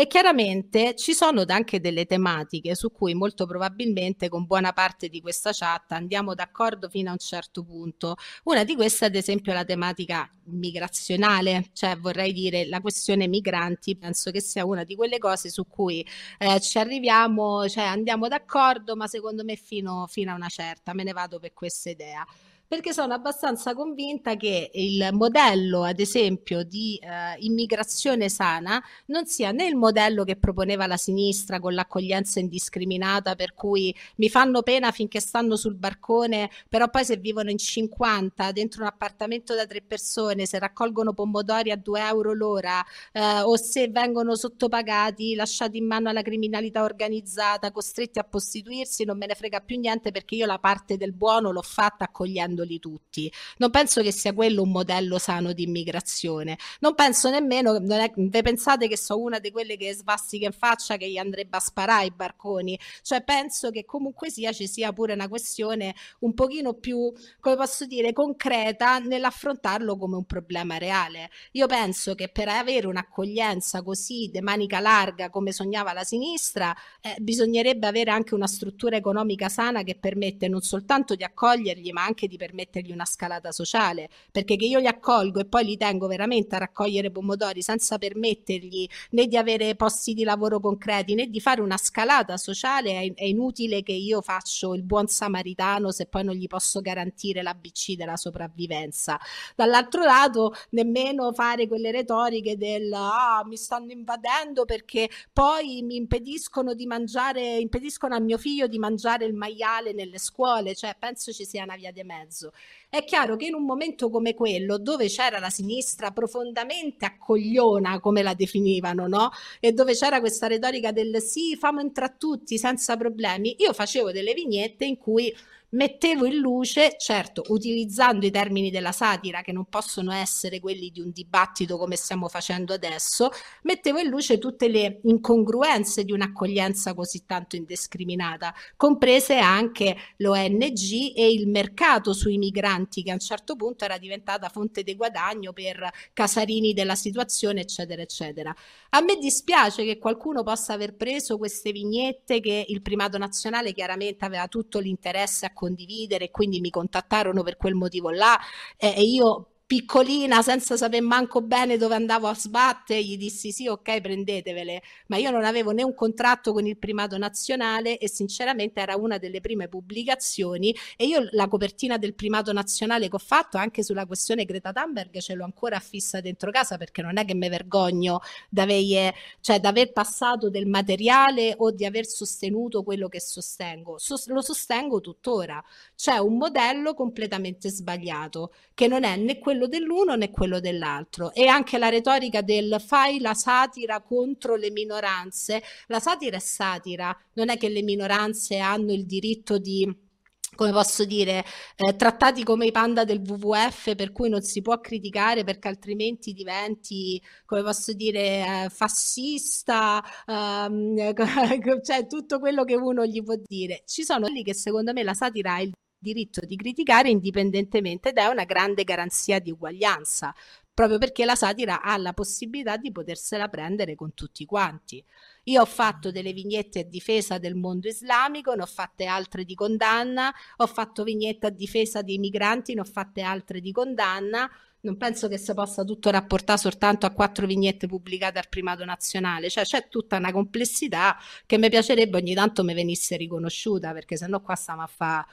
E 0.00 0.06
chiaramente 0.06 0.94
ci 0.94 1.12
sono 1.12 1.42
anche 1.48 1.80
delle 1.80 2.06
tematiche 2.06 2.76
su 2.76 2.92
cui 2.92 3.14
molto 3.14 3.46
probabilmente 3.46 4.28
con 4.28 4.46
buona 4.46 4.72
parte 4.72 5.08
di 5.08 5.20
questa 5.20 5.50
chat 5.52 5.90
andiamo 5.90 6.34
d'accordo 6.36 6.88
fino 6.88 7.08
a 7.08 7.14
un 7.14 7.18
certo 7.18 7.64
punto. 7.64 8.14
Una 8.44 8.62
di 8.62 8.76
queste, 8.76 9.06
ad 9.06 9.16
esempio, 9.16 9.50
è 9.50 9.56
la 9.56 9.64
tematica 9.64 10.32
migrazionale, 10.50 11.70
cioè 11.72 11.96
vorrei 11.96 12.32
dire 12.32 12.68
la 12.68 12.80
questione 12.80 13.26
migranti, 13.26 13.96
penso 13.96 14.30
che 14.30 14.40
sia 14.40 14.64
una 14.64 14.84
di 14.84 14.94
quelle 14.94 15.18
cose 15.18 15.50
su 15.50 15.66
cui 15.66 16.06
eh, 16.38 16.60
ci 16.60 16.78
arriviamo, 16.78 17.68
cioè 17.68 17.82
andiamo 17.82 18.28
d'accordo, 18.28 18.94
ma 18.94 19.08
secondo 19.08 19.42
me 19.42 19.56
fino, 19.56 20.06
fino 20.06 20.30
a 20.30 20.36
una 20.36 20.48
certa, 20.48 20.94
me 20.94 21.02
ne 21.02 21.12
vado 21.12 21.40
per 21.40 21.52
questa 21.52 21.90
idea 21.90 22.24
perché 22.68 22.92
sono 22.92 23.14
abbastanza 23.14 23.74
convinta 23.74 24.36
che 24.36 24.70
il 24.74 25.08
modello, 25.12 25.84
ad 25.84 25.98
esempio, 26.00 26.62
di 26.62 27.00
eh, 27.02 27.36
immigrazione 27.38 28.28
sana 28.28 28.80
non 29.06 29.24
sia 29.26 29.52
né 29.52 29.66
il 29.66 29.74
modello 29.74 30.22
che 30.22 30.36
proponeva 30.36 30.86
la 30.86 30.98
sinistra 30.98 31.60
con 31.60 31.72
l'accoglienza 31.72 32.40
indiscriminata, 32.40 33.34
per 33.36 33.54
cui 33.54 33.94
mi 34.16 34.28
fanno 34.28 34.62
pena 34.62 34.90
finché 34.92 35.18
stanno 35.18 35.56
sul 35.56 35.76
barcone, 35.76 36.50
però 36.68 36.90
poi 36.90 37.06
se 37.06 37.16
vivono 37.16 37.50
in 37.50 37.56
50 37.56 38.52
dentro 38.52 38.82
un 38.82 38.88
appartamento 38.88 39.54
da 39.54 39.66
tre 39.66 39.80
persone, 39.80 40.44
se 40.44 40.58
raccolgono 40.58 41.14
pomodori 41.14 41.70
a 41.70 41.76
2 41.76 42.00
euro 42.00 42.34
l'ora 42.34 42.84
eh, 43.12 43.40
o 43.40 43.56
se 43.56 43.88
vengono 43.88 44.34
sottopagati, 44.36 45.34
lasciati 45.34 45.78
in 45.78 45.86
mano 45.86 46.10
alla 46.10 46.22
criminalità 46.22 46.82
organizzata, 46.82 47.72
costretti 47.72 48.18
a 48.18 48.24
prostituirsi, 48.24 49.04
non 49.04 49.16
me 49.16 49.24
ne 49.24 49.34
frega 49.34 49.60
più 49.60 49.78
niente 49.78 50.10
perché 50.10 50.34
io 50.34 50.44
la 50.44 50.58
parte 50.58 50.98
del 50.98 51.14
buono 51.14 51.50
l'ho 51.50 51.62
fatta 51.62 52.04
accogliendo 52.04 52.57
prendendoli 52.58 52.78
tutti. 52.78 53.32
Non 53.58 53.70
penso 53.70 54.02
che 54.02 54.12
sia 54.12 54.32
quello 54.32 54.62
un 54.62 54.70
modello 54.70 55.18
sano 55.18 55.52
di 55.52 55.62
immigrazione. 55.62 56.58
Non 56.80 56.94
penso 56.94 57.30
nemmeno, 57.30 57.78
non 57.78 58.00
è, 58.00 58.10
ve 58.16 58.42
pensate 58.42 58.88
che 58.88 58.96
so 58.96 59.20
una 59.20 59.38
di 59.38 59.50
quelle 59.50 59.76
che 59.76 59.94
svastica 59.94 60.46
in 60.46 60.52
faccia 60.52 60.96
che 60.96 61.08
gli 61.08 61.18
andrebbe 61.18 61.56
a 61.56 61.60
sparare 61.60 62.06
i 62.06 62.10
barconi. 62.10 62.78
Cioè 63.02 63.22
penso 63.22 63.70
che 63.70 63.84
comunque 63.84 64.30
sia 64.30 64.52
ci 64.52 64.66
sia 64.66 64.92
pure 64.92 65.12
una 65.12 65.28
questione 65.28 65.94
un 66.20 66.34
pochino 66.34 66.74
più, 66.74 67.12
come 67.40 67.56
posso 67.56 67.86
dire, 67.86 68.12
concreta 68.12 68.98
nell'affrontarlo 68.98 69.96
come 69.96 70.16
un 70.16 70.24
problema 70.24 70.78
reale. 70.78 71.30
Io 71.52 71.66
penso 71.66 72.14
che 72.14 72.28
per 72.28 72.48
avere 72.48 72.86
un'accoglienza 72.86 73.82
così 73.82 74.30
de 74.32 74.40
manica 74.40 74.80
larga 74.80 75.30
come 75.30 75.52
sognava 75.52 75.92
la 75.92 76.04
sinistra, 76.04 76.74
eh, 77.00 77.16
bisognerebbe 77.20 77.86
avere 77.86 78.10
anche 78.10 78.34
una 78.34 78.46
struttura 78.46 78.96
economica 78.96 79.48
sana 79.48 79.82
che 79.82 79.96
permette 79.98 80.48
non 80.48 80.60
soltanto 80.60 81.14
di 81.14 81.24
accoglierli, 81.24 81.92
ma 81.92 82.04
anche 82.04 82.26
di 82.26 82.36
permettergli 82.48 82.92
una 82.92 83.04
scalata 83.04 83.52
sociale, 83.52 84.08
perché 84.32 84.56
che 84.56 84.64
io 84.64 84.78
li 84.78 84.86
accolgo 84.86 85.40
e 85.40 85.44
poi 85.44 85.64
li 85.64 85.76
tengo 85.76 86.06
veramente 86.06 86.54
a 86.54 86.58
raccogliere 86.58 87.10
pomodori 87.10 87.60
senza 87.60 87.98
permettergli 87.98 88.88
né 89.10 89.26
di 89.26 89.36
avere 89.36 89.74
posti 89.76 90.14
di 90.14 90.24
lavoro 90.24 90.60
concreti 90.60 91.14
né 91.14 91.28
di 91.28 91.40
fare 91.40 91.60
una 91.60 91.76
scalata 91.76 92.36
sociale, 92.38 92.92
è, 92.92 93.14
è 93.14 93.24
inutile 93.24 93.82
che 93.82 93.92
io 93.92 94.22
faccio 94.22 94.74
il 94.74 94.82
buon 94.82 95.08
samaritano 95.08 95.90
se 95.90 96.06
poi 96.06 96.24
non 96.24 96.34
gli 96.34 96.46
posso 96.46 96.80
garantire 96.80 97.42
l'ABC 97.42 97.94
della 97.94 98.16
sopravvivenza. 98.16 99.18
Dall'altro 99.54 100.04
lato, 100.04 100.54
nemmeno 100.70 101.32
fare 101.32 101.68
quelle 101.68 101.90
retoriche 101.90 102.56
del 102.56 102.90
ah, 102.92 103.42
mi 103.44 103.56
stanno 103.56 103.92
invadendo 103.92 104.64
perché 104.64 105.10
poi 105.32 105.82
mi 105.82 105.96
impediscono 105.96 106.72
di 106.74 106.86
mangiare, 106.86 107.58
impediscono 107.58 108.14
a 108.14 108.20
mio 108.20 108.38
figlio 108.38 108.66
di 108.66 108.78
mangiare 108.78 109.26
il 109.26 109.34
maiale 109.34 109.92
nelle 109.92 110.18
scuole, 110.18 110.74
cioè 110.74 110.96
penso 110.98 111.32
ci 111.32 111.44
sia 111.44 111.64
una 111.64 111.76
via 111.76 111.92
di 111.92 112.02
mezzo 112.04 112.37
mezzo. 112.38 112.52
È 112.88 113.04
chiaro 113.04 113.36
che 113.36 113.46
in 113.46 113.54
un 113.54 113.64
momento 113.64 114.08
come 114.08 114.34
quello, 114.34 114.78
dove 114.78 115.08
c'era 115.08 115.38
la 115.38 115.50
sinistra 115.50 116.10
profondamente 116.10 117.04
accogliona, 117.04 118.00
come 118.00 118.22
la 118.22 118.34
definivano, 118.34 119.06
no? 119.08 119.30
E 119.60 119.72
dove 119.72 119.94
c'era 119.94 120.20
questa 120.20 120.46
retorica 120.46 120.92
del 120.92 121.20
sì, 121.20 121.56
famo 121.56 121.80
entrare 121.80 122.14
tutti 122.18 122.56
senza 122.56 122.96
problemi, 122.96 123.56
io 123.58 123.72
facevo 123.72 124.12
delle 124.12 124.32
vignette 124.32 124.84
in 124.84 124.96
cui 124.96 125.34
mettevo 125.70 126.24
in 126.24 126.36
luce, 126.36 126.96
certo, 126.98 127.42
utilizzando 127.48 128.24
i 128.24 128.30
termini 128.30 128.70
della 128.70 128.92
satira 128.92 129.42
che 129.42 129.52
non 129.52 129.66
possono 129.66 130.12
essere 130.12 130.60
quelli 130.60 130.90
di 130.90 131.00
un 131.00 131.10
dibattito 131.10 131.76
come 131.76 131.96
stiamo 131.96 132.28
facendo 132.28 132.72
adesso, 132.72 133.30
mettevo 133.62 133.98
in 133.98 134.08
luce 134.08 134.38
tutte 134.38 134.68
le 134.68 135.00
incongruenze 135.02 136.04
di 136.04 136.12
un'accoglienza 136.12 136.94
così 136.94 137.24
tanto 137.26 137.56
indiscriminata, 137.56 138.54
comprese 138.76 139.38
anche 139.38 139.96
l'ONG 140.18 141.12
e 141.14 141.30
il 141.30 141.48
mercato 141.48 142.12
sui 142.12 142.38
migranti 142.38 143.02
che 143.02 143.10
a 143.10 143.14
un 143.14 143.20
certo 143.20 143.56
punto 143.56 143.84
era 143.84 143.98
diventata 143.98 144.48
fonte 144.48 144.82
di 144.82 144.94
guadagno 144.94 145.52
per 145.52 145.90
casarini 146.12 146.72
della 146.72 146.94
situazione, 146.94 147.60
eccetera, 147.60 148.00
eccetera. 148.00 148.54
A 148.90 149.00
me 149.00 149.16
dispiace 149.16 149.84
che 149.84 149.98
qualcuno 149.98 150.42
possa 150.42 150.72
aver 150.72 150.94
preso 150.94 151.36
queste 151.36 151.72
vignette 151.72 152.40
che 152.40 152.64
il 152.68 152.80
primato 152.80 153.18
nazionale 153.18 153.72
chiaramente 153.72 154.24
aveva 154.24 154.48
tutto 154.48 154.78
l'interesse 154.78 155.46
a 155.46 155.52
condividere 155.58 156.26
e 156.26 156.30
quindi 156.30 156.60
mi 156.60 156.70
contattarono 156.70 157.42
per 157.42 157.56
quel 157.56 157.74
motivo 157.74 158.10
là 158.10 158.38
eh, 158.76 158.94
e 158.96 159.02
io 159.02 159.46
piccolina 159.68 160.40
senza 160.40 160.78
sapere 160.78 161.02
manco 161.02 161.42
bene 161.42 161.76
dove 161.76 161.94
andavo 161.94 162.26
a 162.26 162.34
sbattere, 162.34 163.04
gli 163.04 163.18
dissi 163.18 163.52
sì, 163.52 163.68
ok, 163.68 164.00
prendetevele, 164.00 164.82
ma 165.08 165.18
io 165.18 165.30
non 165.30 165.44
avevo 165.44 165.72
né 165.72 165.82
un 165.82 165.94
contratto 165.94 166.54
con 166.54 166.66
il 166.66 166.78
primato 166.78 167.18
nazionale 167.18 167.98
e 167.98 168.08
sinceramente 168.08 168.80
era 168.80 168.96
una 168.96 169.18
delle 169.18 169.40
prime 169.40 169.68
pubblicazioni 169.68 170.74
e 170.96 171.04
io 171.04 171.28
la 171.32 171.48
copertina 171.48 171.98
del 171.98 172.14
primato 172.14 172.50
nazionale 172.54 173.10
che 173.10 173.16
ho 173.16 173.18
fatto 173.18 173.58
anche 173.58 173.82
sulla 173.82 174.06
questione 174.06 174.46
Greta 174.46 174.72
Thunberg 174.72 175.18
ce 175.18 175.34
l'ho 175.34 175.44
ancora 175.44 175.76
affissa 175.76 176.22
dentro 176.22 176.50
casa 176.50 176.78
perché 176.78 177.02
non 177.02 177.18
è 177.18 177.26
che 177.26 177.34
mi 177.34 177.50
vergogno 177.50 178.20
d'aver, 178.48 179.14
cioè, 179.42 179.60
d'aver 179.60 179.92
passato 179.92 180.48
del 180.48 180.64
materiale 180.66 181.54
o 181.58 181.72
di 181.72 181.84
aver 181.84 182.06
sostenuto 182.06 182.82
quello 182.82 183.08
che 183.08 183.20
sostengo, 183.20 183.98
so, 183.98 184.18
lo 184.28 184.40
sostengo 184.40 185.02
tuttora, 185.02 185.62
c'è 185.94 186.16
un 186.16 186.38
modello 186.38 186.94
completamente 186.94 187.68
sbagliato 187.68 188.52
che 188.72 188.86
non 188.88 189.04
è 189.04 189.16
né 189.16 189.38
quello 189.38 189.57
quello 189.58 189.66
dell'uno 189.66 190.14
né 190.14 190.30
quello 190.30 190.60
dell'altro. 190.60 191.32
E 191.34 191.48
anche 191.48 191.78
la 191.78 191.88
retorica 191.88 192.40
del 192.42 192.80
fai 192.84 193.18
la 193.18 193.34
satira 193.34 194.00
contro 194.00 194.54
le 194.54 194.70
minoranze. 194.70 195.62
La 195.88 195.98
satira 195.98 196.36
è 196.36 196.40
satira, 196.40 197.16
non 197.34 197.50
è 197.50 197.58
che 197.58 197.68
le 197.68 197.82
minoranze 197.82 198.58
hanno 198.58 198.92
il 198.92 199.04
diritto 199.04 199.58
di 199.58 200.06
come 200.54 200.72
posso 200.72 201.04
dire, 201.04 201.44
eh, 201.76 201.94
trattati 201.94 202.42
come 202.42 202.66
i 202.66 202.72
panda 202.72 203.04
del 203.04 203.20
WWF, 203.24 203.94
per 203.94 204.10
cui 204.10 204.28
non 204.28 204.42
si 204.42 204.60
può 204.60 204.80
criticare 204.80 205.44
perché 205.44 205.68
altrimenti 205.68 206.32
diventi, 206.32 207.22
come 207.44 207.62
posso 207.62 207.92
dire, 207.92 208.64
eh, 208.64 208.68
fascista, 208.68 210.02
ehm, 210.26 211.14
cioè 211.84 212.06
tutto 212.08 212.40
quello 212.40 212.64
che 212.64 212.74
uno 212.74 213.06
gli 213.06 213.22
può 213.22 213.36
dire. 213.46 213.82
Ci 213.86 214.02
sono 214.02 214.22
quelli 214.22 214.42
che 214.42 214.54
secondo 214.54 214.92
me 214.92 215.04
la 215.04 215.14
satira 215.14 215.54
ha 215.54 215.60
il 215.60 215.72
diritto 215.98 216.40
di 216.46 216.56
criticare 216.56 217.10
indipendentemente 217.10 218.10
ed 218.10 218.16
è 218.18 218.26
una 218.26 218.44
grande 218.44 218.84
garanzia 218.84 219.38
di 219.40 219.50
uguaglianza, 219.50 220.34
proprio 220.72 220.98
perché 220.98 221.24
la 221.24 221.34
satira 221.34 221.82
ha 221.82 221.96
la 221.96 222.12
possibilità 222.12 222.76
di 222.76 222.92
potersela 222.92 223.48
prendere 223.48 223.96
con 223.96 224.14
tutti 224.14 224.44
quanti. 224.44 225.04
Io 225.44 225.60
ho 225.60 225.66
fatto 225.66 226.12
delle 226.12 226.32
vignette 226.32 226.80
a 226.80 226.84
difesa 226.84 227.38
del 227.38 227.56
mondo 227.56 227.88
islamico, 227.88 228.54
ne 228.54 228.62
ho 228.62 228.66
fatte 228.66 229.06
altre 229.06 229.44
di 229.44 229.54
condanna, 229.54 230.32
ho 230.56 230.66
fatto 230.66 231.02
vignette 231.02 231.48
a 231.48 231.50
difesa 231.50 232.02
dei 232.02 232.18
migranti, 232.18 232.74
ne 232.74 232.82
ho 232.82 232.84
fatte 232.84 233.22
altre 233.22 233.60
di 233.60 233.72
condanna. 233.72 234.48
Non 234.80 234.96
penso 234.96 235.26
che 235.26 235.38
si 235.38 235.52
possa 235.54 235.82
tutto 235.82 236.10
rapportare 236.10 236.60
soltanto 236.60 237.06
a 237.06 237.10
quattro 237.10 237.46
vignette 237.46 237.88
pubblicate 237.88 238.38
al 238.38 238.48
primato 238.48 238.84
nazionale, 238.84 239.50
cioè 239.50 239.64
c'è 239.64 239.88
tutta 239.88 240.16
una 240.18 240.30
complessità 240.30 241.18
che 241.46 241.58
mi 241.58 241.68
piacerebbe 241.68 242.18
ogni 242.18 242.34
tanto 242.34 242.62
mi 242.62 242.74
venisse 242.74 243.16
riconosciuta, 243.16 243.92
perché 243.92 244.16
sennò 244.16 244.40
qua 244.40 244.54
stiamo 244.54 244.82
a 244.82 244.86
fare 244.86 245.26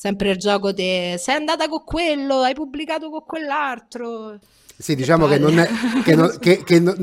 sempre 0.00 0.30
il 0.30 0.38
gioco 0.38 0.72
di 0.72 1.14
sei 1.18 1.34
andata 1.34 1.68
con 1.68 1.84
quello, 1.84 2.38
hai 2.38 2.54
pubblicato 2.54 3.10
con 3.10 3.22
quell'altro. 3.26 4.38
Sì, 4.78 4.94
diciamo 4.94 5.26
che, 5.26 5.36
non, 5.38 5.58
è, 5.58 5.68
che, 6.02 6.14
non, 6.14 6.38
che, 6.38 6.80
non, 6.80 6.94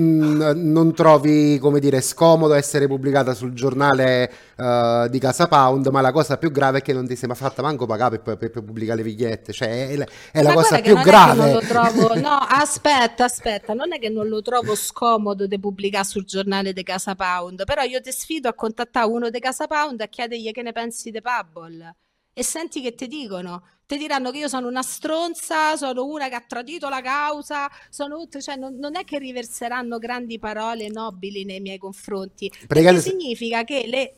non, 0.56 0.95
trovi, 0.95 1.60
come 1.60 1.80
dire, 1.80 2.02
scomodo 2.02 2.56
essere 2.56 2.88
pubblicata 2.88 3.36
sul 3.36 3.53
giornale 3.53 4.32
uh, 4.57 5.07
di 5.10 5.19
Casa 5.19 5.48
Pound, 5.48 5.86
ma 5.90 6.02
la 6.02 6.11
cosa 6.11 6.38
più 6.38 6.49
grave 6.49 6.80
è 6.80 6.82
che 6.82 6.91
non 6.91 7.06
ti 7.06 7.15
sei 7.15 7.28
mai 7.28 7.38
fatta 7.38 7.61
manco 7.61 7.86
pagare 7.86 8.18
per, 8.18 8.36
per, 8.36 8.49
per 8.49 8.64
pubblicare 8.64 8.98
le 8.98 9.07
vignette, 9.07 9.53
cioè 9.53 9.90
è, 9.90 10.07
è 10.32 10.41
la 10.41 10.53
cosa 10.53 10.82
più 10.82 10.98
grave. 10.98 11.60
Trovo, 11.68 12.15
no, 12.18 12.36
aspetta, 12.49 13.26
aspetta, 13.26 13.76
non 13.76 13.94
è 13.94 13.99
che 13.99 14.10
non 14.10 14.28
lo 14.28 14.41
trovo 14.41 14.74
scomodo 14.74 15.45
di 15.45 15.60
pubblicare 15.60 16.03
sul 16.03 16.26
giornale 16.26 16.74
di 16.74 16.82
Casa 16.82 17.14
Pound, 17.14 17.64
però 17.64 17.84
io 17.84 18.02
ti 18.02 18.11
sfido 18.11 18.49
a 18.49 18.56
contattare 18.56 19.06
uno 19.06 19.30
di 19.30 19.40
Casa 19.40 19.68
Pound 19.68 20.02
e 20.02 20.10
chiedergli 20.10 20.49
che 20.49 20.64
ne 20.64 20.72
pensi 20.72 21.11
di 21.11 21.22
Pubble 21.22 21.95
e 22.38 22.44
senti 22.44 22.82
che 22.82 22.94
ti 22.94 23.08
dicono, 23.08 23.64
ti 23.88 23.98
diranno 23.98 24.30
che 24.30 24.38
io 24.38 24.48
sono 24.48 24.68
una 24.68 24.84
stronza, 24.84 25.76
sono 25.76 26.06
una 26.06 26.30
che 26.30 26.36
ha 26.36 26.44
tradito 26.48 26.88
la 26.88 27.02
causa, 27.02 27.68
sono, 27.90 28.28
cioè, 28.30 28.56
non, 28.56 28.76
non, 28.76 28.96
è 28.96 29.04
che 29.04 29.18
riverseranno 29.18 29.98
grandi 29.98 30.38
parole 30.38 30.88
nobili 30.88 31.46
nei 31.46 31.62
miei 31.62 31.80
confronti, 31.80 32.52
perché 32.68 33.00
significa 33.00 33.64
che 33.64 33.86
le 33.88 34.14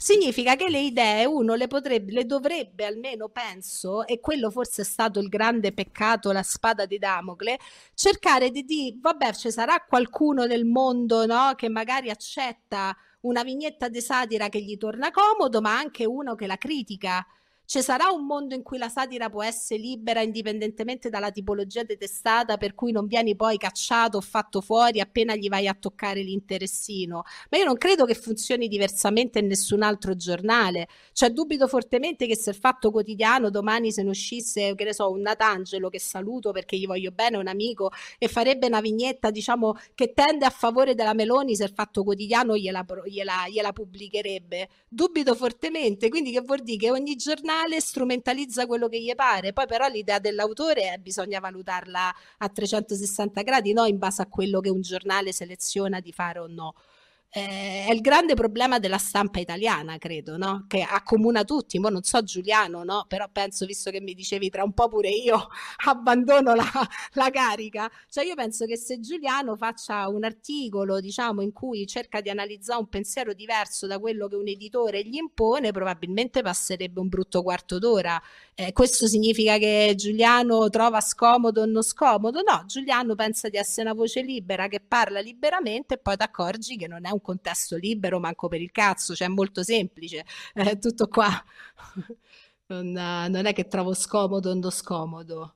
significa 0.00 0.54
che 0.54 0.70
le 0.70 0.80
idee 0.80 1.26
uno 1.26 1.56
le, 1.56 1.66
potrebbe, 1.66 2.12
le 2.12 2.24
dovrebbe 2.24 2.86
almeno, 2.86 3.28
penso, 3.28 4.06
e 4.06 4.18
quello 4.18 4.50
forse 4.50 4.80
è 4.80 4.84
stato 4.86 5.20
il 5.20 5.28
grande 5.28 5.72
peccato, 5.72 6.32
la 6.32 6.42
spada 6.42 6.86
di 6.86 6.96
Damocle, 6.96 7.58
cercare 7.92 8.50
di 8.50 8.64
dire, 8.64 8.96
vabbè, 8.98 9.34
ci 9.34 9.50
sarà 9.50 9.84
qualcuno 9.86 10.46
nel 10.46 10.64
mondo 10.64 11.26
no, 11.26 11.52
che 11.54 11.68
magari 11.68 12.08
accetta 12.08 12.96
una 13.22 13.42
vignetta 13.42 13.88
di 13.88 14.00
satira 14.00 14.48
che 14.48 14.62
gli 14.62 14.78
torna 14.78 15.10
comodo, 15.10 15.60
ma 15.60 15.76
anche 15.76 16.06
uno 16.06 16.34
che 16.34 16.46
la 16.46 16.56
critica. 16.56 17.26
Ci 17.70 17.82
sarà 17.82 18.08
un 18.08 18.24
mondo 18.24 18.54
in 18.54 18.62
cui 18.62 18.78
la 18.78 18.88
satira 18.88 19.28
può 19.28 19.42
essere 19.42 19.78
libera 19.78 20.22
indipendentemente 20.22 21.10
dalla 21.10 21.30
tipologia 21.30 21.82
detestata, 21.82 22.56
per 22.56 22.74
cui 22.74 22.92
non 22.92 23.06
vieni 23.06 23.36
poi 23.36 23.58
cacciato 23.58 24.16
o 24.16 24.20
fatto 24.22 24.62
fuori 24.62 25.00
appena 25.00 25.36
gli 25.36 25.48
vai 25.48 25.68
a 25.68 25.76
toccare 25.78 26.22
l'interessino. 26.22 27.24
Ma 27.50 27.58
io 27.58 27.66
non 27.66 27.76
credo 27.76 28.06
che 28.06 28.14
funzioni 28.14 28.68
diversamente 28.68 29.40
in 29.40 29.48
nessun 29.48 29.82
altro 29.82 30.16
giornale. 30.16 30.88
Cioè, 31.12 31.28
dubito 31.28 31.68
fortemente 31.68 32.26
che 32.26 32.38
se 32.38 32.48
il 32.48 32.56
fatto 32.56 32.90
quotidiano 32.90 33.50
domani 33.50 33.92
se 33.92 34.02
ne 34.02 34.08
uscisse, 34.08 34.74
che 34.74 34.84
ne 34.84 34.94
so, 34.94 35.10
un 35.10 35.20
Natangelo 35.20 35.90
che 35.90 36.00
saluto 36.00 36.52
perché 36.52 36.78
gli 36.78 36.86
voglio 36.86 37.10
bene, 37.10 37.36
un 37.36 37.48
amico, 37.48 37.90
e 38.16 38.28
farebbe 38.28 38.68
una 38.68 38.80
vignetta, 38.80 39.30
diciamo, 39.30 39.74
che 39.94 40.14
tende 40.14 40.46
a 40.46 40.50
favore 40.50 40.94
della 40.94 41.12
Meloni, 41.12 41.54
se 41.54 41.64
il 41.64 41.72
fatto 41.74 42.02
quotidiano 42.02 42.56
gliela, 42.56 42.82
gliela, 43.04 43.46
gliela 43.46 43.72
pubblicherebbe. 43.74 44.70
Dubito 44.88 45.34
fortemente. 45.34 46.08
Quindi, 46.08 46.32
che 46.32 46.40
vuol 46.40 46.62
dire 46.62 46.78
che 46.78 46.90
ogni 46.90 47.14
giornale 47.16 47.56
originale 47.58 47.80
strumentalizza 47.80 48.66
quello 48.66 48.88
che 48.88 49.00
gli 49.00 49.14
pare, 49.14 49.52
poi 49.52 49.66
però 49.66 49.88
l'idea 49.88 50.18
dell'autore 50.18 50.94
eh, 50.94 50.98
bisogna 50.98 51.40
valutarla 51.40 52.14
a 52.38 52.48
360 52.48 53.42
gradi, 53.42 53.72
no 53.72 53.84
in 53.84 53.98
base 53.98 54.22
a 54.22 54.26
quello 54.26 54.60
che 54.60 54.70
un 54.70 54.80
giornale 54.80 55.32
seleziona 55.32 56.00
di 56.00 56.12
fare 56.12 56.38
o 56.38 56.46
no 56.46 56.74
eh, 57.30 57.84
è 57.86 57.92
il 57.92 58.00
grande 58.00 58.34
problema 58.34 58.78
della 58.78 58.96
stampa 58.96 59.38
italiana, 59.38 59.98
credo, 59.98 60.36
no? 60.38 60.64
che 60.66 60.82
accomuna 60.82 61.44
tutti. 61.44 61.78
Mo 61.78 61.90
non 61.90 62.02
so 62.02 62.22
Giuliano, 62.22 62.84
no? 62.84 63.04
però 63.06 63.28
penso, 63.30 63.66
visto 63.66 63.90
che 63.90 64.00
mi 64.00 64.14
dicevi 64.14 64.48
tra 64.48 64.64
un 64.64 64.72
po' 64.72 64.88
pure 64.88 65.10
io 65.10 65.48
abbandono 65.86 66.54
la, 66.54 66.70
la, 67.12 67.30
carica, 67.30 67.90
cioè 68.08 68.24
io 68.24 68.34
penso 68.34 68.64
che 68.64 68.76
se 68.78 68.98
Giuliano 69.00 69.56
faccia 69.56 70.08
un 70.08 70.24
articolo 70.24 71.00
diciamo, 71.00 71.42
in 71.42 71.52
cui 71.52 71.86
cerca 71.86 72.20
di 72.20 72.30
analizzare 72.30 72.80
un 72.80 72.88
pensiero 72.88 73.34
diverso 73.34 73.86
da 73.86 73.98
quello 73.98 74.26
che 74.28 74.36
un 74.36 74.48
editore 74.48 75.04
gli 75.04 75.16
impone, 75.16 75.70
probabilmente 75.70 76.40
passerebbe 76.42 77.00
un 77.00 77.08
brutto 77.08 77.42
quarto 77.42 77.78
d'ora. 77.78 78.20
Eh, 78.54 78.72
questo 78.72 79.06
significa 79.06 79.58
che 79.58 79.92
Giuliano 79.96 80.68
trova 80.70 81.00
scomodo 81.00 81.62
o 81.62 81.66
non 81.66 81.82
scomodo? 81.82 82.40
No, 82.42 82.64
Giuliano 82.66 83.14
pensa 83.14 83.48
di 83.48 83.56
essere 83.56 83.82
una 83.88 83.94
voce 83.94 84.22
libera 84.22 84.66
che 84.68 84.80
parla 84.80 85.20
liberamente 85.20 85.94
e 85.94 85.98
poi 85.98 86.16
ti 86.16 86.22
accorgi 86.22 86.76
che 86.76 86.88
non 86.88 87.06
è 87.06 87.10
un 87.10 87.17
un 87.18 87.22
contesto 87.22 87.76
libero, 87.76 88.18
manco 88.18 88.48
per 88.48 88.60
il 88.60 88.70
cazzo, 88.70 89.14
cioè 89.14 89.28
è 89.28 89.30
molto 89.30 89.62
semplice, 89.62 90.24
è 90.52 90.78
tutto 90.78 91.08
qua. 91.08 91.28
non, 92.68 92.90
non 92.90 93.46
è 93.46 93.52
che 93.52 93.68
trovo 93.68 93.94
scomodo 93.94 94.50
o 94.50 94.54
non 94.54 94.70
scomodo. 94.70 95.54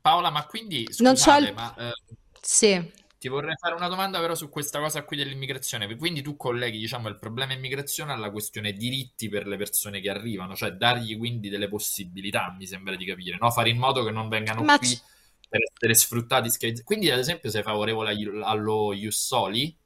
Paola, 0.00 0.30
ma 0.30 0.46
quindi 0.46 0.86
scusate, 0.88 1.48
il... 1.48 1.54
ma, 1.54 1.74
eh, 1.76 1.92
sì. 2.40 2.92
Ti 3.18 3.28
vorrei 3.28 3.56
fare 3.58 3.74
una 3.74 3.88
domanda 3.88 4.20
però 4.20 4.36
su 4.36 4.48
questa 4.48 4.78
cosa 4.78 5.02
qui 5.02 5.16
dell'immigrazione. 5.16 5.96
Quindi 5.96 6.22
tu 6.22 6.36
colleghi, 6.36 6.78
diciamo, 6.78 7.08
il 7.08 7.18
problema 7.18 7.54
immigrazione 7.54 8.12
alla 8.12 8.30
questione 8.30 8.72
diritti 8.72 9.28
per 9.28 9.48
le 9.48 9.56
persone 9.56 10.00
che 10.00 10.10
arrivano, 10.10 10.54
cioè 10.54 10.72
dargli 10.72 11.18
quindi 11.18 11.48
delle 11.48 11.66
possibilità, 11.66 12.54
mi 12.56 12.66
sembra 12.66 12.94
di 12.94 13.04
capire, 13.04 13.36
no? 13.40 13.50
Fare 13.50 13.70
in 13.70 13.78
modo 13.78 14.04
che 14.04 14.12
non 14.12 14.28
vengano 14.28 14.62
ma 14.62 14.78
qui 14.78 14.94
c- 14.94 15.02
per 15.48 15.60
essere 15.62 15.94
sfruttati. 15.94 16.50
Quindi, 16.84 17.10
ad 17.10 17.18
esempio, 17.18 17.50
sei 17.50 17.62
favorevole 17.62 18.12
allo 18.44 18.94
Jussoli? 18.94 19.76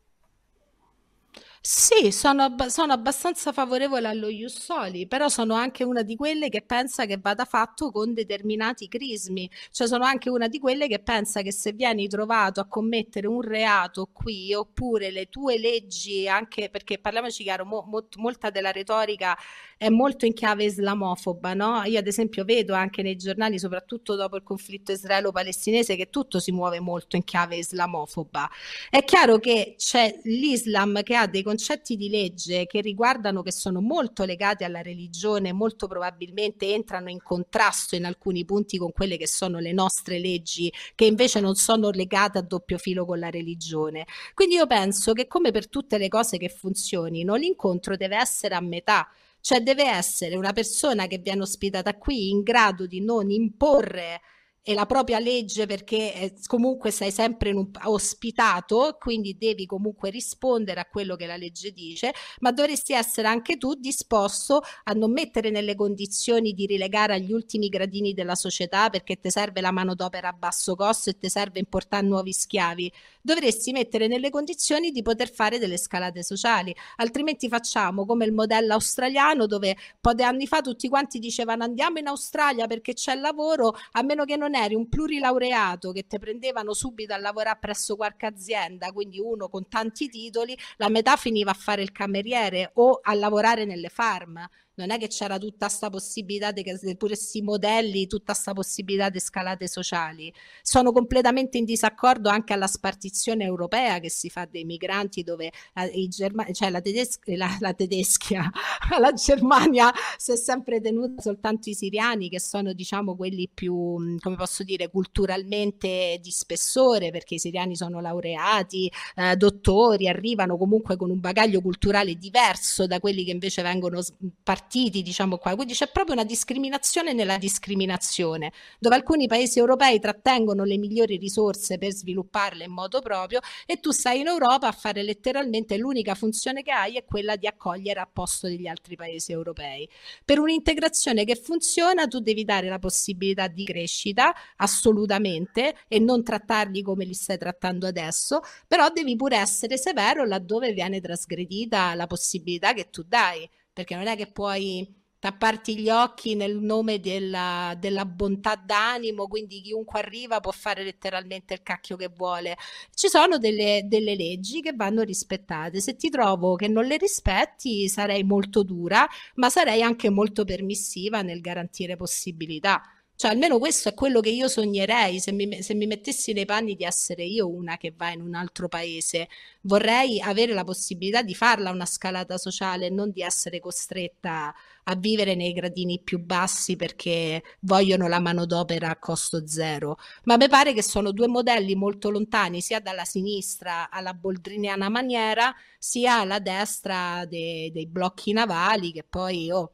Sì, 1.63 2.11
sono, 2.11 2.55
sono 2.69 2.95
abbastanza 2.95 3.53
favorevole 3.53 4.09
allo 4.09 4.29
Ius 4.31 4.59
Soli, 4.59 5.07
però 5.07 5.29
sono 5.29 5.53
anche 5.53 5.85
una 5.85 6.01
di 6.03 6.17
quelle 6.17 6.49
che 6.49 6.63
pensa 6.63 7.05
che 7.05 7.19
vada 7.19 7.45
fatto 7.45 7.91
con 7.91 8.15
determinati 8.15 8.89
crismi, 8.89 9.49
cioè 9.71 9.87
sono 9.87 10.05
anche 10.05 10.31
una 10.31 10.49
di 10.49 10.59
quelle 10.59 10.89
che 10.89 11.01
pensa 11.01 11.43
che 11.43 11.53
se 11.53 11.73
vieni 11.73 12.09
trovato 12.09 12.61
a 12.61 12.67
commettere 12.67 13.27
un 13.27 13.43
reato 13.43 14.09
qui, 14.11 14.55
oppure 14.55 15.11
le 15.11 15.27
tue 15.29 15.59
leggi, 15.59 16.27
anche 16.27 16.71
perché 16.71 16.99
parliamoci 16.99 17.43
chiaro, 17.43 17.67
mo, 17.67 17.85
mo, 17.87 18.07
molta 18.17 18.49
della 18.49 18.73
retorica 18.73 19.37
è 19.77 19.91
molto 19.91 20.25
in 20.25 20.33
chiave 20.33 20.65
islamofoba, 20.65 21.53
no? 21.53 21.83
Io 21.85 21.99
ad 21.99 22.07
esempio 22.07 22.45
vedo 22.45 22.73
anche 22.75 23.03
nei 23.03 23.17
giornali, 23.17 23.59
soprattutto 23.59 24.15
dopo 24.15 24.37
il 24.37 24.43
conflitto 24.43 24.93
israelo-palestinese, 24.93 25.95
che 25.97 26.09
tutto 26.09 26.39
si 26.39 26.53
muove 26.53 26.81
molto 26.81 27.17
in 27.17 27.25
chiave 27.25 27.57
islamofoba. 27.57 28.49
È 28.91 29.05
chiaro 29.05 29.39
che 29.39 29.75
c'è 29.79 30.19
l'Islam 30.25 31.03
che 31.03 31.15
ha 31.17 31.27
dei 31.27 31.43
concetti 31.51 31.97
di 31.97 32.09
legge 32.09 32.67
che 32.67 32.81
riguardano, 32.81 33.43
che 33.43 33.51
sono 33.51 33.81
molto 33.81 34.25
legati 34.25 34.63
alla 34.63 34.83
religione, 34.83 35.53
molto 35.53 35.89
probabilmente 35.89 36.73
entrano 36.73 37.11
in 37.11 37.21
contrasto 37.21 37.97
in 37.97 38.05
alcuni 38.05 38.45
punti 38.45 38.79
con 38.79 38.93
quelle 38.93 39.17
che 39.17 39.27
sono 39.27 39.59
le 39.59 39.73
nostre 39.73 40.21
leggi, 40.21 40.73
che 40.95 41.07
invece 41.07 41.41
non 41.41 41.57
sono 41.57 41.91
legate 41.91 42.39
a 42.39 42.43
doppio 42.43 42.79
filo 42.79 43.05
con 43.05 43.19
la 43.19 43.31
religione. 43.31 44.07
Quindi 44.33 44.55
io 44.55 44.69
penso 44.69 45.13
che 45.13 45.27
come 45.27 45.51
per 45.51 45.69
tutte 45.69 45.99
le 45.99 46.07
cose 46.07 46.39
che 46.39 46.49
funzionino, 46.49 47.35
l'incontro 47.35 47.97
deve 47.97 48.17
essere 48.17 48.55
a 48.55 48.61
metà. 48.61 49.09
Cioè 49.41 49.61
deve 49.61 49.89
essere 49.89 50.37
una 50.37 50.53
persona 50.53 51.09
che 51.09 51.19
viene 51.19 51.43
ospitata 51.43 51.97
qui 51.97 52.31
in 52.31 52.43
grado 52.43 52.87
di 52.87 53.01
non 53.01 53.29
imporre 53.31 54.21
e 54.63 54.75
la 54.75 54.85
propria 54.85 55.19
legge 55.19 55.65
perché 55.67 56.15
eh, 56.15 56.35
comunque 56.47 56.91
sei 56.91 57.11
sempre 57.11 57.51
un, 57.53 57.71
ospitato, 57.85 58.97
quindi 59.01 59.37
devi 59.39 59.65
comunque 59.65 60.11
rispondere 60.11 60.81
a 60.81 60.87
quello 60.87 61.17
che 61.17 61.27
la 61.27 61.37
legge 61.37 61.73
dice, 61.73 62.13
ma 62.41 62.53
dovresti 62.53 62.93
essere 62.93 63.27
anche 63.29 63.57
tu 63.57 63.75
disposto 63.75 64.63
a 64.85 64.93
non 64.93 65.13
mettere 65.13 65.51
nelle 65.51 65.75
condizioni 65.75 66.53
di 66.53 66.67
rilegare 66.67 67.15
agli 67.15 67.33
ultimi 67.33 67.69
gradini 67.69 68.13
della 68.13 68.35
società 68.35 68.91
perché 68.91 69.19
ti 69.19 69.31
serve 69.31 69.61
la 69.63 69.71
manodopera 69.71 70.29
a 70.29 70.33
basso 70.33 70.75
costo 70.75 71.11
e 71.11 71.17
ti 71.19 71.29
serve 71.31 71.59
importare 71.59 72.07
nuovi 72.07 72.33
schiavi. 72.33 72.93
Dovresti 73.23 73.73
mettere 73.73 74.09
nelle 74.09 74.31
condizioni 74.31 74.91
di 74.91 75.03
poter 75.03 75.33
fare 75.33 75.59
delle 75.59 75.79
scalate 75.79 76.23
sociali, 76.23 76.75
altrimenti 76.97 77.49
facciamo 77.49 78.05
come 78.05 78.27
il 78.27 78.33
modello 78.33 78.75
australiano 78.75 79.47
dove 79.47 79.69
un 79.69 79.99
po' 80.01 80.13
di 80.13 80.23
anni 80.23 80.47
fa 80.47 80.61
tutti 80.61 80.89
quanti 80.89 81.19
dicevano 81.19 81.65
andiamo 81.65 81.99
in 81.99 82.07
Australia 82.09 82.67
perché 82.67 82.93
c'è 82.93 83.15
lavoro, 83.15 83.75
a 83.93 84.03
meno 84.03 84.25
che 84.25 84.37
non 84.37 84.50
non 84.51 84.61
eri 84.61 84.75
un 84.75 84.89
plurilaureato 84.89 85.93
che 85.93 86.07
ti 86.07 86.19
prendevano 86.19 86.75
subito 86.75 87.15
a 87.15 87.19
lavorare 87.19 87.59
presso 87.61 87.95
qualche 87.95 88.27
azienda, 88.27 88.91
quindi 88.91 89.21
uno 89.21 89.49
con 89.49 89.69
tanti 89.69 90.09
titoli, 90.09 90.59
la 90.77 90.89
metà 90.89 91.17
finiva 91.17 91.53
a 91.53 91.55
fare 91.55 91.83
il 91.83 91.93
cameriere 91.93 92.73
o 92.75 92.99
a 93.01 93.15
lavorare 93.15 93.65
nelle 93.65 93.89
farm 93.89 94.45
non 94.81 94.91
è 94.91 94.99
che 94.99 95.09
c'era 95.09 95.39
tutta 95.39 95.67
questa 95.67 95.91
possibilità 95.91 96.53
di 96.53 96.63
pure 96.63 96.97
questi 96.97 97.43
modelli, 97.43 98.07
tutta 98.07 98.33
questa 98.33 98.53
possibilità 98.53 99.11
di 99.11 99.21
scalate 99.21 99.69
sociali. 99.69 100.33
Sono 100.63 100.91
completamente 100.91 101.59
in 101.59 101.65
disaccordo 101.65 102.31
anche 102.31 102.55
alla 102.55 102.67
spartizione 102.67 103.45
europea 103.45 103.99
che 103.99 104.11
si 104.11 104.31
fa 104.31 104.47
dei 104.51 104.65
migranti 104.65 105.23
dove 105.23 105.53
eh, 105.75 105.87
i 105.87 106.09
Germa- 106.09 106.51
cioè 106.53 106.71
la, 106.71 106.81
tedes- 106.81 107.19
la, 107.25 107.55
la 107.61 107.75
tedeschia, 107.75 108.51
la 108.99 109.13
Germania 109.13 109.93
si 110.17 110.33
è 110.33 110.37
sempre 110.37 110.81
tenuta 110.81 111.21
soltanto 111.21 111.69
i 111.69 111.75
siriani 111.75 112.31
che 112.31 112.41
sono 112.41 112.73
diciamo 112.73 113.15
quelli 113.17 113.49
più, 113.53 114.17
come 114.19 114.37
posso 114.37 114.65
dire, 114.65 114.89
culturalmente 114.89 116.19
di 116.23 116.31
spessore 116.31 117.11
perché 117.11 117.35
i 117.35 117.39
siriani 117.39 117.77
sono 117.77 118.01
laureati, 118.01 118.91
eh, 119.15 119.37
dottori, 119.37 120.09
arrivano 120.09 120.57
comunque 120.57 120.97
con 120.97 121.11
un 121.11 121.21
bagaglio 121.21 121.61
culturale 121.61 122.15
diverso 122.15 122.87
da 122.87 122.99
quelli 122.99 123.25
che 123.25 123.31
invece 123.31 123.61
vengono 123.61 124.01
partiti 124.43 124.70
partiti, 124.71 125.03
diciamo 125.03 125.37
qua. 125.37 125.57
Quindi 125.57 125.73
c'è 125.73 125.91
proprio 125.91 126.15
una 126.15 126.25
discriminazione 126.25 127.13
nella 127.13 127.39
discriminazione, 127.39 128.53
dove 128.79 128.95
alcuni 128.95 129.27
paesi 129.27 129.59
europei 129.59 129.99
trattengono 129.99 130.63
le 130.63 130.79
migliori 130.79 131.17
risorse 131.17 131.77
per 131.77 131.93
svilupparle 131.93 132.65
in 132.65 132.71
modo 132.71 133.01
proprio 133.01 133.41
e 133.67 133.81
tu 133.81 133.91
stai 133.91 134.21
in 134.21 134.29
Europa 134.29 134.69
a 134.69 134.73
fare 134.73 135.03
letteralmente 135.03 135.77
l'unica 135.77 136.15
funzione 136.15 136.63
che 136.63 136.71
hai 136.71 136.97
è 136.97 137.05
quella 137.05 137.35
di 137.35 137.49
accogliere 137.49 137.99
a 137.99 138.09
posto 138.11 138.47
degli 138.47 138.69
altri 138.69 138.95
paesi 138.95 139.33
europei. 139.33 139.89
Per 140.25 140.39
un'integrazione 140.39 141.25
che 141.25 141.35
funziona 141.35 142.07
tu 142.07 142.21
devi 142.21 142.45
dare 142.45 142.69
la 142.69 142.79
possibilità 142.79 143.49
di 143.49 143.65
crescita 143.65 144.33
assolutamente 144.57 145.75
e 145.89 145.99
non 145.99 146.23
trattarli 146.23 146.83
come 146.83 147.05
li 147.05 147.15
stai 147.15 147.39
trattando 147.39 147.89
adesso, 147.89 148.41
però 148.69 148.89
devi 148.91 149.17
pure 149.17 149.37
essere 149.37 149.77
severo 149.77 150.25
laddove 150.25 150.73
viene 150.73 151.01
trasgredita 151.01 151.95
la 151.95 152.07
possibilità 152.07 152.73
che 152.73 152.89
tu 152.91 153.03
dai 153.03 153.49
perché 153.73 153.95
non 153.95 154.07
è 154.07 154.17
che 154.17 154.31
puoi 154.31 154.99
tapparti 155.21 155.79
gli 155.79 155.91
occhi 155.91 156.35
nel 156.35 156.59
nome 156.59 156.99
della, 156.99 157.77
della, 157.79 158.07
bontà 158.07 158.57
d'animo, 158.57 159.29
quindi 159.29 159.61
chiunque 159.61 160.01
arriva 160.01 160.41
può 160.41 160.51
fare 160.51 160.83
letteralmente 160.83 161.53
il 161.55 161.63
cacchio 161.63 161.97
che 161.97 162.09
vuole. 162.09 162.57
Ci 162.95 163.09
sono 163.09 163.37
delle, 163.37 163.83
delle, 163.85 164.17
leggi 164.17 164.63
che 164.63 164.73
vanno 164.73 165.03
rispettate. 165.03 165.81
Se 165.81 165.95
ti 165.95 166.09
trovo 166.09 166.55
che 166.57 166.69
non 166.69 166.87
le 166.87 166.97
rispetti, 166.97 167.87
sarei 167.89 168.25
molto 168.25 168.63
dura, 168.63 169.07
ma 169.35 169.51
sarei 169.51 169.83
anche 169.83 170.09
molto 170.09 170.45
permissiva 170.45 171.21
nel 171.21 171.41
garantire 171.43 171.97
possibilità. 171.97 172.83
Cioè, 173.21 173.33
almeno 173.33 173.59
questo 173.59 173.91
è 173.91 173.95
quello 173.95 174.21
che 174.21 174.31
io 174.31 174.49
sognerei 174.49 175.21
se 175.21 175.31
mi, 175.33 175.63
se 175.63 175.75
mi 175.75 175.87
mettessi 175.87 176.33
nei 176.33 176.47
panni 176.47 176.75
di 176.75 176.85
essere 176.85 177.23
io 177.23 177.51
una 177.51 177.77
che 177.77 177.93
va 177.95 178.11
in 178.13 178.23
un 178.23 178.35
altro 178.35 178.67
paese. 178.67 179.29
Vorrei 179.65 180.23
avere 180.23 180.55
la 180.55 180.65
possibilità 180.65 181.21
di 181.21 181.35
farla 181.35 181.71
una 181.71 181.85
scalata 181.85 182.39
sociale, 182.39 182.89
non 182.89 183.11
di 183.11 183.21
essere 183.21 183.61
costretta 183.61 184.55
a 184.85 184.97
vivere 184.97 185.35
nei 185.35 185.53
gradini 185.53 186.01
più 186.01 186.19
bassi 186.19 186.77
perché 186.77 187.43
vogliono 187.61 188.09
la 188.09 188.21
manodopera 188.21 188.89
a 188.89 188.97
costo 188.97 189.47
zero. 189.47 189.99
Ma 190.25 190.39
mi 190.39 190.49
pare 190.49 190.73
che 190.73 190.83
sono 190.83 191.13
due 191.13 191.29
modelli 191.29 191.75
molto 191.75 192.09
lontani, 192.09 192.63
sia 192.63 192.81
dalla 192.81 193.05
sinistra 193.05 193.91
alla 193.91 194.15
boldriniana 194.15 194.89
maniera, 194.89 195.55
sia 195.79 196.21
alla 196.21 196.39
destra 196.39 197.27
dei, 197.27 197.71
dei 197.71 197.87
blocchi 197.87 198.33
navali 198.33 198.93
che 198.93 199.05
poi... 199.05 199.51
Oh, 199.53 199.73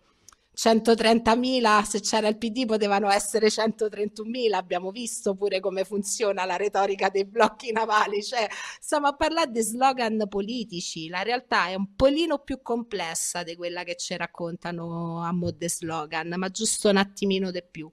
130.000, 0.57 1.83
se 1.83 2.01
c'era 2.01 2.29
il 2.29 2.39
PD 2.39 2.65
potevano 2.65 3.11
essere 3.11 3.49
131.000, 3.49 4.55
abbiamo 4.55 4.91
visto 4.91 5.35
pure 5.35 5.61
come 5.61 5.85
funziona 5.85 6.47
la 6.47 6.57
retorica 6.57 7.11
dei 7.11 7.27
blocchi 7.27 7.73
navali, 7.73 8.23
cioè 8.23 8.49
stiamo 8.81 9.07
a 9.09 9.15
parlare 9.15 9.51
di 9.51 9.61
slogan 9.61 10.27
politici, 10.29 11.09
la 11.09 11.23
realtà 11.23 11.67
è 11.67 11.75
un 11.75 11.95
polino 11.95 12.39
più 12.39 12.63
complessa 12.63 13.43
di 13.43 13.55
quella 13.55 13.85
che 13.85 13.97
ci 13.97 14.17
raccontano 14.17 15.23
a 15.23 15.31
mo' 15.33 15.51
di 15.51 15.69
slogan, 15.69 16.35
ma 16.39 16.49
giusto 16.49 16.89
un 16.89 16.97
attimino 16.97 17.51
di 17.51 17.63
più. 17.71 17.91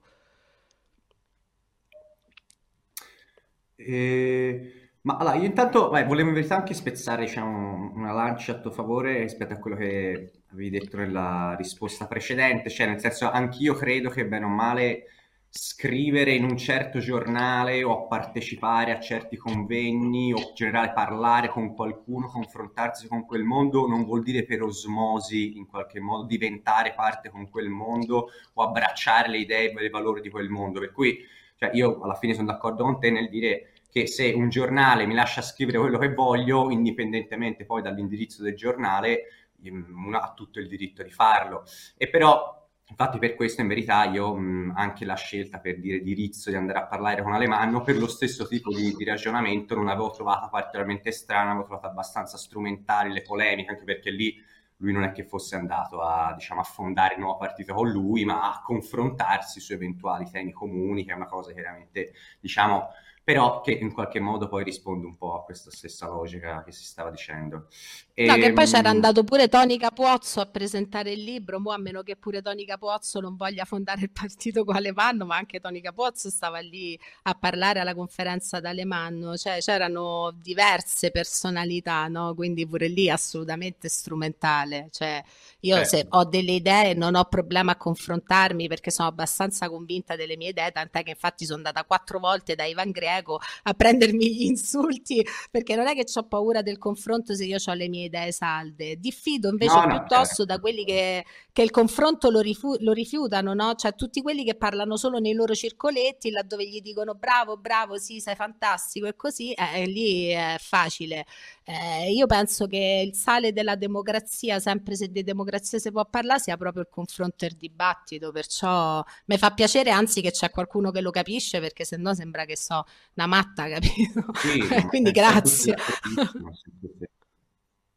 E... 3.76 4.83
Ma 5.04 5.16
allora, 5.18 5.34
io 5.36 5.44
intanto 5.44 5.90
vai, 5.90 6.04
volevo 6.06 6.28
in 6.28 6.34
verità 6.34 6.56
anche 6.56 6.72
spezzare 6.72 7.24
diciamo, 7.26 7.92
una 7.94 8.12
lancia 8.12 8.52
a 8.52 8.58
tuo 8.60 8.70
favore 8.70 9.18
rispetto 9.18 9.52
a 9.52 9.58
quello 9.58 9.76
che 9.76 10.32
avevi 10.50 10.70
detto 10.70 10.96
nella 10.96 11.54
risposta 11.58 12.06
precedente, 12.06 12.70
cioè 12.70 12.86
nel 12.86 12.98
senso 13.00 13.30
anch'io 13.30 13.74
credo 13.74 14.08
che 14.08 14.24
bene 14.26 14.46
o 14.46 14.48
male 14.48 15.04
scrivere 15.50 16.32
in 16.32 16.44
un 16.44 16.56
certo 16.56 17.00
giornale 17.00 17.84
o 17.84 18.06
partecipare 18.06 18.92
a 18.92 18.98
certi 19.00 19.36
convegni 19.36 20.32
o 20.32 20.38
in 20.38 20.54
generale 20.54 20.92
parlare 20.94 21.48
con 21.48 21.74
qualcuno, 21.74 22.28
confrontarsi 22.28 23.06
con 23.06 23.26
quel 23.26 23.44
mondo 23.44 23.86
non 23.86 24.04
vuol 24.04 24.22
dire 24.22 24.44
per 24.44 24.62
osmosi 24.62 25.58
in 25.58 25.66
qualche 25.66 26.00
modo 26.00 26.24
diventare 26.24 26.94
parte 26.94 27.28
con 27.28 27.50
quel 27.50 27.68
mondo 27.68 28.30
o 28.54 28.62
abbracciare 28.62 29.28
le 29.28 29.38
idee 29.38 29.70
e 29.70 29.84
i 29.84 29.90
valori 29.90 30.22
di 30.22 30.30
quel 30.30 30.48
mondo. 30.48 30.80
Per 30.80 30.92
cui 30.92 31.18
cioè, 31.56 31.70
io 31.74 32.00
alla 32.00 32.14
fine 32.14 32.34
sono 32.34 32.46
d'accordo 32.46 32.84
con 32.84 32.98
te 32.98 33.10
nel 33.10 33.28
dire 33.28 33.73
che 33.94 34.08
se 34.08 34.32
un 34.32 34.48
giornale 34.48 35.06
mi 35.06 35.14
lascia 35.14 35.40
scrivere 35.40 35.78
quello 35.78 35.98
che 35.98 36.12
voglio, 36.12 36.68
indipendentemente 36.68 37.64
poi 37.64 37.80
dall'indirizzo 37.80 38.42
del 38.42 38.56
giornale, 38.56 39.46
uno 39.62 40.18
ha 40.18 40.32
tutto 40.34 40.58
il 40.58 40.66
diritto 40.66 41.04
di 41.04 41.12
farlo. 41.12 41.62
E 41.96 42.10
però 42.10 42.62
Infatti 42.86 43.18
per 43.18 43.34
questo 43.34 43.62
in 43.62 43.68
verità 43.68 44.04
io 44.04 44.34
mh, 44.34 44.74
anche 44.76 45.06
la 45.06 45.14
scelta 45.14 45.58
per 45.58 45.80
dire 45.80 46.00
di 46.00 46.12
Rizzo 46.12 46.50
di 46.50 46.56
andare 46.56 46.80
a 46.80 46.86
parlare 46.86 47.22
con 47.22 47.32
Alemanno 47.32 47.80
per 47.80 47.96
lo 47.96 48.06
stesso 48.06 48.46
tipo 48.46 48.70
di, 48.74 48.94
di, 48.94 49.04
ragionamento 49.04 49.74
non 49.74 49.88
avevo 49.88 50.10
trovata 50.10 50.48
particolarmente 50.48 51.10
strana, 51.10 51.52
avevo 51.52 51.64
trovato 51.64 51.86
abbastanza 51.86 52.36
strumentali 52.36 53.10
le 53.10 53.22
polemiche, 53.22 53.70
anche 53.70 53.84
perché 53.84 54.10
lì 54.10 54.38
lui 54.78 54.92
non 54.92 55.04
è 55.04 55.12
che 55.12 55.24
fosse 55.24 55.56
andato 55.56 56.02
a 56.02 56.34
diciamo, 56.36 56.60
affondare 56.60 57.14
il 57.14 57.20
nuovo 57.20 57.38
partito 57.38 57.72
con 57.72 57.88
lui, 57.88 58.26
ma 58.26 58.52
a 58.52 58.60
confrontarsi 58.62 59.60
su 59.60 59.72
eventuali 59.72 60.28
temi 60.30 60.52
comuni, 60.52 61.06
che 61.06 61.12
è 61.12 61.16
una 61.16 61.26
cosa 61.26 61.52
chiaramente 61.52 62.12
diciamo 62.38 62.90
però 63.24 63.62
che 63.62 63.72
in 63.72 63.90
qualche 63.90 64.20
modo 64.20 64.48
poi 64.48 64.62
risponde 64.64 65.06
un 65.06 65.16
po' 65.16 65.34
a 65.34 65.44
questa 65.44 65.70
stessa 65.70 66.06
logica 66.06 66.62
che 66.62 66.72
si 66.72 66.84
stava 66.84 67.10
dicendo. 67.10 67.68
E, 68.12 68.26
no, 68.26 68.34
che 68.34 68.52
poi 68.52 68.66
c'era 68.66 68.90
ehm, 68.90 68.94
andato 68.94 69.24
pure 69.24 69.48
Tony 69.48 69.78
Capozzo 69.78 70.40
a 70.40 70.46
presentare 70.46 71.12
il 71.12 71.24
libro, 71.24 71.58
mo 71.58 71.72
a 71.72 71.78
meno 71.78 72.02
che 72.02 72.16
pure 72.16 72.42
Tony 72.42 72.66
Capozzo 72.66 73.20
non 73.20 73.34
voglia 73.34 73.64
fondare 73.64 74.02
il 74.02 74.10
partito 74.10 74.62
con 74.64 74.76
Alemanno, 74.76 75.24
ma 75.24 75.36
anche 75.36 75.58
Tony 75.58 75.80
Capozzo 75.80 76.28
stava 76.28 76.58
lì 76.58 77.00
a 77.22 77.34
parlare 77.34 77.80
alla 77.80 77.94
conferenza 77.94 78.60
d'Alemanno, 78.60 79.38
cioè 79.38 79.56
c'erano 79.60 80.30
diverse 80.36 81.10
personalità, 81.10 82.06
no? 82.08 82.34
quindi 82.34 82.66
pure 82.66 82.88
lì 82.88 83.08
assolutamente 83.08 83.88
strumentale. 83.88 84.88
Cioè, 84.90 85.24
io 85.60 85.78
eh. 85.78 85.84
se 85.86 86.06
ho 86.10 86.24
delle 86.24 86.52
idee 86.52 86.92
non 86.92 87.14
ho 87.14 87.24
problema 87.24 87.72
a 87.72 87.76
confrontarmi 87.76 88.68
perché 88.68 88.90
sono 88.90 89.08
abbastanza 89.08 89.70
convinta 89.70 90.14
delle 90.14 90.36
mie 90.36 90.50
idee, 90.50 90.72
tant'è 90.72 91.02
che 91.02 91.10
infatti 91.10 91.46
sono 91.46 91.56
andata 91.56 91.84
quattro 91.84 92.18
volte 92.18 92.54
da 92.54 92.64
Ivan 92.66 92.90
Greco 92.90 93.12
prego 93.14 93.40
a 93.64 93.74
prendermi 93.74 94.34
gli 94.34 94.42
insulti 94.42 95.24
perché 95.50 95.76
non 95.76 95.86
è 95.86 95.94
che 95.94 96.04
ho 96.14 96.22
paura 96.24 96.62
del 96.62 96.78
confronto 96.78 97.34
se 97.34 97.44
io 97.44 97.58
ho 97.64 97.72
le 97.72 97.88
mie 97.88 98.06
idee 98.06 98.32
salde. 98.32 98.96
Diffido 98.98 99.48
invece 99.48 99.74
no, 99.74 99.84
no, 99.84 99.98
piuttosto 99.98 100.26
certo. 100.26 100.44
da 100.44 100.58
quelli 100.58 100.84
che, 100.84 101.24
che, 101.52 101.62
il 101.62 101.70
confronto 101.70 102.30
lo, 102.30 102.40
rifu- 102.40 102.78
lo 102.80 102.92
rifiutano, 102.92 103.54
no? 103.54 103.74
Cioè 103.74 103.94
tutti 103.94 104.20
quelli 104.22 104.44
che 104.44 104.54
parlano 104.54 104.96
solo 104.96 105.18
nei 105.18 105.34
loro 105.34 105.54
circoletti, 105.54 106.30
laddove 106.30 106.66
gli 106.66 106.80
dicono 106.80 107.14
bravo, 107.14 107.56
bravo, 107.56 107.98
sì, 107.98 108.20
sei 108.20 108.34
fantastico 108.34 109.06
e 109.06 109.14
così, 109.14 109.52
eh, 109.52 109.86
lì 109.86 110.28
è 110.28 110.56
facile. 110.58 111.24
Eh, 111.64 112.12
io 112.12 112.26
penso 112.26 112.66
che 112.66 113.02
il 113.06 113.14
sale 113.14 113.52
della 113.52 113.76
democrazia, 113.76 114.58
sempre 114.58 114.96
se 114.96 115.08
di 115.08 115.22
democrazia 115.22 115.78
si 115.78 115.90
può 115.90 116.04
parlare, 116.04 116.40
sia 116.40 116.56
proprio 116.56 116.82
il 116.82 116.88
confronto 116.90 117.44
e 117.44 117.48
il 117.48 117.56
dibattito, 117.56 118.32
perciò 118.32 119.02
mi 119.26 119.38
fa 119.38 119.52
piacere 119.52 119.90
anzi 119.90 120.20
che 120.20 120.30
c'è 120.30 120.50
qualcuno 120.50 120.90
che 120.90 121.00
lo 121.00 121.10
capisce 121.10 121.60
perché 121.60 121.84
se 121.84 121.96
no 121.96 122.14
sembra 122.14 122.44
che 122.44 122.56
so 122.56 122.84
una 123.16 123.26
matta, 123.26 123.68
capito? 123.68 124.24
Sì, 124.34 124.60
Quindi 124.88 125.10
grazie. 125.10 125.74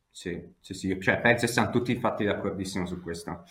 Sì, 0.10 0.56
sì, 0.60 0.73
sì, 0.73 0.99
cioè 0.99 1.19
penso 1.19 1.45
che 1.45 1.52
siamo 1.52 1.69
tutti 1.69 1.91
infatti 1.91 2.23
d'accordissimo 2.23 2.88
su 2.88 3.02
questo. 3.02 3.44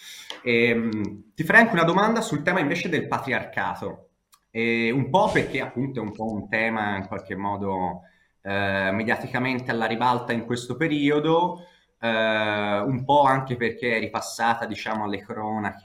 Ehm, 0.43 1.33
ti 1.35 1.45
farei 1.45 1.63
anche 1.63 1.75
una 1.75 1.85
domanda 1.85 2.21
sul 2.21 2.43
tema 2.43 2.59
invece 2.59 2.89
del 2.89 3.07
patriarcato, 3.07 4.09
e 4.51 4.91
un 4.91 5.09
po' 5.11 5.31
perché 5.31 5.61
appunto 5.61 6.01
è 6.01 6.03
un 6.03 6.13
po' 6.13 6.33
un 6.33 6.49
tema 6.49 6.97
in 6.97 7.07
qualche 7.07 7.37
modo 7.37 8.03
eh, 8.43 8.91
mediaticamente 8.93 9.71
alla 9.71 9.87
ribalta 9.87 10.33
in 10.33 10.45
questo 10.45 10.77
periodo, 10.77 11.67
eh, 12.01 12.09
un 12.81 13.05
po' 13.05 13.23
anche 13.23 13.57
perché 13.57 13.97
è 13.97 14.01
ripassata 14.01 14.67
diciamo 14.67 15.05
alle 15.05 15.21
cronache 15.23 15.85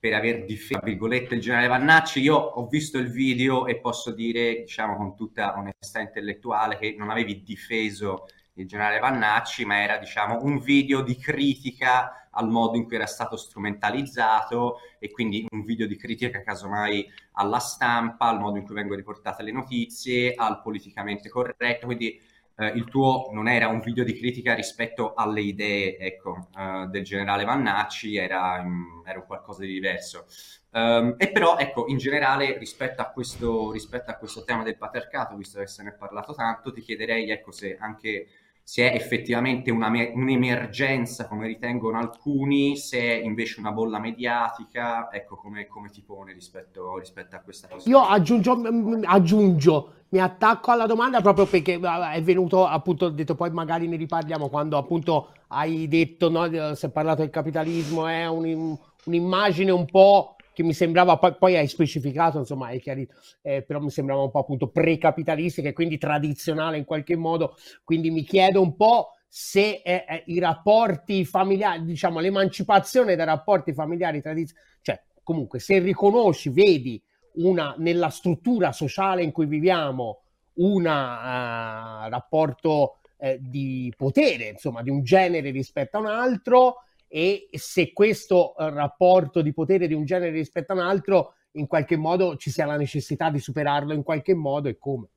per 0.00 0.14
aver 0.14 0.46
difeso, 0.46 0.80
il 0.86 1.40
generale 1.40 1.68
Vannacci. 1.68 2.20
Io 2.20 2.34
ho 2.34 2.66
visto 2.66 2.96
il 2.96 3.10
video 3.10 3.66
e 3.66 3.78
posso 3.78 4.12
dire, 4.12 4.60
diciamo, 4.60 4.96
con 4.96 5.14
tutta 5.14 5.54
onestà 5.58 6.00
intellettuale, 6.00 6.78
che 6.78 6.96
non 6.98 7.10
avevi 7.10 7.42
difeso 7.42 8.24
il 8.54 8.66
generale 8.66 8.98
Vannacci, 8.98 9.66
ma 9.66 9.82
era, 9.82 9.98
diciamo, 9.98 10.38
un 10.42 10.58
video 10.58 11.02
di 11.02 11.16
critica 11.16 12.28
al 12.32 12.48
modo 12.48 12.76
in 12.76 12.84
cui 12.84 12.96
era 12.96 13.06
stato 13.06 13.36
strumentalizzato 13.36 14.78
e 14.98 15.10
quindi 15.10 15.46
un 15.50 15.64
video 15.64 15.86
di 15.86 15.96
critica 15.96 16.42
casomai 16.42 17.06
alla 17.32 17.58
stampa, 17.58 18.26
al 18.26 18.40
modo 18.40 18.56
in 18.56 18.64
cui 18.64 18.74
vengono 18.74 18.96
riportate 18.96 19.42
le 19.42 19.52
notizie, 19.52 20.32
al 20.34 20.62
politicamente 20.62 21.28
corretto, 21.28 21.86
quindi 21.86 22.18
eh, 22.60 22.66
il 22.74 22.84
tuo 22.84 23.30
non 23.32 23.48
era 23.48 23.68
un 23.68 23.80
video 23.80 24.04
di 24.04 24.14
critica 24.14 24.54
rispetto 24.54 25.14
alle 25.14 25.40
idee 25.40 25.96
ecco, 25.96 26.48
eh, 26.56 26.86
del 26.88 27.04
generale 27.04 27.44
Vannacci, 27.44 28.16
era, 28.16 28.60
um, 28.60 29.02
era 29.06 29.22
qualcosa 29.22 29.62
di 29.62 29.72
diverso. 29.72 30.26
Um, 30.72 31.14
e 31.16 31.32
però, 31.32 31.56
ecco, 31.56 31.86
in 31.88 31.96
generale, 31.96 32.58
rispetto 32.58 33.00
a, 33.00 33.06
questo, 33.06 33.72
rispetto 33.72 34.10
a 34.10 34.14
questo 34.14 34.44
tema 34.44 34.62
del 34.62 34.76
patriarcato, 34.76 35.36
visto 35.36 35.58
che 35.58 35.66
se 35.66 35.82
ne 35.82 35.90
è 35.90 35.94
parlato 35.94 36.34
tanto, 36.34 36.70
ti 36.70 36.82
chiederei, 36.82 37.30
ecco, 37.30 37.50
se 37.50 37.76
anche 37.80 38.26
se 38.70 38.88
è 38.88 38.94
effettivamente 38.94 39.72
una, 39.72 39.88
un'emergenza, 39.88 41.26
come 41.26 41.48
ritengono 41.48 41.98
alcuni, 41.98 42.76
se 42.76 43.00
è 43.00 43.14
invece 43.24 43.58
una 43.58 43.72
bolla 43.72 43.98
mediatica, 43.98 45.10
ecco 45.10 45.34
come, 45.34 45.66
come 45.66 45.90
ti 45.90 46.02
pone 46.02 46.32
rispetto, 46.32 46.96
rispetto, 46.96 47.34
a 47.34 47.40
questa 47.40 47.66
cosa. 47.66 47.90
Io 47.90 47.98
aggiungo, 47.98 48.60
aggiungo, 49.06 49.92
mi 50.10 50.20
attacco 50.20 50.70
alla 50.70 50.86
domanda 50.86 51.20
proprio 51.20 51.46
perché 51.46 51.80
è 51.80 52.22
venuto 52.22 52.64
appunto, 52.64 53.08
detto 53.08 53.34
poi 53.34 53.50
magari 53.50 53.88
ne 53.88 53.96
riparliamo 53.96 54.48
quando 54.48 54.78
appunto 54.78 55.32
hai 55.48 55.88
detto, 55.88 56.30
no, 56.30 56.74
si 56.76 56.86
è 56.86 56.90
parlato 56.90 57.22
del 57.22 57.30
capitalismo, 57.30 58.06
è 58.06 58.28
un, 58.28 58.78
un'immagine 59.04 59.72
un 59.72 59.84
po' 59.84 60.36
che 60.60 60.66
mi 60.66 60.74
sembrava, 60.74 61.16
poi, 61.16 61.34
poi 61.36 61.56
hai 61.56 61.66
specificato, 61.66 62.38
insomma, 62.38 62.66
hai 62.66 62.80
chiarito, 62.80 63.14
eh, 63.42 63.62
però 63.62 63.80
mi 63.80 63.90
sembrava 63.90 64.22
un 64.22 64.30
po' 64.30 64.40
appunto 64.40 64.68
precapitalistica 64.68 65.68
e 65.68 65.72
quindi 65.72 65.98
tradizionale 65.98 66.76
in 66.76 66.84
qualche 66.84 67.16
modo, 67.16 67.56
quindi 67.82 68.10
mi 68.10 68.22
chiedo 68.22 68.60
un 68.60 68.76
po' 68.76 69.12
se 69.26 69.80
eh, 69.84 70.04
eh, 70.08 70.22
i 70.26 70.38
rapporti 70.38 71.24
familiari, 71.24 71.84
diciamo 71.84 72.20
l'emancipazione 72.20 73.16
dai 73.16 73.26
rapporti 73.26 73.72
familiari 73.72 74.20
tradizionali, 74.20 74.68
cioè 74.82 75.02
comunque 75.22 75.60
se 75.60 75.78
riconosci, 75.78 76.50
vedi 76.50 77.02
una, 77.34 77.74
nella 77.78 78.10
struttura 78.10 78.72
sociale 78.72 79.22
in 79.22 79.32
cui 79.32 79.46
viviamo 79.46 80.22
un 80.54 80.84
uh, 80.84 82.08
rapporto 82.08 82.98
eh, 83.16 83.38
di 83.40 83.92
potere, 83.96 84.48
insomma, 84.48 84.82
di 84.82 84.90
un 84.90 85.02
genere 85.02 85.50
rispetto 85.50 85.96
a 85.96 86.00
un 86.00 86.06
altro, 86.06 86.84
e 87.12 87.48
se 87.50 87.92
questo 87.92 88.56
eh, 88.56 88.70
rapporto 88.70 89.42
di 89.42 89.52
potere 89.52 89.88
di 89.88 89.94
un 89.94 90.04
genere 90.04 90.30
rispetto 90.30 90.70
a 90.70 90.76
un 90.76 90.82
altro 90.82 91.34
in 91.52 91.66
qualche 91.66 91.96
modo 91.96 92.36
ci 92.36 92.50
sia 92.50 92.66
la 92.66 92.76
necessità 92.76 93.30
di 93.30 93.40
superarlo 93.40 93.92
in 93.92 94.04
qualche 94.04 94.34
modo 94.34 94.68
e 94.68 94.78
come. 94.78 95.08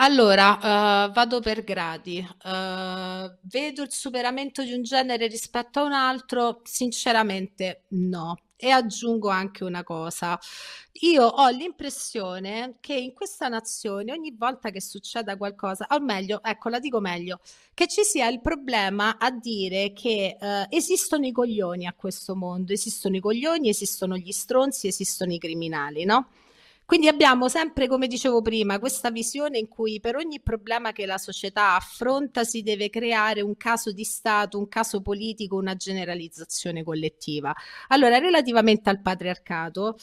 Allora, 0.00 1.06
uh, 1.06 1.12
vado 1.12 1.40
per 1.40 1.64
gradi. 1.64 2.18
Uh, 2.18 3.36
vedo 3.42 3.82
il 3.82 3.90
superamento 3.90 4.62
di 4.62 4.72
un 4.72 4.82
genere 4.82 5.26
rispetto 5.26 5.80
a 5.80 5.84
un 5.84 5.92
altro? 5.92 6.60
Sinceramente 6.62 7.84
no. 7.88 8.36
E 8.60 8.70
aggiungo 8.70 9.28
anche 9.28 9.62
una 9.62 9.84
cosa. 9.84 10.36
Io 11.02 11.24
ho 11.24 11.48
l'impressione 11.50 12.78
che 12.80 12.94
in 12.94 13.12
questa 13.12 13.46
nazione 13.46 14.10
ogni 14.10 14.34
volta 14.36 14.70
che 14.70 14.80
succeda 14.80 15.36
qualcosa, 15.36 15.86
o 15.90 16.00
meglio, 16.00 16.42
ecco, 16.42 16.68
la 16.68 16.80
dico 16.80 16.98
meglio, 16.98 17.38
che 17.72 17.86
ci 17.86 18.02
sia 18.02 18.26
il 18.26 18.40
problema 18.40 19.16
a 19.16 19.30
dire 19.30 19.92
che 19.92 20.36
eh, 20.40 20.66
esistono 20.70 21.24
i 21.26 21.30
coglioni 21.30 21.86
a 21.86 21.94
questo 21.96 22.34
mondo, 22.34 22.72
esistono 22.72 23.14
i 23.14 23.20
coglioni, 23.20 23.68
esistono 23.68 24.16
gli 24.16 24.32
stronzi, 24.32 24.88
esistono 24.88 25.32
i 25.32 25.38
criminali, 25.38 26.04
no? 26.04 26.26
Quindi 26.88 27.06
abbiamo 27.06 27.50
sempre, 27.50 27.86
come 27.86 28.06
dicevo 28.06 28.40
prima, 28.40 28.78
questa 28.78 29.10
visione 29.10 29.58
in 29.58 29.68
cui 29.68 30.00
per 30.00 30.16
ogni 30.16 30.40
problema 30.40 30.90
che 30.92 31.04
la 31.04 31.18
società 31.18 31.74
affronta 31.74 32.44
si 32.44 32.62
deve 32.62 32.88
creare 32.88 33.42
un 33.42 33.58
caso 33.58 33.92
di 33.92 34.04
Stato, 34.04 34.56
un 34.56 34.68
caso 34.68 35.02
politico, 35.02 35.56
una 35.56 35.74
generalizzazione 35.74 36.82
collettiva. 36.82 37.54
Allora, 37.88 38.16
relativamente 38.16 38.88
al 38.88 39.02
patriarcato, 39.02 39.98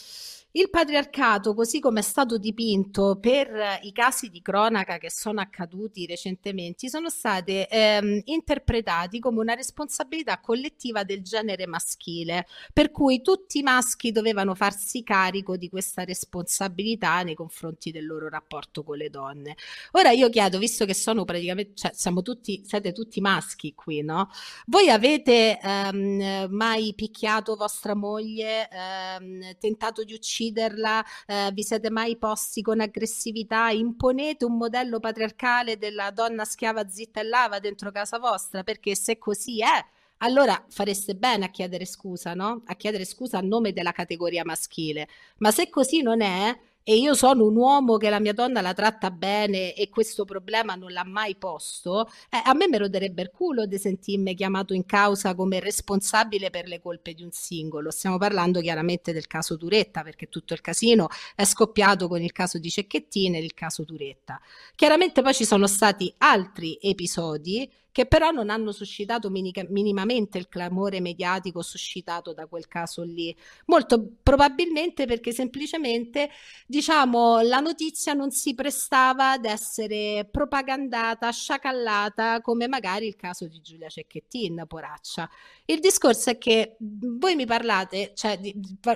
il 0.56 0.69
patriarcato, 0.69 1.53
così 1.53 1.82
come 1.82 1.99
è 1.99 2.03
stato 2.03 2.38
dipinto 2.38 3.18
per 3.19 3.80
i 3.82 3.91
casi 3.91 4.30
di 4.30 4.41
cronaca 4.41 4.98
che 4.98 5.11
sono 5.11 5.41
accaduti 5.41 6.06
recentemente, 6.06 6.88
sono 6.88 7.10
stati 7.10 7.65
ehm, 7.69 8.22
interpretati 8.23 9.19
come 9.19 9.41
una 9.41 9.53
responsabilità 9.53 10.40
collettiva 10.40 11.03
del 11.03 11.23
genere 11.23 11.68
maschile, 11.68 12.48
per 12.72 12.91
cui 12.91 13.22
tutti 13.22 13.60
i 13.60 13.64
maschi 13.64 14.14
dovevano 14.14 14.56
farsi 14.56 15.03
carico 15.03 15.57
di 15.57 15.68
questa 15.68 16.06
responsabilità 16.06 17.22
nei 17.23 17.36
confronti 17.36 17.91
del 17.91 18.06
loro 18.06 18.30
rapporto 18.30 18.84
con 18.84 18.95
le 18.95 19.10
donne. 19.10 19.57
Ora 19.91 20.11
io 20.11 20.30
chiedo, 20.30 20.57
visto 20.57 20.86
che 20.86 20.94
sono 20.94 21.26
praticamente, 21.26 21.73
cioè 21.76 21.91
siamo 21.94 22.22
tutti, 22.22 22.61
siete 22.65 22.94
tutti 22.94 23.19
maschi 23.19 23.73
qui, 23.76 24.03
no? 24.03 24.30
Voi 24.68 24.90
avete 24.90 25.60
ehm, 25.60 26.48
mai 26.49 26.94
picchiato 26.95 27.57
vostra 27.57 27.94
moglie, 27.94 28.69
ehm, 28.69 29.57
tentato 29.60 30.06
di 30.06 30.14
uccidere? 30.14 30.44
Ucciderla, 30.45 31.03
eh, 31.27 31.51
vi 31.53 31.63
siete 31.63 31.89
mai 31.89 32.17
posti 32.17 32.61
con 32.61 32.80
aggressività, 32.80 33.69
imponete 33.69 34.45
un 34.45 34.57
modello 34.57 34.99
patriarcale 34.99 35.77
della 35.77 36.11
donna 36.11 36.45
schiava 36.45 36.88
zitta 36.88 37.22
e 37.22 37.23
lava 37.23 37.59
dentro 37.59 37.91
casa 37.91 38.19
vostra, 38.19 38.63
perché 38.63 38.95
se 38.95 39.17
così 39.17 39.61
è, 39.61 39.85
allora 40.19 40.63
fareste 40.69 41.15
bene 41.15 41.45
a 41.45 41.49
chiedere 41.49 41.85
scusa, 41.85 42.34
no? 42.34 42.61
A 42.65 42.76
chiedere 42.76 43.05
scusa 43.05 43.39
a 43.39 43.41
nome 43.41 43.73
della 43.73 43.91
categoria 43.91 44.45
maschile. 44.45 45.07
Ma 45.38 45.51
se 45.51 45.69
così 45.69 46.01
non 46.01 46.22
è, 46.22 46.57
e 46.88 46.98
io 46.98 47.16
sono 47.16 47.45
un 47.45 47.56
uomo 47.56 47.98
che 47.98 48.12
la 48.12 48.20
mia 48.20 48.34
donna 48.34 48.62
la 48.62 48.76
tratta 48.76 49.10
bene 49.10 49.74
e 49.74 49.90
questo 49.90 50.24
problema 50.24 50.76
non 50.76 50.91
l'ha 50.91 51.03
mai 51.03 51.36
posto, 51.36 52.07
eh, 52.30 52.40
a 52.44 52.53
me 52.53 52.68
mi 52.68 52.78
roderebbe 52.78 53.24
il 53.24 53.32
culo 53.34 53.66
di 53.66 53.80
sentirmi 53.80 54.36
chiamato 54.36 54.76
in 54.76 54.86
causa 54.86 55.34
come 55.34 55.60
responsabile 55.60 56.52
per 56.52 56.68
le 56.68 56.80
colpe 56.80 57.16
di 57.16 57.24
un 57.24 57.32
singolo. 57.32 57.90
Stiamo 57.90 58.20
parlando 58.20 58.62
chiaramente 58.62 59.14
del 59.14 59.26
caso 59.26 59.57
Turetta, 59.57 60.03
perché 60.03 60.30
tutto 60.30 60.53
il 60.53 60.62
casino 60.62 61.07
è 61.36 61.44
scoppiato 61.44 62.07
con 62.07 62.22
il 62.22 62.32
caso 62.32 62.60
di 62.60 62.70
Cecchettini 62.70 63.38
e 63.38 63.44
il 63.44 63.56
caso 63.56 63.84
Turetta. 63.84 64.40
Chiaramente 64.76 65.24
poi 65.24 65.34
ci 65.34 65.44
sono 65.44 65.66
stati 65.66 66.14
altri 66.20 66.78
episodi 66.80 67.68
che 67.95 68.05
però 68.07 68.30
non 68.30 68.49
hanno 68.49 68.73
suscitato 68.73 69.30
minica, 69.30 69.63
minimamente 69.69 70.38
il 70.38 70.49
clamore 70.49 70.99
mediatico 70.99 71.61
suscitato 71.61 72.34
da 72.34 72.45
quel 72.45 72.67
caso 72.67 73.03
lì. 73.03 73.34
Molto 73.67 74.15
probabilmente 74.22 75.05
perché 75.05 75.31
semplicemente, 75.31 76.30
diciamo, 76.67 77.39
la 77.39 77.61
notizia 77.61 78.11
non 78.11 78.31
si 78.31 78.53
prestava 78.53 79.31
ad 79.31 79.45
essere 79.45 80.27
propagandata, 80.30 81.31
sciacallata 81.31 82.41
come 82.41 82.67
magari 82.67 83.07
il 83.07 83.15
caso 83.15 83.47
di 83.47 83.61
Giulia 83.61 83.88
Cecchettin, 83.88 84.65
poraccia. 84.67 85.30
Il 85.63 85.80
discorso 85.80 86.31
è 86.31 86.38
che 86.38 86.76
voi 86.80 87.35
mi 87.35 87.45
parlate, 87.45 88.11
cioè 88.13 88.38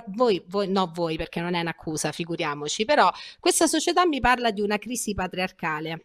voi, 0.08 0.44
voi, 0.46 0.68
no 0.68 0.90
voi 0.94 1.16
perché 1.16 1.40
non 1.40 1.54
è 1.54 1.60
un'accusa, 1.60 2.12
figuriamoci, 2.12 2.84
però 2.84 3.10
questa 3.38 3.66
società 3.66 4.06
mi 4.06 4.20
parla 4.20 4.50
di 4.50 4.60
una 4.60 4.76
crisi 4.76 5.14
patriarcale 5.14 6.04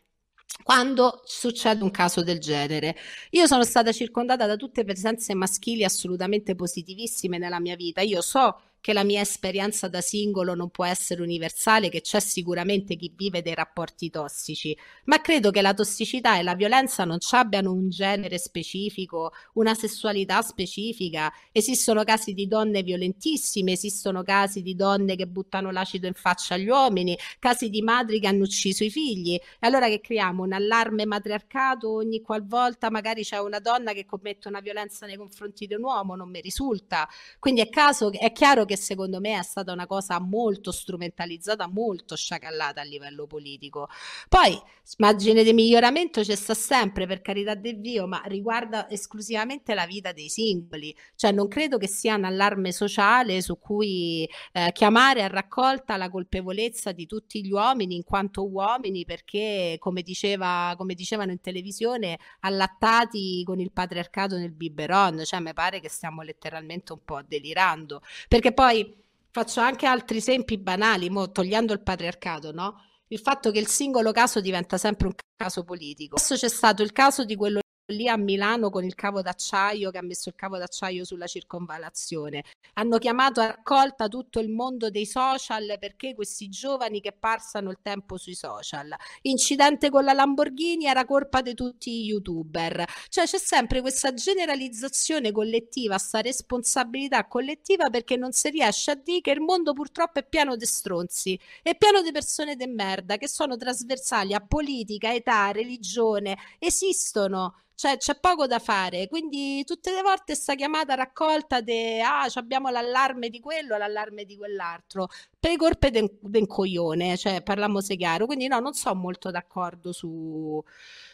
quando 0.63 1.21
succede 1.25 1.83
un 1.83 1.91
caso 1.91 2.23
del 2.23 2.39
genere. 2.39 2.95
Io 3.31 3.45
sono 3.47 3.63
stata 3.63 3.91
circondata 3.91 4.45
da 4.45 4.55
tutte 4.55 4.83
presenze 4.83 5.33
maschili 5.35 5.83
assolutamente 5.83 6.55
positivissime 6.55 7.37
nella 7.37 7.59
mia 7.59 7.75
vita. 7.75 8.01
Io 8.01 8.21
so 8.21 8.59
che 8.85 8.93
la 8.93 9.03
mia 9.03 9.21
esperienza 9.21 9.87
da 9.87 9.99
singolo 9.99 10.53
non 10.53 10.69
può 10.69 10.85
essere 10.85 11.23
universale, 11.23 11.89
che 11.89 12.01
c'è 12.01 12.19
sicuramente 12.19 12.95
chi 12.95 13.11
vive 13.15 13.41
dei 13.41 13.55
rapporti 13.55 14.11
tossici, 14.11 14.77
ma 15.05 15.21
credo 15.21 15.49
che 15.49 15.63
la 15.63 15.73
tossicità 15.73 16.37
e 16.37 16.43
la 16.43 16.53
violenza 16.53 17.03
non 17.03 17.19
ci 17.19 17.33
abbiano 17.33 17.71
un 17.71 17.89
genere 17.89 18.37
specifico, 18.37 19.31
una 19.53 19.73
sessualità 19.73 20.43
specifica. 20.43 21.33
Esistono 21.51 22.03
casi 22.03 22.35
di 22.35 22.45
donne 22.45 22.83
violentissime, 22.83 23.71
esistono 23.71 24.21
casi 24.21 24.61
di 24.61 24.75
donne 24.75 25.15
che 25.15 25.25
buttano 25.25 25.71
l'acido 25.71 26.05
in 26.05 26.13
faccia 26.13 26.53
agli 26.53 26.67
uomini, 26.67 27.17
casi 27.39 27.71
di 27.71 27.81
madri 27.81 28.19
che 28.19 28.27
hanno 28.27 28.43
ucciso 28.43 28.83
i 28.83 28.91
figli. 28.91 29.33
E 29.33 29.41
allora 29.61 29.87
che 29.87 29.99
creiamo 29.99 30.43
un 30.43 30.53
allarme 30.53 31.07
matriarcato 31.07 31.91
ogni 31.91 32.21
qualvolta 32.21 32.91
magari 32.91 33.23
c'è 33.23 33.39
una 33.39 33.57
donna 33.57 33.93
che 33.93 34.05
commette 34.05 34.47
una 34.47 34.59
violenza 34.59 35.07
nei 35.07 35.17
confronti 35.17 35.65
di 35.65 35.73
un 35.73 35.81
uomo, 35.81 36.13
non 36.15 36.29
mi 36.29 36.39
risulta. 36.39 37.09
Quindi 37.39 37.61
è, 37.61 37.69
caso, 37.69 38.11
è 38.11 38.31
chiaro 38.31 38.63
che 38.65 38.73
che 38.75 38.81
secondo 38.81 39.19
me 39.19 39.39
è 39.39 39.43
stata 39.43 39.71
una 39.71 39.87
cosa 39.87 40.19
molto 40.19 40.71
strumentalizzata, 40.71 41.67
molto 41.67 42.15
sciacallata 42.15 42.81
a 42.81 42.83
livello 42.83 43.25
politico. 43.25 43.87
Poi, 44.29 44.59
margine 44.97 45.43
di 45.43 45.53
miglioramento 45.53 46.21
c'è 46.21 46.35
sta 46.35 46.53
sempre, 46.53 47.07
per 47.07 47.21
carità 47.21 47.55
di 47.55 47.79
Dio, 47.79 48.05
ma 48.07 48.21
riguarda 48.25 48.89
esclusivamente 48.89 49.73
la 49.73 49.85
vita 49.85 50.11
dei 50.11 50.29
singoli. 50.29 50.95
Cioè, 51.15 51.31
non 51.31 51.47
credo 51.47 51.77
che 51.77 51.87
sia 51.87 52.15
un 52.15 52.25
allarme 52.25 52.71
sociale 52.71 53.41
su 53.41 53.57
cui 53.57 54.29
eh, 54.51 54.71
chiamare 54.73 55.23
a 55.23 55.27
raccolta 55.27 55.97
la 55.97 56.09
colpevolezza 56.09 56.91
di 56.91 57.05
tutti 57.05 57.43
gli 57.43 57.51
uomini 57.51 57.95
in 57.95 58.03
quanto 58.03 58.47
uomini, 58.47 59.05
perché, 59.05 59.77
come, 59.79 60.01
diceva, 60.01 60.73
come 60.77 60.93
dicevano 60.93 61.31
in 61.31 61.39
televisione, 61.39 62.19
allattati 62.41 63.41
con 63.45 63.59
il 63.59 63.71
patriarcato 63.71 64.37
nel 64.37 64.51
biberon. 64.51 65.23
Cioè, 65.23 65.39
mi 65.39 65.53
pare 65.53 65.79
che 65.79 65.89
stiamo 65.89 66.21
letteralmente 66.21 66.91
un 66.93 67.03
po' 67.03 67.21
delirando. 67.25 68.01
Perché 68.27 68.51
poi 68.53 68.64
poi 68.65 69.03
faccio 69.29 69.59
anche 69.59 69.85
altri 69.85 70.17
esempi 70.17 70.57
banali, 70.57 71.11
mo, 71.11 71.31
togliendo 71.31 71.71
il 71.71 71.81
patriarcato, 71.81 72.51
no? 72.51 72.81
Il 73.07 73.19
fatto 73.19 73.51
che 73.51 73.59
il 73.59 73.67
singolo 73.67 74.11
caso 74.11 74.41
diventa 74.41 74.77
sempre 74.79 75.05
un 75.07 75.13
caso 75.35 75.63
politico. 75.63 76.15
Adesso 76.15 76.35
c'è 76.35 76.49
stato 76.49 76.81
il 76.81 76.91
caso 76.91 77.23
di 77.25 77.35
quello 77.35 77.59
lì 77.87 78.07
a 78.07 78.17
Milano 78.17 78.69
con 78.69 78.83
il 78.83 78.95
cavo 78.95 79.21
d'acciaio 79.21 79.91
che 79.91 79.97
ha 79.97 80.03
messo 80.03 80.29
il 80.29 80.35
cavo 80.35 80.57
d'acciaio 80.57 81.03
sulla 81.03 81.27
circonvallazione. 81.27 82.43
Hanno 82.73 82.97
chiamato 82.97 83.41
a 83.41 83.47
raccolta 83.47 84.07
tutto 84.07 84.39
il 84.39 84.49
mondo 84.49 84.89
dei 84.89 85.05
social 85.05 85.77
perché 85.79 86.15
questi 86.15 86.49
giovani 86.49 87.01
che 87.01 87.11
passano 87.11 87.69
il 87.69 87.79
tempo 87.81 88.17
sui 88.17 88.35
social. 88.35 88.95
Incidente 89.23 89.89
con 89.89 90.03
la 90.03 90.13
Lamborghini 90.13 90.85
era 90.85 91.05
colpa 91.05 91.41
di 91.41 91.53
tutti 91.53 91.91
i 91.91 92.05
youtuber. 92.05 92.83
Cioè 93.09 93.25
c'è 93.25 93.37
sempre 93.37 93.81
questa 93.81 94.13
generalizzazione 94.13 95.31
collettiva, 95.31 95.95
questa 95.95 96.21
responsabilità 96.21 97.27
collettiva 97.27 97.89
perché 97.89 98.15
non 98.15 98.31
si 98.31 98.49
riesce 98.49 98.91
a 98.91 98.95
dire 98.95 99.21
che 99.21 99.31
il 99.31 99.41
mondo 99.41 99.73
purtroppo 99.73 100.19
è 100.19 100.27
pieno 100.27 100.55
di 100.55 100.65
stronzi, 100.65 101.39
è 101.61 101.75
pieno 101.75 102.01
di 102.01 102.11
persone 102.11 102.55
de 102.55 102.67
merda 102.67 103.17
che 103.17 103.27
sono 103.27 103.55
trasversali 103.55 104.33
a 104.33 104.39
politica, 104.39 105.13
età, 105.13 105.51
religione, 105.51 106.37
esistono 106.59 107.53
cioè 107.75 107.97
c'è 107.97 108.17
poco 108.19 108.47
da 108.47 108.59
fare, 108.59 109.07
quindi 109.07 109.63
tutte 109.65 109.91
le 109.93 110.01
volte 110.01 110.33
sta 110.33 110.55
chiamata 110.55 110.95
raccolta 110.95 111.59
di 111.61 111.99
ah, 112.01 112.25
abbiamo 112.35 112.69
l'allarme 112.69 113.29
di 113.29 113.39
quello, 113.39 113.77
l'allarme 113.77 114.23
di 114.23 114.37
quell'altro, 114.37 115.09
per 115.37 115.51
le 115.51 115.57
colpe 115.57 115.91
del 115.91 116.47
coglione, 116.47 117.17
cioè 117.17 117.43
parliamo 117.43 117.81
se 117.81 117.97
chiaro, 117.97 118.25
quindi 118.25 118.47
no, 118.47 118.59
non 118.59 118.73
sono 118.73 118.95
molto 118.99 119.29
d'accordo 119.29 119.91
su, 119.91 120.63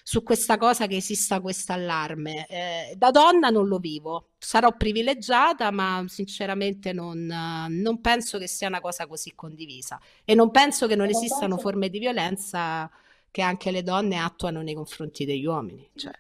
su 0.04 0.24
questa 0.24 0.58
cosa 0.58 0.88
che 0.88 0.98
esista 0.98 1.42
questo 1.42 1.74
allarme. 1.74 2.46
Eh, 2.48 2.94
da 2.96 3.12
donna 3.12 3.50
non 3.50 3.68
lo 3.68 3.80
vivo, 3.80 4.30
sarò 4.38 4.76
privilegiata, 4.76 5.72
ma 5.72 6.04
sinceramente 6.08 6.94
non, 6.94 7.26
non, 7.26 8.02
penso 8.02 8.38
che 8.38 8.48
sia 8.48 8.68
una 8.68 8.82
cosa 8.82 9.08
così 9.08 9.34
condivisa 9.36 10.00
e 10.24 10.36
non 10.36 10.52
penso 10.52 10.88
che 10.88 10.96
non 10.96 11.10
esistano 11.10 11.58
forme 11.58 11.90
di 11.90 12.00
violenza 12.00 12.90
che 13.32 13.42
anche 13.42 13.72
le 13.72 13.82
donne 13.82 14.18
attuano 14.18 14.62
nei 14.62 14.76
confronti 14.76 15.26
degli 15.26 15.46
uomini. 15.46 15.90
Cioè. 15.96 16.12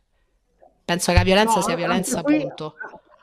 Penso 0.91 1.11
che 1.11 1.17
la 1.17 1.23
violenza 1.23 1.55
no, 1.55 1.61
sia 1.61 1.75
violenza, 1.75 2.21
qui, 2.21 2.39
punto. 2.39 2.73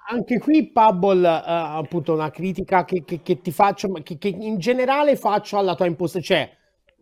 Anche 0.09 0.39
qui, 0.39 0.70
Pubble, 0.73 1.28
uh, 1.28 1.43
appunto, 1.45 2.15
una 2.15 2.31
critica 2.31 2.86
che, 2.86 3.05
che, 3.05 3.20
che 3.20 3.43
ti 3.43 3.51
faccio, 3.51 3.93
che, 4.03 4.16
che, 4.16 4.28
in 4.28 4.59
generale 4.59 5.16
faccio 5.16 5.59
alla 5.59 5.74
tua 5.74 5.85
impostazione, 5.85 6.47
cioè 6.47 6.57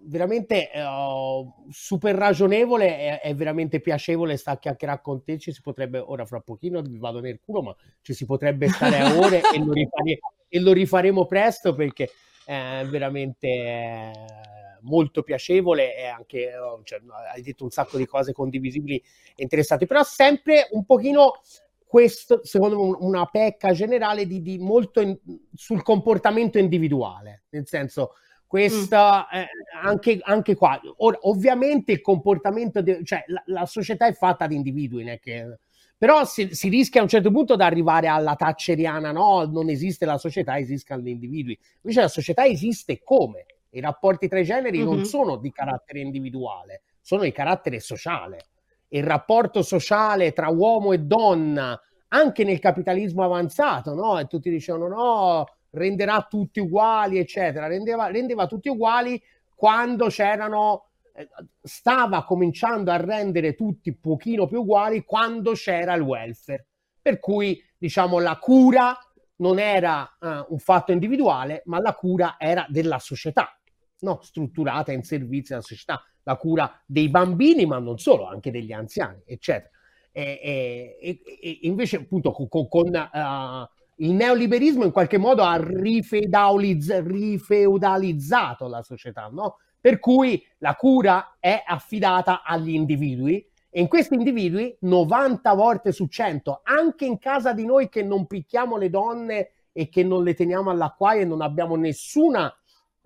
veramente 0.08 0.70
uh, 0.74 1.68
super 1.70 2.16
ragionevole, 2.16 2.98
è, 2.98 3.20
è, 3.20 3.34
veramente 3.36 3.80
piacevole 3.80 4.36
sta 4.36 4.52
a 4.52 4.58
chiacchierare 4.58 5.00
con 5.02 5.22
te, 5.22 5.38
ci 5.38 5.52
si 5.52 5.60
potrebbe, 5.60 6.00
ora 6.00 6.24
fra 6.24 6.40
pochino 6.40 6.82
vi 6.82 6.98
vado 6.98 7.20
nel 7.20 7.38
culo, 7.44 7.62
ma 7.62 7.76
ci 8.02 8.12
si 8.12 8.26
potrebbe 8.26 8.66
stare 8.68 8.98
a 8.98 9.16
ore 9.16 9.42
e, 9.54 9.58
lo 9.58 9.72
rifare, 9.72 10.18
e, 10.48 10.60
lo 10.60 10.72
rifaremo 10.72 11.26
presto 11.26 11.74
perché 11.76 12.10
è 12.44 12.84
veramente... 12.88 13.46
Eh, 13.46 14.55
molto 14.86 15.22
piacevole 15.22 15.96
e 15.96 16.06
anche 16.06 16.56
oh, 16.56 16.80
cioè, 16.82 17.00
hai 17.32 17.42
detto 17.42 17.64
un 17.64 17.70
sacco 17.70 17.98
di 17.98 18.06
cose 18.06 18.32
condivisibili 18.32 18.96
e 18.96 19.42
interessanti, 19.42 19.86
però 19.86 20.02
sempre 20.02 20.68
un 20.70 20.84
pochino 20.84 21.40
questo, 21.86 22.40
secondo 22.44 22.82
me, 22.82 22.96
una 23.00 23.26
pecca 23.26 23.72
generale 23.72 24.26
di, 24.26 24.42
di 24.42 24.58
molto 24.58 25.00
in, 25.00 25.16
sul 25.54 25.82
comportamento 25.82 26.58
individuale, 26.58 27.44
nel 27.50 27.66
senso, 27.66 28.12
questa 28.46 29.26
mm. 29.32 29.36
eh, 29.36 29.46
anche, 29.82 30.18
anche, 30.22 30.54
qua, 30.54 30.80
Ora, 30.98 31.18
ovviamente 31.22 31.92
il 31.92 32.00
comportamento, 32.00 32.82
de, 32.82 33.04
cioè 33.04 33.24
la, 33.28 33.42
la, 33.46 33.66
società 33.66 34.06
è 34.06 34.12
fatta 34.12 34.46
di 34.46 34.56
individui, 34.56 35.04
che, 35.20 35.58
però 35.96 36.24
si, 36.24 36.54
si, 36.54 36.68
rischia 36.68 37.00
a 37.00 37.04
un 37.04 37.08
certo 37.08 37.30
punto 37.30 37.56
di 37.56 37.62
arrivare 37.62 38.08
alla 38.08 38.36
thatcheriana, 38.36 39.12
no, 39.12 39.44
non 39.44 39.68
esiste 39.68 40.04
la 40.04 40.18
società, 40.18 40.58
esistono 40.58 41.00
gli 41.00 41.08
individui, 41.08 41.58
invece 41.82 42.00
la 42.00 42.08
società 42.08 42.44
esiste 42.44 43.00
come? 43.02 43.46
I 43.76 43.80
rapporti 43.80 44.28
tra 44.28 44.38
i 44.38 44.44
generi 44.44 44.78
mm-hmm. 44.78 44.86
non 44.86 45.04
sono 45.04 45.36
di 45.36 45.50
carattere 45.52 46.00
individuale, 46.00 46.82
sono 47.00 47.22
di 47.22 47.32
carattere 47.32 47.80
sociale 47.80 48.48
il 48.88 49.02
rapporto 49.02 49.62
sociale 49.62 50.32
tra 50.32 50.48
uomo 50.48 50.92
e 50.92 50.98
donna 50.98 51.80
anche 52.08 52.44
nel 52.44 52.60
capitalismo 52.60 53.24
avanzato, 53.24 53.94
no? 53.94 54.18
E 54.18 54.26
tutti 54.26 54.48
dicevano 54.48 54.88
no, 54.88 55.44
renderà 55.70 56.26
tutti 56.28 56.60
uguali, 56.60 57.18
eccetera. 57.18 57.66
Rendeva, 57.66 58.06
rendeva 58.06 58.46
tutti 58.46 58.68
uguali 58.68 59.20
quando 59.54 60.06
c'erano, 60.06 60.86
eh, 61.14 61.28
stava 61.62 62.24
cominciando 62.24 62.92
a 62.92 62.96
rendere 62.96 63.54
tutti 63.54 63.88
un 63.88 64.00
pochino 64.00 64.46
più 64.46 64.60
uguali 64.60 65.04
quando 65.04 65.52
c'era 65.52 65.94
il 65.94 66.02
welfare. 66.02 66.66
Per 67.02 67.18
cui, 67.18 67.60
diciamo, 67.76 68.20
la 68.20 68.38
cura 68.38 68.96
non 69.38 69.58
era 69.58 70.16
uh, 70.18 70.52
un 70.52 70.58
fatto 70.58 70.92
individuale, 70.92 71.62
ma 71.66 71.80
la 71.80 71.94
cura 71.94 72.36
era 72.38 72.66
della 72.68 72.98
società, 72.98 73.58
no? 74.00 74.20
strutturata 74.22 74.92
in 74.92 75.02
servizio 75.02 75.54
alla 75.54 75.64
società 75.64 76.02
la 76.26 76.36
cura 76.36 76.82
dei 76.84 77.08
bambini, 77.08 77.66
ma 77.66 77.78
non 77.78 77.98
solo, 77.98 78.26
anche 78.26 78.50
degli 78.50 78.72
anziani, 78.72 79.22
eccetera. 79.24 79.70
E, 80.10 80.96
e, 81.00 81.20
e 81.40 81.58
invece, 81.62 81.98
appunto, 81.98 82.32
con, 82.32 82.68
con 82.68 82.88
uh, 82.88 84.04
il 84.04 84.12
neoliberismo 84.12 84.84
in 84.84 84.90
qualche 84.90 85.18
modo 85.18 85.42
ha 85.42 85.56
rifeudalizz- 85.56 87.06
rifeudalizzato 87.06 88.66
la 88.66 88.82
società, 88.82 89.28
no? 89.30 89.58
Per 89.80 90.00
cui 90.00 90.44
la 90.58 90.74
cura 90.74 91.36
è 91.38 91.62
affidata 91.64 92.42
agli 92.42 92.70
individui 92.70 93.46
e 93.70 93.80
in 93.80 93.88
questi 93.88 94.14
individui 94.14 94.76
90 94.80 95.52
volte 95.52 95.92
su 95.92 96.06
100, 96.06 96.62
anche 96.64 97.04
in 97.04 97.18
casa 97.18 97.52
di 97.52 97.64
noi 97.64 97.88
che 97.88 98.02
non 98.02 98.26
picchiamo 98.26 98.76
le 98.76 98.90
donne 98.90 99.50
e 99.70 99.88
che 99.88 100.02
non 100.02 100.24
le 100.24 100.34
teniamo 100.34 100.70
all'acquaio 100.70 101.20
e 101.20 101.26
non 101.26 101.40
abbiamo 101.40 101.76
nessuna, 101.76 102.52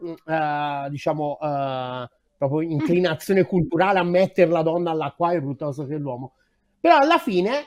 uh, 0.00 0.88
diciamo, 0.88 1.38
uh, 1.40 2.08
proprio 2.36 2.60
inclinazione 2.62 3.44
culturale 3.44 3.98
a 3.98 4.04
mettere 4.04 4.50
la 4.50 4.62
donna 4.62 4.90
all'acquario 4.90 5.40
piuttosto 5.40 5.86
che 5.86 5.96
l'uomo. 5.96 6.34
Però 6.80 6.96
alla 6.96 7.18
fine, 7.18 7.66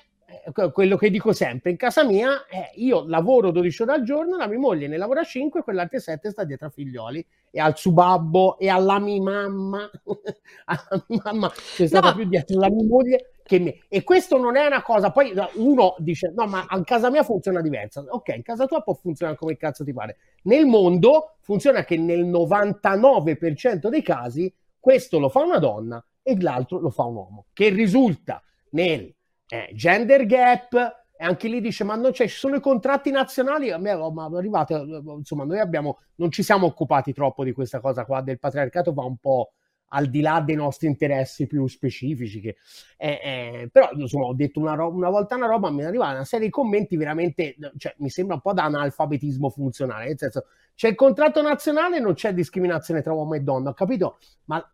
quello 0.52 0.98
che 0.98 1.10
dico 1.10 1.32
sempre, 1.32 1.72
in 1.72 1.78
casa 1.78 2.04
mia, 2.04 2.46
eh, 2.48 2.72
io 2.76 3.06
lavoro 3.08 3.52
12 3.52 3.84
ore 3.84 3.94
al 3.94 4.04
giorno, 4.04 4.36
la 4.36 4.48
mia 4.48 4.60
moglie 4.60 4.88
ne 4.88 4.98
lavora 4.98 5.24
5, 5.24 5.64
quell'altre 5.64 6.00
7 6.00 6.32
sta 6.32 6.44
dietro 6.44 6.68
a 6.68 6.70
figlioli 6.70 7.26
e 7.50 7.60
al 7.60 7.78
suo 7.78 7.94
babbo 7.94 8.58
e 8.58 8.68
alla 8.68 9.00
mia 9.00 9.22
mamma, 9.22 9.90
alla 10.66 11.06
mia 11.08 11.22
mamma 11.24 11.50
c'è 11.50 11.88
stata 11.88 12.10
no. 12.10 12.16
più 12.16 12.26
dietro 12.26 12.60
la 12.60 12.70
mia 12.70 12.84
moglie 12.84 13.32
che 13.44 13.60
me. 13.60 13.80
E 13.88 14.04
questo 14.04 14.38
non 14.38 14.58
è 14.58 14.66
una 14.66 14.82
cosa, 14.82 15.12
poi 15.12 15.34
uno 15.56 15.96
dice, 16.00 16.34
no 16.36 16.46
ma 16.48 16.66
a 16.68 16.84
casa 16.84 17.10
mia 17.10 17.24
funziona 17.24 17.62
diversa. 17.62 18.04
Ok, 18.08 18.30
in 18.36 18.44
casa 18.44 18.66
tua 18.66 18.82
può 18.82 18.94
funzionare 18.94 19.38
come 19.38 19.56
cazzo 19.56 19.84
ti 19.84 19.94
pare. 19.94 20.18
Nel 20.44 20.66
mondo 20.66 21.36
funziona 21.42 21.84
che 21.86 21.98
nel 21.98 22.26
99% 22.26 23.88
dei 23.88 24.02
casi 24.02 24.54
questo 24.80 25.20
lo 25.20 25.30
fa 25.30 25.42
una 25.42 25.60
donna 25.60 26.04
e 26.22 26.40
l'altro 26.42 26.80
lo 26.80 26.90
fa 26.90 27.04
un 27.04 27.16
uomo, 27.16 27.46
che 27.54 27.70
risulta 27.70 28.42
nel 28.72 29.14
eh, 29.54 29.70
gender 29.76 30.26
gap. 30.26 30.74
E 31.16 31.24
anche 31.24 31.48
lì 31.48 31.62
dice: 31.62 31.84
Ma 31.84 31.96
non 31.96 32.12
c'è, 32.12 32.28
ci 32.28 32.38
sono 32.38 32.56
i 32.56 32.60
contratti 32.60 33.12
nazionali. 33.12 33.70
A 33.70 33.78
me, 33.78 33.96
ma 33.96 34.26
arrivate, 34.34 34.74
insomma, 34.74 35.44
noi 35.44 35.60
abbiamo, 35.60 36.00
non 36.16 36.32
ci 36.32 36.42
siamo 36.42 36.66
occupati 36.66 37.14
troppo 37.14 37.44
di 37.44 37.52
questa 37.54 37.80
cosa 37.80 38.04
qua 38.06 38.22
del 38.22 38.40
patriarcato, 38.40 38.94
va 38.94 39.04
un 39.04 39.18
po' 39.18 39.54
al 39.96 40.08
di 40.08 40.22
là 40.22 40.42
dei 40.42 40.56
nostri 40.56 40.88
interessi 40.88 41.46
più 41.46 41.68
specifici. 41.68 42.42
Che, 42.42 42.56
eh, 42.98 43.20
eh, 43.24 43.70
però, 43.72 43.92
insomma, 43.94 44.26
ho 44.26 44.34
detto 44.34 44.60
una, 44.60 44.74
ro- 44.74 44.90
una 44.90 45.10
volta 45.10 45.36
una 45.36 45.46
roba, 45.46 45.70
mi 45.70 45.82
è 45.82 45.86
arrivata 45.86 46.16
una 46.16 46.26
serie 46.26 46.48
di 46.48 46.52
commenti 46.52 46.98
veramente, 46.98 47.56
cioè, 47.78 47.94
mi 48.00 48.10
sembra 48.10 48.36
un 48.36 48.42
po' 48.42 48.54
da 48.54 48.64
analfabetismo 48.64 49.52
funzionale, 49.52 50.08
nel 50.08 50.18
senso, 50.18 50.48
c'è 50.74 50.88
il 50.88 50.96
contratto 50.96 51.44
nazionale, 51.44 52.00
non 52.00 52.16
c'è 52.16 52.34
discriminazione 52.34 53.04
tra 53.04 53.14
uomo 53.14 53.36
e 53.36 53.42
donna, 53.42 53.70
ho 53.70 53.74
capito? 53.74 54.18
Ma 54.46 54.68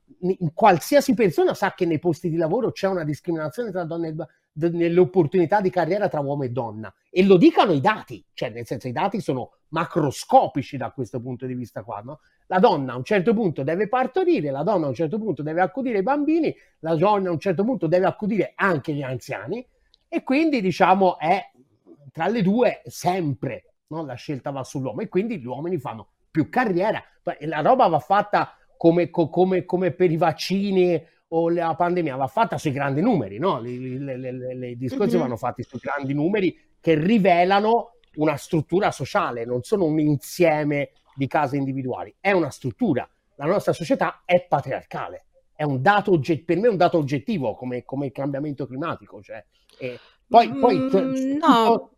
qualsiasi 0.54 1.14
persona 1.14 1.54
sa 1.54 1.74
che 1.74 1.86
nei 1.86 2.00
posti 2.00 2.30
di 2.30 2.38
lavoro 2.38 2.72
c'è 2.72 2.88
una 2.88 3.04
discriminazione 3.04 3.72
tra 3.72 3.84
donne 3.84 4.08
e 4.08 4.14
donne 4.14 4.30
nelle 4.54 5.00
opportunità 5.00 5.62
di 5.62 5.70
carriera 5.70 6.10
tra 6.10 6.20
uomo 6.20 6.44
e 6.44 6.50
donna 6.50 6.94
e 7.10 7.24
lo 7.24 7.38
dicano 7.38 7.72
i 7.72 7.80
dati, 7.80 8.24
cioè 8.34 8.50
nel 8.50 8.66
senso 8.66 8.88
i 8.88 8.92
dati 8.92 9.22
sono 9.22 9.52
macroscopici 9.70 10.78
da 10.78 10.92
questo 10.92 11.22
punto 11.22 11.46
di 11.46 11.54
vista 11.54 11.84
qua, 11.84 12.02
no? 12.04 12.20
La 12.48 12.60
donna 12.60 12.94
a 12.94 12.98
un 12.98 13.04
certo 13.04 13.34
punto 13.34 13.64
deve 13.64 13.88
partorire, 13.88 14.52
la 14.52 14.64
donna 14.64 14.86
a 14.86 14.90
un 14.90 14.96
certo 14.96 15.18
punto 15.18 15.44
deve 15.44 15.62
accudire 15.62 16.00
i 16.00 16.04
bambini, 16.04 16.54
la 16.80 16.96
donna 16.96 17.30
a 17.30 17.32
un 17.32 17.40
certo 17.40 17.64
punto 17.64 17.88
deve 17.88 18.06
accudire 18.06 18.54
anche 18.56 18.94
gli 18.94 19.04
anziani 19.04 19.66
e 20.08 20.24
quindi 20.24 20.60
diciamo 20.60 21.20
è 21.20 21.52
tra 22.12 22.28
le 22.28 22.42
due 22.42 22.82
sempre 22.86 23.70
no? 23.90 24.04
la 24.04 24.16
scelta 24.16 24.52
va 24.52 24.64
sull'uomo 24.64 25.02
e 25.02 25.08
quindi 25.08 25.40
gli 25.40 25.46
uomini 25.46 25.78
fanno 25.78 26.10
più 26.32 26.50
carriera, 26.50 27.04
la 27.40 27.62
roba 27.62 27.88
va 27.88 28.00
fatta 28.00 28.56
come, 28.78 29.10
come, 29.10 29.66
come 29.66 29.92
per 29.92 30.12
i 30.12 30.18
vaccini 30.18 31.04
o 31.30 31.50
la 31.50 31.76
pandemia 31.76 32.16
va 32.16 32.28
fatta 32.28 32.58
sui 32.58 32.72
grandi 32.72 33.02
numeri, 33.02 33.38
no? 33.38 33.62
I 33.66 34.76
discorsi 34.78 35.14
mm-hmm. 35.14 35.22
vanno 35.22 35.38
fatti 35.38 35.64
sui 35.64 35.80
grandi 35.80 36.14
numeri 36.14 36.58
che 36.80 36.96
rivelano 36.96 37.94
una 38.16 38.36
struttura 38.36 38.92
sociale, 38.92 39.46
non 39.46 39.62
sono 39.64 39.86
un 39.86 40.00
insieme 40.00 40.92
di 41.16 41.28
case 41.28 41.58
individuali, 41.58 42.14
è 42.20 42.32
una 42.32 42.50
struttura. 42.50 43.08
La 43.36 43.46
nostra 43.46 43.74
società 43.74 44.24
è 44.26 44.46
patriarcale, 44.48 45.26
è 45.54 45.64
un 45.64 45.82
dato 45.82 46.12
ogget- 46.12 46.44
per 46.44 46.58
me 46.58 46.68
è 46.68 46.72
un 46.72 46.78
dato 46.78 46.98
oggettivo 46.98 47.54
come, 47.56 47.84
come 47.84 48.08
il 48.08 48.12
cambiamento 48.12 48.66
climatico. 48.66 49.22
Cioè, 49.22 49.46
poi, 50.28 50.52
poi 50.58 50.78
mm, 50.78 51.38
no. 51.38 51.92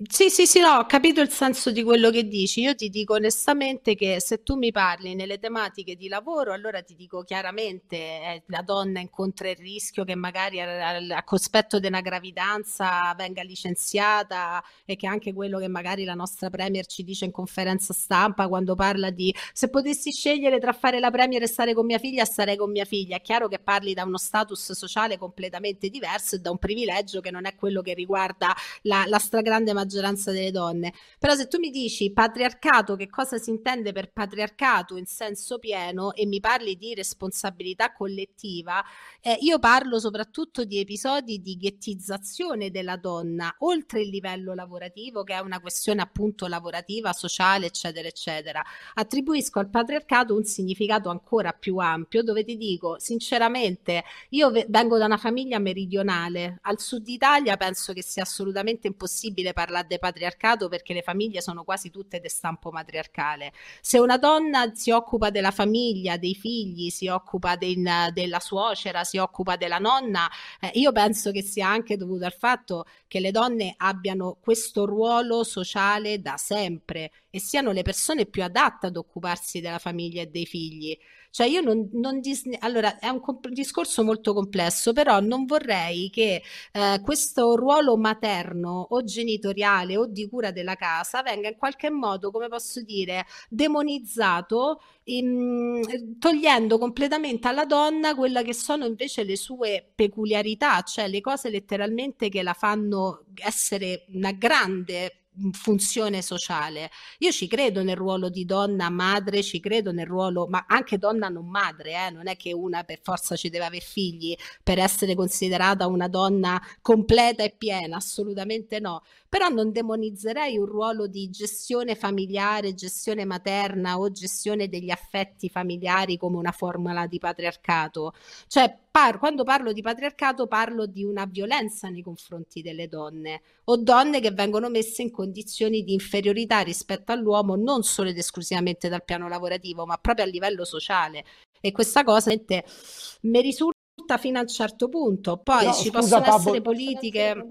Sì, 0.00 0.30
sì, 0.30 0.46
sì, 0.46 0.60
no, 0.60 0.76
ho 0.78 0.86
capito 0.86 1.20
il 1.20 1.28
senso 1.28 1.72
di 1.72 1.82
quello 1.82 2.10
che 2.10 2.22
dici. 2.28 2.60
Io 2.60 2.76
ti 2.76 2.88
dico 2.88 3.14
onestamente 3.14 3.96
che 3.96 4.20
se 4.20 4.44
tu 4.44 4.54
mi 4.54 4.70
parli 4.70 5.16
nelle 5.16 5.40
tematiche 5.40 5.96
di 5.96 6.06
lavoro, 6.06 6.52
allora 6.52 6.80
ti 6.82 6.94
dico 6.94 7.24
chiaramente 7.24 7.96
eh, 7.96 8.42
la 8.46 8.62
donna 8.62 9.00
incontra 9.00 9.50
il 9.50 9.56
rischio 9.56 10.04
che 10.04 10.14
magari 10.14 10.60
a, 10.60 10.94
a 11.16 11.24
cospetto 11.24 11.80
di 11.80 11.88
una 11.88 12.00
gravidanza 12.00 13.12
venga 13.16 13.42
licenziata 13.42 14.62
e 14.84 14.94
che 14.94 15.08
anche 15.08 15.32
quello 15.32 15.58
che 15.58 15.66
magari 15.66 16.04
la 16.04 16.14
nostra 16.14 16.48
Premier 16.48 16.86
ci 16.86 17.02
dice 17.02 17.24
in 17.24 17.32
conferenza 17.32 17.92
stampa 17.92 18.46
quando 18.46 18.76
parla 18.76 19.10
di 19.10 19.34
se 19.52 19.68
potessi 19.68 20.12
scegliere 20.12 20.60
tra 20.60 20.72
fare 20.72 21.00
la 21.00 21.10
Premier 21.10 21.42
e 21.42 21.48
stare 21.48 21.74
con 21.74 21.84
mia 21.86 21.98
figlia, 21.98 22.24
starei 22.24 22.54
con 22.56 22.70
mia 22.70 22.84
figlia. 22.84 23.16
È 23.16 23.20
chiaro 23.20 23.48
che 23.48 23.58
parli 23.58 23.94
da 23.94 24.04
uno 24.04 24.16
status 24.16 24.70
sociale 24.74 25.18
completamente 25.18 25.88
diverso 25.88 26.36
e 26.36 26.38
da 26.38 26.52
un 26.52 26.58
privilegio 26.58 27.20
che 27.20 27.32
non 27.32 27.46
è 27.46 27.56
quello 27.56 27.82
che 27.82 27.94
riguarda 27.94 28.54
la, 28.82 29.04
la 29.08 29.18
stragrande 29.18 29.72
maggioranza 29.72 29.86
maggioranza 29.88 30.30
delle 30.30 30.50
donne. 30.50 30.92
Però 31.18 31.34
se 31.34 31.48
tu 31.48 31.58
mi 31.58 31.70
dici 31.70 32.12
patriarcato, 32.12 32.94
che 32.94 33.08
cosa 33.08 33.38
si 33.38 33.50
intende 33.50 33.92
per 33.92 34.12
patriarcato 34.12 34.96
in 34.96 35.06
senso 35.06 35.58
pieno 35.58 36.12
e 36.12 36.26
mi 36.26 36.38
parli 36.38 36.76
di 36.76 36.94
responsabilità 36.94 37.92
collettiva, 37.92 38.84
eh, 39.20 39.38
io 39.40 39.58
parlo 39.58 39.98
soprattutto 39.98 40.64
di 40.64 40.78
episodi 40.78 41.40
di 41.40 41.56
ghettizzazione 41.56 42.70
della 42.70 42.96
donna 42.96 43.54
oltre 43.60 44.02
il 44.02 44.10
livello 44.10 44.54
lavorativo, 44.54 45.24
che 45.24 45.34
è 45.34 45.38
una 45.38 45.60
questione 45.60 46.02
appunto 46.02 46.46
lavorativa, 46.46 47.12
sociale, 47.12 47.66
eccetera, 47.66 48.06
eccetera. 48.06 48.62
Attribuisco 48.94 49.58
al 49.58 49.70
patriarcato 49.70 50.34
un 50.34 50.44
significato 50.44 51.08
ancora 51.08 51.52
più 51.52 51.78
ampio 51.78 52.22
dove 52.22 52.44
ti 52.44 52.56
dico 52.56 52.98
sinceramente, 52.98 54.04
io 54.30 54.50
vengo 54.68 54.98
da 54.98 55.06
una 55.06 55.16
famiglia 55.16 55.58
meridionale, 55.58 56.58
al 56.62 56.78
sud 56.78 57.08
Italia 57.08 57.56
penso 57.56 57.92
che 57.92 58.02
sia 58.02 58.22
assolutamente 58.22 58.86
impossibile 58.86 59.52
parlare 59.52 59.77
de 59.82 59.98
patriarcato 59.98 60.68
perché 60.68 60.92
le 60.94 61.02
famiglie 61.02 61.40
sono 61.40 61.64
quasi 61.64 61.90
tutte 61.90 62.20
di 62.20 62.28
stampo 62.28 62.70
matriarcale. 62.70 63.52
Se 63.80 63.98
una 63.98 64.18
donna 64.18 64.74
si 64.74 64.90
occupa 64.90 65.30
della 65.30 65.50
famiglia, 65.50 66.16
dei 66.16 66.34
figli, 66.34 66.90
si 66.90 67.08
occupa 67.08 67.56
de, 67.56 67.74
della 68.12 68.40
suocera, 68.40 69.04
si 69.04 69.18
occupa 69.18 69.56
della 69.56 69.78
nonna, 69.78 70.28
eh, 70.60 70.70
io 70.74 70.92
penso 70.92 71.30
che 71.30 71.42
sia 71.42 71.68
anche 71.68 71.96
dovuto 71.96 72.24
al 72.24 72.34
fatto 72.34 72.84
che 73.06 73.20
le 73.20 73.30
donne 73.30 73.74
abbiano 73.76 74.38
questo 74.40 74.84
ruolo 74.84 75.44
sociale 75.44 76.20
da 76.20 76.36
sempre 76.36 77.10
e 77.30 77.40
siano 77.40 77.72
le 77.72 77.82
persone 77.82 78.26
più 78.26 78.42
adatte 78.42 78.86
ad 78.86 78.96
occuparsi 78.96 79.60
della 79.60 79.78
famiglia 79.78 80.22
e 80.22 80.26
dei 80.26 80.46
figli. 80.46 80.96
Cioè 81.30 81.46
io 81.46 81.60
non, 81.60 81.88
non 81.92 82.20
dis- 82.20 82.48
allora 82.60 82.98
è 82.98 83.08
un 83.08 83.20
comp- 83.20 83.48
discorso 83.48 84.02
molto 84.02 84.32
complesso, 84.34 84.92
però 84.92 85.20
non 85.20 85.44
vorrei 85.44 86.10
che 86.10 86.42
eh, 86.72 87.00
questo 87.02 87.54
ruolo 87.56 87.96
materno 87.96 88.86
o 88.90 89.02
genitoriale 89.04 89.96
o 89.96 90.06
di 90.06 90.28
cura 90.28 90.50
della 90.50 90.74
casa 90.74 91.22
venga 91.22 91.48
in 91.48 91.56
qualche 91.56 91.90
modo, 91.90 92.30
come 92.30 92.48
posso 92.48 92.82
dire, 92.82 93.26
demonizzato, 93.48 94.80
in, 95.04 96.16
togliendo 96.18 96.78
completamente 96.78 97.48
alla 97.48 97.64
donna 97.64 98.14
quella 98.14 98.42
che 98.42 98.54
sono 98.54 98.84
invece 98.86 99.24
le 99.24 99.36
sue 99.36 99.90
peculiarità, 99.94 100.82
cioè 100.82 101.08
le 101.08 101.20
cose 101.20 101.50
letteralmente 101.50 102.28
che 102.28 102.42
la 102.42 102.52
fanno 102.54 103.24
essere 103.34 104.04
una 104.12 104.32
grande 104.32 105.27
funzione 105.52 106.22
sociale. 106.22 106.90
Io 107.18 107.30
ci 107.30 107.46
credo 107.46 107.82
nel 107.82 107.96
ruolo 107.96 108.28
di 108.28 108.44
donna 108.44 108.88
madre, 108.90 109.42
ci 109.42 109.60
credo 109.60 109.92
nel 109.92 110.06
ruolo, 110.06 110.46
ma 110.48 110.64
anche 110.68 110.98
donna 110.98 111.28
non 111.28 111.48
madre, 111.48 112.06
eh? 112.06 112.10
non 112.10 112.28
è 112.28 112.36
che 112.36 112.52
una 112.52 112.84
per 112.84 113.00
forza 113.02 113.36
ci 113.36 113.48
deve 113.48 113.64
avere 113.66 113.84
figli 113.84 114.36
per 114.62 114.78
essere 114.78 115.14
considerata 115.14 115.86
una 115.86 116.08
donna 116.08 116.60
completa 116.80 117.42
e 117.42 117.54
piena, 117.56 117.96
assolutamente 117.96 118.80
no. 118.80 119.02
Però 119.28 119.48
non 119.48 119.72
demonizzerei 119.72 120.56
un 120.56 120.66
ruolo 120.66 121.06
di 121.06 121.28
gestione 121.30 121.94
familiare, 121.94 122.74
gestione 122.74 123.24
materna 123.24 123.98
o 123.98 124.10
gestione 124.10 124.68
degli 124.68 124.90
affetti 124.90 125.48
familiari 125.50 126.16
come 126.16 126.38
una 126.38 126.52
formula 126.52 127.06
di 127.06 127.18
patriarcato. 127.18 128.14
Cioè, 128.46 128.74
par- 128.90 129.18
quando 129.18 129.44
parlo 129.44 129.72
di 129.72 129.82
patriarcato 129.82 130.46
parlo 130.46 130.86
di 130.86 131.04
una 131.04 131.24
violenza 131.26 131.88
nei 131.88 132.02
confronti 132.02 132.62
delle 132.62 132.88
donne 132.88 133.42
o 133.64 133.76
donne 133.76 134.20
che 134.20 134.30
vengono 134.30 134.68
messe 134.68 135.02
in 135.02 135.10
condizioni 135.10 135.82
di 135.82 135.92
inferiorità 135.92 136.60
rispetto 136.60 137.12
all'uomo 137.12 137.54
non 137.54 137.82
solo 137.82 138.08
ed 138.08 138.18
esclusivamente 138.18 138.88
dal 138.88 139.04
piano 139.04 139.28
lavorativo, 139.28 139.84
ma 139.86 139.96
proprio 139.98 140.24
a 140.24 140.28
livello 140.28 140.64
sociale. 140.64 141.24
E 141.60 141.72
questa 141.72 142.04
cosa 142.04 142.30
mi 142.30 143.40
risulta 143.40 143.74
fino 144.18 144.38
a 144.38 144.42
un 144.42 144.48
certo 144.48 144.88
punto. 144.88 145.38
Poi 145.38 145.66
no, 145.66 145.72
ci 145.72 145.88
scusa, 145.88 145.98
possono 145.98 146.20
Pablo, 146.22 146.38
essere 146.38 146.60
politiche. 146.62 147.46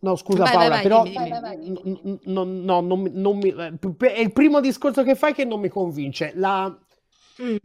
No, 0.00 0.16
scusa 0.16 0.42
vai, 0.42 0.52
Paola, 0.52 0.68
vai, 0.68 0.82
però 0.82 1.02
dimmi, 1.04 1.30
dimmi. 1.58 2.18
No, 2.24 2.44
no, 2.44 2.80
non, 2.80 3.10
non 3.12 3.38
mi, 3.38 3.50
è 3.50 4.18
il 4.18 4.32
primo 4.32 4.60
discorso 4.60 5.04
che 5.04 5.14
fai 5.14 5.32
che 5.32 5.44
non 5.44 5.60
mi 5.60 5.68
convince. 5.68 6.32
La, 6.34 6.66
mm. 7.40 7.56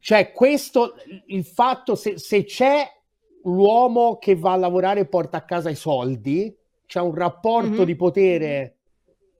Cioè, 0.00 0.32
questo, 0.32 0.94
il 1.26 1.44
fatto, 1.44 1.94
se, 1.94 2.18
se 2.18 2.44
c'è 2.44 2.86
l'uomo 3.44 4.18
che 4.18 4.36
va 4.36 4.52
a 4.52 4.56
lavorare 4.56 5.00
e 5.00 5.06
porta 5.06 5.38
a 5.38 5.44
casa 5.44 5.70
i 5.70 5.74
soldi, 5.74 6.54
c'è 6.86 7.00
un 7.00 7.14
rapporto 7.14 7.68
mm-hmm. 7.68 7.84
di 7.84 7.96
potere 7.96 8.76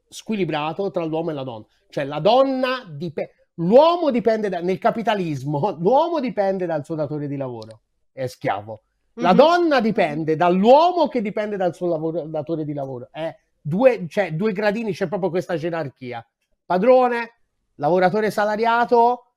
squilibrato 0.08 0.90
tra 0.90 1.04
l'uomo 1.04 1.30
e 1.30 1.34
la 1.34 1.42
donna. 1.42 1.66
Cioè, 1.88 2.04
la 2.04 2.20
donna 2.20 2.84
dipende... 2.88 3.34
L'uomo 3.56 4.10
dipende 4.10 4.48
da... 4.48 4.60
nel 4.60 4.78
capitalismo, 4.78 5.76
l'uomo 5.78 6.20
dipende 6.20 6.64
dal 6.64 6.84
suo 6.84 6.94
datore 6.94 7.28
di 7.28 7.36
lavoro, 7.36 7.82
è 8.10 8.26
schiavo. 8.26 8.82
La 9.16 9.28
mm-hmm. 9.28 9.36
donna 9.36 9.80
dipende 9.80 10.36
dall'uomo 10.36 11.08
che 11.08 11.20
dipende 11.20 11.58
dal 11.58 11.74
suo 11.74 11.88
lavoro, 11.88 12.22
datore 12.22 12.64
di 12.64 12.72
lavoro. 12.72 13.08
È 13.10 13.34
due, 13.60 14.06
cioè, 14.08 14.32
due 14.32 14.52
gradini, 14.52 14.94
c'è 14.94 15.06
proprio 15.06 15.28
questa 15.28 15.56
gerarchia. 15.56 16.26
Padrone, 16.64 17.40
lavoratore 17.74 18.30
salariato, 18.30 19.31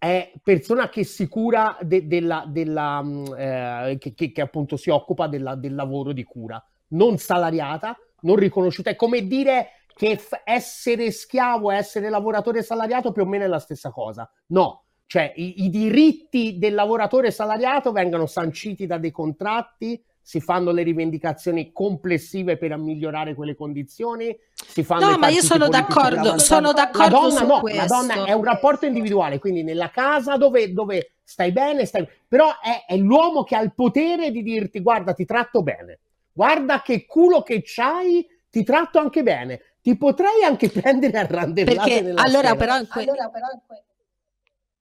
è 0.00 0.32
persona 0.42 0.88
che 0.88 1.04
si 1.04 1.28
cura 1.28 1.76
de- 1.82 2.06
della, 2.06 2.44
della 2.48 3.02
mm, 3.02 3.24
eh, 3.36 3.96
che, 3.98 4.14
che, 4.14 4.40
appunto 4.40 4.78
si 4.78 4.88
occupa 4.88 5.26
della, 5.26 5.56
del 5.56 5.74
lavoro 5.74 6.12
di 6.12 6.24
cura, 6.24 6.62
non 6.92 7.18
salariata, 7.18 7.94
non 8.22 8.36
riconosciuta. 8.36 8.88
È 8.88 8.96
come 8.96 9.26
dire 9.26 9.84
che 9.94 10.16
f- 10.16 10.40
essere 10.42 11.10
schiavo 11.10 11.70
e 11.70 11.76
essere 11.76 12.08
lavoratore 12.08 12.62
salariato 12.62 13.12
più 13.12 13.24
o 13.24 13.26
meno 13.26 13.44
è 13.44 13.46
la 13.46 13.58
stessa 13.58 13.90
cosa. 13.90 14.26
No, 14.46 14.86
cioè 15.04 15.34
i, 15.36 15.64
i 15.64 15.68
diritti 15.68 16.56
del 16.56 16.72
lavoratore 16.72 17.30
salariato 17.30 17.92
vengono 17.92 18.24
sanciti 18.24 18.86
da 18.86 18.96
dei 18.96 19.10
contratti 19.10 20.02
si 20.22 20.40
fanno 20.40 20.70
le 20.70 20.82
rivendicazioni 20.82 21.72
complessive 21.72 22.56
per 22.56 22.76
migliorare 22.76 23.34
quelle 23.34 23.54
condizioni. 23.54 24.36
Si 24.54 24.82
fanno 24.82 25.10
no, 25.10 25.18
ma 25.18 25.28
io 25.28 25.42
sono 25.42 25.68
d'accordo, 25.68 26.38
sono 26.38 26.72
d'accordo. 26.72 26.98
La 27.02 27.08
donna 27.08 27.42
no, 27.42 27.60
questo. 27.60 27.80
la 27.80 27.86
donna 27.86 28.24
è 28.24 28.32
un 28.32 28.44
rapporto 28.44 28.86
individuale, 28.86 29.38
quindi 29.38 29.62
nella 29.62 29.90
casa 29.90 30.36
dove, 30.36 30.72
dove 30.72 31.14
stai 31.24 31.52
bene, 31.52 31.84
stai... 31.84 32.08
però 32.28 32.48
è, 32.60 32.92
è, 32.92 32.96
l'uomo 32.96 33.44
che 33.44 33.56
ha 33.56 33.62
il 33.62 33.72
potere 33.74 34.30
di 34.30 34.42
dirti 34.42 34.80
guarda 34.80 35.12
ti 35.12 35.24
tratto 35.24 35.62
bene, 35.62 36.00
guarda 36.32 36.82
che 36.82 37.06
culo 37.06 37.42
che 37.42 37.62
c'hai, 37.64 38.26
ti 38.50 38.62
tratto 38.62 38.98
anche 38.98 39.22
bene, 39.22 39.60
ti 39.80 39.96
potrei 39.96 40.42
anche 40.44 40.68
prendere 40.70 41.18
a 41.18 41.26
randellate 41.26 41.76
Perché 41.76 42.12
allora 42.14 42.54
però, 42.54 42.84
que- 42.86 43.02
allora 43.02 43.28
però, 43.28 43.46
que- 43.66 43.84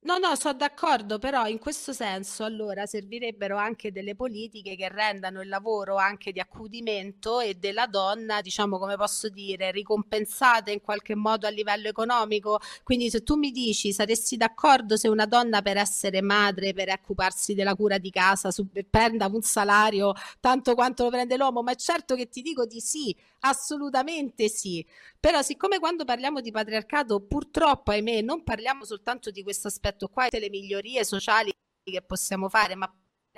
No, 0.02 0.18
no, 0.18 0.34
sono 0.38 0.54
d'accordo, 0.54 1.20
però 1.20 1.46
in 1.48 1.60
questo 1.60 1.92
senso 1.92 2.46
allora 2.46 2.86
servirebbero 2.86 3.58
anche 3.58 3.92
delle 3.92 4.16
politiche 4.16 4.78
che 4.78 4.88
rendano 4.88 5.42
il 5.42 5.50
lavoro 5.50 5.98
anche 5.98 6.32
di 6.32 6.40
accudimento 6.40 7.42
e 7.42 7.56
della 7.56 7.86
donna, 7.86 8.40
diciamo 8.40 8.78
come 8.80 8.96
posso 8.96 9.28
dire, 9.28 9.72
ricompensate 9.72 10.72
in 10.72 10.80
qualche 10.80 11.16
modo 11.16 11.48
a 11.48 11.50
livello 11.50 11.90
economico. 11.90 12.60
Quindi 12.82 13.10
se 13.10 13.24
tu 13.24 13.36
mi 13.36 13.52
dici 13.52 13.92
saresti 13.92 14.38
d'accordo 14.38 14.96
se 14.96 15.10
una 15.10 15.26
donna 15.26 15.62
per 15.62 15.76
essere 15.76 16.22
madre, 16.22 16.72
per 16.72 16.90
occuparsi 16.90 17.54
della 17.54 17.76
cura 17.76 17.98
di 17.98 18.10
casa, 18.10 18.52
prenda 18.90 19.28
un 19.28 19.42
salario 19.42 20.14
tanto 20.40 20.76
quanto 20.76 21.04
lo 21.04 21.10
prende 21.10 21.36
l'uomo, 21.36 21.62
ma 21.62 21.72
è 21.74 21.76
certo 21.76 22.16
che 22.16 22.30
ti 22.30 22.42
dico 22.42 22.66
di 22.66 22.80
sì, 22.80 23.14
assolutamente 23.40 24.50
sì. 24.50 24.86
Però 25.20 25.42
siccome 25.42 25.80
quando 25.80 26.06
parliamo 26.06 26.42
di 26.42 26.52
patriarcato 26.52 27.22
purtroppo, 27.26 27.92
ahimè, 27.92 28.22
non 28.22 28.44
parliamo 28.44 28.86
soltanto 28.86 29.32
di 29.32 29.44
questo 29.44 29.68
aspetto 29.68 30.08
qua, 30.08 30.28
le 30.30 30.50
migliorie 30.50 31.04
sociali 31.04 31.52
che 31.84 32.02
possiamo 32.02 32.50
fare, 32.50 32.76
ma 32.76 32.92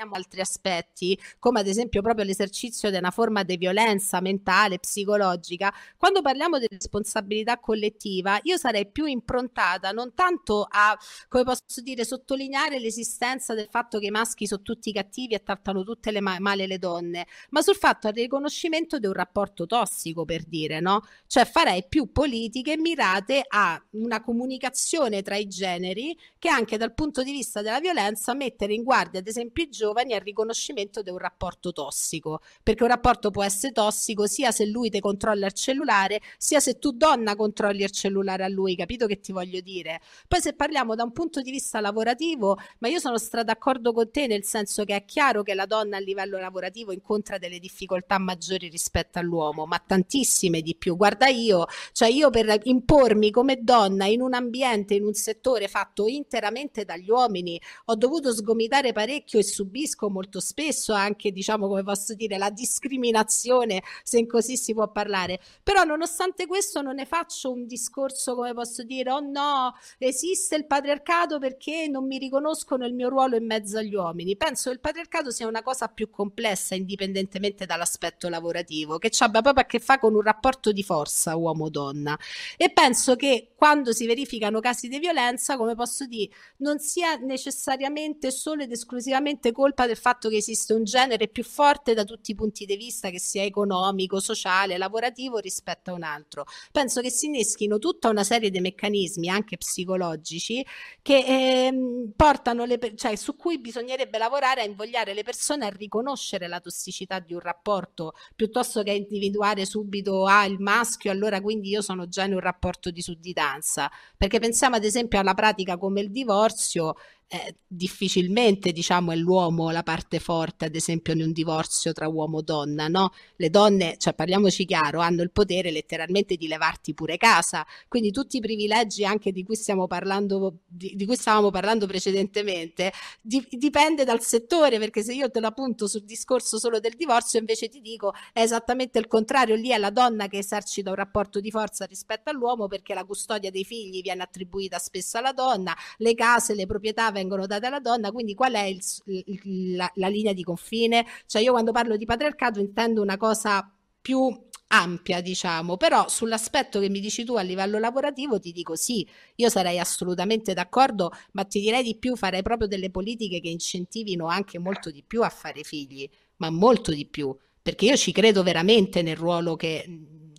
altri 0.09 0.41
aspetti, 0.41 1.17
come 1.39 1.59
ad 1.59 1.67
esempio 1.67 2.01
proprio 2.01 2.25
l'esercizio 2.25 2.89
di 2.89 2.97
una 2.97 3.11
forma 3.11 3.43
di 3.43 3.57
violenza 3.57 4.19
mentale, 4.21 4.79
psicologica, 4.79 5.73
quando 5.97 6.21
parliamo 6.21 6.59
di 6.59 6.67
responsabilità 6.69 7.59
collettiva, 7.59 8.39
io 8.43 8.57
sarei 8.57 8.89
più 8.89 9.05
improntata 9.05 9.91
non 9.91 10.13
tanto 10.13 10.65
a, 10.69 10.97
come 11.27 11.43
posso 11.43 11.81
dire, 11.81 12.03
sottolineare 12.03 12.79
l'esistenza 12.79 13.53
del 13.53 13.67
fatto 13.69 13.99
che 13.99 14.07
i 14.07 14.11
maschi 14.11 14.47
sono 14.47 14.61
tutti 14.61 14.91
cattivi 14.91 15.33
e 15.33 15.43
trattano 15.43 15.83
tutte 15.83 16.11
le 16.11 16.21
ma- 16.21 16.39
male 16.39 16.67
le 16.67 16.77
donne, 16.77 17.27
ma 17.51 17.61
sul 17.61 17.75
fatto 17.75 18.09
del 18.11 18.23
riconoscimento 18.23 18.99
di 18.99 19.05
un 19.05 19.13
rapporto 19.13 19.65
tossico, 19.65 20.25
per 20.25 20.43
dire, 20.45 20.79
no? 20.79 21.01
Cioè 21.27 21.45
farei 21.45 21.85
più 21.87 22.11
politiche 22.11 22.77
mirate 22.77 23.43
a 23.47 23.81
una 23.91 24.21
comunicazione 24.21 25.21
tra 25.21 25.35
i 25.35 25.47
generi 25.47 26.17
che 26.37 26.49
anche 26.49 26.77
dal 26.77 26.93
punto 26.93 27.23
di 27.23 27.31
vista 27.31 27.61
della 27.61 27.79
violenza 27.79 28.33
mettere 28.33 28.73
in 28.73 28.83
guardia, 28.83 29.19
ad 29.19 29.27
esempio, 29.27 29.63
i 29.63 29.69
giovani 29.69 29.90
giovani 29.91 30.13
al 30.13 30.21
riconoscimento 30.21 31.01
di 31.01 31.09
un 31.09 31.17
rapporto 31.17 31.71
tossico, 31.71 32.39
perché 32.63 32.83
un 32.83 32.89
rapporto 32.89 33.29
può 33.29 33.43
essere 33.43 33.73
tossico 33.73 34.25
sia 34.25 34.51
se 34.51 34.65
lui 34.65 34.89
ti 34.89 34.99
controlla 34.99 35.47
il 35.47 35.53
cellulare, 35.53 36.21
sia 36.37 36.59
se 36.59 36.79
tu 36.79 36.91
donna 36.91 37.35
controlli 37.35 37.83
il 37.83 37.91
cellulare 37.91 38.43
a 38.43 38.47
lui, 38.47 38.75
capito 38.75 39.05
che 39.05 39.19
ti 39.19 39.31
voglio 39.31 39.59
dire? 39.59 40.01
Poi 40.27 40.41
se 40.41 40.53
parliamo 40.53 40.95
da 40.95 41.03
un 41.03 41.11
punto 41.11 41.41
di 41.41 41.51
vista 41.51 41.81
lavorativo, 41.81 42.57
ma 42.79 42.87
io 42.87 42.99
sono 42.99 43.17
stata 43.17 43.43
d'accordo 43.43 43.91
con 43.91 44.09
te 44.09 44.27
nel 44.27 44.45
senso 44.45 44.85
che 44.85 44.95
è 44.95 45.05
chiaro 45.05 45.43
che 45.43 45.53
la 45.53 45.65
donna 45.65 45.97
a 45.97 45.99
livello 45.99 46.39
lavorativo 46.39 46.93
incontra 46.93 47.37
delle 47.37 47.59
difficoltà 47.59 48.17
maggiori 48.17 48.69
rispetto 48.69 49.19
all'uomo, 49.19 49.65
ma 49.65 49.81
tantissime 49.85 50.61
di 50.61 50.75
più. 50.75 50.95
Guarda 50.95 51.27
io, 51.27 51.65
cioè 51.91 52.07
io 52.07 52.29
per 52.29 52.59
impormi 52.63 53.29
come 53.29 53.59
donna 53.61 54.05
in 54.05 54.21
un 54.21 54.33
ambiente, 54.33 54.93
in 54.93 55.03
un 55.03 55.13
settore 55.13 55.67
fatto 55.67 56.07
interamente 56.07 56.85
dagli 56.85 57.09
uomini, 57.09 57.59
ho 57.85 57.95
dovuto 57.95 58.33
sgomitare 58.33 58.93
parecchio 58.93 59.39
e 59.39 59.43
subire 59.43 59.80
subisco 59.81 60.09
molto 60.09 60.39
spesso 60.39 60.93
anche, 60.93 61.31
diciamo, 61.31 61.67
come 61.67 61.83
posso 61.83 62.13
dire, 62.13 62.37
la 62.37 62.49
discriminazione, 62.49 63.81
se 64.03 64.25
così 64.27 64.55
si 64.55 64.73
può 64.73 64.91
parlare. 64.91 65.39
Però 65.63 65.83
nonostante 65.83 66.45
questo 66.45 66.81
non 66.81 66.95
ne 66.95 67.05
faccio 67.05 67.51
un 67.51 67.65
discorso, 67.65 68.35
come 68.35 68.53
posso 68.53 68.83
dire, 68.83 69.11
oh 69.11 69.19
no, 69.19 69.73
esiste 69.97 70.55
il 70.55 70.67
patriarcato 70.67 71.39
perché 71.39 71.87
non 71.87 72.05
mi 72.05 72.17
riconoscono 72.17 72.85
il 72.85 72.93
mio 72.93 73.09
ruolo 73.09 73.35
in 73.35 73.45
mezzo 73.45 73.77
agli 73.77 73.95
uomini. 73.95 74.37
Penso 74.37 74.69
che 74.69 74.75
il 74.75 74.81
patriarcato 74.81 75.31
sia 75.31 75.47
una 75.47 75.63
cosa 75.63 75.87
più 75.87 76.09
complessa, 76.09 76.75
indipendentemente 76.75 77.65
dall'aspetto 77.65 78.29
lavorativo, 78.29 78.97
che 78.97 79.09
abbia 79.19 79.41
proprio 79.41 79.63
a 79.63 79.67
che 79.67 79.79
fare 79.79 79.99
con 79.99 80.13
un 80.13 80.21
rapporto 80.21 80.71
di 80.71 80.83
forza 80.83 81.35
uomo-donna. 81.35 82.17
E 82.57 82.71
penso 82.71 83.15
che 83.15 83.53
quando 83.55 83.93
si 83.93 84.05
verificano 84.05 84.59
casi 84.59 84.87
di 84.87 84.99
violenza, 84.99 85.57
come 85.57 85.75
posso 85.75 86.05
dire, 86.05 86.31
non 86.57 86.79
sia 86.79 87.15
necessariamente 87.15 88.31
solo 88.31 88.63
ed 88.63 88.71
esclusivamente 88.71 89.51
colpa 89.61 89.85
del 89.85 89.95
fatto 89.95 90.27
che 90.27 90.37
esiste 90.37 90.73
un 90.73 90.83
genere 90.83 91.27
più 91.27 91.43
forte 91.43 91.93
da 91.93 92.03
tutti 92.03 92.31
i 92.31 92.35
punti 92.35 92.65
di 92.65 92.75
vista, 92.75 93.11
che 93.11 93.19
sia 93.19 93.43
economico, 93.43 94.19
sociale, 94.19 94.75
lavorativo 94.79 95.37
rispetto 95.37 95.91
a 95.91 95.93
un 95.93 96.01
altro. 96.01 96.45
Penso 96.71 96.99
che 96.99 97.11
si 97.11 97.27
inneschino 97.27 97.77
tutta 97.77 98.09
una 98.09 98.23
serie 98.23 98.49
di 98.49 98.59
meccanismi, 98.59 99.29
anche 99.29 99.57
psicologici, 99.57 100.65
che 101.03 101.23
ehm, 101.27 102.13
portano 102.15 102.65
le, 102.65 102.79
cioè, 102.95 103.15
su 103.15 103.35
cui 103.35 103.59
bisognerebbe 103.59 104.17
lavorare 104.17 104.61
a 104.61 104.65
invogliare 104.65 105.13
le 105.13 105.21
persone 105.21 105.67
a 105.67 105.69
riconoscere 105.69 106.47
la 106.47 106.59
tossicità 106.59 107.19
di 107.19 107.33
un 107.35 107.39
rapporto 107.39 108.13
piuttosto 108.35 108.81
che 108.81 108.93
individuare 108.93 109.65
subito 109.65 110.25
ah, 110.25 110.45
il 110.45 110.59
maschio, 110.59 111.11
allora 111.11 111.39
quindi 111.39 111.69
io 111.69 111.83
sono 111.83 112.07
già 112.07 112.23
in 112.23 112.33
un 112.33 112.39
rapporto 112.39 112.89
di 112.89 113.01
sudditanza. 113.03 113.91
Perché 114.17 114.39
pensiamo 114.39 114.77
ad 114.77 114.83
esempio 114.83 115.19
alla 115.19 115.35
pratica 115.35 115.77
come 115.77 116.01
il 116.01 116.09
divorzio, 116.09 116.95
eh, 117.33 117.55
difficilmente 117.65 118.73
diciamo 118.73 119.13
è 119.13 119.15
l'uomo 119.15 119.69
la 119.71 119.83
parte 119.83 120.19
forte 120.19 120.65
ad 120.65 120.75
esempio 120.75 121.13
in 121.13 121.21
un 121.21 121.31
divorzio 121.31 121.93
tra 121.93 122.09
uomo 122.09 122.41
e 122.41 122.43
donna 122.43 122.89
no? 122.89 123.13
Le 123.37 123.49
donne 123.49 123.95
cioè 123.97 124.13
parliamoci 124.13 124.65
chiaro 124.65 124.99
hanno 124.99 125.21
il 125.21 125.31
potere 125.31 125.71
letteralmente 125.71 126.35
di 126.35 126.49
levarti 126.49 126.93
pure 126.93 127.15
casa. 127.15 127.65
Quindi 127.87 128.11
tutti 128.11 128.35
i 128.35 128.41
privilegi 128.41 129.05
anche 129.05 129.31
di 129.31 129.45
cui 129.45 129.55
stiamo 129.55 129.87
parlando 129.87 130.57
di, 130.67 130.93
di 130.93 131.05
cui 131.05 131.15
stavamo 131.15 131.51
parlando 131.51 131.87
precedentemente 131.87 132.91
di, 133.21 133.47
dipende 133.51 134.03
dal 134.03 134.21
settore 134.21 134.77
perché 134.77 135.01
se 135.01 135.13
io 135.13 135.31
te 135.31 135.39
lo 135.39 135.47
appunto 135.47 135.87
sul 135.87 136.03
discorso 136.03 136.59
solo 136.59 136.81
del 136.81 136.95
divorzio 136.97 137.39
invece 137.39 137.69
ti 137.69 137.79
dico 137.79 138.11
è 138.33 138.41
esattamente 138.41 138.99
il 138.99 139.07
contrario. 139.07 139.55
Lì 139.55 139.69
è 139.69 139.77
la 139.77 139.89
donna 139.89 140.27
che 140.27 140.39
esercita 140.39 140.89
un 140.89 140.97
rapporto 140.97 141.39
di 141.39 141.49
forza 141.49 141.85
rispetto 141.85 142.29
all'uomo 142.29 142.67
perché 142.67 142.93
la 142.93 143.05
custodia 143.05 143.51
dei 143.51 143.63
figli 143.63 144.01
viene 144.01 144.21
attribuita 144.21 144.79
spesso 144.79 145.17
alla 145.17 145.31
donna 145.31 145.73
le 145.99 146.13
case 146.13 146.55
le 146.55 146.65
proprietà 146.65 147.05
vengono 147.05 147.19
date 147.27 147.65
alla 147.65 147.79
donna, 147.79 148.11
quindi 148.11 148.33
qual 148.33 148.53
è 148.53 148.63
il, 148.63 148.81
il, 149.05 149.75
la, 149.75 149.91
la 149.95 150.07
linea 150.07 150.33
di 150.33 150.43
confine? 150.43 151.05
Cioè 151.25 151.41
io 151.41 151.51
quando 151.51 151.71
parlo 151.71 151.97
di 151.97 152.05
patriarcato 152.05 152.59
intendo 152.59 153.01
una 153.01 153.17
cosa 153.17 153.73
più 154.01 154.49
ampia, 154.73 155.21
diciamo, 155.21 155.77
però 155.77 156.07
sull'aspetto 156.07 156.79
che 156.79 156.89
mi 156.89 156.99
dici 156.99 157.23
tu 157.23 157.35
a 157.35 157.41
livello 157.41 157.77
lavorativo 157.77 158.39
ti 158.39 158.51
dico 158.51 158.75
sì, 158.75 159.07
io 159.35 159.49
sarei 159.49 159.79
assolutamente 159.79 160.53
d'accordo, 160.53 161.11
ma 161.33 161.43
ti 161.43 161.59
direi 161.59 161.83
di 161.83 161.97
più, 161.97 162.15
farei 162.15 162.41
proprio 162.41 162.67
delle 162.67 162.89
politiche 162.89 163.41
che 163.41 163.49
incentivino 163.49 164.27
anche 164.27 164.59
molto 164.59 164.89
di 164.89 165.03
più 165.03 165.23
a 165.23 165.29
fare 165.29 165.63
figli, 165.63 166.09
ma 166.37 166.49
molto 166.49 166.91
di 166.91 167.05
più, 167.05 167.35
perché 167.61 167.85
io 167.85 167.97
ci 167.97 168.11
credo 168.11 168.43
veramente 168.43 169.01
nel 169.01 169.17
ruolo 169.17 169.55
che 169.55 169.85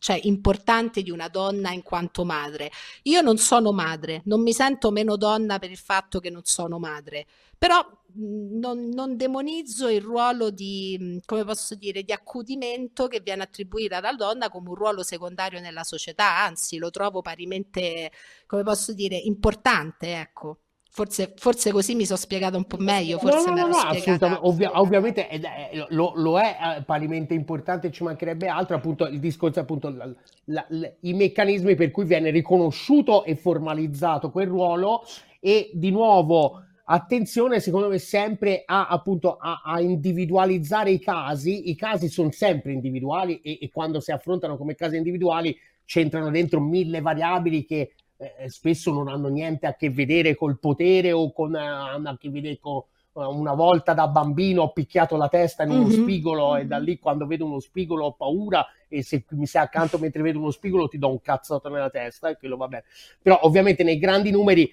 cioè 0.03 0.19
importante 0.24 1.01
di 1.01 1.12
una 1.12 1.29
donna 1.29 1.70
in 1.70 1.85
quanto 1.85 2.24
madre. 2.24 2.73
Io 3.03 3.20
non 3.20 3.39
sono 3.39 3.70
madre, 3.70 4.23
non 4.24 4.43
mi 4.43 4.53
sento 4.53 4.91
meno 4.91 5.16
donna 5.16 5.61
per 5.61 5.70
il 5.70 5.77
fatto 5.77 6.19
che 6.19 6.29
non 6.29 6.43
sono 6.43 6.81
madre, 6.81 7.24
però 7.57 7.87
non, 8.15 8.89
non, 8.89 9.16
demonizzo 9.16 9.89
il 9.89 10.01
ruolo 10.01 10.51
di, 10.51 11.20
come 11.24 11.45
posso 11.45 11.77
dire, 11.77 12.03
di 12.03 12.11
accudimento 12.11 13.07
che 13.07 13.20
viene 13.20 13.45
attribuito 13.45 13.95
alla 13.95 14.12
donna 14.15 14.49
come 14.49 14.70
un 14.70 14.74
ruolo 14.74 15.05
secondario 15.05 15.61
nella 15.61 15.85
società, 15.85 16.41
anzi 16.41 16.79
lo 16.79 16.91
trovo 16.91 17.20
parimente, 17.23 18.11
come 18.47 18.65
posso 18.65 18.93
dire, 18.95 19.16
importante, 19.16 20.19
ecco. 20.19 20.59
Forse, 20.94 21.32
forse, 21.36 21.70
così 21.70 21.94
mi 21.94 22.05
sono 22.05 22.19
spiegato 22.19 22.59
un 22.59 22.64
po' 22.64 22.77
meglio. 22.77 23.16
Forse 23.16 23.48
no, 23.48 23.56
no, 23.56 23.66
no, 23.69 23.77
assolutamente. 23.77 24.47
Ovvia, 24.47 24.78
ovviamente 24.78 25.27
è, 25.27 25.40
è, 25.40 25.86
lo, 25.89 26.12
lo, 26.16 26.39
è 26.39 26.55
eh, 26.77 26.82
parimenti 26.82 27.32
importante, 27.32 27.90
ci 27.90 28.02
mancherebbe 28.02 28.47
altro. 28.47 28.77
Appunto, 28.77 29.06
il 29.06 29.19
discorso 29.19 29.59
appunto 29.59 29.89
la, 29.89 30.14
la, 30.44 30.66
la, 30.69 30.93
i 31.01 31.14
meccanismi 31.14 31.77
per 31.77 31.90
cui 31.90 32.05
viene 32.05 32.28
riconosciuto 32.28 33.24
e 33.24 33.36
formalizzato 33.36 34.31
quel 34.31 34.48
ruolo. 34.48 35.05
E 35.40 35.70
di 35.73 35.90
nuovo, 35.90 36.62
attenzione, 36.85 37.60
secondo 37.60 37.89
me, 37.89 37.97
sempre 37.97 38.62
a, 38.66 38.89
appunto, 38.89 39.39
a, 39.39 39.62
a 39.64 39.81
individualizzare 39.81 40.90
i 40.90 40.98
casi. 40.98 41.70
I 41.70 41.74
casi 41.74 42.10
sono 42.10 42.31
sempre 42.32 42.73
individuali 42.73 43.40
e, 43.40 43.56
e 43.62 43.70
quando 43.70 43.98
si 43.98 44.12
affrontano 44.12 44.59
come 44.59 44.74
casi 44.74 44.98
individuali 44.98 45.56
c'entrano 45.86 46.31
dentro 46.31 46.60
mille 46.60 47.01
variabili 47.01 47.64
che 47.64 47.94
eh, 48.39 48.49
spesso 48.49 48.93
non 48.93 49.09
hanno 49.09 49.28
niente 49.28 49.66
a 49.66 49.74
che 49.74 49.90
vedere 49.90 50.35
col 50.35 50.59
potere 50.59 51.12
o 51.12 51.32
con, 51.32 51.55
eh, 51.55 51.59
hanno 51.59 52.11
a 52.11 52.19
che 52.19 52.31
vedere 52.31 52.59
con 52.59 52.82
eh, 53.15 53.24
una 53.24 53.55
volta 53.55 53.93
da 53.93 54.09
bambino 54.09 54.62
ho 54.62 54.73
picchiato 54.73 55.16
la 55.16 55.28
testa 55.28 55.65
in 55.65 55.70
uno 55.70 55.86
mm-hmm. 55.86 56.03
spigolo 56.03 56.57
e 56.57 56.66
da 56.66 56.78
lì 56.78 56.99
quando 56.99 57.27
vedo 57.27 57.44
uno 57.44 57.61
spigolo 57.61 58.07
ho 58.07 58.12
paura 58.12 58.66
e 58.89 59.03
se 59.03 59.24
mi 59.31 59.47
sei 59.47 59.62
accanto 59.62 59.99
mentre 59.99 60.23
vedo 60.23 60.39
uno 60.39 60.51
spigolo 60.51 60.89
ti 60.89 60.99
do 60.99 61.11
un 61.11 61.20
cazzotto 61.20 61.69
nella 61.69 61.90
testa 61.90 62.28
e 62.28 62.36
quello 62.36 62.57
va 62.57 62.69
bene. 62.69 62.85
Però 63.20 63.39
ovviamente 63.43 63.82
nei 63.82 63.99
grandi 63.99 64.31
numeri 64.31 64.73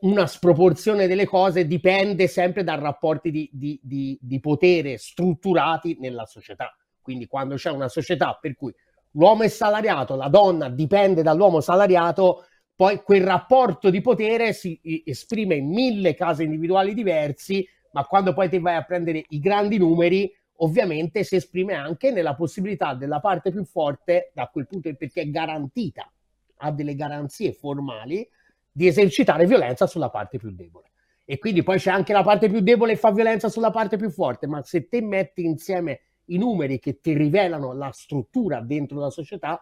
una 0.00 0.26
sproporzione 0.26 1.06
delle 1.06 1.26
cose 1.26 1.66
dipende 1.66 2.28
sempre 2.28 2.62
da 2.62 2.76
rapporti 2.76 3.30
di, 3.30 3.50
di, 3.52 3.80
di, 3.82 4.18
di 4.20 4.38
potere 4.38 4.96
strutturati 4.96 5.96
nella 5.98 6.24
società. 6.24 6.76
Quindi 7.00 7.26
quando 7.26 7.56
c'è 7.56 7.70
una 7.70 7.88
società 7.88 8.38
per 8.40 8.54
cui 8.54 8.72
l'uomo 9.12 9.42
è 9.42 9.48
salariato, 9.48 10.14
la 10.14 10.28
donna 10.28 10.68
dipende 10.68 11.22
dall'uomo 11.22 11.60
salariato, 11.60 12.44
poi 12.78 13.02
quel 13.02 13.24
rapporto 13.24 13.90
di 13.90 14.00
potere 14.00 14.52
si 14.52 14.80
esprime 15.04 15.56
in 15.56 15.68
mille 15.68 16.14
casi 16.14 16.44
individuali 16.44 16.94
diversi, 16.94 17.68
ma 17.90 18.04
quando 18.04 18.32
poi 18.32 18.48
ti 18.48 18.60
vai 18.60 18.76
a 18.76 18.84
prendere 18.84 19.24
i 19.30 19.40
grandi 19.40 19.78
numeri, 19.78 20.32
ovviamente 20.58 21.24
si 21.24 21.34
esprime 21.34 21.74
anche 21.74 22.12
nella 22.12 22.36
possibilità 22.36 22.94
della 22.94 23.18
parte 23.18 23.50
più 23.50 23.64
forte, 23.64 24.30
da 24.32 24.46
quel 24.46 24.68
punto 24.68 24.94
perché 24.94 25.22
è 25.22 25.28
garantita, 25.28 26.08
ha 26.58 26.70
delle 26.70 26.94
garanzie 26.94 27.52
formali, 27.52 28.24
di 28.70 28.86
esercitare 28.86 29.44
violenza 29.44 29.88
sulla 29.88 30.08
parte 30.08 30.38
più 30.38 30.52
debole. 30.52 30.92
E 31.24 31.38
quindi 31.38 31.64
poi 31.64 31.78
c'è 31.80 31.90
anche 31.90 32.12
la 32.12 32.22
parte 32.22 32.48
più 32.48 32.60
debole 32.60 32.92
e 32.92 32.96
fa 32.96 33.10
violenza 33.10 33.48
sulla 33.48 33.72
parte 33.72 33.96
più 33.96 34.08
forte, 34.08 34.46
ma 34.46 34.62
se 34.62 34.86
te 34.86 35.02
metti 35.02 35.44
insieme 35.44 36.02
i 36.26 36.38
numeri 36.38 36.78
che 36.78 37.00
ti 37.00 37.12
rivelano 37.12 37.72
la 37.72 37.90
struttura 37.90 38.60
dentro 38.60 39.00
la 39.00 39.10
società, 39.10 39.60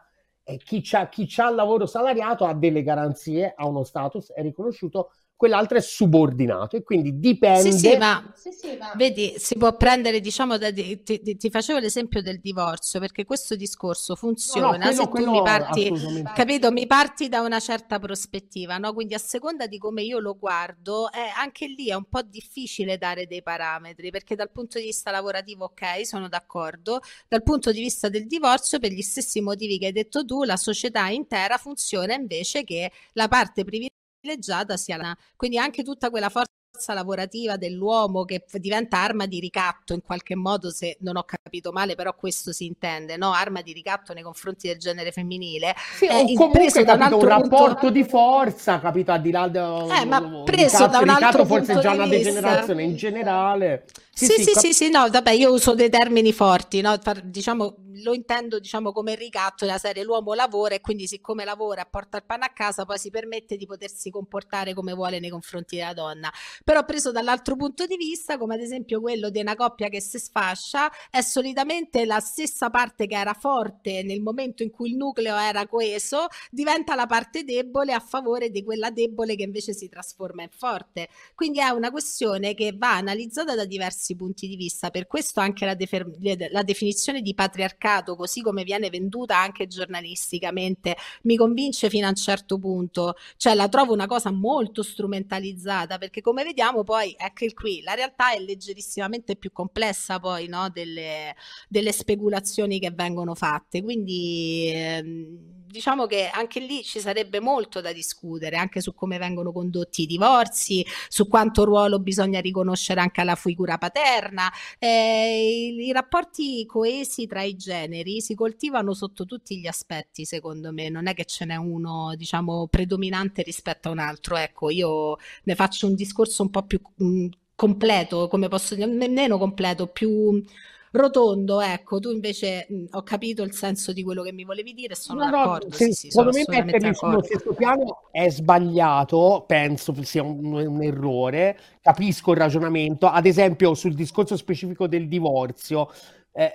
chi, 0.62 0.81
c'ha 1.27 1.48
il 1.48 1.55
lavoro 1.56 1.86
salariato 1.86 2.44
ha 2.44 2.55
delle 2.55 2.82
garanzie, 2.82 3.52
ha 3.56 3.66
uno 3.66 3.82
status, 3.82 4.32
è 4.32 4.43
riconosciuto 4.43 5.10
quell'altro 5.36 5.76
è 5.76 5.82
subordinato 5.82 6.76
e 6.76 6.82
quindi 6.82 7.18
dipende. 7.18 7.70
Sì, 7.70 7.78
sì, 7.78 7.96
ma, 7.98 8.32
sì, 8.34 8.50
sì, 8.52 8.76
ma... 8.78 8.92
vedi, 8.96 9.34
si 9.36 9.56
può 9.56 9.76
prendere, 9.76 10.20
diciamo, 10.20 10.56
da, 10.56 10.72
ti, 10.72 11.02
ti, 11.02 11.36
ti, 11.36 11.50
facevo 11.50 11.78
l'esempio 11.78 12.22
del 12.22 12.40
divorzio 12.40 12.98
perché 12.98 13.24
questo 13.24 13.54
discorso 13.54 14.16
funziona 14.16 14.88
no, 14.88 14.92
no, 14.92 15.08
quello, 15.08 15.26
se 15.26 15.30
tu 15.30 15.30
mi 15.30 15.42
parti, 15.42 15.92
capito, 16.34 16.72
mi 16.72 16.86
parti 16.86 17.28
da 17.28 17.42
una 17.42 17.60
certa 17.60 17.98
prospettiva, 17.98 18.78
no? 18.78 18.94
Quindi 18.94 19.12
a 19.12 19.18
seconda 19.18 19.66
di 19.66 19.76
come 19.78 20.02
io 20.02 20.18
lo 20.18 20.36
guardo, 20.38 21.12
eh, 21.12 21.30
anche 21.36 21.66
lì 21.66 21.88
è 21.88 21.94
un 21.94 22.08
po' 22.08 22.22
difficile 22.22 22.96
dare 22.96 23.26
dei 23.26 23.42
parametri 23.42 24.10
perché 24.10 24.34
dal 24.36 24.50
punto 24.50 24.78
di 24.78 24.86
vista 24.86 25.10
lavorativo, 25.10 25.66
ok, 25.66 26.06
sono 26.06 26.28
d'accordo, 26.28 27.00
dal 27.28 27.42
punto 27.42 27.72
di 27.72 27.80
vista 27.80 28.08
del 28.08 28.26
divorzio, 28.26 28.78
per 28.78 28.90
gli 28.90 29.02
stessi 29.02 29.42
motivi 29.42 29.78
che 29.78 29.86
hai 29.86 29.92
detto 29.92 30.24
tu, 30.24 30.44
la 30.44 30.56
società 30.56 31.08
intera 31.08 31.58
funziona 31.58 32.14
invece 32.14 32.64
che 32.64 32.90
la 33.12 33.28
parte 33.28 33.62
privilegiata 33.62 33.95
privilegiata 34.26 34.76
sia 34.76 34.96
la... 34.96 35.16
Quindi 35.36 35.58
anche 35.58 35.82
tutta 35.84 36.10
quella 36.10 36.28
forza 36.28 36.92
lavorativa 36.92 37.56
dell'uomo 37.56 38.24
che 38.24 38.44
diventa 38.52 38.98
arma 38.98 39.24
di 39.24 39.40
ricatto 39.40 39.94
in 39.94 40.02
qualche 40.02 40.36
modo, 40.36 40.70
se 40.70 40.98
non 41.00 41.16
ho 41.16 41.24
capito 41.24 41.72
male, 41.72 41.94
però 41.94 42.14
questo 42.14 42.52
si 42.52 42.66
intende, 42.66 43.16
no? 43.16 43.32
Arma 43.32 43.62
di 43.62 43.72
ricatto 43.72 44.12
nei 44.12 44.22
confronti 44.22 44.66
del 44.66 44.76
genere 44.76 45.10
femminile. 45.10 45.74
Sì, 45.96 46.06
eh, 46.06 46.20
o 46.20 46.34
comunque 46.34 46.84
da 46.84 46.94
un, 46.94 47.12
un 47.14 47.24
rapporto 47.26 47.74
punto... 47.78 47.90
di 47.90 48.04
forza, 48.04 48.78
capito? 48.78 49.12
Al 49.12 49.22
di 49.22 49.30
là 49.30 49.48
del 49.48 49.90
eh, 49.90 50.04
ma 50.04 50.42
preso 50.44 50.86
da 50.86 50.98
un 50.98 51.08
altro 51.08 51.46
forse 51.46 51.78
già 51.78 51.92
una 51.92 52.06
degenerazione 52.06 52.82
in 52.82 52.96
generale. 52.96 53.86
Sì, 54.12 54.26
sì, 54.26 54.42
sì, 54.42 54.52
cap- 54.52 54.64
sì, 54.64 54.72
sì, 54.74 54.90
no, 54.90 55.08
vabbè, 55.08 55.30
io 55.30 55.52
uso 55.52 55.74
dei 55.74 55.88
termini 55.88 56.32
forti, 56.32 56.82
no? 56.82 56.98
diciamo 57.22 57.74
lo 58.02 58.14
intendo 58.14 58.59
diciamo 58.59 58.93
come 58.93 59.14
ricatto 59.14 59.64
della 59.64 59.78
serie 59.78 60.02
l'uomo 60.02 60.35
lavora 60.35 60.74
e 60.74 60.81
quindi 60.81 61.06
siccome 61.06 61.44
lavora 61.44 61.82
e 61.82 61.86
porta 61.89 62.16
il 62.16 62.24
pane 62.24 62.44
a 62.44 62.52
casa 62.52 62.85
poi 62.85 62.98
si 62.98 63.10
permette 63.10 63.56
di 63.56 63.66
potersi 63.66 64.10
comportare 64.10 64.74
come 64.74 64.93
vuole 64.93 65.20
nei 65.20 65.31
confronti 65.31 65.77
della 65.77 65.94
donna. 65.94 66.32
Però 66.64 66.85
preso 66.85 67.12
dall'altro 67.12 67.56
punto 67.56 67.86
di 67.86 67.97
vista 67.97 68.39
come 68.39 68.55
ad 68.55 68.60
esempio 68.60 69.01
quello 69.01 69.31
di 69.31 69.40
una 69.40 69.55
coppia 69.55 69.89
che 69.89 70.01
si 70.01 70.18
sfascia 70.18 70.90
è 71.10 71.20
solitamente 71.20 72.05
la 72.05 72.20
stessa 72.20 72.70
parte 72.70 73.06
che 73.06 73.16
era 73.16 73.35
forte 73.35 74.02
nel 74.02 74.20
momento 74.20 74.62
in 74.62 74.70
cui 74.70 74.90
il 74.90 74.97
nucleo 74.97 75.36
era 75.36 75.66
coeso 75.66 76.27
diventa 76.51 76.94
la 76.94 77.06
parte 77.06 77.44
debole 77.44 77.93
a 77.93 78.01
favore 78.01 78.51
di 78.51 78.62
quella 78.62 78.90
debole 78.90 79.36
che 79.36 79.43
invece 79.44 79.73
si 79.73 79.89
trasforma 79.89 80.43
in 80.43 80.51
forte. 80.51 81.09
Quindi 81.35 81.60
è 81.60 81.68
una 81.68 81.90
questione 81.90 82.55
che 82.55 82.74
va 82.77 82.97
analizzata 82.97 83.55
da 83.55 83.64
diversi 83.64 84.16
punti 84.16 84.47
di 84.48 84.56
vista. 84.56 84.90
Per 84.90 85.06
questo 85.06 85.40
anche 85.40 85.64
la, 85.64 85.74
defer- 85.74 86.06
la 86.51 86.62
definizione 86.62 87.23
di 87.23 87.35
patriarcato 87.35 87.85
mercato, 87.86 88.16
così 88.16 88.40
come 88.42 88.64
viene 88.64 88.90
venduta 88.90 89.38
anche 89.38 89.66
giornalisticamente, 89.66 90.96
mi 91.22 91.36
convince 91.36 91.88
fino 91.88 92.06
a 92.06 92.10
un 92.10 92.16
certo 92.16 92.58
punto. 92.58 93.14
Cioè 93.36 93.54
la 93.54 93.68
trovo 93.68 93.92
una 93.92 94.06
cosa 94.06 94.30
molto 94.30 94.82
strumentalizzata, 94.82 95.98
perché 95.98 96.20
come 96.20 96.42
vediamo 96.44 96.82
poi, 96.82 97.14
ecco 97.16 97.46
qui, 97.54 97.80
la 97.82 97.94
realtà 97.94 98.32
è 98.32 98.40
leggerissimamente 98.40 99.36
più 99.36 99.52
complessa 99.52 100.18
poi 100.18 100.48
no? 100.48 100.68
delle, 100.70 101.34
delle 101.68 101.92
speculazioni 101.92 102.80
che 102.80 102.90
vengono 102.90 103.34
fatte. 103.34 103.82
Quindi... 103.82 104.70
Ehm, 104.74 105.54
diciamo 105.68 106.06
che 106.06 106.28
anche 106.32 106.60
lì 106.60 106.82
ci 106.82 107.01
sarebbe 107.01 107.40
molto 107.40 107.80
da 107.80 107.93
discutere, 107.93 108.56
anche 108.56 108.80
su 108.80 108.94
come 108.94 109.18
vengono 109.18 109.52
condotti 109.52 110.02
i 110.02 110.06
divorzi, 110.06 110.84
su 111.09 111.28
quanto 111.28 111.64
ruolo 111.64 111.98
bisogna 111.98 112.40
riconoscere 112.40 113.01
anche 113.01 113.20
alla 113.20 113.34
figura 113.34 113.78
paterna. 113.78 114.51
Eh, 114.78 115.74
i, 115.78 115.93
rapporti 115.93 116.64
coesi 116.66 117.26
tra 117.26 117.43
i 117.43 117.56
generi 117.56 118.20
si 118.20 118.34
coltivano 118.34 118.94
sotto 118.94 119.24
tutti 119.24 119.59
gli 119.59 119.66
aspetti, 119.66 120.24
secondo 120.24 120.72
me, 120.72 120.88
non 120.88 121.06
è 121.06 121.14
che 121.14 121.24
ce 121.24 121.44
n'è 121.44 121.56
uno, 121.56 122.14
diciamo, 122.16 122.66
predominante 122.68 123.43
rispetto 123.43 123.88
a 123.88 123.93
un 123.93 123.98
altro. 123.98 124.36
Ecco, 124.36 124.70
io 124.70 125.16
ne 125.44 125.55
faccio 125.55 125.86
un 125.86 125.94
discorso 125.94 126.43
un 126.43 126.51
po' 126.51 126.62
più 126.62 126.80
mh, 126.97 127.05
mm, 127.05 127.26
completo, 127.55 128.28
come 128.28 128.48
posso 128.48 128.74
dire, 128.74 128.86
nemmeno 128.86 129.38
completo, 129.38 129.86
più 129.86 130.43
rotondo, 130.92 131.60
ecco, 131.60 131.98
tu 131.98 132.10
invece 132.10 132.66
mh, 132.68 132.84
ho 132.90 133.02
capito 133.02 133.42
il 133.42 133.52
senso 133.52 133.92
di 133.92 134.02
quello 134.02 134.22
che 134.22 134.32
mi 134.32 134.44
volevi 134.44 134.72
dire, 134.72 134.94
sono 134.94 135.24
no, 135.24 135.30
d'accordo, 135.30 135.66
no, 135.68 135.74
sì, 135.74 135.92
sì, 135.92 136.10
secondo 136.10 136.36
me 136.36 136.62
metterli 136.64 136.94
sullo 136.94 137.22
stesso 137.22 137.52
piano 137.54 138.02
è 138.10 138.28
sbagliato, 138.28 139.44
penso 139.46 139.94
sia 140.02 140.22
un, 140.22 140.52
un, 140.52 140.82
errore, 140.82 141.58
capisco 141.80 142.32
il 142.32 142.38
ragionamento, 142.38 143.06
ad 143.06 143.26
esempio 143.26 143.74
sul 143.74 143.94
discorso 143.94 144.36
specifico 144.36 144.86
del 144.86 145.08
divorzio, 145.08 145.90
eh, 146.32 146.52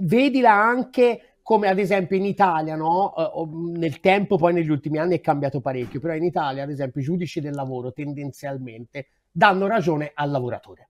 vedila 0.00 0.52
anche 0.52 1.36
come 1.42 1.68
ad 1.68 1.78
esempio 1.78 2.16
in 2.16 2.24
Italia, 2.24 2.74
no? 2.74 3.12
Uh, 3.14 3.70
nel 3.76 4.00
tempo, 4.00 4.36
poi 4.36 4.52
negli 4.52 4.70
ultimi 4.70 4.98
anni 4.98 5.14
è 5.14 5.20
cambiato 5.20 5.60
parecchio, 5.60 6.00
però 6.00 6.12
in 6.14 6.24
Italia, 6.24 6.64
ad 6.64 6.70
esempio, 6.70 7.00
i 7.00 7.04
giudici 7.04 7.40
del 7.40 7.54
lavoro 7.54 7.92
tendenzialmente 7.92 9.06
danno 9.30 9.68
ragione 9.68 10.10
al 10.12 10.32
lavoratore. 10.32 10.88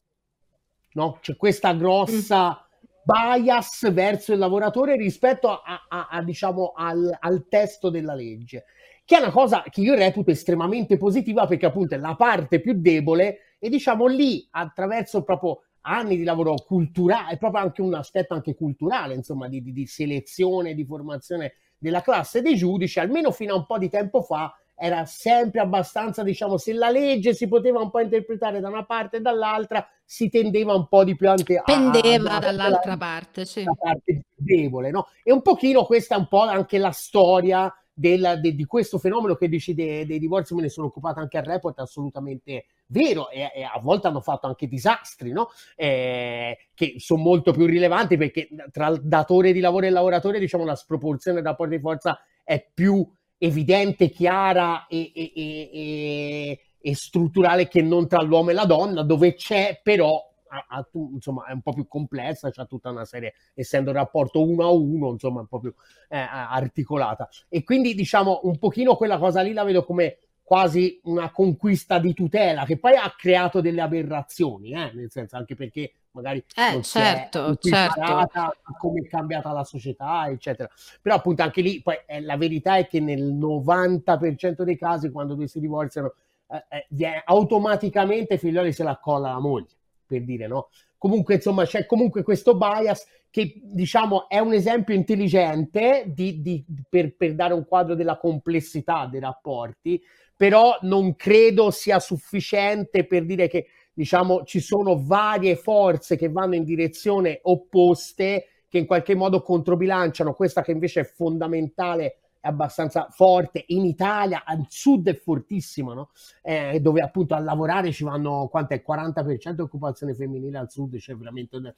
No? 0.92 1.18
C'è 1.20 1.36
questa 1.36 1.74
grossa 1.74 2.52
mm 2.52 2.65
bias 3.06 3.92
verso 3.92 4.32
il 4.32 4.38
lavoratore 4.38 4.96
rispetto 4.96 5.48
a, 5.48 5.86
a, 5.88 6.08
a, 6.10 6.22
diciamo, 6.22 6.72
al, 6.74 7.16
al, 7.20 7.46
testo 7.48 7.88
della 7.88 8.14
legge, 8.14 8.64
che 9.04 9.16
è 9.16 9.20
una 9.20 9.30
cosa 9.30 9.62
che 9.70 9.80
io 9.80 9.94
reputo 9.94 10.32
estremamente 10.32 10.96
positiva 10.96 11.46
perché 11.46 11.66
appunto 11.66 11.94
è 11.94 11.98
la 11.98 12.16
parte 12.16 12.60
più 12.60 12.74
debole 12.74 13.54
e 13.60 13.68
diciamo 13.68 14.06
lì 14.06 14.44
attraverso 14.50 15.22
proprio 15.22 15.62
anni 15.82 16.16
di 16.16 16.24
lavoro 16.24 16.54
culturale, 16.54 17.34
è 17.34 17.38
proprio 17.38 17.62
anche 17.62 17.80
un 17.80 17.94
aspetto 17.94 18.34
anche 18.34 18.56
culturale, 18.56 19.14
insomma, 19.14 19.46
di, 19.46 19.62
di, 19.62 19.72
di 19.72 19.86
selezione, 19.86 20.74
di 20.74 20.84
formazione 20.84 21.54
della 21.78 22.00
classe 22.00 22.42
dei 22.42 22.56
giudici, 22.56 22.98
almeno 22.98 23.30
fino 23.30 23.54
a 23.54 23.56
un 23.56 23.66
po' 23.66 23.78
di 23.78 23.88
tempo 23.88 24.20
fa 24.20 24.52
era 24.78 25.06
sempre 25.06 25.60
abbastanza, 25.60 26.22
diciamo, 26.22 26.58
se 26.58 26.72
la 26.74 26.90
legge 26.90 27.34
si 27.34 27.48
poteva 27.48 27.80
un 27.80 27.90
po' 27.90 28.00
interpretare 28.00 28.60
da 28.60 28.68
una 28.68 28.84
parte 28.84 29.16
e 29.16 29.20
dall'altra, 29.20 29.88
si 30.04 30.28
tendeva 30.28 30.74
un 30.74 30.86
po' 30.86 31.02
di 31.02 31.16
più 31.16 31.28
anche 31.30 31.56
a... 31.56 31.62
Pendeva 31.62 32.38
dall'altra 32.38 32.92
la, 32.92 32.96
parte, 32.98 33.46
sì. 33.46 33.64
La 33.64 33.74
parte 33.78 34.26
debole, 34.34 34.90
no? 34.90 35.08
E 35.22 35.32
un 35.32 35.40
pochino 35.40 35.84
questa 35.84 36.14
è 36.14 36.18
un 36.18 36.28
po' 36.28 36.42
anche 36.42 36.76
la 36.76 36.90
storia 36.90 37.74
del, 37.98 38.38
de, 38.42 38.54
di 38.54 38.66
questo 38.66 38.98
fenomeno 38.98 39.36
che 39.36 39.48
dici 39.48 39.72
dei, 39.72 40.04
dei 40.04 40.18
divorzi, 40.18 40.54
me 40.54 40.60
ne 40.60 40.68
sono 40.68 40.88
occupato 40.88 41.20
anche 41.20 41.38
al 41.38 41.44
report, 41.44 41.78
assolutamente 41.78 42.66
vero 42.88 43.30
e, 43.30 43.50
e, 43.54 43.62
a 43.62 43.80
volte 43.82 44.08
hanno 44.08 44.20
fatto 44.20 44.46
anche 44.46 44.68
disastri, 44.68 45.32
no? 45.32 45.48
Eh, 45.74 46.68
che 46.74 46.96
sono 46.98 47.22
molto 47.22 47.52
più 47.52 47.64
rilevanti 47.64 48.18
perché 48.18 48.48
tra 48.70 48.88
il 48.88 49.00
datore 49.02 49.52
di 49.52 49.60
lavoro 49.60 49.86
e 49.86 49.88
il 49.88 49.94
lavoratore, 49.94 50.38
diciamo, 50.38 50.66
la 50.66 50.76
sproporzione 50.76 51.38
del 51.38 51.46
rapporto 51.46 51.74
di 51.74 51.80
forza 51.80 52.20
è 52.44 52.64
più 52.72 53.08
evidente, 53.38 54.10
chiara 54.10 54.86
e, 54.86 55.12
e, 55.14 55.32
e, 55.34 56.60
e, 56.80 56.94
strutturale 56.94 57.68
che 57.68 57.82
non 57.82 58.08
tra 58.08 58.22
l'uomo 58.22 58.50
e 58.50 58.54
la 58.54 58.64
donna, 58.64 59.02
dove 59.02 59.34
c'è 59.34 59.80
però, 59.82 60.22
a, 60.48 60.66
a, 60.68 60.88
insomma, 61.12 61.46
è 61.46 61.52
un 61.52 61.62
po' 61.62 61.72
più 61.72 61.86
complessa, 61.86 62.50
c'è 62.50 62.66
tutta 62.66 62.90
una 62.90 63.04
serie, 63.04 63.34
essendo 63.54 63.90
il 63.90 63.96
rapporto 63.96 64.42
uno 64.42 64.64
a 64.64 64.70
uno, 64.70 65.10
insomma, 65.10 65.40
un 65.40 65.48
po' 65.48 65.60
più 65.60 65.74
eh, 66.08 66.18
articolata. 66.18 67.28
E 67.48 67.62
quindi, 67.62 67.94
diciamo, 67.94 68.40
un 68.44 68.58
pochino 68.58 68.96
quella 68.96 69.18
cosa 69.18 69.42
lì 69.42 69.52
la 69.52 69.64
vedo 69.64 69.84
come 69.84 70.18
quasi 70.46 71.00
una 71.04 71.32
conquista 71.32 71.98
di 71.98 72.14
tutela 72.14 72.64
che 72.64 72.78
poi 72.78 72.94
ha 72.94 73.12
creato 73.18 73.60
delle 73.60 73.80
aberrazioni, 73.80 74.70
eh? 74.70 74.92
nel 74.94 75.10
senso 75.10 75.36
anche 75.36 75.56
perché 75.56 75.90
magari 76.16 76.42
eh, 76.56 76.72
non 76.72 76.82
certo, 76.82 77.56
certo. 77.56 78.56
come 78.78 79.00
è 79.00 79.06
cambiata 79.06 79.52
la 79.52 79.64
società, 79.64 80.28
eccetera. 80.28 80.68
Però 81.00 81.14
appunto 81.14 81.42
anche 81.42 81.60
lì 81.60 81.82
poi 81.82 81.96
eh, 82.06 82.20
la 82.22 82.36
verità 82.36 82.76
è 82.76 82.86
che 82.86 83.00
nel 83.00 83.34
90% 83.34 84.62
dei 84.62 84.76
casi 84.76 85.10
quando 85.10 85.34
due 85.34 85.46
si 85.46 85.60
divorziano 85.60 86.14
eh, 86.48 86.86
eh, 86.98 87.22
automaticamente 87.24 88.38
figlioli 88.38 88.72
se 88.72 88.82
la 88.82 88.98
colla 88.98 89.32
la 89.32 89.40
moglie, 89.40 89.68
per 90.06 90.22
dire 90.22 90.46
no. 90.46 90.68
Comunque 90.98 91.34
insomma 91.34 91.64
c'è 91.64 91.84
comunque 91.84 92.22
questo 92.22 92.56
bias 92.56 93.06
che 93.30 93.60
diciamo 93.62 94.28
è 94.28 94.38
un 94.38 94.54
esempio 94.54 94.94
intelligente 94.94 96.04
di, 96.06 96.40
di, 96.40 96.64
per, 96.88 97.14
per 97.16 97.34
dare 97.34 97.52
un 97.52 97.66
quadro 97.66 97.94
della 97.94 98.16
complessità 98.16 99.06
dei 99.06 99.20
rapporti, 99.20 100.02
però 100.34 100.78
non 100.82 101.16
credo 101.16 101.70
sia 101.70 101.98
sufficiente 101.98 103.04
per 103.04 103.26
dire 103.26 103.48
che 103.48 103.66
diciamo 103.96 104.44
ci 104.44 104.60
sono 104.60 105.02
varie 105.02 105.56
forze 105.56 106.16
che 106.16 106.28
vanno 106.28 106.54
in 106.54 106.64
direzione 106.64 107.40
opposte 107.44 108.48
che 108.68 108.76
in 108.76 108.84
qualche 108.84 109.14
modo 109.14 109.40
controbilanciano 109.40 110.34
questa 110.34 110.60
che 110.60 110.72
invece 110.72 111.00
è 111.00 111.04
fondamentale 111.04 112.18
abbastanza 112.42 113.08
forte 113.10 113.64
in 113.68 113.86
Italia 113.86 114.44
al 114.44 114.66
sud 114.68 115.08
è 115.08 115.14
fortissima 115.14 115.94
no? 115.94 116.10
eh, 116.42 116.78
dove 116.80 117.00
appunto 117.00 117.34
a 117.34 117.38
lavorare 117.38 117.90
ci 117.90 118.04
vanno 118.04 118.48
quanto 118.50 118.74
è 118.74 118.84
40% 118.86 119.52
di 119.52 119.60
occupazione 119.62 120.14
femminile 120.14 120.58
al 120.58 120.70
sud 120.70 120.98
c'è 120.98 121.16
veramente 121.16 121.56
una, 121.56 121.74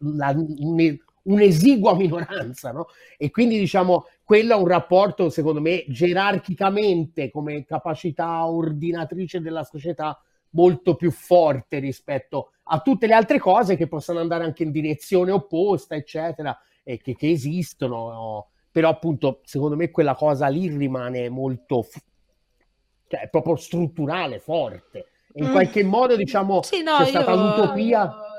una, 0.00 0.34
un'esigua 1.22 1.94
minoranza, 1.94 2.72
no? 2.72 2.88
E 3.16 3.30
quindi 3.30 3.58
diciamo 3.58 4.06
quello 4.24 4.54
è 4.54 4.60
un 4.60 4.66
rapporto, 4.66 5.30
secondo 5.30 5.60
me, 5.60 5.84
gerarchicamente 5.88 7.30
come 7.30 7.64
capacità 7.64 8.46
ordinatrice 8.46 9.40
della 9.40 9.64
società 9.64 10.20
molto 10.52 10.94
più 10.96 11.10
forte 11.10 11.78
rispetto 11.78 12.52
a 12.64 12.80
tutte 12.80 13.06
le 13.06 13.14
altre 13.14 13.38
cose 13.38 13.76
che 13.76 13.88
possono 13.88 14.20
andare 14.20 14.44
anche 14.44 14.62
in 14.62 14.70
direzione 14.70 15.30
opposta, 15.30 15.94
eccetera, 15.94 16.56
e 16.82 16.98
che, 16.98 17.14
che 17.14 17.30
esistono. 17.30 18.10
No? 18.10 18.48
Però 18.70 18.88
appunto, 18.88 19.40
secondo 19.44 19.76
me 19.76 19.90
quella 19.90 20.14
cosa 20.14 20.48
lì 20.48 20.68
rimane 20.68 21.28
molto, 21.28 21.86
cioè, 23.08 23.28
proprio 23.28 23.56
strutturale, 23.56 24.38
forte. 24.38 25.08
In 25.34 25.48
mm. 25.48 25.50
qualche 25.50 25.82
modo, 25.82 26.16
diciamo, 26.16 26.62
sì, 26.62 26.82
no, 26.82 26.96
c'è 26.98 27.06
stata 27.06 27.34
l'utopia 27.34 28.31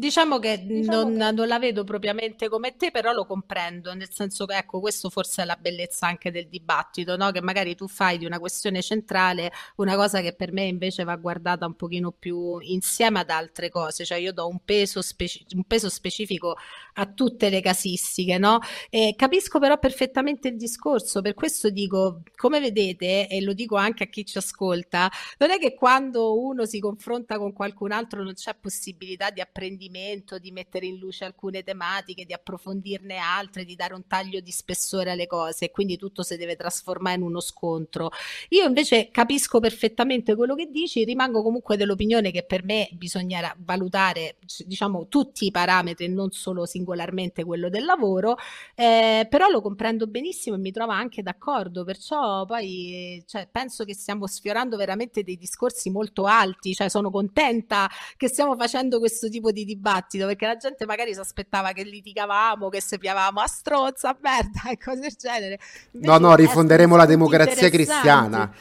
Diciamo 0.00 0.38
che 0.38 0.64
diciamo 0.64 1.02
non, 1.02 1.12
che 1.12 1.32
non, 1.32 1.46
la 1.46 1.58
vedo 1.58 1.84
propriamente 1.84 2.48
come 2.48 2.74
te, 2.74 2.90
però 2.90 3.12
lo 3.12 3.26
comprendo, 3.26 3.92
nel 3.92 4.08
senso 4.10 4.46
che 4.46 4.56
ecco, 4.56 4.80
questo 4.80 5.10
forse 5.10 5.42
è 5.42 5.44
la 5.44 5.56
bellezza 5.60 6.06
anche 6.06 6.30
del 6.30 6.48
dibattito, 6.48 7.16
no? 7.16 7.30
che 7.32 7.42
magari 7.42 7.74
tu 7.74 7.86
fai 7.86 8.16
di 8.16 8.24
una 8.24 8.38
questione 8.38 8.80
centrale 8.80 9.52
una 9.76 9.96
cosa 9.96 10.22
che 10.22 10.32
per 10.32 10.52
me 10.52 10.62
invece 10.62 11.04
va 11.04 11.16
guardata 11.16 11.66
un 11.66 11.74
pochino 11.74 12.12
più 12.12 12.58
insieme 12.60 13.18
ad 13.18 13.28
altre 13.28 13.68
cose, 13.68 14.06
cioè 14.06 14.16
io 14.16 14.32
do 14.32 14.48
un 14.48 14.60
peso, 14.64 15.02
speci- 15.02 15.44
un 15.54 15.64
peso 15.64 15.90
specifico 15.90 16.56
a 16.94 17.04
tutte 17.04 17.50
le 17.50 17.60
casistiche, 17.60 18.38
no? 18.38 18.60
E 18.88 19.12
capisco 19.18 19.58
però 19.58 19.78
perfettamente 19.78 20.48
il 20.48 20.56
discorso, 20.56 21.20
per 21.20 21.34
questo 21.34 21.68
dico, 21.68 22.22
come 22.36 22.58
vedete, 22.58 23.28
e 23.28 23.42
lo 23.42 23.52
dico 23.52 23.76
anche 23.76 24.04
a 24.04 24.06
chi 24.06 24.24
ci 24.24 24.38
ascolta, 24.38 25.10
non 25.36 25.50
è 25.50 25.58
che 25.58 25.74
quando 25.74 26.40
uno 26.40 26.64
si 26.64 26.80
confronta 26.80 27.36
con 27.36 27.52
qualcun 27.52 27.92
altro 27.92 28.22
non 28.22 28.32
c'è 28.32 28.54
possibilità 28.58 29.28
di 29.28 29.42
apprendere 29.42 29.88
approfondimento, 29.90 30.38
di 30.38 30.52
mettere 30.52 30.86
in 30.86 30.98
luce 30.98 31.24
alcune 31.24 31.62
tematiche, 31.62 32.24
di 32.24 32.32
approfondirne 32.32 33.16
altre, 33.16 33.64
di 33.64 33.74
dare 33.74 33.94
un 33.94 34.06
taglio 34.06 34.40
di 34.40 34.50
spessore 34.50 35.10
alle 35.10 35.26
cose 35.26 35.66
e 35.66 35.70
quindi 35.70 35.96
tutto 35.96 36.22
si 36.22 36.36
deve 36.36 36.56
trasformare 36.56 37.16
in 37.16 37.22
uno 37.22 37.40
scontro. 37.40 38.10
Io 38.50 38.66
invece 38.66 39.10
capisco 39.10 39.60
perfettamente 39.60 40.34
quello 40.36 40.54
che 40.54 40.68
dici, 40.70 41.04
rimango 41.04 41.42
comunque 41.42 41.76
dell'opinione 41.76 42.30
che 42.30 42.44
per 42.44 42.64
me 42.64 42.88
bisognerà 42.92 43.54
valutare 43.58 44.36
diciamo 44.64 45.08
tutti 45.08 45.46
i 45.46 45.50
parametri 45.50 46.08
non 46.08 46.30
solo 46.30 46.64
singolarmente 46.66 47.44
quello 47.44 47.68
del 47.68 47.84
lavoro, 47.84 48.36
eh, 48.74 49.26
però 49.28 49.48
lo 49.48 49.60
comprendo 49.60 50.06
benissimo 50.06 50.56
e 50.56 50.58
mi 50.58 50.70
trovo 50.70 50.92
anche 50.92 51.22
d'accordo, 51.22 51.84
perciò 51.84 52.44
poi 52.44 53.22
cioè, 53.26 53.48
penso 53.50 53.84
che 53.84 53.94
stiamo 53.94 54.26
sfiorando 54.26 54.76
veramente 54.76 55.22
dei 55.22 55.36
discorsi 55.36 55.90
molto 55.90 56.24
alti, 56.24 56.74
cioè 56.74 56.88
sono 56.88 57.10
contenta 57.10 57.88
che 58.16 58.28
stiamo 58.28 58.56
facendo 58.56 58.98
questo 58.98 59.28
tipo 59.28 59.50
di 59.50 59.64
dibattito 59.74 60.26
perché 60.26 60.46
la 60.46 60.56
gente 60.56 60.84
magari 60.86 61.14
si 61.14 61.20
aspettava 61.20 61.72
che 61.72 61.82
litigavamo, 61.82 62.68
che 62.68 62.80
sepiavamo 62.80 63.40
a 63.40 63.46
strozza, 63.46 64.10
a 64.10 64.16
merda 64.20 64.68
e 64.70 64.78
cose 64.78 65.00
del 65.00 65.14
genere. 65.16 65.58
Invece 65.92 66.12
no, 66.12 66.18
no, 66.18 66.34
rifonderemo 66.34 66.96
la 66.96 67.06
democrazia 67.06 67.68
cristiana. 67.68 68.52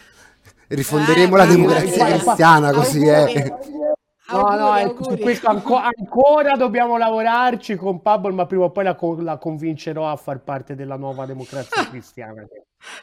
Rifonderemo 0.67 1.35
eh, 1.35 1.37
la 1.37 1.45
democrazia 1.45 2.07
eh, 2.07 2.19
cristiana, 2.19 2.71
così 2.71 3.07
è. 3.07 3.57
No, 4.31 4.55
no, 4.55 4.75
ecco, 4.75 5.09
su 5.09 5.17
questo 5.17 5.47
anco, 5.47 5.75
ancora 5.75 6.55
dobbiamo 6.55 6.97
lavorarci 6.97 7.75
con 7.75 8.03
Pablo, 8.03 8.31
ma 8.31 8.45
prima 8.45 8.65
o 8.65 8.69
poi 8.69 8.83
la, 8.83 8.95
la, 9.21 9.37
convincerò 9.37 10.07
a 10.07 10.15
far 10.15 10.41
parte 10.41 10.75
della 10.75 10.97
nuova 10.97 11.25
democrazia 11.25 11.85
cristiana. 11.89 12.45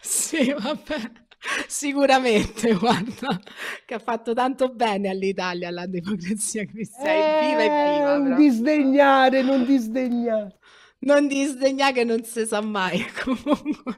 Sì, 0.01 0.53
vabbè. 0.53 1.25
Sicuramente, 1.69 2.75
guarda, 2.75 3.39
che 3.85 3.95
ha 3.95 3.99
fatto 3.99 4.33
tanto 4.35 4.73
bene 4.73 5.09
all'Italia 5.11 5.71
la 5.71 5.87
democrazia 5.87 6.65
cristiana. 6.65 7.11
Eh, 7.13 7.45
evviva, 7.53 7.63
evviva! 7.63 8.17
Non 8.19 8.37
disdegnare, 8.37 9.43
non 9.43 9.65
disdegnare. 9.65 10.59
non 11.01 11.29
disdegna 11.29 11.93
che 11.93 12.05
non 12.05 12.25
si 12.25 12.47
sa 12.47 12.61
mai. 12.61 13.05
Comunque. 13.23 13.97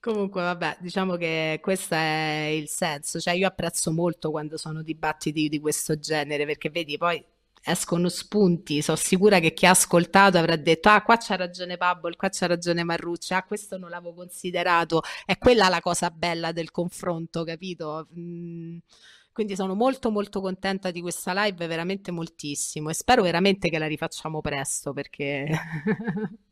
Comunque, 0.00 0.42
vabbè, 0.42 0.78
diciamo 0.80 1.16
che 1.16 1.58
questo 1.60 1.94
è 1.94 2.50
il 2.54 2.68
senso. 2.68 3.18
Cioè, 3.18 3.34
io 3.34 3.48
apprezzo 3.48 3.90
molto 3.92 4.30
quando 4.30 4.56
sono 4.56 4.82
dibattiti 4.82 5.48
di 5.48 5.58
questo 5.58 5.98
genere, 5.98 6.46
perché 6.46 6.70
vedi, 6.70 6.96
poi 6.96 7.22
escono 7.70 8.08
spunti. 8.08 8.82
Sono 8.82 8.96
sicura 8.96 9.38
che 9.40 9.52
chi 9.52 9.66
ha 9.66 9.70
ascoltato 9.70 10.38
avrà 10.38 10.56
detto: 10.56 10.88
Ah, 10.88 11.02
qua 11.02 11.16
c'ha 11.16 11.36
ragione 11.36 11.76
Pablo, 11.76 12.14
qua 12.16 12.28
c'ha 12.30 12.46
ragione 12.46 12.84
Marrucci, 12.84 13.34
ah, 13.34 13.42
questo 13.44 13.78
non 13.78 13.90
l'avevo 13.90 14.14
considerato. 14.14 15.02
È 15.24 15.36
quella 15.38 15.68
la 15.68 15.80
cosa 15.80 16.10
bella 16.10 16.52
del 16.52 16.70
confronto, 16.70 17.44
capito? 17.44 18.08
Mm. 18.18 18.78
Quindi 19.32 19.54
sono 19.54 19.74
molto 19.74 20.10
molto 20.10 20.40
contenta 20.40 20.90
di 20.90 21.00
questa 21.00 21.32
live, 21.44 21.66
veramente 21.68 22.10
moltissimo 22.10 22.90
e 22.90 22.94
spero 22.94 23.22
veramente 23.22 23.68
che 23.70 23.78
la 23.78 23.86
rifacciamo 23.86 24.40
presto 24.40 24.92
perché 24.92 25.48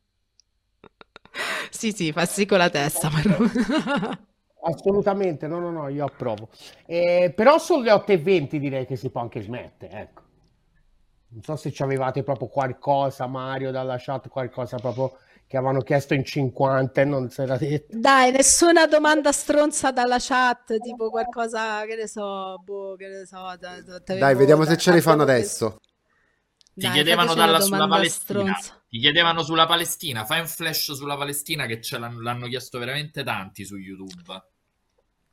Sì, 1.71 1.93
sì, 1.93 2.13
fa 2.13 2.25
sì 2.27 2.47
con 2.47 2.59
la 2.59 2.71
testa, 2.71 3.11
Assolutamente, 4.63 5.47
no, 5.47 5.61
no, 5.61 5.71
no, 5.71 5.89
io 5.89 6.05
approvo. 6.05 6.49
Eh, 6.87 7.33
però 7.35 7.59
sulle 7.59 7.93
8.20 7.93 8.57
direi 8.57 8.87
che 8.87 8.97
si 8.97 9.11
può 9.11 9.21
anche 9.21 9.41
smettere, 9.41 10.01
ecco. 10.01 10.23
Non 11.37 11.45
so 11.45 11.57
se 11.57 11.71
ci 11.71 11.83
avevate 11.83 12.23
proprio 12.23 12.49
qualcosa, 12.49 13.27
Mario, 13.27 13.71
dalla 13.71 13.97
chat, 13.99 14.29
qualcosa 14.29 14.79
proprio 14.79 15.19
che 15.47 15.59
avevano 15.59 15.83
chiesto 15.83 16.15
in 16.15 16.25
50 16.25 17.03
e 17.03 17.05
non 17.05 17.29
si 17.29 17.43
era 17.43 17.59
detto. 17.59 17.95
Dai, 17.95 18.33
nessuna 18.33 18.87
domanda 18.87 19.33
stronza 19.33 19.93
dalla 19.93 20.17
chat, 20.19 20.79
tipo 20.79 21.11
qualcosa 21.11 21.85
che 21.85 21.95
ne 21.95 22.09
so, 22.09 22.59
boh, 22.65 22.97
che 22.97 23.09
ne 23.09 23.27
so. 23.27 23.55
Da, 23.61 23.83
da, 23.83 23.99
Dai, 23.99 24.35
vediamo 24.35 24.65
da, 24.65 24.71
se 24.71 24.79
ce 24.79 24.93
le 24.93 25.03
fanno 25.03 25.25
adesso. 25.25 25.79
Ti 26.73 26.81
Dai, 26.81 26.93
chiedevano 26.93 27.35
dalla, 27.35 27.61
sulla 27.61 27.87
Palestina. 27.87 28.55
Stronza. 28.55 28.83
Ti 28.89 28.99
chiedevano 28.99 29.43
sulla 29.43 29.67
Palestina. 29.67 30.25
Fai 30.25 30.41
un 30.41 30.47
flash 30.47 30.93
sulla 30.95 31.19
Palestina 31.19 31.67
che 31.67 31.83
ce 31.83 31.99
l'hanno, 31.99 32.23
l'hanno 32.23 32.47
chiesto 32.47 32.79
veramente 32.79 33.23
tanti 33.23 33.67
su 33.67 33.77
YouTube. 33.77 34.43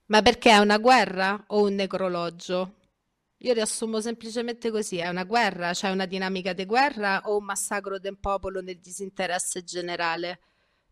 Ma 0.07 0.21
perché 0.21 0.51
è 0.51 0.57
una 0.57 0.79
guerra 0.79 1.45
o 1.47 1.61
un 1.61 1.75
necrologio? 1.75 2.73
Io 3.45 3.53
riassumo 3.53 4.01
semplicemente 4.01 4.71
così: 4.71 4.97
è 4.97 5.07
una 5.07 5.23
guerra, 5.23 5.67
c'è 5.67 5.73
cioè 5.73 5.91
una 5.91 6.05
dinamica 6.05 6.53
di 6.53 6.65
guerra 6.65 7.21
o 7.25 7.37
un 7.37 7.45
massacro 7.45 7.99
del 7.99 8.17
popolo 8.17 8.61
nel 8.61 8.79
disinteresse 8.79 9.63
generale? 9.63 10.39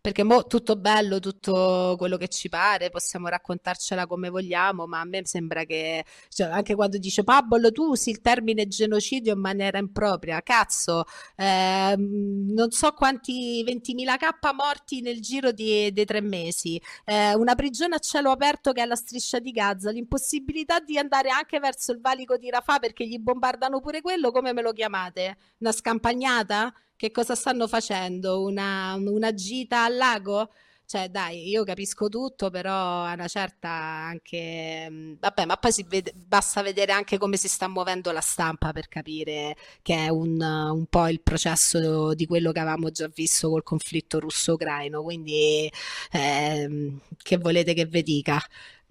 Perché 0.02 0.24
mo 0.24 0.48
tutto 0.48 0.78
bello, 0.78 1.20
tutto 1.20 1.94
quello 1.96 2.18
che 2.18 2.28
ci 2.28 2.50
pare, 2.50 2.90
possiamo 2.90 3.28
raccontarcela 3.28 4.08
come 4.08 4.30
vogliamo, 4.30 4.88
ma 4.88 5.00
a 5.00 5.06
me 5.06 5.22
sembra 5.28 5.64
che, 5.64 6.04
cioè, 6.30 6.48
anche 6.48 6.74
quando 6.74 6.98
dice 6.98 7.24
Pablo, 7.24 7.72
tu 7.72 7.84
usi 7.92 8.10
il 8.10 8.20
termine 8.20 8.66
genocidio 8.66 9.34
in 9.34 9.40
maniera 9.40 9.78
impropria, 9.78 10.42
cazzo, 10.42 11.04
eh, 11.36 11.94
non 11.98 12.72
so 12.72 12.92
quanti 12.94 13.64
20.000 13.64 14.18
K 14.18 14.54
morti 14.56 15.02
nel 15.02 15.22
giro 15.22 15.52
di, 15.52 15.92
dei 15.94 16.06
tre 16.06 16.20
mesi, 16.22 16.82
eh, 17.06 17.36
una 17.36 17.54
prigione 17.54 17.94
a 17.94 18.00
cielo 18.00 18.32
aperto 18.32 18.72
che 18.72 18.82
è 18.82 18.86
la 18.88 18.96
striscia 18.96 19.38
di 19.38 19.52
Gaza, 19.52 19.92
l'impossibilità 19.92 20.80
di 20.80 20.98
andare 20.98 21.30
anche 21.30 21.60
verso 21.60 21.92
il 21.92 22.02
valico 22.02 22.38
di 22.38 22.50
Rafah 22.50 22.80
perché 22.80 23.06
gli 23.08 23.20
bombardano 23.20 23.80
pure 23.80 24.02
quello, 24.02 24.32
come 24.32 24.52
me 24.52 24.64
lo 24.64 24.72
chiamate? 24.72 25.38
Una 25.60 25.72
scampagnata? 25.72 26.74
Che 27.02 27.10
cosa 27.10 27.34
stanno 27.34 27.68
facendo? 27.68 28.44
Una, 28.44 28.94
una 28.94 29.34
gita 29.34 29.86
al 29.86 29.96
lago? 29.96 30.52
Cioè, 30.86 31.10
dai, 31.10 31.50
io 31.50 31.64
capisco 31.64 32.10
tutto, 32.10 32.52
però 32.52 33.04
a 33.06 33.14
una 33.14 33.28
certa 33.28 33.70
anche... 33.70 34.88
Mm, 34.88 35.14
vabbè, 35.20 35.46
ma 35.46 35.58
poi 35.58 35.72
vede, 35.88 36.14
basta 36.16 36.62
vedere 36.62 36.92
anche 36.92 37.18
come 37.18 37.38
si 37.38 37.48
sta 37.48 37.68
muovendo 37.68 38.12
la 38.12 38.22
stampa 38.22 38.72
per 38.72 38.88
capire 38.88 39.56
che 39.82 39.96
è 39.96 40.10
un, 40.10 40.40
un 40.42 40.86
po' 40.86 41.08
il 41.08 41.22
processo 41.22 42.14
di 42.14 42.28
quello 42.28 42.52
che 42.52 42.60
avevamo 42.60 42.92
già 42.92 43.08
visto 43.08 43.50
col 43.50 43.64
conflitto 43.64 44.20
russo-ucraino. 44.20 45.02
Quindi, 45.02 45.72
eh, 46.12 46.94
che 47.18 47.38
volete 47.38 47.74
che 47.74 47.86
vi 47.86 48.04
dica? 48.04 48.40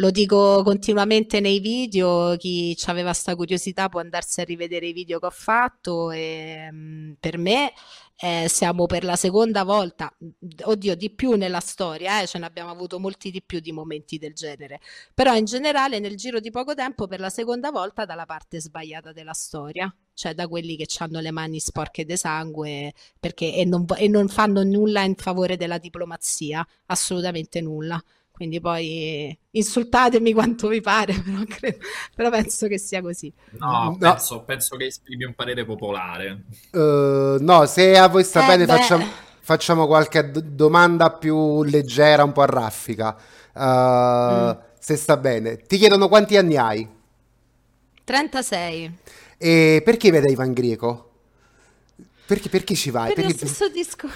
Lo 0.01 0.11
dico 0.11 0.63
continuamente 0.63 1.41
nei 1.41 1.61
video, 1.61 2.35
chi 2.39 2.75
aveva 2.87 3.11
questa 3.11 3.37
curiosità 3.37 3.91
può 3.91 4.01
andarsi 4.01 4.41
a 4.41 4.45
rivedere 4.45 4.87
i 4.87 4.93
video 4.95 5.19
che 5.19 5.27
ho 5.27 5.31
fatto 5.31 6.11
e 6.11 6.71
mm, 6.73 7.13
per 7.21 7.37
me 7.37 7.75
eh, 8.17 8.47
siamo 8.49 8.87
per 8.87 9.05
la 9.05 9.17
seconda 9.17 9.63
volta, 9.63 10.11
oddio 10.65 10.95
di 10.97 11.11
più 11.11 11.33
nella 11.33 11.61
storia, 11.61 12.23
eh, 12.23 12.27
ce 12.27 12.39
ne 12.39 12.47
abbiamo 12.47 12.71
avuto 12.71 12.99
molti 12.99 13.31
di 13.31 13.43
più 13.43 13.61
di 13.61 13.73
momenti 13.73 14.17
del 14.17 14.33
genere, 14.33 14.81
però 15.13 15.37
in 15.37 15.45
generale 15.45 15.99
nel 15.99 16.17
giro 16.17 16.41
di 16.41 16.51
poco 16.51 16.75
tempo 16.75 17.07
per 17.07 17.21
la 17.21 17.29
seconda 17.29 17.71
volta 17.71 18.07
dalla 18.07 18.25
parte 18.25 18.59
sbagliata 18.59 19.13
della 19.13 19.35
storia 19.35 19.95
cioè 20.21 20.35
da 20.35 20.49
quelli 20.49 20.77
che 20.77 20.87
hanno 20.99 21.21
le 21.21 21.31
mani 21.31 21.59
sporche 21.61 22.05
di 22.05 22.15
sangue 22.15 22.93
perché, 23.19 23.55
e, 23.55 23.65
non, 23.65 23.87
e 23.97 24.07
non 24.07 24.29
fanno 24.29 24.63
nulla 24.63 25.03
in 25.03 25.15
favore 25.15 25.57
della 25.57 25.79
diplomazia, 25.79 26.67
assolutamente 26.87 27.63
nulla. 27.63 27.99
Quindi 28.41 28.59
poi 28.59 29.39
insultatemi 29.51 30.33
quanto 30.33 30.69
vi 30.69 30.81
pare, 30.81 31.13
però, 31.23 31.43
credo, 31.47 31.77
però 32.15 32.31
penso 32.31 32.69
che 32.69 32.79
sia 32.79 33.03
così. 33.03 33.31
No, 33.59 33.69
no. 33.69 33.97
Penso, 33.99 34.45
penso, 34.45 34.77
che 34.79 34.87
esprimi 34.87 35.25
un 35.25 35.35
parere 35.35 35.67
popolare. 35.67 36.45
Uh, 36.73 37.37
no, 37.39 37.67
se 37.67 37.99
a 37.99 38.09
voi 38.09 38.25
sta 38.25 38.45
eh 38.45 38.47
bene 38.47 38.65
facciamo, 38.65 39.05
facciamo, 39.41 39.87
qualche 39.87 40.31
d- 40.31 40.41
domanda 40.41 41.11
più 41.11 41.63
leggera, 41.65 42.25
un 42.25 42.33
po' 42.33 42.41
a 42.41 42.47
raffica. 42.47 43.15
Uh, 43.53 43.63
mm. 43.63 44.51
Se 44.79 44.97
sta 44.97 45.19
bene. 45.19 45.59
Ti 45.59 45.77
chiedono 45.77 46.09
quanti 46.09 46.39
anni 46.39 46.57
hai? 46.57 46.89
36. 48.05 48.97
E 49.37 49.83
perché 49.85 50.11
vede 50.11 50.31
Ivan 50.31 50.55
Greco? 50.55 51.11
Perché, 52.25 52.49
perché 52.49 52.75
ci 52.75 52.91
vai? 52.91 53.13
Per, 53.13 53.23
perché... 53.27 53.33
Lo 53.33 53.47
stesso 53.47 53.69
disco... 53.69 54.09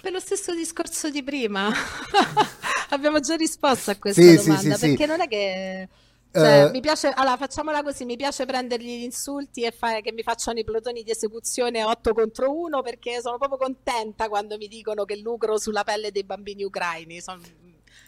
per 0.00 0.12
lo 0.12 0.20
stesso 0.20 0.54
discorso 0.54 1.10
di 1.10 1.22
prima. 1.22 1.70
Abbiamo 2.90 3.20
già 3.20 3.36
risposto 3.36 3.90
a 3.90 3.96
questa 3.96 4.20
sì, 4.20 4.36
domanda, 4.36 4.74
sì, 4.74 4.80
sì, 4.80 4.86
perché 4.88 5.06
non 5.06 5.20
è 5.20 5.28
che... 5.28 5.88
Cioè, 6.30 6.64
uh, 6.66 6.70
mi 6.70 6.80
piace, 6.80 7.08
allora 7.08 7.38
facciamola 7.38 7.82
così, 7.82 8.04
mi 8.04 8.16
piace 8.16 8.44
prendergli 8.44 8.98
gli 8.98 9.02
insulti 9.02 9.64
e 9.64 9.70
fare 9.70 10.02
che 10.02 10.12
mi 10.12 10.22
facciano 10.22 10.58
i 10.58 10.64
plotoni 10.64 11.02
di 11.02 11.10
esecuzione 11.10 11.82
8 11.82 12.12
contro 12.12 12.52
1 12.52 12.82
perché 12.82 13.20
sono 13.22 13.38
proprio 13.38 13.58
contenta 13.58 14.28
quando 14.28 14.58
mi 14.58 14.68
dicono 14.68 15.04
che 15.04 15.16
lucro 15.16 15.58
sulla 15.58 15.84
pelle 15.84 16.12
dei 16.12 16.24
bambini 16.24 16.64
ucraini, 16.64 17.20
Son, 17.20 17.40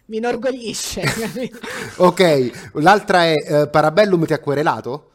mi 0.06 0.18
inorgoglisce. 0.18 1.02
ok, 1.96 2.70
l'altra 2.74 3.24
è 3.24 3.62
uh, 3.62 3.70
Parabellum 3.70 4.26
ti 4.26 4.34
ha 4.34 4.38
querelato? 4.38 5.09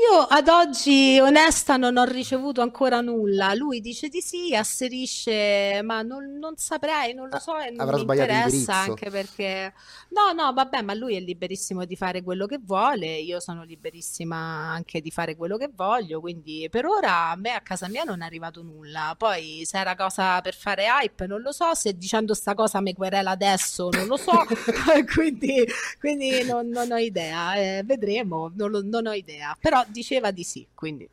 Io 0.00 0.20
ad 0.20 0.46
oggi, 0.46 1.18
onesta, 1.18 1.76
non 1.76 1.96
ho 1.96 2.04
ricevuto 2.04 2.60
ancora 2.60 3.00
nulla. 3.00 3.52
Lui 3.54 3.80
dice 3.80 4.08
di 4.08 4.20
sì, 4.20 4.54
asserisce, 4.54 5.80
ma 5.82 6.02
non, 6.02 6.38
non 6.38 6.56
saprei, 6.56 7.14
non 7.14 7.28
lo 7.28 7.38
so 7.40 7.58
e 7.58 7.70
non 7.70 7.88
mi 7.92 8.00
interessa 8.02 8.76
anche 8.76 9.10
perché... 9.10 9.72
No, 10.10 10.32
no, 10.32 10.52
vabbè, 10.52 10.82
ma 10.82 10.94
lui 10.94 11.16
è 11.16 11.20
liberissimo 11.20 11.84
di 11.84 11.96
fare 11.96 12.22
quello 12.22 12.46
che 12.46 12.58
vuole, 12.62 13.18
io 13.18 13.40
sono 13.40 13.64
liberissima 13.64 14.36
anche 14.36 15.00
di 15.00 15.10
fare 15.10 15.36
quello 15.36 15.56
che 15.56 15.70
voglio, 15.74 16.20
quindi 16.20 16.68
per 16.70 16.86
ora 16.86 17.30
a 17.30 17.36
me 17.36 17.50
a 17.50 17.60
casa 17.60 17.88
mia 17.88 18.04
non 18.04 18.22
è 18.22 18.24
arrivato 18.24 18.62
nulla. 18.62 19.14
Poi 19.18 19.62
se 19.64 19.78
era 19.78 19.96
cosa 19.96 20.40
per 20.40 20.54
fare 20.54 20.86
hype, 20.86 21.26
non 21.26 21.40
lo 21.40 21.50
so, 21.50 21.74
se 21.74 21.96
dicendo 21.96 22.34
sta 22.34 22.54
cosa 22.54 22.80
mi 22.80 22.94
querela 22.94 23.32
adesso, 23.32 23.88
non 23.90 24.06
lo 24.06 24.16
so, 24.16 24.44
quindi, 25.12 25.66
quindi 25.98 26.44
non, 26.44 26.68
non, 26.68 26.92
ho 26.92 26.98
idea, 26.98 27.54
eh, 27.56 27.82
vedremo, 27.84 28.52
non, 28.54 28.70
non 28.84 29.06
ho 29.06 29.12
idea. 29.12 29.56
Però 29.60 29.84
diceva 29.90 30.30
di 30.30 30.44
sì, 30.44 30.66
quindi... 30.74 31.08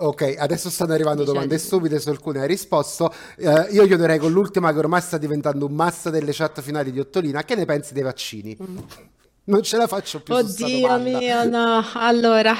Ok, 0.00 0.36
adesso 0.38 0.70
stanno 0.70 0.92
arrivando 0.92 1.24
domande 1.24 1.58
stupide 1.58 1.98
su 1.98 2.08
alcune 2.08 2.40
hai 2.40 2.46
risposto. 2.46 3.12
Uh, 3.38 3.66
io 3.70 3.84
chiuderei 3.84 4.18
con 4.18 4.30
l'ultima 4.30 4.72
che 4.72 4.78
ormai 4.78 5.00
sta 5.00 5.18
diventando 5.18 5.66
un 5.66 5.72
massa 5.72 6.08
delle 6.08 6.32
chat 6.32 6.60
finali 6.60 6.92
di 6.92 7.00
Ottolina. 7.00 7.42
Che 7.42 7.56
ne 7.56 7.64
pensi 7.64 7.94
dei 7.94 8.04
vaccini? 8.04 8.56
Mm. 8.62 8.78
Non 9.44 9.62
ce 9.64 9.76
la 9.76 9.88
faccio 9.88 10.20
più. 10.20 10.34
Oddio 10.34 10.98
mio, 10.98 11.44
no. 11.48 11.84
Allora, 11.94 12.54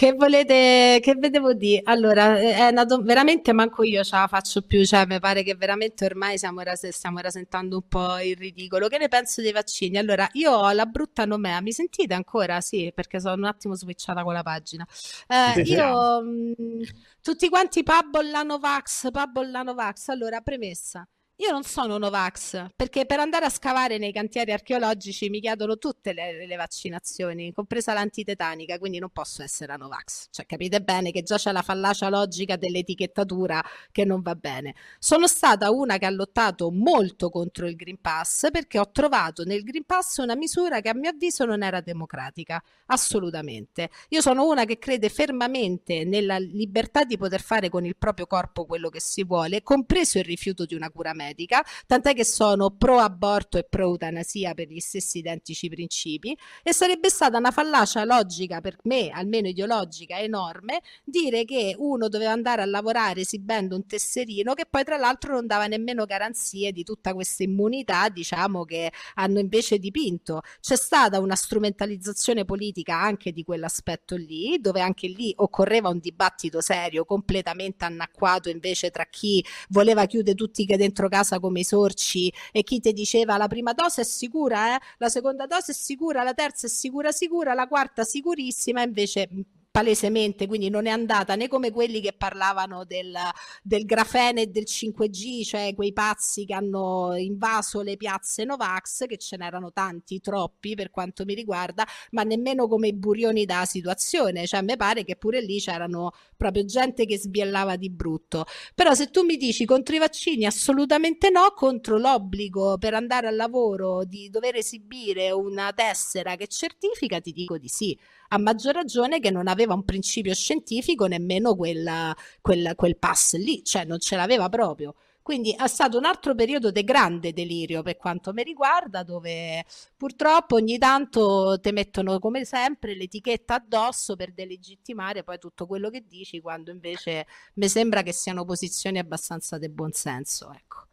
che 0.00 0.14
volete, 0.14 0.98
che 1.02 1.14
vedevo 1.14 1.52
dire? 1.52 1.82
Allora, 1.84 2.38
è 2.38 2.70
nato, 2.70 3.02
veramente 3.02 3.52
manco 3.52 3.82
io 3.82 4.02
ce 4.02 4.16
la 4.16 4.28
faccio 4.28 4.62
più, 4.62 4.82
cioè 4.86 5.04
mi 5.04 5.20
pare 5.20 5.42
che 5.42 5.54
veramente 5.56 6.06
ormai 6.06 6.38
siamo, 6.38 6.62
stiamo 6.72 7.18
rasentando 7.18 7.76
un 7.76 7.86
po' 7.86 8.18
il 8.18 8.34
ridicolo. 8.34 8.88
Che 8.88 8.96
ne 8.96 9.08
penso 9.08 9.42
dei 9.42 9.52
vaccini? 9.52 9.98
Allora, 9.98 10.26
io 10.32 10.52
ho 10.52 10.72
la 10.72 10.86
brutta 10.86 11.26
nomea, 11.26 11.60
mi 11.60 11.72
sentite 11.72 12.14
ancora? 12.14 12.62
Sì, 12.62 12.90
perché 12.94 13.20
sono 13.20 13.34
un 13.34 13.44
attimo 13.44 13.74
switchata 13.74 14.22
con 14.22 14.32
la 14.32 14.42
pagina. 14.42 14.86
Eh, 15.26 15.60
io, 15.64 16.22
mh, 16.22 16.82
tutti 17.20 17.50
quanti 17.50 17.82
Pablo 17.82 18.22
Lanovax, 18.22 19.10
Pablo 19.10 19.42
Lanovax, 19.42 20.08
allora, 20.08 20.40
premessa. 20.40 21.06
Io 21.40 21.52
non 21.52 21.62
sono 21.62 21.96
Novax, 21.96 22.66
perché 22.76 23.06
per 23.06 23.18
andare 23.18 23.46
a 23.46 23.48
scavare 23.48 23.96
nei 23.96 24.12
cantieri 24.12 24.52
archeologici 24.52 25.30
mi 25.30 25.40
chiedono 25.40 25.78
tutte 25.78 26.12
le, 26.12 26.46
le 26.46 26.56
vaccinazioni, 26.56 27.54
compresa 27.54 27.94
l'antitetanica, 27.94 28.78
quindi 28.78 28.98
non 28.98 29.08
posso 29.08 29.42
essere 29.42 29.72
a 29.72 29.76
Novax. 29.76 30.28
Cioè, 30.30 30.44
capite 30.44 30.82
bene 30.82 31.10
che 31.12 31.22
già 31.22 31.38
c'è 31.38 31.50
la 31.50 31.62
fallacia 31.62 32.10
logica 32.10 32.56
dell'etichettatura 32.56 33.64
che 33.90 34.04
non 34.04 34.20
va 34.20 34.34
bene. 34.34 34.74
Sono 34.98 35.26
stata 35.26 35.70
una 35.70 35.96
che 35.96 36.04
ha 36.04 36.10
lottato 36.10 36.70
molto 36.70 37.30
contro 37.30 37.66
il 37.66 37.74
Green 37.74 38.02
Pass 38.02 38.50
perché 38.50 38.78
ho 38.78 38.90
trovato 38.90 39.42
nel 39.44 39.62
Green 39.62 39.84
Pass 39.86 40.18
una 40.18 40.36
misura 40.36 40.82
che 40.82 40.90
a 40.90 40.94
mio 40.94 41.08
avviso 41.08 41.46
non 41.46 41.62
era 41.62 41.80
democratica, 41.80 42.62
assolutamente. 42.86 43.88
Io 44.10 44.20
sono 44.20 44.46
una 44.46 44.66
che 44.66 44.78
crede 44.78 45.08
fermamente 45.08 46.04
nella 46.04 46.38
libertà 46.38 47.04
di 47.04 47.16
poter 47.16 47.40
fare 47.40 47.70
con 47.70 47.86
il 47.86 47.96
proprio 47.96 48.26
corpo 48.26 48.66
quello 48.66 48.90
che 48.90 49.00
si 49.00 49.24
vuole, 49.24 49.62
compreso 49.62 50.18
il 50.18 50.24
rifiuto 50.24 50.66
di 50.66 50.74
una 50.74 50.90
cura 50.90 51.14
medica 51.14 51.28
medica, 51.30 51.64
tant'è 51.86 52.14
che 52.14 52.24
sono 52.24 52.70
pro 52.70 52.98
aborto 52.98 53.58
e 53.58 53.64
pro 53.64 53.88
eutanasia 53.88 54.54
per 54.54 54.68
gli 54.68 54.80
stessi 54.80 55.18
identici 55.18 55.68
principi 55.68 56.36
e 56.62 56.72
sarebbe 56.72 57.08
stata 57.08 57.38
una 57.38 57.50
fallacia 57.50 58.04
logica 58.04 58.60
per 58.60 58.76
me, 58.84 59.10
almeno 59.10 59.48
ideologica, 59.48 60.18
enorme, 60.18 60.82
dire 61.04 61.44
che 61.44 61.74
uno 61.78 62.08
doveva 62.08 62.32
andare 62.32 62.62
a 62.62 62.66
lavorare 62.66 63.20
esibendo 63.20 63.76
un 63.76 63.86
tesserino 63.86 64.54
che 64.54 64.66
poi 64.68 64.84
tra 64.84 64.96
l'altro 64.96 65.34
non 65.34 65.46
dava 65.46 65.66
nemmeno 65.66 66.04
garanzie 66.04 66.72
di 66.72 66.82
tutta 66.82 67.14
questa 67.14 67.42
immunità, 67.42 68.08
diciamo 68.08 68.64
che 68.64 68.92
hanno 69.14 69.38
invece 69.38 69.78
dipinto. 69.78 70.42
C'è 70.60 70.76
stata 70.76 71.20
una 71.20 71.34
strumentalizzazione 71.34 72.44
politica 72.44 73.00
anche 73.00 73.32
di 73.32 73.44
quell'aspetto 73.44 74.16
lì, 74.16 74.58
dove 74.60 74.80
anche 74.80 75.06
lì 75.06 75.32
occorreva 75.36 75.88
un 75.88 75.98
dibattito 75.98 76.60
serio, 76.60 77.04
completamente 77.04 77.84
annacquato 77.84 78.48
invece 78.48 78.90
tra 78.90 79.04
chi 79.04 79.44
voleva 79.68 80.06
chiudere 80.06 80.36
tutti 80.36 80.66
che 80.66 80.76
dentro 80.76 81.08
casa 81.08 81.19
casa 81.20 81.38
come 81.38 81.60
i 81.60 81.64
sorci 81.64 82.32
e 82.52 82.62
chi 82.62 82.80
ti 82.80 82.92
diceva 82.92 83.36
la 83.36 83.48
prima 83.48 83.72
dose 83.72 84.02
è 84.02 84.04
sicura, 84.04 84.76
eh? 84.76 84.80
la 84.98 85.08
seconda 85.08 85.46
dose 85.46 85.72
è 85.72 85.74
sicura, 85.74 86.22
la 86.22 86.34
terza 86.34 86.66
è 86.66 86.70
sicura 86.70 87.12
sicura, 87.12 87.54
la 87.54 87.68
quarta 87.68 88.04
sicurissima, 88.04 88.82
invece 88.82 89.28
palesemente, 89.70 90.46
quindi 90.46 90.68
non 90.68 90.86
è 90.86 90.90
andata 90.90 91.36
né 91.36 91.46
come 91.46 91.70
quelli 91.70 92.00
che 92.00 92.12
parlavano 92.12 92.84
del, 92.84 93.16
del 93.62 93.84
grafene 93.84 94.42
e 94.42 94.46
del 94.48 94.64
5G, 94.66 95.44
cioè 95.44 95.74
quei 95.74 95.92
pazzi 95.92 96.44
che 96.44 96.54
hanno 96.54 97.14
invaso 97.16 97.80
le 97.82 97.96
piazze 97.96 98.44
Novax, 98.44 99.06
che 99.06 99.16
ce 99.16 99.36
n'erano 99.36 99.72
tanti, 99.72 100.20
troppi 100.20 100.74
per 100.74 100.90
quanto 100.90 101.24
mi 101.24 101.34
riguarda, 101.34 101.86
ma 102.10 102.22
nemmeno 102.24 102.66
come 102.66 102.88
i 102.88 102.94
burioni 102.94 103.44
da 103.44 103.64
situazione, 103.64 104.46
cioè 104.46 104.62
mi 104.62 104.76
pare 104.76 105.04
che 105.04 105.16
pure 105.16 105.40
lì 105.40 105.60
c'erano 105.60 106.12
proprio 106.36 106.64
gente 106.64 107.06
che 107.06 107.18
sbiellava 107.18 107.76
di 107.76 107.90
brutto. 107.90 108.46
Però 108.74 108.94
se 108.94 109.10
tu 109.10 109.22
mi 109.22 109.36
dici 109.36 109.64
contro 109.64 109.94
i 109.94 109.98
vaccini 109.98 110.46
assolutamente 110.46 111.30
no, 111.30 111.52
contro 111.54 111.96
l'obbligo 111.96 112.76
per 112.78 112.94
andare 112.94 113.28
al 113.28 113.36
lavoro 113.36 114.04
di 114.04 114.28
dover 114.30 114.56
esibire 114.56 115.30
una 115.30 115.72
tessera 115.72 116.34
che 116.34 116.48
certifica, 116.48 117.20
ti 117.20 117.32
dico 117.32 117.56
di 117.56 117.68
sì 117.68 117.96
a 118.32 118.38
maggior 118.38 118.74
ragione 118.74 119.20
che 119.20 119.30
non 119.30 119.48
aveva 119.48 119.74
un 119.74 119.84
principio 119.84 120.34
scientifico 120.34 121.06
nemmeno 121.06 121.56
quella, 121.56 122.14
quel, 122.40 122.72
quel 122.76 122.96
pass 122.96 123.34
lì, 123.36 123.64
cioè 123.64 123.84
non 123.84 123.98
ce 123.98 124.16
l'aveva 124.16 124.48
proprio. 124.48 124.94
Quindi 125.22 125.52
è 125.52 125.66
stato 125.66 125.98
un 125.98 126.04
altro 126.04 126.34
periodo 126.34 126.70
di 126.70 126.82
grande 126.82 127.32
delirio 127.32 127.82
per 127.82 127.96
quanto 127.96 128.32
mi 128.32 128.42
riguarda, 128.42 129.02
dove 129.02 129.64
purtroppo 129.96 130.56
ogni 130.56 130.78
tanto 130.78 131.58
ti 131.60 131.72
mettono 131.72 132.18
come 132.18 132.44
sempre 132.44 132.94
l'etichetta 132.96 133.54
addosso 133.54 134.16
per 134.16 134.32
delegittimare 134.32 135.22
poi 135.22 135.38
tutto 135.38 135.66
quello 135.66 135.90
che 135.90 136.04
dici, 136.06 136.40
quando 136.40 136.70
invece 136.70 137.26
mi 137.54 137.68
sembra 137.68 138.02
che 138.02 138.12
siano 138.12 138.44
posizioni 138.44 138.98
abbastanza 138.98 139.58
di 139.58 139.68
buonsenso. 139.68 140.52
Ecco. 140.52 140.89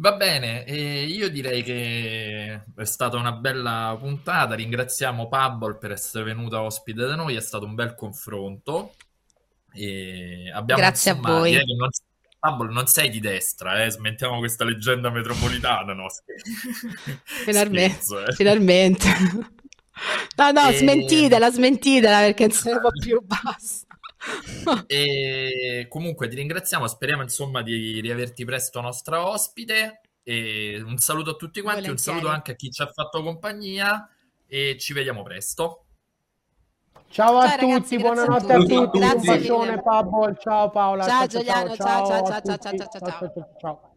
Va 0.00 0.12
bene, 0.12 0.64
e 0.64 1.06
io 1.06 1.28
direi 1.28 1.64
che 1.64 2.62
è 2.76 2.84
stata 2.84 3.16
una 3.16 3.32
bella 3.32 3.96
puntata. 3.98 4.54
Ringraziamo 4.54 5.26
Pablo 5.28 5.76
per 5.76 5.90
essere 5.90 6.22
venuta 6.22 6.62
ospite 6.62 7.04
da 7.04 7.16
noi, 7.16 7.34
è 7.34 7.40
stato 7.40 7.64
un 7.64 7.74
bel 7.74 7.96
confronto. 7.96 8.94
E 9.72 10.52
abbiamo, 10.54 10.80
Grazie 10.80 11.10
insomma, 11.10 11.28
a 11.34 11.38
voi. 11.38 11.52
Non, 11.52 11.88
Pablo, 12.38 12.70
non 12.70 12.86
sei 12.86 13.10
di 13.10 13.18
destra, 13.18 13.84
eh? 13.84 13.90
smettiamo 13.90 14.38
questa 14.38 14.64
leggenda 14.64 15.10
metropolitana. 15.10 15.92
No? 15.94 16.06
Finalmente, 17.24 17.94
Scherzo, 17.94 18.24
eh. 18.24 18.32
finalmente. 18.34 19.06
No, 20.36 20.52
no, 20.52 20.68
e... 20.68 20.74
smentitela, 20.74 21.50
smentitela 21.50 22.20
perché 22.20 22.46
non 22.46 22.56
se 22.56 22.72
ne 22.72 22.78
può 22.78 22.90
più, 22.90 23.20
basta. 23.26 23.87
e 24.86 25.86
comunque 25.88 26.28
ti 26.28 26.36
ringraziamo, 26.36 26.86
speriamo 26.86 27.22
insomma 27.22 27.62
di 27.62 28.00
riaverti 28.00 28.44
presto 28.44 28.80
nostra 28.80 29.26
ospite. 29.26 30.00
E 30.22 30.82
un 30.84 30.98
saluto 30.98 31.30
a 31.30 31.34
tutti 31.34 31.62
quanti, 31.62 31.80
Volentieri. 31.80 31.90
un 31.90 31.98
saluto 31.98 32.28
anche 32.28 32.52
a 32.52 32.54
chi 32.54 32.70
ci 32.70 32.82
ha 32.82 32.86
fatto 32.86 33.22
compagnia 33.22 34.08
e 34.46 34.76
ci 34.78 34.92
vediamo 34.92 35.22
presto. 35.22 35.84
Ciao, 37.10 37.28
ciao 37.28 37.38
a 37.38 37.56
ragazzi, 37.56 37.96
tutti, 37.96 37.96
buonanotte 37.96 38.52
a 38.52 38.58
tutti, 38.58 38.74
a 38.74 38.84
tutti. 38.84 38.98
un 38.98 39.24
bacione 39.24 39.82
Pablo, 39.82 40.36
ciao 40.38 40.70
Paola. 40.70 41.04
Ciao, 41.06 41.26
ciao 41.26 41.26
Giuliano, 41.26 41.74
ciao 41.74 42.06
ciao 42.06 42.24
ciao 42.24 42.42
ciao 42.42 42.58
ciao 42.58 42.88
ciao 42.88 43.00
ciao. 43.00 43.32
ciao. 43.58 43.87